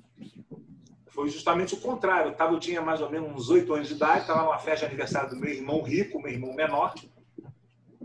Foi 1.08 1.30
justamente 1.30 1.72
o 1.74 1.80
contrário. 1.80 2.30
Eu, 2.30 2.34
tava, 2.34 2.52
eu 2.52 2.60
tinha 2.60 2.82
mais 2.82 3.00
ou 3.00 3.08
menos 3.10 3.30
uns 3.32 3.48
oito 3.48 3.72
anos 3.72 3.88
de 3.88 3.94
idade, 3.94 4.20
estava 4.20 4.42
numa 4.42 4.58
festa 4.58 4.80
de 4.80 4.86
aniversário 4.86 5.30
do 5.30 5.36
meu 5.36 5.48
irmão 5.50 5.80
rico, 5.82 6.20
meu 6.20 6.30
irmão 6.30 6.54
menor. 6.54 6.92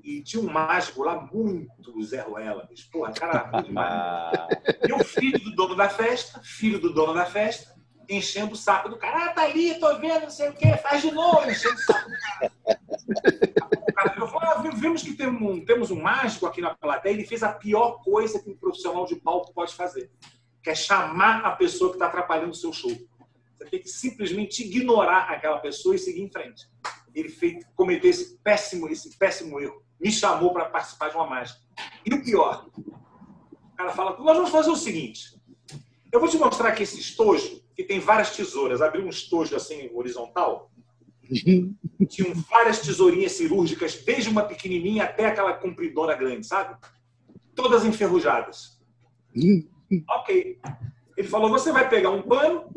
E 0.03 0.21
tinha 0.23 0.41
um 0.41 0.51
mágico 0.51 1.03
lá, 1.03 1.21
muito 1.31 2.01
Zé 2.03 2.21
Ruela. 2.21 2.65
bicho. 2.69 2.89
Porra, 2.91 3.11
cara, 3.13 3.49
E 4.87 4.93
o 4.93 5.03
filho 5.03 5.39
do 5.39 5.55
dono 5.55 5.75
da 5.75 5.89
festa, 5.89 6.41
filho 6.43 6.79
do 6.79 6.93
dono 6.93 7.13
da 7.13 7.25
festa, 7.25 7.75
enchendo 8.09 8.53
o 8.53 8.57
saco 8.57 8.89
do 8.89 8.97
cara. 8.97 9.25
Ah, 9.25 9.29
tá 9.29 9.43
ali, 9.43 9.79
tô 9.79 9.97
vendo, 9.99 10.23
não 10.23 10.29
sei 10.29 10.49
o 10.49 10.53
quê, 10.53 10.75
faz 10.77 11.01
de 11.01 11.11
novo, 11.11 11.49
enchendo 11.49 11.75
o 11.75 11.79
saco 11.79 12.09
do 12.09 12.15
cara. 12.19 12.51
O 13.89 13.93
cara 13.93 14.09
falou, 14.27 14.39
ah, 14.41 14.61
vimos 14.75 15.03
que 15.03 15.13
tem 15.13 15.27
um- 15.27 15.63
temos 15.63 15.91
um 15.91 16.01
mágico 16.01 16.45
aqui 16.45 16.61
na 16.61 16.73
plateia, 16.75 17.13
ele 17.13 17.25
fez 17.25 17.43
a 17.43 17.51
pior 17.53 18.01
coisa 18.03 18.41
que 18.41 18.49
um 18.49 18.55
profissional 18.57 19.05
de 19.05 19.15
palco 19.15 19.53
pode 19.53 19.73
fazer, 19.75 20.11
que 20.63 20.69
é 20.69 20.75
chamar 20.75 21.45
a 21.45 21.51
pessoa 21.51 21.91
que 21.91 21.95
está 21.95 22.07
atrapalhando 22.07 22.51
o 22.51 22.55
seu 22.55 22.73
show. 22.73 22.91
Você 23.55 23.65
tem 23.65 23.79
que 23.81 23.89
simplesmente 23.89 24.63
ignorar 24.63 25.29
aquela 25.31 25.59
pessoa 25.59 25.95
e 25.95 25.99
seguir 25.99 26.21
em 26.23 26.31
frente. 26.31 26.67
Ele 27.13 27.29
fez, 27.29 27.63
cometeu 27.75 28.09
esse 28.09 28.37
péssimo, 28.39 28.87
esse 28.89 29.17
péssimo 29.17 29.59
erro. 29.59 29.80
Me 30.01 30.11
chamou 30.11 30.51
para 30.51 30.65
participar 30.65 31.09
de 31.09 31.15
uma 31.15 31.27
mágica. 31.27 31.59
E 32.03 32.13
o 32.13 32.23
pior, 32.23 32.67
o 32.75 33.75
cara 33.75 33.91
fala, 33.91 34.17
nós 34.17 34.35
vamos 34.35 34.49
fazer 34.49 34.71
o 34.71 34.75
seguinte. 34.75 35.39
Eu 36.11 36.19
vou 36.19 36.27
te 36.27 36.37
mostrar 36.37 36.69
aqui 36.69 36.83
esse 36.83 36.99
estojo, 36.99 37.61
que 37.75 37.83
tem 37.83 37.99
várias 37.99 38.35
tesouras. 38.35 38.81
Abri 38.81 39.01
um 39.01 39.09
estojo 39.09 39.55
assim, 39.55 39.89
horizontal. 39.93 40.71
Tinham 42.09 42.33
várias 42.49 42.79
tesourinhas 42.79 43.33
cirúrgicas, 43.33 44.03
desde 44.03 44.29
uma 44.29 44.43
pequenininha 44.43 45.03
até 45.03 45.27
aquela 45.27 45.53
compridona 45.53 46.15
grande, 46.15 46.45
sabe? 46.45 46.77
Todas 47.55 47.85
enferrujadas. 47.85 48.81
ok. 50.09 50.59
Ele 51.15 51.27
falou, 51.27 51.49
você 51.49 51.71
vai 51.71 51.87
pegar 51.87 52.09
um 52.09 52.23
pano. 52.23 52.73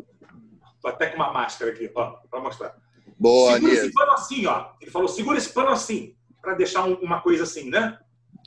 Tô 0.81 0.89
até 0.89 1.07
com 1.07 1.16
uma 1.16 1.33
máscara 1.33 1.70
aqui, 1.72 1.91
ó, 1.95 2.11
para 2.31 2.41
mostrar. 2.41 2.77
Boa, 3.18 3.55
segura 3.55 3.72
esse 3.72 3.83
Niso. 3.85 3.95
pano 3.95 4.12
assim, 4.12 4.47
ó. 4.47 4.72
Ele 4.81 4.91
falou, 4.91 5.09
segura 5.09 5.39
esse 5.39 5.49
pano 5.49 5.70
assim, 5.70 6.14
para 6.45 6.55
deixar 6.55 6.84
um- 6.84 7.01
uma 7.01 7.20
coisa 7.20 7.42
assim, 7.45 7.68
né? 7.70 7.99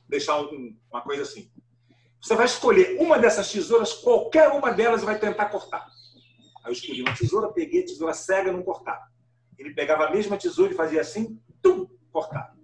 Deixar 0.07 0.39
um- 0.39 0.77
uma 0.91 1.01
coisa 1.01 1.23
assim. 1.23 1.51
Você 2.21 2.35
vai 2.35 2.45
escolher 2.45 2.97
uma 2.99 3.19
dessas 3.19 3.51
tesouras, 3.51 3.93
qualquer 3.93 4.49
uma 4.49 4.71
delas 4.71 5.03
vai 5.03 5.19
tentar 5.19 5.45
cortar. 5.45 5.85
Aí 6.63 6.69
eu 6.69 6.73
escolhi 6.73 7.01
uma 7.01 7.15
tesoura, 7.15 7.51
peguei 7.51 7.81
a 7.81 7.85
tesoura 7.85 8.13
cega, 8.13 8.51
não 8.51 8.63
cortava. 8.63 9.01
Ele 9.57 9.73
pegava 9.73 10.05
a 10.05 10.11
mesma 10.11 10.37
tesoura 10.37 10.71
e 10.71 10.75
fazia 10.75 11.01
assim, 11.01 11.41
tum, 11.61 11.87
cortava. 12.11 12.55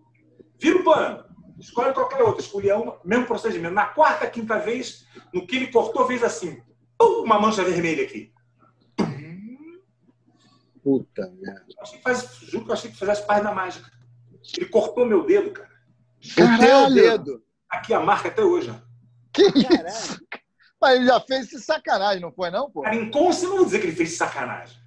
Vira 0.60 0.78
o 0.80 0.84
pano, 0.84 1.26
escolhe 1.60 1.94
qualquer 1.94 2.22
outra, 2.24 2.42
escolhia 2.42 2.78
uma, 2.78 3.00
mesmo 3.04 3.26
procedimento. 3.26 3.74
Na 3.74 3.86
quarta, 3.86 4.30
quinta 4.30 4.58
vez, 4.60 5.06
no 5.34 5.46
que 5.46 5.56
ele 5.56 5.72
cortou, 5.72 6.06
fez 6.08 6.24
assim, 6.24 6.62
pum, 6.98 7.24
uma 7.24 7.40
mancha 7.40 7.64
vermelha 7.64 8.04
aqui. 8.04 8.32
Puta 10.84 11.32
merda. 11.40 11.66
Achei 11.80 11.98
que 11.98 12.04
faz, 12.04 12.40
juro 12.42 12.66
que 12.66 12.72
eu 12.72 12.74
achei 12.74 12.92
que 12.92 12.98
fizesse 12.98 13.26
parte 13.26 13.44
da 13.44 13.54
mágica. 13.54 13.90
Ele 14.58 14.66
cortou 14.68 15.06
meu 15.06 15.26
dedo, 15.26 15.52
cara. 15.52 15.70
O 16.24 16.36
teu 16.36 16.46
Caralho. 16.48 16.94
dedo. 16.96 17.44
Aqui 17.70 17.94
a 17.94 18.00
marca 18.00 18.28
até 18.30 18.44
hoje. 18.44 18.70
ó. 18.70 18.76
Que 19.34 19.44
isso? 19.44 20.20
Mas 20.82 20.96
ele 20.98 21.06
já 21.08 21.20
fez 21.22 21.46
esse 21.48 21.62
sacanagem, 21.62 22.22
não 22.22 22.32
foi, 22.32 22.52
não, 22.52 22.70
pô? 22.70 22.82
Cara, 22.82 22.96
inconsciente, 22.96 23.48
não 23.48 23.56
vou 23.58 23.66
dizer 23.66 23.80
que 23.80 23.88
ele 23.88 23.96
fez 23.96 24.18
sacanagem. 24.18 24.78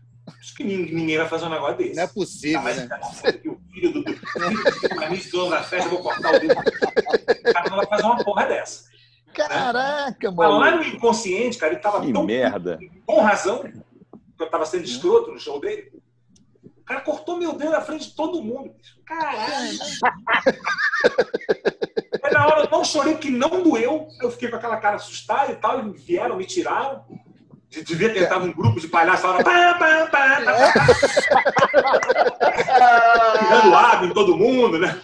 Acho 0.40 0.54
que 0.54 0.64
ninguém, 0.64 0.94
ninguém 0.94 1.18
vai 1.18 1.28
fazer 1.28 1.46
um 1.46 1.50
negócio 1.50 1.76
desse. 1.78 1.94
Não 1.96 2.02
é 2.02 2.06
possível, 2.06 2.58
Ah, 2.60 2.62
mas 2.62 2.76
né? 2.76 3.32
que 3.32 3.48
o 3.48 3.60
filho 3.72 3.92
do, 3.92 4.02
do 4.04 4.14
Canis, 4.96 5.30
dono 5.30 5.50
da 5.50 5.62
festa, 5.62 5.86
eu 5.86 5.90
vou 5.90 6.02
cortar 6.02 6.34
o 6.34 6.38
dedo. 6.40 6.52
O 6.54 7.52
cara 7.52 7.70
não 7.70 7.76
vai 7.78 7.86
fazer 7.86 8.02
uma 8.02 8.24
porra 8.24 8.46
dessa. 8.46 8.84
Caraca, 9.32 10.30
Mas 10.32 10.48
lá 10.50 10.58
mano. 10.58 10.76
no 10.78 10.84
inconsciente, 10.84 11.58
cara, 11.58 11.72
ele 11.74 11.80
tava 11.82 12.00
que 12.04 12.12
tão 12.12 12.24
merda. 12.24 12.78
com 13.06 13.20
razão, 13.20 13.62
que 13.62 13.72
eu 14.42 14.50
tava 14.50 14.64
sendo 14.66 14.84
escroto 14.84 15.30
no 15.30 15.38
show 15.38 15.60
dele. 15.60 15.92
Cara 16.86 17.00
cortou 17.00 17.36
meu 17.36 17.52
dedo 17.54 17.72
na 17.72 17.80
frente 17.80 18.08
de 18.08 18.14
todo 18.14 18.40
mundo. 18.42 18.72
Caralho. 19.04 19.78
Aí 22.22 22.32
na 22.32 22.46
hora 22.46 22.60
eu 22.64 22.70
não 22.70 22.84
chorei 22.84 23.16
que 23.16 23.28
não 23.30 23.62
doeu. 23.62 24.06
Eu 24.20 24.30
fiquei 24.30 24.48
com 24.48 24.56
aquela 24.56 24.76
cara 24.76 24.96
assustada 24.96 25.50
e 25.52 25.56
tal. 25.56 25.80
E 25.84 25.92
vieram, 25.92 26.36
me 26.36 26.44
tiraram. 26.46 27.04
De- 27.68 27.82
Devia 27.82 28.12
ter 28.14 28.28
tava 28.28 28.44
um 28.44 28.52
grupo 28.52 28.78
de 28.80 28.86
palhaços 28.86 29.24
lá. 29.24 29.42
Pá, 29.42 29.74
pá, 29.74 30.06
pá. 30.06 30.36
Tirando 33.38 33.74
água 33.74 34.06
em 34.06 34.14
todo 34.14 34.36
mundo, 34.36 34.78
né? 34.78 35.00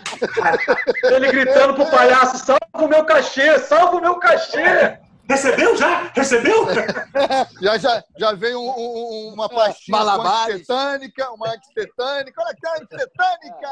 Ele 1.05 1.33
gritando 1.33 1.74
pro 1.74 1.91
palhaço: 1.91 2.39
salva 2.47 2.61
o 2.74 2.89
meu 2.89 3.05
cachê, 3.05 3.59
salva 3.59 3.97
o 3.97 4.01
meu 4.01 4.14
cachê! 4.16 4.99
Recebeu 5.33 5.74
já? 5.76 6.11
Recebeu? 6.14 6.66
Já, 7.62 7.78
já, 7.78 8.05
já 8.18 8.33
veio 8.35 8.61
um- 8.61 8.70
um- 8.70 9.33
uma 9.35 9.49
pastinha 9.49 9.97
com 9.99 10.05
Malabares. 10.05 10.55
antitetânica, 10.68 11.30
uma 11.33 11.49
antitetânica. 11.49 12.43
Olha 12.43 12.51
aqui, 12.51 12.66
a 12.66 12.74
antitetânica! 12.83 13.68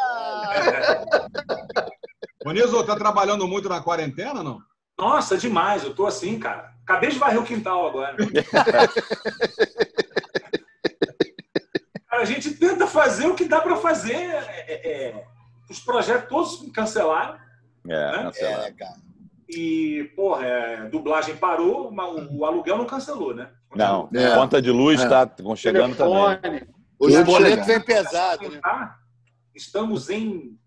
Ô, 2.47 2.51
Niso, 2.53 2.83
tá 2.85 2.97
trabalhando 2.97 3.47
muito 3.47 3.69
na 3.69 3.83
quarentena, 3.83 4.43
não? 4.43 4.59
Nossa, 4.99 5.37
demais. 5.37 5.85
Eu 5.85 5.95
tô 5.95 6.07
assim, 6.07 6.39
cara. 6.39 6.73
Acabei 6.83 7.11
de 7.11 7.19
varrer 7.19 7.39
o 7.41 7.45
quintal 7.45 7.87
agora. 7.87 8.17
Cara, 12.09 12.23
a 12.23 12.25
gente 12.25 12.55
tenta 12.55 12.87
fazer 12.87 13.27
o 13.27 13.35
que 13.35 13.45
dá 13.45 13.61
para 13.61 13.77
fazer. 13.77 14.15
É, 14.15 14.65
é, 14.67 15.03
é, 15.09 15.25
os 15.69 15.79
projetos 15.81 16.29
todos 16.29 16.73
cancelaram. 16.73 17.39
É, 17.89 18.13
Né? 18.17 18.23
cancelaram. 18.25 18.65
É, 18.65 18.73
cara. 18.73 19.10
E, 19.57 20.05
porra, 20.15 20.47
é, 20.47 20.89
dublagem 20.89 21.37
parou, 21.37 21.91
mas 21.91 22.09
o, 22.13 22.39
o 22.39 22.45
aluguel 22.45 22.79
não 22.79 22.85
cancelou, 22.87 23.35
né? 23.35 23.51
Não, 23.75 24.09
É. 24.15 24.35
conta 24.35 24.61
de 24.63 24.71
luz 24.71 25.01
É. 25.01 25.05
está 25.05 25.29
chegando 25.57 25.97
também. 25.97 26.39
Telefone. 26.41 26.75
Os 26.99 27.13
Tudo 27.15 27.25
boletos 27.25 27.67
vem 27.67 27.81
pesado, 27.81 28.49
né? 28.49 28.61
Tá? 28.61 28.99
Estamos 29.55 30.11
em 30.11 30.59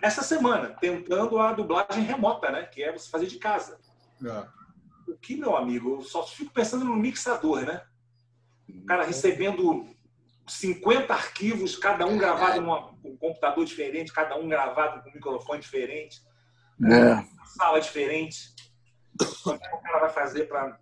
essa 0.00 0.22
semana 0.22 0.68
tentando 0.80 1.38
a 1.38 1.52
dublagem 1.52 2.02
remota, 2.04 2.50
né? 2.50 2.62
Que 2.64 2.82
é 2.82 2.92
você 2.92 3.08
fazer 3.10 3.26
de 3.26 3.38
casa. 3.38 3.78
É. 4.24 4.46
O 5.10 5.16
que, 5.16 5.36
meu 5.36 5.56
amigo, 5.56 5.96
eu 5.96 6.02
só 6.02 6.24
fico 6.26 6.52
pensando 6.52 6.84
no 6.84 6.94
mixador, 6.96 7.62
né? 7.62 7.82
O 8.68 8.84
cara 8.84 9.04
recebendo 9.04 9.86
50 10.46 11.12
arquivos, 11.12 11.76
cada 11.76 12.06
um 12.06 12.16
gravado 12.16 12.60
numa- 12.60 12.94
com 13.02 13.10
um 13.10 13.16
computador 13.16 13.64
diferente, 13.64 14.12
cada 14.12 14.36
um 14.36 14.48
gravado 14.48 15.02
com 15.02 15.10
um 15.10 15.12
microfone 15.12 15.60
diferente, 15.60 16.20
É. 16.84 17.14
uma 17.14 17.46
sala 17.46 17.80
diferente. 17.80 18.52
Como 19.42 19.56
é 19.56 19.58
que 19.58 19.76
o 19.76 19.80
cara 19.80 20.00
vai 20.00 20.10
fazer 20.10 20.44
para. 20.44 20.78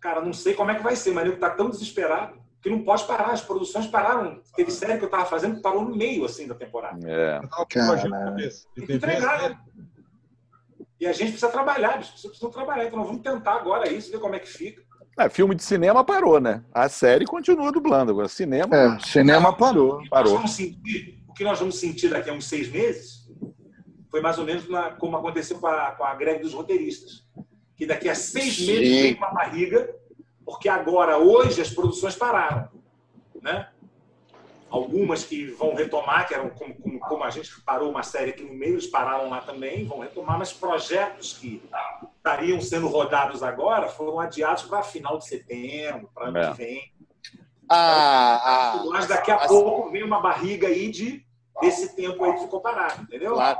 Cara, 0.00 0.20
não 0.20 0.32
sei 0.32 0.54
como 0.54 0.70
é 0.70 0.74
que 0.74 0.82
vai 0.82 0.96
ser, 0.96 1.12
mas 1.12 1.26
ele 1.26 1.36
tá 1.36 1.50
tão 1.50 1.70
desesperado 1.70 2.42
que 2.60 2.68
não 2.68 2.82
pode 2.82 3.04
parar. 3.04 3.30
As 3.30 3.42
produções 3.42 3.86
pararam. 3.86 4.40
Teve 4.56 4.70
série 4.70 4.98
que 4.98 5.04
eu 5.04 5.10
tava 5.10 5.24
fazendo 5.24 5.56
que 5.56 5.62
parou 5.62 5.84
no 5.84 5.94
meio 5.94 6.24
assim 6.24 6.46
da 6.46 6.54
temporada. 6.54 6.98
É. 7.08 7.40
De 7.40 7.48
Tem 8.74 8.86
que 8.86 8.92
entregar, 8.94 9.42
né? 9.42 9.58
E 11.00 11.06
a 11.06 11.12
gente 11.12 11.32
precisa 11.32 11.50
trabalhar, 11.50 11.98
bicho. 11.98 12.12
Vocês 12.12 12.26
precisam 12.26 12.50
trabalhar. 12.50 12.84
Então 12.84 12.98
nós 12.98 13.06
vamos 13.06 13.22
tentar 13.22 13.54
agora 13.54 13.90
isso, 13.90 14.10
ver 14.10 14.20
como 14.20 14.34
é 14.34 14.38
que 14.38 14.48
fica. 14.48 14.82
É, 15.18 15.28
filme 15.28 15.54
de 15.54 15.62
cinema 15.62 16.02
parou, 16.02 16.40
né? 16.40 16.64
A 16.72 16.88
série 16.88 17.26
continua 17.26 17.70
dublando. 17.70 18.12
Agora, 18.12 18.28
cinema. 18.28 18.74
É, 18.74 18.98
cinema 19.00 19.52
parou. 19.52 20.02
Parou. 20.08 20.38
o 20.38 21.34
que 21.34 21.44
nós 21.44 21.58
vamos 21.58 21.78
sentir 21.78 22.08
daqui 22.08 22.30
a 22.30 22.32
uns 22.32 22.46
seis 22.46 22.68
meses 22.68 23.21
foi 24.12 24.20
mais 24.20 24.38
ou 24.38 24.44
menos 24.44 24.68
na- 24.68 24.90
como 24.90 25.16
aconteceu 25.16 25.58
com 25.58 25.66
a, 25.66 25.92
com 25.92 26.04
a 26.04 26.14
greve 26.14 26.40
dos 26.40 26.52
roteiristas. 26.52 27.24
Que 27.74 27.86
daqui 27.86 28.10
a 28.10 28.14
seis 28.14 28.54
Sim. 28.54 28.66
meses 28.66 29.00
vem 29.00 29.14
uma 29.14 29.30
barriga, 29.30 29.92
porque 30.44 30.68
agora, 30.68 31.16
hoje, 31.16 31.62
as 31.62 31.70
produções 31.70 32.14
pararam. 32.14 32.68
Né? 33.40 33.70
Algumas 34.68 35.24
que 35.24 35.46
vão 35.46 35.74
retomar, 35.74 36.28
que 36.28 36.34
eram 36.34 36.50
como, 36.50 36.74
como, 36.74 37.00
como 37.00 37.24
a 37.24 37.30
gente 37.30 37.58
parou 37.62 37.90
uma 37.90 38.02
série 38.02 38.30
aqui 38.32 38.42
no 38.42 38.52
meio, 38.52 38.74
eles 38.74 38.86
pararam 38.86 39.30
lá 39.30 39.40
também, 39.40 39.86
vão 39.86 40.00
retomar, 40.00 40.38
mas 40.38 40.52
projetos 40.52 41.32
que 41.38 41.62
estariam 42.18 42.60
sendo 42.60 42.88
rodados 42.88 43.42
agora 43.42 43.88
foram 43.88 44.20
adiados 44.20 44.64
para 44.64 44.82
final 44.82 45.16
de 45.18 45.26
setembro, 45.26 46.10
para 46.14 46.26
ano 46.28 46.38
É. 46.38 46.50
que 46.50 46.56
vem. 46.58 46.92
Ah, 47.68 48.74
ah, 48.76 48.84
Mas 48.90 49.06
daqui 49.06 49.30
a 49.30 49.36
ah, 49.36 49.48
pouco 49.48 49.90
vem 49.90 50.02
uma 50.02 50.20
barriga 50.20 50.68
aí 50.68 50.90
de 50.90 51.24
desse 51.60 51.94
tempo 51.96 52.22
aí 52.24 52.34
que 52.34 52.40
ficou 52.40 52.60
parado, 52.60 53.02
entendeu? 53.02 53.34
Claro. 53.34 53.58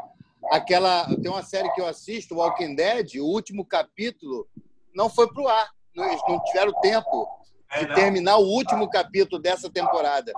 Aquela, 0.50 1.04
tem 1.22 1.30
uma 1.30 1.42
série 1.42 1.70
que 1.72 1.80
eu 1.80 1.86
assisto, 1.86 2.36
Walking 2.36 2.74
Dead, 2.74 3.16
o 3.16 3.24
último 3.26 3.64
capítulo 3.64 4.48
não 4.94 5.08
foi 5.08 5.26
pro 5.32 5.48
ar. 5.48 5.70
Eles 5.94 6.20
não 6.28 6.42
tiveram 6.44 6.72
tempo 6.80 7.28
É, 7.70 7.86
de 7.86 7.94
terminar 7.94 8.36
o 8.36 8.46
último 8.46 8.88
capítulo 8.90 9.40
dessa 9.40 9.70
temporada. 9.70 10.32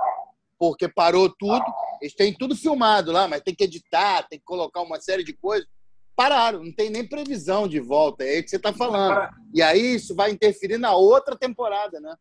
Porque 0.57 0.89
parou 0.89 1.29
tudo. 1.29 1.65
Eles 2.01 2.15
têm 2.15 2.33
tudo 2.33 2.55
filmado 2.57 3.11
lá, 3.11 3.27
mas 3.27 3.41
tem 3.41 3.55
que 3.55 3.65
editar, 3.65 4.23
tem 4.29 4.39
que 4.39 4.45
colocar 4.45 4.83
uma 4.83 5.01
série 5.01 5.25
de 5.25 5.33
coisas. 5.33 5.67
Pararam, 6.15 6.63
não 6.63 6.73
tem 6.73 6.91
nem 6.91 7.05
previsão 7.09 7.67
de 7.67 7.81
volta. 7.81 8.23
É 8.23 8.37
aí 8.37 8.43
que 8.43 8.51
você 8.51 8.57
está 8.57 8.73
falando. 8.73 9.29
E 9.53 9.61
aí 9.61 9.97
isso 9.97 10.15
vai 10.15 10.31
interferir 10.31 10.79
na 10.79 10.95
outra 10.95 11.37
temporada, 11.37 11.99
né? 11.99 12.15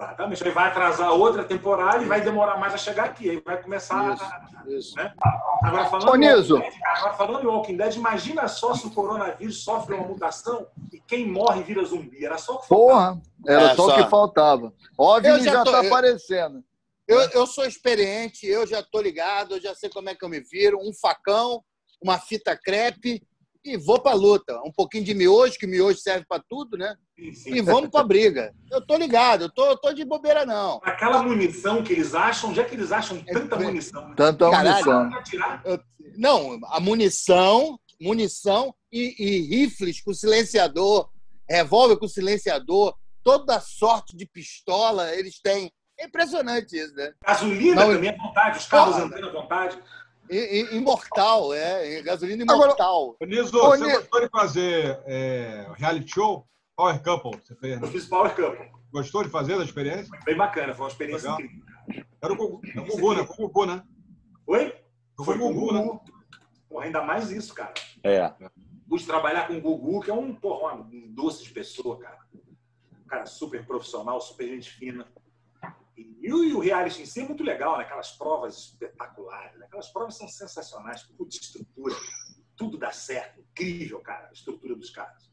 Exatamente. 0.00 0.44
Aí 0.44 0.50
vai 0.52 0.68
atrasar 0.68 1.10
outra 1.12 1.42
temporada 1.42 2.02
e 2.02 2.06
vai 2.06 2.20
demorar 2.20 2.56
mais 2.56 2.72
a 2.72 2.76
chegar 2.78 3.06
aqui. 3.06 3.30
Aí 3.30 3.42
vai 3.44 3.60
começar. 3.60 4.12
a- 4.12 4.64
Isso. 4.68 4.94
Agora 5.62 5.86
falando, 5.86 6.10
Ô, 6.10 6.16
em 6.16 6.18
Niso. 6.20 6.54
Walking 6.54 6.70
Dead, 6.70 6.80
agora 6.84 7.12
falando 7.14 7.42
em 7.42 7.46
Walking 7.46 7.76
Dead, 7.76 7.94
imagina 7.96 8.46
só 8.46 8.74
se 8.74 8.86
o 8.86 8.90
coronavírus 8.90 9.64
sofre 9.64 9.94
uma 9.96 10.06
mutação 10.06 10.68
e 10.92 11.00
quem 11.00 11.26
morre 11.26 11.62
vira 11.64 11.84
zumbi. 11.84 12.24
Era 12.24 12.38
só 12.38 12.54
o 12.54 12.58
que 12.60 12.68
faltava. 12.68 12.86
Porra, 12.86 13.20
era 13.48 13.62
É, 13.62 13.74
só 13.74 13.86
o 13.88 13.94
que 13.94 14.10
faltava. 14.10 14.72
Eu 15.24 15.40
já 15.42 15.64
tá 15.64 15.70
eu- 15.82 15.86
aparecendo. 15.88 16.62
Eu, 17.08 17.20
eu 17.30 17.46
sou 17.46 17.64
experiente, 17.64 18.46
eu 18.46 18.66
já 18.66 18.82
tô 18.82 19.00
ligado, 19.00 19.56
eu 19.56 19.60
já 19.60 19.74
sei 19.74 19.88
como 19.88 20.10
é 20.10 20.14
que 20.14 20.22
eu 20.24 20.28
me 20.28 20.40
viro. 20.40 20.78
Um 20.78 20.92
facão, 20.92 21.64
uma 22.02 22.18
fita 22.18 22.54
crepe 22.56 23.22
e 23.64 23.76
vou 23.76 24.00
pra 24.00 24.12
luta. 24.14 24.58
Um 24.64 24.72
pouquinho 24.72 25.04
de 25.04 25.14
miojo, 25.14 25.58
que 25.58 25.66
miojo 25.66 25.98
serve 25.98 26.24
para 26.28 26.42
tudo, 26.48 26.76
né? 26.76 26.94
Sim, 27.18 27.32
sim. 27.32 27.54
E 27.54 27.60
vamos 27.60 27.90
pra 27.90 28.02
briga. 28.04 28.54
Eu 28.70 28.84
tô 28.84 28.96
ligado, 28.96 29.44
eu 29.44 29.50
tô, 29.52 29.66
eu 29.66 29.76
tô 29.76 29.92
de 29.92 30.04
bobeira, 30.04 30.46
não. 30.46 30.80
Aquela 30.84 31.22
munição 31.22 31.82
que 31.82 31.92
eles 31.92 32.14
acham, 32.14 32.50
onde 32.50 32.60
é 32.60 32.64
que 32.64 32.74
eles 32.74 32.92
acham 32.92 33.22
tanta 33.24 33.56
É, 33.56 33.58
munição? 33.58 34.08
né? 34.08 34.14
Tanta 34.16 34.50
Caralho. 34.50 34.86
munição. 34.86 35.82
Não, 36.16 36.58
a 36.66 36.80
munição, 36.80 37.78
munição 38.00 38.74
e, 38.90 39.14
e 39.18 39.40
rifles 39.48 40.00
com 40.02 40.14
silenciador, 40.14 41.08
revólver 41.48 41.96
com 41.98 42.08
silenciador, 42.08 42.94
toda 43.22 43.60
sorte 43.60 44.16
de 44.16 44.26
pistola 44.26 45.14
eles 45.14 45.40
têm. 45.40 45.70
É 46.00 46.04
impressionante 46.06 46.76
isso, 46.76 46.94
né? 46.94 47.12
Gasolina 47.26 47.84
Não, 47.84 47.92
também 47.92 48.10
à 48.10 48.16
vontade, 48.16 48.58
os 48.58 48.66
carros 48.66 48.96
andando 48.96 49.28
à 49.28 49.32
vontade. 49.32 49.78
I- 50.30 50.60
i- 50.72 50.76
Imortal, 50.76 51.52
é. 51.54 52.02
Gasolina 52.02 52.44
Agora- 52.44 52.66
imortal. 52.68 53.16
Ô, 53.20 53.24
Niso, 53.24 53.56
Ô, 53.58 53.70
você 53.70 53.92
gostou 53.92 54.20
de 54.20 54.28
fazer 54.28 55.00
é, 55.06 55.66
reality 55.76 56.12
show? 56.14 56.46
Power 56.76 57.02
Couple, 57.02 57.40
você 57.42 57.54
fez, 57.56 57.74
Eu 57.74 57.80
né? 57.80 57.88
fiz 57.88 58.06
Power 58.06 58.34
Cup. 58.36 58.56
Gostou 58.92 59.24
de 59.24 59.28
fazer 59.30 59.56
da 59.58 59.64
experiência? 59.64 60.06
Foi 60.06 60.18
bem 60.24 60.36
bacana, 60.36 60.72
foi 60.74 60.84
uma 60.84 60.90
experiência 60.90 61.28
Legal. 61.34 61.40
incrível. 61.40 62.04
Era 62.22 62.32
o 62.32 62.36
Gugu, 62.36 62.60
era 62.70 62.80
o 62.80 62.84
Gugu, 62.86 63.14
né? 63.14 63.24
Foi 63.26 63.44
o 63.44 63.48
Gugu, 63.48 63.66
né? 63.66 63.82
Oi? 64.46 64.74
Foi 65.24 65.34
o 65.34 65.38
Gugu, 65.38 65.72
né? 65.74 65.98
Porra, 66.68 66.84
ainda 66.84 67.02
mais 67.02 67.30
isso, 67.30 67.52
cara. 67.54 67.74
É. 68.04 68.32
Pude 68.88 69.04
trabalhar 69.04 69.48
com 69.48 69.54
o 69.56 69.60
Gugu, 69.60 70.00
que 70.00 70.10
é 70.10 70.14
um, 70.14 70.32
porra, 70.34 70.74
um 70.76 71.12
doce 71.12 71.42
de 71.42 71.50
pessoa, 71.50 71.98
cara. 71.98 72.18
Um 73.04 73.06
cara 73.08 73.26
super 73.26 73.66
profissional, 73.66 74.20
super 74.20 74.46
gente 74.46 74.70
fina. 74.70 75.06
E, 76.22 76.32
o- 76.32 76.44
e 76.44 76.52
o 76.54 76.58
reality 76.60 77.02
em 77.02 77.06
si 77.06 77.20
é 77.20 77.24
muito 77.24 77.42
legal, 77.42 77.76
né? 77.78 77.84
Aquelas 77.84 78.12
provas 78.12 78.56
espetaculares. 78.58 79.58
né? 79.58 79.66
Aquelas 79.66 79.88
provas 79.88 80.16
são 80.16 80.28
sensacionais, 80.28 81.02
puta 81.02 81.34
estrutura. 81.36 81.94
cara. 81.94 82.38
Tudo 82.56 82.76
dá 82.78 82.90
certo. 82.92 83.40
Incrível, 83.40 84.00
cara, 84.00 84.28
a 84.28 84.32
estrutura 84.32 84.74
dos 84.74 84.90
caras. 84.90 85.28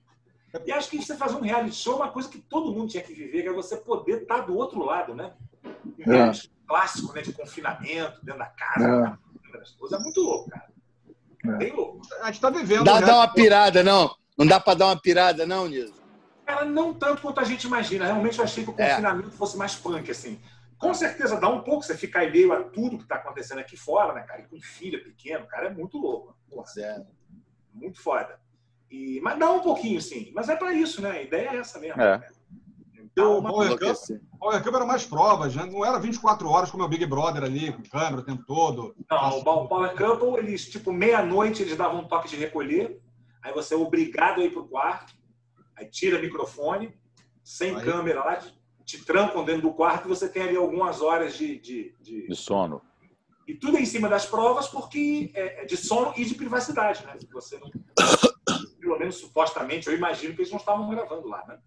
E 0.66 0.72
acho 0.72 0.89
que 0.89 1.01
você 1.03 1.18
fazer 1.18 1.36
um 1.36 1.41
reality 1.41 1.76
show 1.76 1.93
é 1.93 1.97
uma 1.97 2.11
coisa 2.11 2.30
que 2.30 2.39
todo 2.39 2.72
mundo 2.72 2.89
tinha 2.89 3.03
que 3.03 3.13
viver, 3.13 3.41
que 3.43 3.47
é 3.49 3.53
você 3.53 3.76
poder 3.78 4.22
estar 4.22 4.41
do 4.41 4.55
outro 4.55 4.82
lado, 4.84 5.13
né? 5.13 5.34
Um 5.63 5.93
É. 5.99 6.05
reality 6.16 6.51
clássico, 6.68 7.13
né? 7.13 7.22
De 7.22 7.34
confinamento, 7.34 8.24
dentro 8.24 8.39
da 8.39 8.45
casa. 8.45 9.20
É, 9.53 9.95
é 9.95 9.99
muito 9.99 10.22
louco, 10.22 10.49
cara. 10.49 10.72
É. 11.45 11.51
Bem 11.57 11.74
louco. 11.74 12.01
A 12.22 12.28
gente 12.32 12.41
tá 12.41 12.49
vivendo. 12.49 12.84
Dá, 12.86 12.99
né? 13.01 13.05
dá 13.07 13.16
uma 13.18 13.28
pirada, 13.28 13.84
não. 13.84 14.16
Não 14.38 14.45
dá 14.47 14.59
pra 14.59 14.74
dar 14.74 14.86
uma 14.88 14.99
pirada, 14.99 15.45
não, 15.45 15.68
Niso. 15.68 15.93
Cara, 16.45 16.63
não 16.63 16.93
tanto 16.93 17.22
quanto 17.24 17.39
a 17.39 17.43
gente 17.43 17.66
imagina. 17.66 18.05
Realmente 18.05 18.38
eu 18.38 18.43
achei 18.45 18.63
que 18.63 18.70
o 18.70 18.76
É. 18.78 18.89
confinamento 18.91 19.32
fosse 19.32 19.57
mais 19.57 19.76
punk, 19.76 20.09
assim. 20.11 20.39
Com 20.78 20.93
certeza 20.93 21.39
dá 21.39 21.47
um 21.49 21.61
pouco, 21.61 21.84
você 21.84 21.95
ficar 21.97 22.26
em 22.26 22.32
meio 22.32 22.51
a 22.53 22.63
tudo 22.63 22.97
que 22.97 23.03
está 23.03 23.15
acontecendo 23.15 23.59
aqui 23.59 23.78
fora, 23.78 24.13
né, 24.13 24.21
cara? 24.23 24.41
E 24.41 24.47
com 24.47 24.59
filha 24.61 25.01
pequeno, 25.03 25.47
cara, 25.47 25.67
é 25.67 25.73
muito 25.73 25.97
louco. 25.97 26.36
Porra, 26.49 26.65
É. 26.78 27.03
muito 27.73 28.01
foda. 28.01 28.39
E, 28.91 29.19
mas 29.21 29.39
dá 29.39 29.49
um 29.51 29.61
pouquinho, 29.61 30.01
sim. 30.01 30.32
Mas 30.36 30.49
é 30.49 30.55
para 30.55 30.73
isso, 30.73 31.01
né? 31.01 31.11
A 31.11 31.21
ideia 31.21 31.49
é 31.51 31.57
essa 31.57 31.80
mesmo. 31.80 32.01
É. 32.01 32.17
né? 32.19 32.28
Eu 33.15 33.38
uma- 33.38 33.49
vou- 33.49 33.59
Power 33.59 33.69
Cup, 33.71 33.82
Enlouquecer. 33.82 34.21
Power 34.38 34.61
Cup 34.63 34.76
era 34.76 34.86
mais 34.86 35.05
provas, 35.05 35.55
né? 35.55 35.65
Não 35.65 35.86
era 35.86 35.97
24 35.97 36.49
horas 36.49 36.69
como 36.69 36.84
é 36.84 36.86
o 36.86 36.89
Big 36.89 37.05
Brother 37.05 37.43
ali, 37.43 37.71
com 37.71 37.82
câmera 37.84 38.17
o 38.17 38.26
tempo 38.26 38.43
todo. 38.45 38.93
Não, 39.09 39.39
o 39.39 39.43
Power- 39.69 39.95
Couple, 39.95 40.38
eles, 40.45 40.67
tipo, 40.69 40.91
meia-noite, 40.91 41.61
eles 41.61 41.78
davam 41.78 42.01
um 42.01 42.07
toque 42.09 42.28
de 42.28 42.36
recolher. 42.36 43.01
Aí 43.41 43.53
você 43.53 43.73
é 43.73 43.78
obrigado 43.78 44.41
a 44.41 44.43
ir 44.43 44.51
pro 44.51 44.67
quarto. 44.67 45.13
Aí 45.78 45.86
tira 45.89 46.17
o 46.17 46.21
microfone, 46.21 46.93
sem 47.41 47.73
Aí. 47.76 47.84
câmera 47.86 48.21
lá, 48.21 48.39
te, 48.86 49.03
trancam 49.03 49.43
dentro 49.43 49.63
do 49.63 49.73
quarto 49.73 50.05
e 50.05 50.09
você 50.09 50.29
tem 50.29 50.43
ali 50.43 50.55
algumas 50.55 51.01
horas 51.01 51.36
de- 51.38 51.57
de- 51.59 51.95
de, 52.01 52.27
De 52.27 52.36
sono. 52.36 52.81
E 53.47 53.53
tudo 53.53 53.77
em 53.77 53.86
cima 53.86 54.07
das 54.09 54.25
provas, 54.25 54.67
porque 54.67 55.31
é 55.36 55.63
é 55.63 55.65
de 55.65 55.77
sono 55.77 56.13
e 56.17 56.25
de 56.25 56.33
privacidade, 56.36 57.05
né? 57.05 57.17
Você 57.31 57.59
não, 57.59 57.69
pelo 58.79 58.97
menos 58.99 59.17
supostamente, 59.17 59.88
eu 59.88 59.95
imagino 59.95 60.33
que 60.33 60.41
eles 60.41 60.51
não 60.51 60.57
estavam 60.59 60.89
gravando 60.89 61.27
lá, 61.27 61.43
né? 61.47 61.59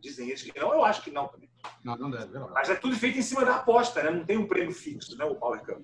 Dizem 0.00 0.28
eles 0.28 0.42
que 0.42 0.58
não, 0.58 0.72
eu 0.72 0.84
acho 0.84 1.02
que 1.02 1.10
não 1.10 1.28
também. 1.28 1.48
Não, 1.82 1.96
não 1.96 2.10
deve. 2.10 2.26
não. 2.38 2.50
Mas 2.50 2.68
é 2.68 2.74
tudo 2.74 2.94
feito 2.96 3.18
em 3.18 3.22
cima 3.22 3.44
da 3.44 3.56
aposta, 3.56 4.02
né? 4.02 4.10
Não 4.10 4.24
tem 4.24 4.36
um 4.36 4.46
prêmio 4.46 4.72
fixo, 4.74 5.16
né? 5.16 5.24
O 5.24 5.34
Power 5.34 5.64
Cup. 5.64 5.78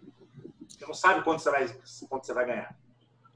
Você 0.69 0.87
não 0.87 0.93
sabe 0.95 1.23
quanto 1.25 1.41
você 1.43 1.51
vai, 1.51 1.67
quanto 2.09 2.27
você 2.27 2.35
vai 2.35 2.45
ganhar. 2.47 2.79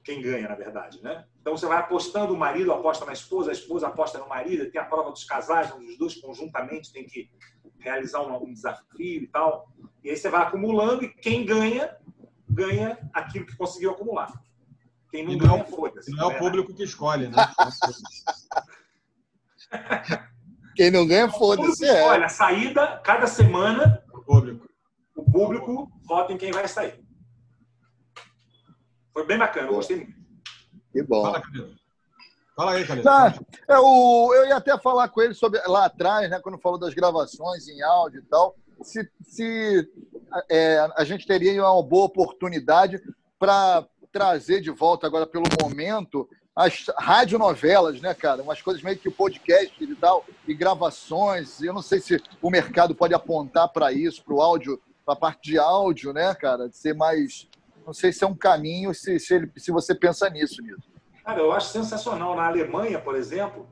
Quem 0.05 0.21
ganha, 0.21 0.47
na 0.47 0.55
verdade, 0.55 1.03
né? 1.03 1.25
Então 1.41 1.57
você 1.57 1.67
vai 1.67 1.79
apostando, 1.79 2.35
o 2.35 2.37
marido 2.37 2.73
aposta 2.73 3.07
na 3.07 3.15
esposa, 3.15 3.51
a 3.51 3.55
esposa 3.55 3.89
aposta 3.89 4.19
no 4.19 4.29
marido, 4.29 4.71
tem 4.71 4.81
a 4.81 4.85
prova 4.85 5.11
dos 5.11 5.25
casais, 5.25 5.73
onde 5.73 5.87
os 5.87 5.99
dois 5.99 6.15
conjuntamente 6.17 6.93
têm 6.93 7.07
que 7.07 7.31
realizar 7.79 8.21
um, 8.21 8.45
um 8.45 8.53
desafio 8.53 9.23
e 9.23 9.27
tal. 9.27 9.67
E 10.03 10.11
aí 10.11 10.17
você 10.17 10.29
vai 10.29 10.43
acumulando 10.43 11.05
e 11.05 11.09
quem 11.09 11.47
ganha, 11.47 11.97
ganha 12.49 12.99
aquilo 13.15 13.47
que 13.47 13.57
conseguiu 13.57 13.93
acumular. 13.93 14.31
Quem 15.11 15.25
não 15.25 15.33
E 15.33 15.37
não 15.37 15.47
é 15.47 15.59
ganha, 15.59 15.65
foda-se. 15.65 16.11
Não 16.11 16.25
é 16.25 16.27
o 16.27 16.31
né? 16.31 16.39
público 16.39 16.75
que 16.75 16.85
escolhe, 16.85 17.29
né? 17.29 17.37
Quem 20.77 20.91
não 20.91 21.07
ganha, 21.07 21.31
foda-se. 21.31 21.87
É. 21.87 22.03
Olha, 22.03 22.27
a 22.27 22.29
saída, 22.29 23.01
cada 23.05 23.27
semana, 23.27 24.03
o 24.13 24.21
público. 24.21 24.69
o 25.15 25.31
público 25.31 25.89
vota 26.03 26.33
em 26.33 26.37
quem 26.37 26.51
vai 26.51 26.67
sair. 26.67 27.04
Foi 29.15 29.25
bem 29.25 29.39
bacana, 29.39 29.69
eu 29.69 29.75
gostei 29.75 29.97
muito. 29.97 30.13
Que 30.93 31.03
bom. 31.03 31.23
Fala. 31.23 31.43
Fala 32.55 32.73
aí, 32.73 32.87
Calil. 32.87 33.03
Tá. 33.03 33.35
É, 33.69 33.79
o, 33.79 34.35
eu 34.35 34.47
ia 34.47 34.57
até 34.57 34.77
falar 34.79 35.09
com 35.09 35.23
ele 35.23 35.35
sobre 35.35 35.61
lá 35.67 35.87
atrás, 35.87 36.29
né, 36.29 36.39
quando 36.41 36.59
falou 36.59 36.79
das 36.79 36.93
gravações 36.93 37.67
em 37.67 37.83
áudio 37.83 38.21
e 38.21 38.25
tal, 38.27 38.55
se, 38.83 39.09
se 39.23 39.89
é, 40.51 40.87
a 40.97 41.05
gente 41.05 41.27
teria 41.27 41.63
uma 41.63 41.83
boa 41.83 42.05
oportunidade 42.05 43.01
para 43.39 43.87
trazer 44.13 44.61
de 44.61 44.71
volta 44.71 45.07
agora 45.07 45.27
pelo 45.27 45.45
momento 45.61 46.29
as 46.55 46.87
radionovelas, 46.97 48.01
né, 48.01 48.15
cara? 48.15 48.43
Umas 48.43 48.63
coisas 48.63 48.83
meio 48.83 48.97
que 48.97 49.11
podcast 49.11 49.83
e 49.83 49.97
tal, 49.97 50.25
e 50.47 50.55
gravações. 50.55 51.61
Eu 51.61 51.73
não 51.73 51.83
sei 51.83 52.01
se 52.01 52.23
o 52.41 52.49
mercado 52.49 52.95
pode 52.95 53.13
apontar 53.13 53.69
para 53.69 53.93
isso, 53.93 54.23
para 54.25 54.35
o 54.35 54.41
áudio, 54.41 54.81
para 55.05 55.15
a 55.15 55.19
parte 55.19 55.51
de 55.51 55.59
áudio, 55.59 56.13
né, 56.13 56.33
cara? 56.35 56.69
De 56.69 56.77
ser 56.77 56.95
mais. 56.95 57.49
Não 57.85 57.93
sei 57.93 58.13
se 58.13 58.25
é 58.25 58.27
um 58.27 58.37
caminho, 58.37 58.95
se, 58.95 59.19
se, 59.19 59.35
ele, 59.35 59.51
se 59.57 59.71
você 59.71 59.95
pensa 59.95 60.29
nisso, 60.31 60.63
nisso. 60.63 60.83
Cara, 61.25 61.41
eu 61.41 61.53
acho 61.53 61.69
sensacional. 61.69 62.35
Na 62.37 62.47
Alemanha, 62.47 63.01
por 63.01 63.15
exemplo, 63.15 63.69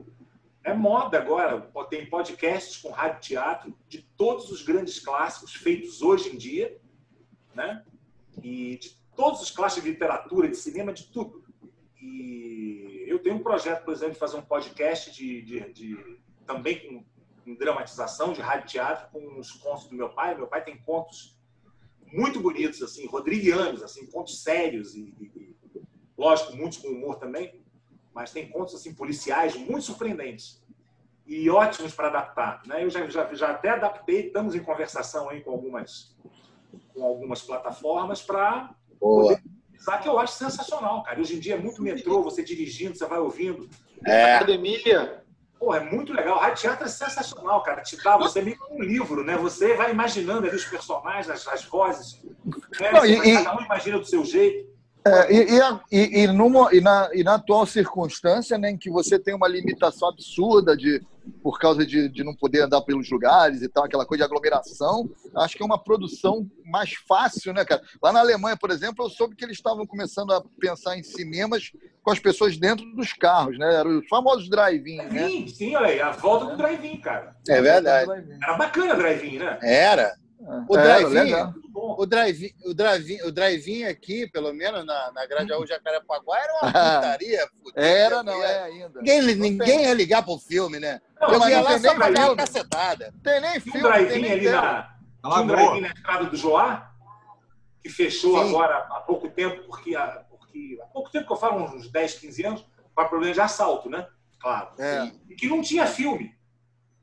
é 0.63 0.73
moda 0.73 1.17
agora. 1.17 1.61
Tem 1.89 2.05
podcasts 2.09 2.77
com 2.77 2.89
rádio 2.91 3.19
teatro 3.21 3.77
de 3.87 4.01
todos 4.17 4.51
os 4.51 4.61
grandes 4.63 4.99
clássicos 4.99 5.53
feitos 5.55 6.01
hoje 6.01 6.29
em 6.33 6.37
dia, 6.37 6.79
né? 7.53 7.83
E 8.41 8.77
de 8.77 8.97
todos 9.15 9.41
os 9.41 9.51
clássicos 9.51 9.83
de 9.83 9.91
literatura, 9.91 10.47
de 10.47 10.57
cinema, 10.57 10.91
de 10.93 11.05
tudo. 11.11 11.43
E 12.01 13.05
eu 13.07 13.19
tenho 13.19 13.35
um 13.35 13.43
projeto, 13.43 13.83
por 13.85 13.93
exemplo, 13.93 14.13
de 14.13 14.19
fazer 14.19 14.37
um 14.37 14.41
podcast 14.41 15.11
de, 15.11 15.41
de- 15.41 15.73
de- 15.73 16.19
também 16.45 16.79
com, 16.87 17.05
com 17.43 17.55
dramatização 17.55 18.33
de 18.33 18.41
rádio 18.41 18.67
teatro 18.67 19.07
com 19.11 19.39
os 19.39 19.51
contos 19.51 19.87
do 19.87 19.95
meu 19.95 20.09
pai. 20.09 20.35
Meu 20.35 20.47
pai 20.47 20.63
tem 20.63 20.77
contos 20.77 21.32
muito 22.13 22.39
bonitos, 22.39 22.81
assim, 22.83 23.07
rodriguianos, 23.07 23.81
assim, 23.81 24.05
contos 24.05 24.43
sérios 24.43 24.93
e, 24.95 25.01
e- 25.19 25.31
e, 25.35 25.55
lógico, 26.17 26.55
muitos 26.55 26.77
com 26.77 26.89
humor 26.89 27.15
também, 27.17 27.61
mas 28.13 28.31
tem 28.31 28.47
contos 28.47 28.75
assim 28.75 28.93
policiais 28.93 29.55
muito 29.55 29.81
surpreendentes 29.85 30.61
e 31.25 31.49
ótimos 31.49 31.93
para 31.95 32.09
adaptar. 32.09 32.61
Né? 32.67 32.83
Eu 32.83 32.89
já, 32.89 33.09
já, 33.09 33.33
já 33.33 33.49
até 33.49 33.69
adaptei, 33.69 34.27
estamos 34.27 34.53
em 34.53 34.61
conversação 34.63 35.29
aí 35.29 35.41
com 35.41 35.51
algumas, 35.51 36.15
com 36.93 37.03
algumas 37.03 37.41
plataformas 37.41 38.21
para 38.21 38.75
Boa. 38.99 39.41
usar, 39.79 39.97
que 39.97 40.07
eu 40.07 40.19
acho 40.19 40.33
sensacional, 40.33 41.01
cara. 41.01 41.19
Hoje 41.19 41.35
em 41.35 41.39
dia 41.39 41.55
é 41.55 41.57
muito 41.57 41.81
metrô, 41.81 42.21
você 42.21 42.43
dirigindo, 42.43 42.95
você 42.95 43.07
vai 43.07 43.17
ouvindo. 43.19 43.67
É. 44.05 44.35
Academia. 44.35 45.22
Pô, 45.63 45.73
é 45.73 45.79
muito 45.79 46.11
legal. 46.11 46.39
Rádio 46.39 46.61
teatro 46.63 46.83
é 46.85 46.89
sensacional, 46.89 47.63
cara. 47.63 47.81
Te 47.81 47.95
dá, 48.03 48.17
você 48.17 48.39
é 48.39 48.41
meio 48.41 48.57
um 48.69 48.83
livro, 48.83 49.23
né? 49.23 49.37
Você 49.37 49.75
vai 49.75 49.91
imaginando 49.91 50.45
ali 50.45 50.57
os 50.57 50.65
personagens, 50.65 51.29
as, 51.29 51.47
as 51.47 51.63
vozes. 51.63 52.21
Né? 52.81 52.91
Não, 52.91 53.05
e- 53.05 53.15
vai- 53.15 53.43
Cada 53.45 53.57
um 53.57 53.61
imagina 53.63 53.97
do 53.97 54.05
seu 54.05 54.25
jeito. 54.25 54.73
É, 55.05 55.33
e, 55.33 55.53
e, 55.55 55.61
a- 55.61 55.81
e- 55.89 56.27
numa- 56.27 56.73
e 56.73 56.81
na, 56.81 57.09
e 57.13 57.23
na 57.23 57.35
atual 57.35 57.65
circunstância, 57.65 58.57
né, 58.57 58.71
em 58.71 58.77
que 58.77 58.89
você 58.89 59.17
tem 59.17 59.33
uma 59.33 59.47
limitação 59.47 60.09
absurda 60.09 60.75
de, 60.75 61.01
por 61.41 61.57
causa 61.59 61.85
de, 61.85 62.09
de 62.09 62.23
não 62.25 62.33
poder 62.35 62.61
andar 62.63 62.81
pelos 62.81 63.09
lugares 63.09 63.61
e 63.61 63.69
tal, 63.69 63.85
aquela 63.85 64.05
coisa 64.05 64.23
de 64.23 64.25
aglomeração, 64.25 65.09
acho 65.37 65.55
que 65.57 65.63
é 65.63 65.65
uma 65.65 65.81
produção 65.81 66.45
mais 66.65 66.93
fácil, 67.07 67.53
né, 67.53 67.63
cara? 67.65 67.81
Lá 68.01 68.11
na 68.13 68.19
Alemanha, 68.21 68.55
por 68.57 68.69
exemplo, 68.69 69.05
eu 69.05 69.09
soube 69.09 69.35
que 69.35 69.43
eles 69.45 69.57
estavam 69.57 69.85
começando 69.87 70.31
a 70.33 70.41
pensar 70.59 70.97
em 70.97 71.03
cinemas 71.03 71.71
com 72.03 72.11
as 72.11 72.19
pessoas 72.19 72.57
dentro 72.57 72.85
dos 72.95 73.13
carros, 73.13 73.57
né? 73.57 73.75
Eram 73.75 73.99
os 73.99 74.07
famosos 74.09 74.49
drive-in, 74.49 74.97
né? 74.97 75.27
Sim, 75.27 75.47
sim, 75.47 75.75
olha 75.75 75.87
aí, 75.87 76.01
a 76.01 76.11
volta 76.11 76.45
do 76.47 76.57
drive-in, 76.57 76.97
cara. 76.99 77.35
É 77.47 77.61
verdade. 77.61 78.11
Era 78.43 78.53
bacana 78.55 78.93
o 78.93 78.97
drive-in, 78.97 79.39
né? 79.39 79.57
Era. 79.63 80.13
O 80.67 80.77
Era 80.77 81.07
drive-in, 81.07 81.33
o 81.73 82.05
drive-in, 82.05 82.49
o 82.65 82.73
drive 82.73 83.21
o 83.23 83.31
drive 83.31 83.85
aqui, 83.85 84.27
pelo 84.29 84.51
menos 84.53 84.85
na, 84.85 85.11
na 85.13 85.25
Grajaú 85.25 85.65
Jacarepaguá, 85.65 86.37
era 86.37 86.53
uma 86.53 86.61
putaria. 86.99 87.47
Era, 87.75 88.21
não 88.23 88.43
é 88.43 88.63
ainda. 88.63 88.99
Ninguém, 88.99 89.21
Não 89.21 89.27
ninguém 89.35 89.65
tem. 89.77 89.85
ia 89.85 89.93
ligar 89.93 90.21
pro 90.23 90.37
filme, 90.37 90.79
né? 90.81 90.99
Não, 91.21 91.31
Eu 91.33 91.49
ia 91.49 91.61
lá 91.61 91.69
tem 91.71 91.79
só 91.79 91.87
nem 91.87 91.95
pra 91.95 92.09
dar 92.11 92.25
uma 92.27 92.35
cacetada. 92.35 93.13
Tem 93.23 93.39
nem 93.39 93.59
filme, 93.61 93.79
um 93.79 93.81
tem 93.83 93.91
drive-in 93.91 94.21
nem 94.21 94.31
ali 94.33 94.41
tempo. 94.41 94.55
na, 94.57 94.95
um 95.41 95.47
drive-in 95.47 95.81
na 95.81 95.87
estrada 95.87 96.25
do 96.25 96.35
Joá, 96.35 96.91
que 97.81 97.87
fechou 97.89 98.37
Sim. 98.43 98.49
agora 98.49 98.77
há 98.89 98.99
pouco 99.07 99.29
tempo, 99.29 99.63
porque, 99.67 99.95
há- 99.95 100.23
porque 100.53 100.79
há 100.81 100.85
pouco 100.85 101.09
tempo 101.11 101.25
que 101.25 101.33
eu 101.33 101.37
falo, 101.37 101.63
uns 101.63 101.89
10, 101.89 102.13
15 102.19 102.45
anos, 102.45 102.65
com 102.93 103.05
problema 103.07 103.33
de 103.33 103.41
assalto, 103.41 103.89
né? 103.89 104.07
Claro. 104.39 104.69
É. 104.77 105.11
E 105.29 105.35
que 105.35 105.47
não 105.47 105.61
tinha 105.61 105.87
filme. 105.87 106.35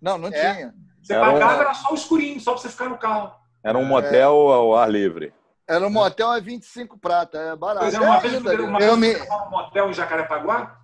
Não, 0.00 0.16
não 0.16 0.28
É. 0.28 0.54
tinha. 0.54 0.74
Você 1.02 1.14
Era 1.14 1.28
um- 1.28 1.32
pagava, 1.32 1.62
era 1.62 1.74
só 1.74 1.90
o 1.90 1.94
escurinho, 1.94 2.38
só 2.40 2.52
pra 2.52 2.60
você 2.62 2.68
ficar 2.68 2.88
no 2.88 2.98
carro. 2.98 3.34
Era 3.64 3.76
um 3.76 3.84
motel 3.84 4.32
ao 4.52 4.76
ar 4.76 4.88
livre. 4.90 5.34
Era 5.68 5.86
um 5.86 5.90
motel 5.90 6.30
a 6.30 6.38
25 6.40 6.98
prata, 6.98 7.38
é 7.38 7.56
barato. 7.56 7.80
Pois 7.86 7.94
é, 7.94 8.00
uma 8.00 8.16
É 8.16 8.20
vez, 8.20 8.34
ainda, 8.34 8.62
uma? 8.62 8.80
Eu 8.80 8.96
vez 8.96 9.18
me- 9.20 9.26
num 9.28 9.50
motel 9.50 9.90
em 9.90 9.94
Jacarepaguá, 9.94 10.78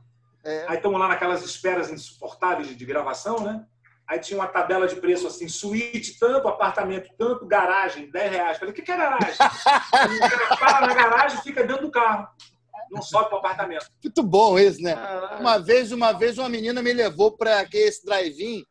É. 0.45 0.67
aí 0.69 0.77
estamos 0.77 0.99
lá 0.99 1.09
naquelas 1.09 1.43
esperas 1.45 1.91
insuportáveis 1.91 2.69
de, 2.69 2.75
de 2.75 2.85
gravação, 2.85 3.41
né? 3.41 3.65
Aí 4.09 4.21
tinha 4.21 4.39
uma 4.39 4.47
tabela 4.47 4.87
de 4.87 4.97
preço 4.97 5.27
assim, 5.27 5.49
suíte 5.49 6.17
tanto, 6.19 6.47
apartamento 6.47 7.11
tanto, 7.19 7.45
garagem, 7.47 8.09
10 8.11 8.31
reais. 8.31 8.57
Falei, 8.59 8.71
o 8.73 8.75
que, 8.75 8.83
que 8.83 8.93
é 8.93 8.97
garagem? 8.97 9.35
O 9.37 10.29
cara 10.29 10.57
para 10.57 10.87
na 10.87 10.95
garagem 10.95 11.39
e 11.39 11.43
fica 11.43 11.65
dentro 11.65 11.83
do 11.83 11.91
carro. 11.91 12.29
Não 12.91 13.03
sobe 13.03 13.27
para 13.27 13.37
o 13.37 13.39
apartamento. 13.39 13.87
Muito 14.03 14.23
bom 14.23 14.59
isso, 14.59 14.81
né? 14.83 14.95
Caralho. 14.95 15.41
Uma 15.41 15.59
vez, 15.59 15.93
uma 15.93 16.13
vez, 16.13 16.39
uma 16.39 16.49
menina 16.49 16.83
me 16.83 16.93
levou 16.93 17.33
para 17.37 17.65
esse 17.73 18.05
drive-in 18.05 18.65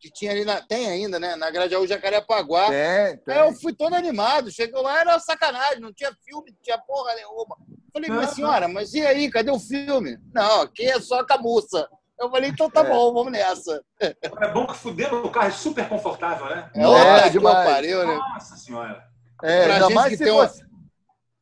que 0.00 0.10
tinha 0.10 0.32
ali 0.32 0.44
na. 0.44 0.60
Tem 0.60 0.88
ainda, 0.88 1.18
né? 1.20 1.36
Na 1.36 1.50
Grajaú 1.50 1.86
Jacarepaguá. 1.86 2.68
Tem, 2.70 3.16
tem. 3.18 3.34
Aí 3.38 3.48
eu 3.48 3.52
fui 3.54 3.72
todo 3.72 3.94
animado. 3.94 4.50
Chegou 4.50 4.82
lá, 4.82 5.00
era 5.00 5.18
sacanagem, 5.20 5.80
não 5.80 5.92
tinha 5.92 6.12
filme, 6.24 6.50
não 6.50 6.58
tinha 6.62 6.78
porra 6.78 7.14
nenhuma. 7.14 7.56
Falei, 7.92 8.10
mas 8.10 8.30
senhora, 8.30 8.66
mas 8.68 8.94
e 8.94 9.04
aí, 9.06 9.30
cadê 9.30 9.50
o 9.50 9.60
filme? 9.60 10.18
Não, 10.34 10.62
aqui 10.62 10.84
é 10.86 10.98
só 11.00 11.22
camuça. 11.24 11.88
Eu 12.18 12.30
falei, 12.30 12.50
então 12.50 12.70
tá 12.70 12.80
É. 12.80 12.88
bom, 12.88 13.12
vamos 13.12 13.32
nessa. 13.32 13.82
É 14.00 14.48
bom 14.52 14.66
que 14.66 14.74
fuder 14.76 15.12
no 15.12 15.28
carro 15.30 15.48
é 15.48 15.50
super 15.50 15.88
confortável, 15.88 16.46
né? 16.46 16.70
É, 16.74 16.86
outra 16.86 17.22
que 17.24 17.30
demais. 17.30 17.68
pariu, 17.70 18.06
né? 18.06 18.14
Nossa 18.14 18.56
senhora. 18.56 19.04
É, 19.42 19.64
Pra 19.64 19.74
ainda 19.74 19.86
gente 19.86 19.94
mais 19.94 20.08
que 20.10 20.16
se 20.18 20.24
tem 20.24 20.32
uma- 20.32 20.50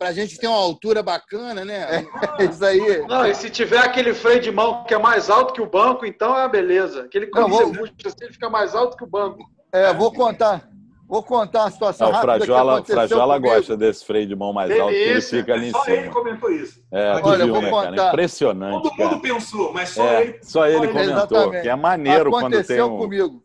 você... 0.01 0.05
Pra 0.05 0.12
gente 0.12 0.38
ter 0.38 0.46
uma 0.46 0.57
altura 0.57 1.03
bacana, 1.03 1.64
né? 1.64 2.07
É 2.38 2.44
isso 2.44 2.64
aí. 2.64 3.05
Não, 3.07 3.26
e 3.26 3.34
se 3.34 3.51
tiver 3.51 3.78
aquele 3.78 4.14
freio 4.14 4.40
de 4.40 4.51
mão 4.51 4.82
que 4.84 4.94
é 4.94 4.98
mais 4.98 5.28
alto 5.28 5.53
que 5.53 5.61
o 5.61 5.66
banco, 5.66 6.07
então 6.07 6.34
é 6.36 6.40
uma 6.40 6.48
beleza. 6.48 7.03
Aquele 7.03 7.26
que 7.26 7.38
você 7.40 7.48
vou- 7.64 7.72
puxa 7.72 7.92
assim, 8.07 8.16
ele 8.24 8.32
fica 8.32 8.48
mais 8.48 8.74
alto 8.74 8.96
que 8.96 9.05
o 9.05 9.07
banco. 9.07 9.38
É, 9.72 9.92
vou 9.92 10.12
contar. 10.12 10.68
Vou 11.07 11.22
contar 11.24 11.64
a 11.64 11.70
situação 11.72 12.07
Não, 12.07 12.12
o 12.12 12.16
rápida 12.16 12.38
que 12.38 12.46
Frajola, 12.46 12.72
aconteceu 12.74 12.96
Frajola 13.09 13.34
comigo. 13.34 13.55
gosta 13.57 13.76
desse 13.76 14.05
freio 14.05 14.26
de 14.28 14.36
mão 14.36 14.53
mais 14.53 14.70
alto, 14.70 14.92
que 14.92 14.96
ele 14.96 15.20
fica 15.20 15.55
ali 15.55 15.68
em 15.68 15.72
Só 15.72 15.84
ele 15.88 16.03
cima. 16.03 16.12
comentou 16.14 16.51
isso. 16.53 16.80
É, 16.92 17.20
Olha, 17.24 17.44
viu, 17.44 17.53
vou 17.55 17.62
né, 17.62 17.70
cara? 17.70 17.86
contar. 17.90 18.09
Impressionante, 18.11 18.82
Todo 18.82 18.96
mundo 18.96 19.09
cara. 19.11 19.20
pensou, 19.20 19.72
mas 19.72 19.88
só 19.88 20.05
É, 20.07 20.22
ele. 20.22 20.38
só 20.42 20.66
ele 20.68 20.86
comentou, 20.86 21.12
exatamente. 21.12 21.62
que 21.62 21.68
é 21.68 21.74
maneiro 21.76 22.30
quando 22.30 22.51
tem 22.53 22.59
Aconteceu 22.61 22.86
um... 22.94 22.98
comigo. 22.98 23.42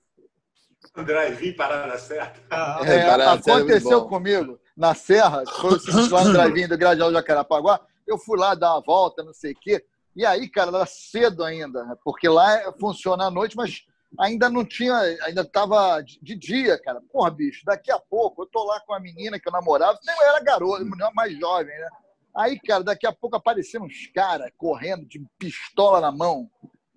O 0.96 1.04
drive-in 1.04 1.54
parada 1.54 1.98
certa. 1.98 2.40
É, 2.84 2.86
sério, 2.86 3.30
aconteceu 3.30 4.06
comigo 4.06 4.60
na 4.76 4.94
Serra, 4.94 5.44
foi 5.46 6.10
lá 6.10 6.24
no 6.24 6.34
drive 6.34 6.68
do 6.68 6.78
Grajaú 6.78 7.12
Jacarapaguá. 7.12 7.80
Eu 8.06 8.18
fui 8.18 8.38
lá 8.38 8.54
dar 8.54 8.74
uma 8.74 8.82
volta, 8.82 9.24
não 9.24 9.34
sei 9.34 9.54
o 9.54 9.60
quê. 9.60 9.84
E 10.16 10.26
aí, 10.26 10.48
cara, 10.48 10.70
era 10.70 10.86
cedo 10.86 11.44
ainda, 11.44 11.84
né? 11.84 11.96
porque 12.04 12.28
lá 12.28 12.74
funciona 12.80 13.26
à 13.26 13.32
noite, 13.32 13.56
mas 13.56 13.86
ainda 14.20 14.50
não 14.50 14.64
tinha, 14.64 14.96
ainda 15.24 15.42
estava 15.42 16.02
de 16.02 16.36
dia, 16.36 16.80
cara. 16.80 17.02
Porra, 17.12 17.32
bicho, 17.32 17.66
daqui 17.66 17.92
a 17.92 18.00
pouco 18.00 18.44
eu 18.44 18.46
tô 18.48 18.64
lá 18.64 18.80
com 18.82 18.94
a 18.94 19.00
menina 19.00 19.40
que 19.40 19.48
eu 19.48 19.52
namorava, 19.52 20.00
nem 20.06 20.16
eu 20.16 20.30
era 20.30 20.44
garoto, 20.44 20.86
mulher 20.86 21.12
mais 21.14 21.38
jovem, 21.38 21.78
né? 21.78 21.90
Aí, 22.36 22.60
cara, 22.60 22.84
daqui 22.84 23.08
a 23.08 23.14
pouco 23.14 23.38
apareceram 23.38 23.86
uns 23.86 24.08
caras 24.14 24.52
correndo 24.58 25.06
de 25.06 25.26
pistola 25.40 26.02
na 26.02 26.12
mão. 26.12 26.50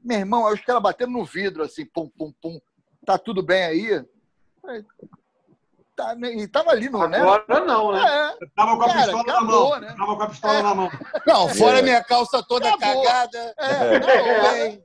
Meu 0.05 0.19
irmão, 0.19 0.47
aí 0.47 0.55
os 0.55 0.61
caras 0.61 0.83
batendo 0.83 1.13
no 1.13 1.25
vidro, 1.25 1.63
assim, 1.63 1.87
pum, 1.87 2.09
pum, 2.09 2.33
pum. 2.43 2.61
Tá 3.07 3.17
tudo 3.17 3.43
bem 3.43 3.63
aí? 3.63 4.05
Falei, 4.61 4.85
Tá, 5.99 6.15
né? 6.15 6.33
e 6.33 6.47
tava 6.47 6.71
ali 6.71 6.89
no, 6.89 7.09
né? 7.09 7.19
Agora 7.19 7.65
não, 7.65 7.91
né? 7.91 8.01
É, 8.41 8.47
Tava 8.55 8.77
com 8.77 8.83
a 8.85 8.87
Cara, 8.87 9.01
pistola 9.01 9.21
acabou, 9.23 9.41
na 9.41 9.51
mão. 9.71 9.81
né? 9.81 9.95
Tava 9.99 10.17
com 10.17 10.23
a 10.23 10.29
pistola 10.29 10.63
na 10.63 10.75
mão. 10.77 10.91
Não, 11.27 11.49
fora 11.49 11.79
É. 11.81 11.83
minha 11.83 12.05
calça 12.05 12.41
toda 12.49 12.73
Acabou. 12.73 13.03
cagada. 13.03 13.55
é, 13.59 13.99
não, 13.99 14.09
É. 14.09 14.69
é. 14.69 14.83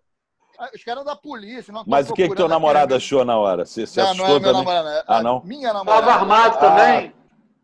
Os 0.74 0.84
caras 0.84 1.06
da 1.06 1.16
polícia. 1.16 1.72
Não 1.72 1.84
Mas 1.86 2.10
o 2.10 2.16
que 2.16 2.28
que 2.28 2.36
teu 2.36 2.48
namorado 2.48 2.96
achou 2.96 3.24
na 3.24 3.38
hora? 3.38 3.64
Você 3.64 3.86
se 3.86 3.98
Não, 4.02 4.16
não 4.16 4.26
é 4.26 4.28
meu 4.30 4.40
também? 4.40 4.54
namorado. 4.54 4.88
é 4.90 5.04
Ah, 5.08 5.22
não? 5.22 5.44
Minha 5.44 5.72
namorada. 5.72 6.02
Tava 6.08 6.20
armado 6.20 6.56
Ah. 6.56 6.60
também. 6.60 7.16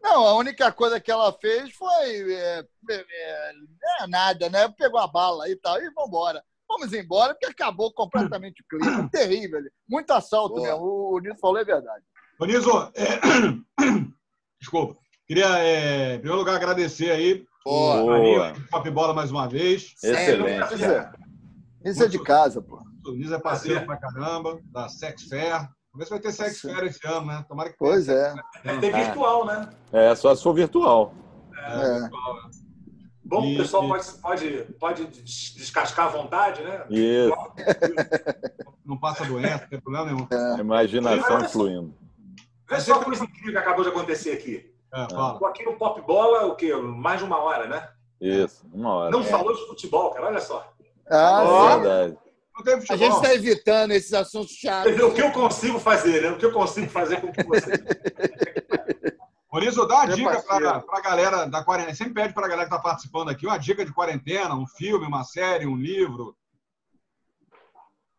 Não, 0.01 0.27
a 0.27 0.33
única 0.35 0.71
coisa 0.71 0.99
que 0.99 1.09
ela 1.11 1.33
fez 1.33 1.73
foi. 1.73 2.31
É, 2.31 2.63
é, 2.91 2.95
é, 2.95 3.51
é 4.03 4.07
nada, 4.07 4.47
né? 4.47 4.71
Pegou 4.77 4.99
a 4.99 5.07
bala 5.07 5.49
e 5.49 5.55
tal, 5.55 5.81
e 5.81 5.89
vambora. 5.91 6.43
Vamos 6.67 6.93
embora, 6.93 7.33
porque 7.33 7.47
acabou 7.47 7.91
completamente 7.91 8.61
o 8.61 8.65
clima. 8.77 9.09
Terrível. 9.11 9.59
Muito 9.89 10.11
assalto 10.11 10.53
Boa. 10.55 10.67
mesmo. 10.67 10.85
O, 10.85 11.15
o 11.15 11.19
Nilson 11.19 11.39
falou 11.39 11.57
é 11.57 11.65
verdade. 11.65 12.03
Ô, 12.39 12.45
Niso, 12.45 12.69
é, 12.95 13.19
desculpa. 14.59 14.95
Queria, 15.27 15.59
é, 15.59 16.15
em 16.15 16.19
primeiro 16.19 16.39
lugar, 16.39 16.55
agradecer 16.55 17.11
aí 17.11 17.45
Boa. 17.65 18.01
Boa. 18.01 18.53
Pop 18.71 18.89
Bola 18.89 19.13
mais 19.13 19.29
uma 19.29 19.47
vez. 19.47 19.93
Excelente. 20.03 20.73
Isso 20.73 20.85
é, 20.85 21.11
isso 21.85 22.03
é 22.03 22.07
de 22.07 22.19
casa, 22.23 22.61
pô. 22.61 22.81
O 23.05 23.11
Niso 23.11 23.33
é 23.35 23.39
parceiro 23.39 23.85
pra 23.85 23.97
caramba, 23.97 24.59
da 24.71 24.87
Sex 24.89 25.23
Fair. 25.23 25.67
Vamos 25.91 25.97
ver 25.97 26.05
se 26.05 26.09
vai 26.11 26.19
ter 26.19 26.31
Sex 26.31 26.61
Fair 26.61 26.83
esse 26.85 27.05
ano, 27.07 27.27
né? 27.27 27.45
Tomara 27.47 27.69
que 27.69 27.75
Pois 27.77 28.05
tenha. 28.07 28.17
é. 28.63 28.69
É 28.75 28.77
ter 28.77 28.93
virtual, 28.93 29.45
né? 29.45 29.69
É, 29.91 30.15
só 30.15 30.33
se 30.33 30.41
for 30.41 30.53
virtual. 30.53 31.13
é. 31.55 32.09
Bom, 33.23 33.43
E- 33.45 33.55
o 33.55 33.57
pessoal 33.59 33.87
pode, 33.87 34.11
pode, 34.13 34.49
pode 34.79 35.05
des- 35.05 35.53
descascar 35.55 36.07
à 36.07 36.09
vontade, 36.09 36.63
né? 36.63 36.83
Isso. 36.89 37.35
Não 38.83 38.97
passa 38.97 39.23
doença, 39.25 39.59
não 39.61 39.67
tem 39.67 39.79
problema 39.81 40.05
nenhum. 40.11 40.27
É. 40.31 40.59
Imaginação 40.59 41.47
fluindo. 41.49 41.93
Vê 42.69 42.79
só 42.79 42.95
a 42.95 43.03
coisa 43.03 43.23
incrível 43.23 43.51
que 43.51 43.57
acabou 43.57 43.83
de 43.83 43.89
acontecer 43.89 44.31
aqui. 44.31 44.71
É, 44.93 45.07
fala. 45.09 45.39
Tô 45.39 45.45
aqui 45.45 45.63
no 45.63 45.73
Pop 45.73 46.01
Bola, 46.01 46.45
o 46.45 46.55
quê? 46.55 46.75
Mais 46.75 47.19
de 47.19 47.25
uma 47.25 47.37
hora, 47.37 47.67
né? 47.67 47.89
Isso, 48.21 48.65
uma 48.71 48.93
hora. 48.93 49.11
Não 49.11 49.23
falou 49.23 49.55
de 49.55 49.65
futebol, 49.67 50.11
cara. 50.11 50.27
Olha 50.27 50.39
só. 50.39 50.71
Ah. 51.09 51.77
Verdade. 51.77 52.17
A 52.89 52.97
gente 52.97 53.15
está 53.15 53.33
evitando 53.33 53.91
esses 53.91 54.13
assuntos 54.13 54.51
chatos. 54.51 54.91
O 55.01 55.13
que 55.13 55.21
eu 55.21 55.31
consigo 55.31 55.79
fazer, 55.79 56.21
né? 56.21 56.31
O 56.31 56.37
que 56.37 56.45
eu 56.45 56.51
consigo 56.51 56.89
fazer 56.89 57.21
com 57.21 57.31
que 57.31 57.41
você. 57.43 57.71
Por 59.49 59.63
isso, 59.63 59.85
dá 59.87 59.95
uma 59.95 60.07
Meu 60.07 60.15
dica 60.17 60.41
parceiro. 60.43 60.81
pra 60.81 61.01
galera 61.01 61.45
da 61.45 61.63
quarentena. 61.63 61.95
Sempre 61.95 62.13
pede 62.13 62.33
pra 62.33 62.47
galera 62.47 62.65
que 62.69 62.75
tá 62.75 62.81
participando 62.81 63.29
aqui 63.29 63.47
uma 63.47 63.57
dica 63.57 63.85
de 63.85 63.93
quarentena, 63.93 64.53
um 64.55 64.67
filme, 64.67 65.07
uma 65.07 65.23
série, 65.23 65.65
um 65.65 65.77
livro. 65.77 66.35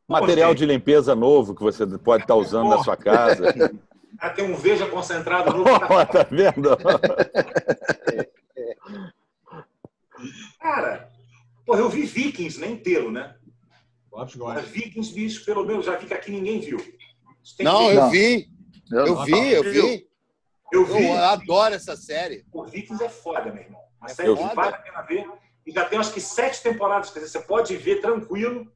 Material 0.09 0.55
de 0.55 0.65
limpeza 0.65 1.15
novo 1.15 1.55
que 1.55 1.63
você 1.63 1.87
pode 1.87 2.25
estar 2.25 2.35
usando 2.35 2.71
na 2.71 2.83
sua 2.83 2.97
casa. 2.97 3.45
Ah, 4.19 4.31
tem 4.31 4.45
um 4.45 4.57
Veja 4.57 4.87
concentrado 4.87 5.53
que 5.53 5.59
Ó, 5.93 6.05
tá- 6.05 6.27
vendo? 6.31 6.77
Cara, 10.61 11.11
porra, 11.65 11.81
eu 11.81 11.89
vi 11.89 12.03
Vikings, 12.03 12.61
nem 12.61 12.73
inteiro, 12.73 13.11
né? 13.11 13.35
Lopes 14.13 14.35
gosta. 14.37 14.61
Vikings, 14.63 15.13
bicho, 15.15 15.45
pelo 15.45 15.65
menos, 15.65 15.87
já 15.87 15.97
vi 15.97 16.07
que 16.07 16.15
aqui 16.15 16.31
ninguém 16.31 16.61
viu. 16.61 16.79
Não, 17.61 17.89
que- 17.89 17.95
eu 17.97 18.11
vi. 18.11 18.51
Eu, 18.91 19.07
Eu 19.07 19.17
vi, 19.25 19.53
eu 19.53 19.63
vi. 19.63 20.07
eu 20.73 20.85
vi. 20.85 21.07
Eu 21.07 21.19
adoro 21.25 21.75
essa 21.75 21.97
série. 21.97 22.45
O 22.53 22.65
Vikings 22.65 23.03
é 23.05 23.09
foda, 23.09 23.53
meu 23.53 23.63
irmão. 23.63 23.81
Uma 24.01 24.09
série 24.09 24.29
Eu 24.29 24.37
que 24.37 24.43
vale 24.55 24.75
a 24.75 24.79
pena 24.79 25.03
ver. 25.03 25.27
E 25.67 25.71
já 25.73 25.85
tem 25.85 25.99
acho 25.99 26.13
que 26.13 26.21
sete 26.21 26.61
temporadas. 26.63 27.11
Quer 27.11 27.21
dizer, 27.21 27.31
você 27.39 27.41
pode 27.47 27.77
ver 27.77 28.01
tranquilo. 28.01 28.71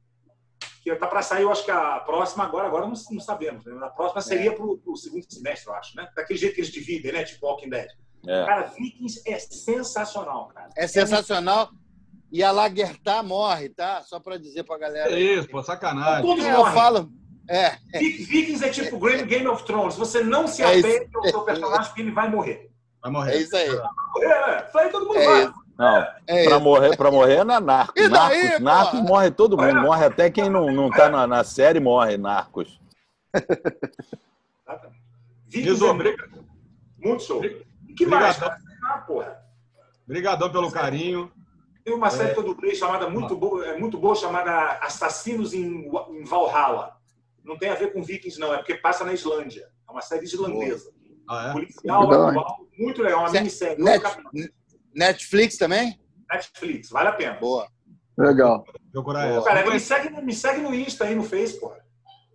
Que 0.85 0.95
tá 0.95 1.07
para 1.07 1.23
sair, 1.23 1.41
eu 1.41 1.51
acho 1.51 1.65
que 1.65 1.71
a 1.71 1.99
próxima 2.01 2.43
agora, 2.43 2.67
agora 2.67 2.85
não, 2.85 2.93
não 3.09 3.19
sabemos. 3.19 3.65
Né? 3.65 3.75
A 3.81 3.89
próxima 3.89 4.21
seria 4.21 4.53
pro, 4.53 4.77
pro 4.77 4.95
segundo 4.95 5.25
semestre, 5.27 5.67
eu 5.67 5.73
acho, 5.73 5.95
né? 5.97 6.07
Daquele 6.15 6.37
jeito 6.37 6.53
que 6.53 6.61
eles 6.61 6.71
dividem, 6.71 7.11
né? 7.11 7.23
Tipo 7.23 7.47
Walking 7.47 7.69
Dead. 7.71 7.87
É. 8.27 8.45
Cara, 8.45 8.61
Vikings 8.67 9.19
é 9.25 9.39
sensacional, 9.39 10.47
cara. 10.49 10.69
É 10.77 10.85
sensacional. 10.85 11.69
E 12.31 12.43
a 12.43 12.51
Lagertha 12.51 13.23
morre, 13.23 13.69
tá? 13.69 14.03
Só 14.03 14.19
para 14.19 14.37
dizer 14.37 14.63
pra 14.63 14.77
galera. 14.77 15.11
É 15.11 15.19
isso, 15.19 15.49
pô, 15.49 15.63
sacanagem. 15.63 16.21
Todos 16.23 16.45
É, 16.45 16.53
eu 16.53 16.65
falo. 16.67 17.09
É, 17.49 17.77
Vi- 17.97 18.23
Vikings 18.23 18.63
é 18.63 18.69
tipo 18.69 18.99
Game 18.99 19.23
Game 19.23 19.47
of 19.47 19.63
Thrones. 19.65 19.95
Você 19.95 20.21
não 20.23 20.47
se 20.47 20.61
É 20.61 20.77
apega 20.79 21.09
ao 21.15 21.23
seu 21.23 21.41
personagem 21.41 21.85
porque 21.87 22.01
ele 22.01 22.11
vai 22.11 22.29
morrer. 22.29 22.69
Vai 23.01 23.09
é 23.09 23.11
morrer. 23.11 23.37
isso 23.37 23.55
aí. 23.57 23.69
Morrer, 23.69 24.47
né? 24.47 24.65
Isso 24.67 24.77
aí 24.77 24.89
todo 24.91 25.07
mundo 25.07 25.17
É 25.17 25.25
vai. 25.25 25.43
isso. 25.45 25.64
Não, 25.77 26.07
É 26.27 26.45
pra 26.45 26.59
morrer, 26.59 26.95
pra 26.95 27.11
morrer 27.11 27.35
é 27.39 27.43
na 27.43 27.59
Narcos. 27.59 27.95
E 28.01 28.07
Narcos? 28.07 28.59
Narcos 28.61 29.01
morre 29.01 29.29
todo 29.31 29.57
mundo. 29.57 29.81
Morre 29.81 30.05
até 30.05 30.29
quem 30.29 30.49
não, 30.49 30.71
não 30.71 30.89
tá 30.89 31.09
na, 31.09 31.27
na 31.27 31.43
série, 31.43 31.79
morre, 31.79 32.17
Narcos. 32.17 32.79
Exatamente. 34.67 35.01
Vikings 35.47 35.71
Niso, 35.71 35.87
é 35.87 35.93
briga- 35.93 36.29
muito 36.97 37.23
show. 37.23 37.43
E 37.43 37.93
que 37.95 38.05
mais, 38.05 38.37
Obrigado. 38.37 38.49
cara? 38.59 38.61
Ah, 38.93 38.97
porra. 38.99 39.37
Brigadão 40.07 40.51
pelo 40.51 40.71
carinho. 40.71 41.31
Tem 41.83 41.93
uma 41.93 42.07
É. 42.07 42.11
série 42.11 42.33
que 42.33 42.39
eu 42.39 42.43
dublei 42.43 42.73
chamada 42.75 43.07
muito 43.09 43.35
boa, 43.35 43.65
é 43.65 43.77
muito 43.77 43.97
boa, 43.97 44.15
chamada 44.15 44.79
Assassinos 44.81 45.53
em, 45.53 45.87
em 46.09 46.23
Valhalla. 46.23 46.95
Não 47.43 47.57
tem 47.57 47.69
a 47.69 47.75
ver 47.75 47.93
com 47.93 48.01
Vikings, 48.01 48.39
não, 48.39 48.53
é 48.53 48.57
porque 48.57 48.75
passa 48.75 49.03
na 49.03 49.13
Islândia. 49.13 49.67
É 49.87 49.91
uma 49.91 50.01
série 50.01 50.23
islandesa. 50.25 50.91
Ah, 51.29 51.49
é? 51.49 51.51
Policial, 51.53 52.11
atual, 52.11 52.57
muito 52.77 53.03
legal, 53.03 53.19
uma 53.19 53.29
Sé- 53.29 53.37
minissérie. 53.39 53.83
Net- 53.83 54.01
capítulos. 54.01 54.49
Netflix 54.95 55.57
também? 55.57 55.99
Netflix, 56.31 56.89
vale 56.89 57.09
a 57.09 57.13
pena. 57.13 57.33
Boa. 57.35 57.67
Legal. 58.17 58.63
Procurar 58.91 59.27
Boa. 59.27 59.37
essa. 59.39 59.47
Cara, 59.47 59.69
me 59.69 59.79
segue, 59.79 60.21
me 60.21 60.33
segue 60.33 60.61
no 60.61 60.73
Insta 60.73 61.03
aí, 61.05 61.15
no 61.15 61.23
Face, 61.23 61.59
porra. 61.59 61.77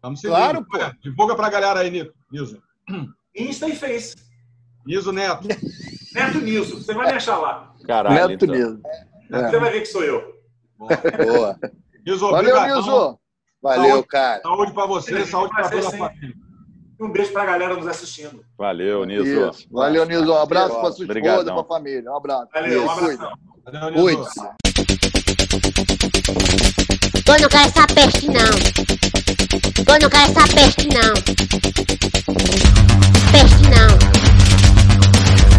Vamos 0.02 0.20
seguir. 0.20 0.32
Claro, 0.34 0.64
pô. 0.64 0.76
Olha, 0.76 0.96
Divulga 1.02 1.34
pra 1.34 1.48
galera 1.50 1.80
aí, 1.80 1.90
Niso. 1.90 2.12
Niso. 2.30 2.62
Insta 3.34 3.66
e 3.68 3.74
Face. 3.74 4.14
Niso 4.86 5.12
Neto. 5.12 5.48
Neto 6.14 6.38
Nilson, 6.40 6.76
você 6.76 6.94
vai 6.94 7.06
me 7.06 7.12
achar 7.12 7.38
lá. 7.38 7.74
Caralho. 7.86 8.28
Neto 8.28 8.44
então. 8.44 8.56
Niso. 8.56 8.82
Você 9.30 9.58
vai 9.58 9.70
ver 9.72 9.80
que 9.80 9.86
sou 9.86 10.04
eu. 10.04 10.34
Boa. 10.78 11.58
Niso, 12.06 12.30
Valeu, 12.30 12.54
obrigadão. 12.54 12.76
Niso. 12.76 13.18
Valeu, 13.62 13.90
Saúde. 13.90 14.06
cara. 14.08 14.40
Saúde 14.42 14.72
pra 14.72 14.86
você, 14.86 15.26
saúde 15.26 15.54
pra 15.54 15.68
toda 15.68 15.88
a 15.88 15.90
família. 15.90 16.34
E 17.00 17.02
um 17.02 17.10
beijo 17.10 17.32
pra 17.32 17.46
galera 17.46 17.74
nos 17.74 17.86
assistindo. 17.86 18.44
Valeu, 18.58 19.04
Niso. 19.06 19.24
Isso. 19.24 19.66
Valeu, 19.70 20.04
Niso. 20.04 20.30
Um 20.30 20.36
abraço 20.36 20.68
pra 20.68 20.80
sua 20.80 20.88
esposa, 20.90 21.04
Obrigadão. 21.04 21.54
pra 21.54 21.64
família. 21.64 22.10
Um 22.10 22.16
abraço. 22.16 22.48
Valeu, 22.52 22.84
um 22.84 22.90
abração. 22.90 23.32
Valeu. 23.64 24.26
Eu 27.26 27.40
não 27.40 27.48
quero 27.48 27.68
essa 27.68 27.86
peste, 27.94 28.26
não. 28.28 28.52
Eu 29.88 30.00
não 30.00 30.10
quero 30.10 30.30
essa 30.30 30.54
peste, 30.54 30.88
não. 30.88 31.14
Peste, 33.32 33.62
não. 33.70 33.98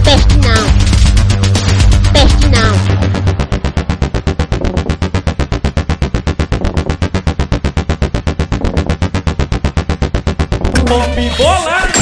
Peste, 0.03 0.35
não. 0.37 0.63
Peste, 2.13 2.45
não. 2.49 3.01
Vamos 10.91 11.37
bolar! 11.37 12.01